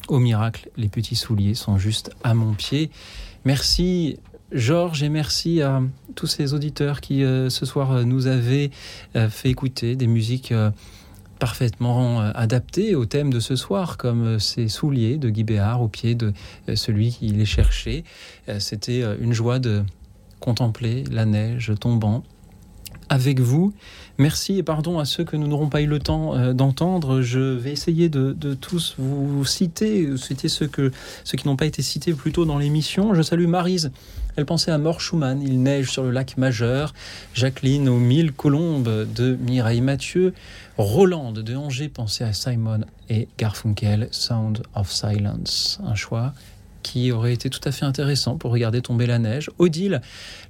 Au 0.06 0.20
miracle, 0.20 0.70
les 0.76 0.88
petits 0.88 1.16
souliers 1.16 1.54
sont 1.54 1.78
juste 1.78 2.12
à 2.22 2.34
mon 2.34 2.54
pied. 2.54 2.90
Merci 3.44 4.18
Georges 4.52 5.02
et 5.02 5.10
merci 5.10 5.60
à 5.60 5.82
tous 6.14 6.26
ces 6.26 6.54
auditeurs 6.54 7.02
qui 7.02 7.22
euh, 7.22 7.50
ce 7.50 7.66
soir 7.66 7.92
euh, 7.92 8.04
nous 8.04 8.28
avaient 8.28 8.70
euh, 9.14 9.28
fait 9.28 9.50
écouter 9.50 9.94
des 9.94 10.06
musiques 10.06 10.54
parfaitement 11.38 12.20
adaptées 12.20 12.96
au 12.96 13.04
thème 13.04 13.32
de 13.32 13.38
ce 13.38 13.54
soir, 13.54 13.96
comme 13.96 14.40
ces 14.40 14.66
souliers 14.66 15.18
de 15.18 15.30
Guy 15.30 15.44
Béard 15.44 15.82
au 15.82 15.86
pied 15.86 16.16
de 16.16 16.32
celui 16.74 17.12
qui 17.12 17.28
les 17.28 17.44
cherchait. 17.44 18.02
C'était 18.58 19.04
une 19.20 19.32
joie 19.32 19.60
de 19.60 19.84
contempler 20.40 21.04
la 21.12 21.26
neige 21.26 21.72
tombant 21.78 22.24
avec 23.08 23.38
vous. 23.38 23.72
Merci 24.20 24.58
et 24.58 24.64
pardon 24.64 24.98
à 24.98 25.04
ceux 25.04 25.22
que 25.22 25.36
nous 25.36 25.46
n'aurons 25.46 25.68
pas 25.68 25.80
eu 25.80 25.86
le 25.86 26.00
temps 26.00 26.34
euh, 26.34 26.52
d'entendre. 26.52 27.22
Je 27.22 27.38
vais 27.38 27.70
essayer 27.70 28.08
de, 28.08 28.34
tous 28.54 28.96
vous 28.98 29.44
citer, 29.44 30.16
citer 30.16 30.48
ceux, 30.48 30.66
que, 30.66 30.90
ceux 31.22 31.38
qui 31.38 31.46
n'ont 31.46 31.54
pas 31.54 31.66
été 31.66 31.82
cités 31.82 32.12
plus 32.12 32.32
tôt 32.32 32.44
dans 32.44 32.58
l'émission. 32.58 33.14
Je 33.14 33.22
salue 33.22 33.46
Marise. 33.46 33.92
Elle 34.34 34.44
pensait 34.44 34.72
à 34.72 34.78
Mort 34.78 35.00
Schumann, 35.00 35.40
Il 35.40 35.62
neige 35.62 35.90
sur 35.90 36.02
le 36.02 36.10
lac 36.10 36.36
majeur. 36.36 36.94
Jacqueline 37.32 37.88
aux 37.88 37.98
mille 37.98 38.32
colombes 38.32 39.06
de 39.14 39.36
Mireille 39.40 39.80
Mathieu. 39.80 40.34
Roland 40.78 41.30
de 41.30 41.54
Angers 41.54 41.88
pensait 41.88 42.24
à 42.24 42.32
Simon 42.32 42.80
et 43.08 43.28
Garfunkel, 43.38 44.08
Sound 44.10 44.62
of 44.74 44.90
Silence. 44.92 45.80
Un 45.84 45.94
choix 45.94 46.34
qui 46.88 47.12
aurait 47.12 47.34
été 47.34 47.50
tout 47.50 47.60
à 47.64 47.72
fait 47.72 47.84
intéressant 47.84 48.36
pour 48.36 48.50
regarder 48.50 48.80
tomber 48.80 49.06
la 49.06 49.18
neige. 49.18 49.50
Odile, 49.58 50.00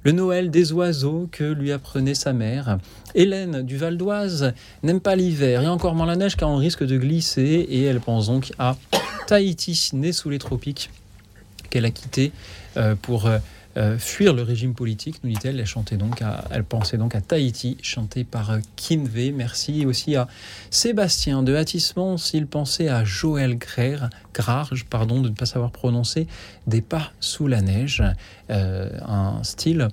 le 0.03 0.13
Noël 0.13 0.49
des 0.49 0.71
oiseaux 0.71 1.27
que 1.33 1.43
lui 1.43 1.73
apprenait 1.73 2.13
sa 2.13 2.31
mère. 2.31 2.77
Hélène 3.13 3.61
du 3.61 3.75
Val 3.75 3.97
d'Oise 3.97 4.53
n'aime 4.81 5.01
pas 5.01 5.17
l'hiver 5.17 5.63
et 5.63 5.67
encore 5.67 5.95
moins 5.95 6.05
la 6.05 6.15
neige 6.15 6.37
car 6.37 6.49
on 6.49 6.55
risque 6.55 6.85
de 6.85 6.97
glisser 6.97 7.67
et 7.69 7.83
elle 7.83 7.99
pense 7.99 8.27
donc 8.27 8.53
à 8.57 8.77
Tahiti, 9.27 9.89
née 9.91 10.13
sous 10.13 10.29
les 10.29 10.39
tropiques, 10.39 10.91
qu'elle 11.69 11.85
a 11.85 11.91
quitté 11.91 12.31
euh, 12.77 12.95
pour 12.95 13.29
euh, 13.79 13.97
fuir 13.97 14.33
le 14.33 14.41
régime 14.41 14.73
politique, 14.73 15.21
nous 15.23 15.29
dit-elle. 15.29 15.57
Elle, 15.57 15.65
elle 16.51 16.63
pensait 16.65 16.97
donc 16.97 17.15
à 17.15 17.21
Tahiti, 17.21 17.77
chantée 17.81 18.25
par 18.25 18.51
euh, 18.51 18.59
Kinvey. 18.75 19.31
Merci 19.31 19.85
aussi 19.85 20.17
à 20.17 20.27
Sébastien 20.69 21.43
de 21.43 21.55
Hatissement, 21.55 22.17
s'il 22.17 22.45
pensait 22.45 22.89
à 22.89 23.05
Joël 23.05 23.57
Grère, 23.57 24.09
Grarge, 24.33 24.85
pardon, 24.89 25.21
de 25.21 25.29
ne 25.29 25.33
pas 25.33 25.45
savoir 25.45 25.71
prononcer, 25.71 26.27
Des 26.67 26.81
pas 26.81 27.11
sous 27.21 27.47
la 27.47 27.61
neige, 27.61 28.03
euh, 28.49 28.89
un 29.07 29.43
style 29.43 29.87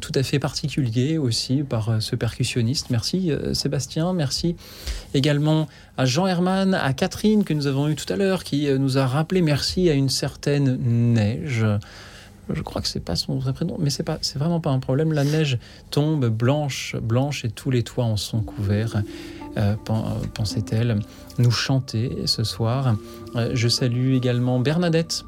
tout 0.00 0.12
à 0.14 0.22
fait 0.22 0.38
particulier 0.38 1.18
aussi 1.18 1.62
par 1.62 2.00
ce 2.00 2.16
percussionniste. 2.16 2.88
Merci 2.88 3.32
Sébastien, 3.52 4.14
merci 4.14 4.56
également 5.12 5.68
à 5.98 6.06
Jean 6.06 6.26
Herman, 6.26 6.72
à 6.72 6.94
Catherine 6.94 7.44
que 7.44 7.52
nous 7.52 7.66
avons 7.66 7.88
eu 7.88 7.94
tout 7.94 8.10
à 8.10 8.16
l'heure, 8.16 8.44
qui 8.44 8.66
nous 8.78 8.96
a 8.96 9.06
rappelé 9.06 9.42
merci 9.42 9.90
à 9.90 9.92
une 9.92 10.08
certaine 10.08 10.78
neige. 11.12 11.66
Je 12.52 12.62
crois 12.62 12.82
que 12.82 12.88
c'est 12.88 13.00
pas 13.00 13.16
son 13.16 13.38
vrai 13.38 13.52
prénom, 13.52 13.76
mais 13.78 13.90
c'est 13.90 14.02
pas, 14.02 14.18
vraiment 14.36 14.60
pas 14.60 14.70
un 14.70 14.78
problème. 14.78 15.12
La 15.12 15.24
neige 15.24 15.58
tombe 15.90 16.26
blanche, 16.26 16.96
blanche 16.96 17.44
et 17.44 17.50
tous 17.50 17.70
les 17.70 17.82
toits 17.82 18.04
en 18.04 18.16
sont 18.16 18.40
couverts. 18.40 19.02
Euh, 19.56 19.74
euh, 19.88 20.02
pensait-elle 20.34 20.98
nous 21.38 21.50
chanter 21.50 22.26
ce 22.26 22.44
soir. 22.44 22.96
Euh, 23.36 23.50
je 23.54 23.68
salue 23.68 24.14
également 24.14 24.58
Bernadette 24.58 25.24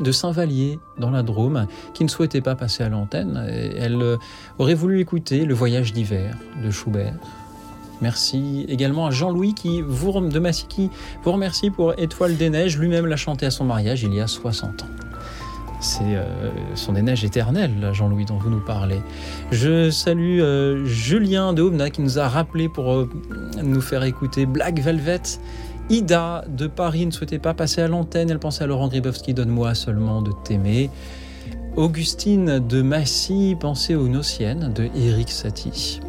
de 0.00 0.10
Saint-Vallier 0.12 0.78
dans 0.98 1.10
la 1.10 1.22
Drôme 1.22 1.66
qui 1.92 2.04
ne 2.04 2.08
souhaitait 2.08 2.40
pas 2.40 2.56
passer 2.56 2.82
à 2.82 2.88
l'antenne. 2.88 3.46
Elle 3.48 4.18
aurait 4.58 4.74
voulu 4.74 5.00
écouter 5.00 5.44
Le 5.44 5.54
voyage 5.54 5.92
d'hiver 5.92 6.36
de 6.64 6.70
Schubert. 6.70 7.14
Merci 8.00 8.66
également 8.68 9.06
à 9.06 9.10
Jean-Louis 9.12 9.54
qui 9.54 9.82
de 9.82 10.38
Massy 10.38 10.66
qui 10.66 10.90
vous 11.22 11.32
remercie 11.32 11.70
pour 11.70 11.96
Étoile 11.98 12.36
des 12.36 12.50
Neiges. 12.50 12.76
Lui-même 12.76 13.06
l'a 13.06 13.16
chanté 13.16 13.46
à 13.46 13.50
son 13.52 13.64
mariage 13.64 14.02
il 14.02 14.12
y 14.12 14.20
a 14.20 14.26
60 14.26 14.82
ans. 14.82 15.03
C'est 15.84 16.16
euh, 16.16 16.24
son 16.76 16.96
éternelles, 16.96 17.78
là, 17.78 17.92
Jean-Louis, 17.92 18.24
dont 18.24 18.38
vous 18.38 18.48
nous 18.48 18.64
parlez. 18.64 19.02
Je 19.52 19.90
salue 19.90 20.40
euh, 20.40 20.86
Julien 20.86 21.52
de 21.52 21.60
Aubenas 21.60 21.90
qui 21.90 22.00
nous 22.00 22.18
a 22.18 22.26
rappelé 22.26 22.70
pour 22.70 22.90
euh, 22.90 23.10
nous 23.62 23.82
faire 23.82 24.02
écouter 24.04 24.46
Black 24.46 24.80
Velvet. 24.80 25.20
Ida 25.90 26.46
de 26.48 26.68
Paris 26.68 27.04
ne 27.04 27.10
souhaitait 27.10 27.38
pas 27.38 27.52
passer 27.52 27.82
à 27.82 27.88
l'antenne. 27.88 28.30
Elle 28.30 28.38
pensait 28.38 28.64
à 28.64 28.66
Laurent 28.66 28.88
Gribowski, 28.88 29.34
Donne-moi 29.34 29.74
seulement 29.74 30.22
de 30.22 30.32
t'aimer. 30.44 30.88
Augustine 31.76 32.66
de 32.66 32.80
Massy 32.80 33.54
pensait 33.60 33.94
aux 33.94 34.08
Nociennes 34.08 34.72
de 34.72 34.88
Éric 34.96 35.30
Satie. 35.30 36.00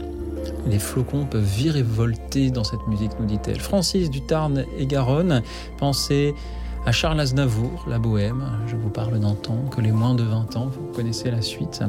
Les 0.67 0.79
flocons 0.79 1.25
peuvent 1.25 1.43
virer 1.43 1.83
volter 1.83 2.49
dans 2.49 2.63
cette 2.63 2.87
musique, 2.87 3.11
nous 3.19 3.25
dit-elle. 3.25 3.59
Francis 3.59 4.09
du 4.09 4.21
Tarn 4.21 4.63
et 4.77 4.85
Garonne 4.85 5.41
pensait 5.77 6.33
à 6.85 6.91
Charles 6.91 7.19
Aznavour, 7.19 7.85
La 7.87 7.97
Bohème. 7.97 8.43
Je 8.67 8.75
vous 8.75 8.89
parle 8.89 9.19
temps 9.33 9.65
que 9.75 9.81
les 9.81 9.91
moins 9.91 10.13
de 10.13 10.23
20 10.23 10.55
ans, 10.55 10.67
vous 10.67 10.93
connaissez 10.93 11.31
la 11.31 11.41
suite. 11.41 11.81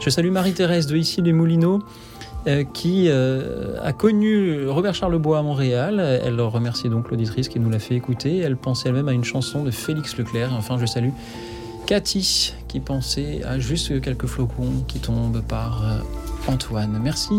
Je 0.00 0.08
salue 0.08 0.30
Marie-Thérèse 0.30 0.86
de 0.86 0.96
Ici 0.96 1.20
les 1.20 1.32
Moulineaux. 1.32 1.80
euh, 2.46 2.62
qui 2.62 3.06
euh, 3.08 3.74
a 3.82 3.92
connu 3.92 4.68
Robert 4.68 4.94
Charlebois 4.94 5.40
à 5.40 5.42
Montréal. 5.42 5.98
Elle 6.24 6.40
remercie 6.40 6.88
donc 6.88 7.10
l'auditrice 7.10 7.48
qui 7.48 7.58
nous 7.58 7.70
l'a 7.70 7.80
fait 7.80 7.96
écouter. 7.96 8.38
Elle 8.38 8.56
pensait 8.56 8.88
elle-même 8.88 9.08
à 9.08 9.12
une 9.12 9.24
chanson 9.24 9.64
de 9.64 9.72
Félix 9.72 10.16
Leclerc. 10.16 10.52
Enfin, 10.56 10.78
je 10.78 10.86
salue 10.86 11.10
Cathy 11.86 12.54
qui 12.68 12.78
pensait 12.78 13.42
à 13.44 13.58
juste 13.58 14.00
quelques 14.00 14.26
flocons 14.26 14.84
qui 14.86 15.00
tombent 15.00 15.42
par 15.42 15.82
euh, 15.84 16.52
Antoine. 16.52 17.00
Merci 17.02 17.34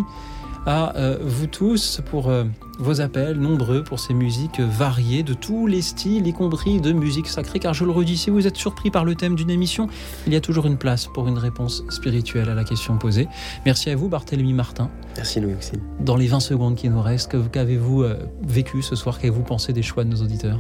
à 0.68 0.94
euh, 0.98 1.18
vous 1.22 1.48
tous 1.48 2.02
pour 2.12 2.28
euh, 2.28 2.44
vos 2.78 3.00
appels 3.00 3.38
nombreux, 3.38 3.84
pour 3.84 4.02
ces 4.02 4.14
musiques 4.14 4.60
variées 4.60 5.24
de 5.24 5.34
tous 5.34 5.66
les 5.66 5.82
styles, 5.82 6.28
y 6.28 6.34
compris 6.34 6.82
de 6.82 6.92
musique 6.92 7.28
sacrée. 7.28 7.60
Car 7.60 7.74
je 7.74 7.86
le 7.86 7.92
redis, 7.92 8.18
si 8.18 8.30
vous 8.30 8.46
êtes 8.46 8.58
surpris 8.58 8.92
par 8.92 9.06
le 9.06 9.16
thème 9.16 9.36
d'une 9.36 9.50
émission, 9.50 9.88
il 10.28 10.34
y 10.34 10.36
a 10.36 10.42
toujours 10.42 10.68
une 10.68 10.78
place 10.78 11.08
pour 11.08 11.30
une 11.30 11.38
réponse 11.38 11.84
spirituelle 11.90 12.50
à 12.50 12.54
la 12.54 12.66
question 12.66 12.98
posée. 12.98 13.30
Merci 13.66 13.90
à 13.90 13.96
vous, 13.96 14.10
Barthélemy 14.10 14.52
Martin. 14.52 14.92
Merci 15.16 15.40
Louis 15.40 15.54
Auxil. 15.54 15.80
Dans 16.02 16.18
les 16.18 16.28
20 16.28 16.42
secondes 16.42 16.76
qui 16.76 16.90
nous 16.90 17.02
restent, 17.02 17.38
qu'avez-vous 17.50 18.04
euh, 18.04 18.18
vécu 18.46 18.82
ce 18.82 18.98
soir? 18.98 19.20
Qu'avez-vous 19.20 19.44
pensé 19.44 19.72
des 19.72 19.82
choix 19.82 20.04
de 20.04 20.10
nos 20.10 20.22
auditeurs? 20.22 20.60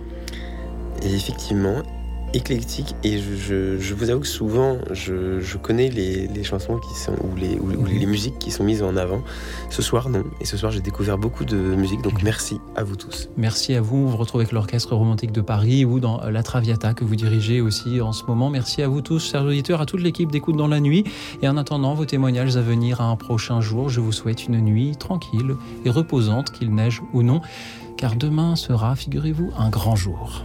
Et 1.01 1.13
effectivement, 1.13 1.83
éclectique 2.33 2.95
et 3.03 3.19
je, 3.19 3.77
je, 3.77 3.93
vous 3.93 4.09
avoue 4.09 4.21
que 4.21 4.27
souvent 4.27 4.77
je, 4.91 5.39
je 5.39 5.57
connais 5.57 5.89
les, 5.89 6.27
les, 6.27 6.43
chansons 6.43 6.77
qui 6.77 6.93
sont 6.99 7.13
ou 7.13 7.35
les, 7.35 7.57
ou, 7.57 7.85
les 7.85 8.05
musiques 8.05 8.37
qui 8.39 8.51
sont 8.51 8.63
mises 8.63 8.83
en 8.83 8.95
avant. 8.97 9.21
Ce 9.69 9.81
soir 9.81 10.09
non. 10.09 10.23
Et 10.41 10.45
ce 10.45 10.57
soir 10.57 10.71
j'ai 10.71 10.81
découvert 10.81 11.17
beaucoup 11.17 11.45
de 11.45 11.57
musique 11.57 12.01
donc 12.01 12.23
merci 12.23 12.59
à 12.75 12.83
vous 12.83 12.95
tous. 12.95 13.29
Merci 13.37 13.75
à 13.75 13.81
vous. 13.81 13.97
On 13.97 14.05
vous 14.07 14.17
retrouve 14.17 14.41
avec 14.41 14.51
l'Orchestre 14.51 14.95
Romantique 14.95 15.31
de 15.31 15.41
Paris 15.41 15.85
ou 15.85 15.99
dans 15.99 16.21
la 16.29 16.43
Traviata 16.43 16.93
que 16.93 17.03
vous 17.03 17.15
dirigez 17.15 17.61
aussi 17.61 18.01
en 18.01 18.11
ce 18.11 18.25
moment. 18.25 18.49
Merci 18.49 18.81
à 18.81 18.87
vous 18.87 19.01
tous, 19.01 19.31
chers 19.31 19.43
auditeurs, 19.43 19.81
à 19.81 19.85
toute 19.85 20.01
l'équipe 20.01 20.31
d'écoute 20.31 20.57
dans 20.57 20.67
la 20.67 20.79
nuit. 20.79 21.05
Et 21.41 21.47
en 21.47 21.57
attendant 21.57 21.93
vos 21.93 22.05
témoignages 22.05 22.57
à 22.57 22.61
venir 22.61 23.01
à 23.01 23.05
un 23.05 23.15
prochain 23.15 23.61
jour, 23.61 23.89
je 23.89 23.99
vous 23.99 24.11
souhaite 24.11 24.47
une 24.47 24.59
nuit 24.59 24.95
tranquille 24.97 25.55
et 25.85 25.89
reposante, 25.89 26.51
qu'il 26.51 26.73
neige 26.73 27.01
ou 27.13 27.23
non, 27.23 27.41
car 27.97 28.15
demain 28.15 28.55
sera, 28.55 28.95
figurez-vous, 28.95 29.51
un 29.57 29.69
grand 29.69 29.95
jour. 29.95 30.43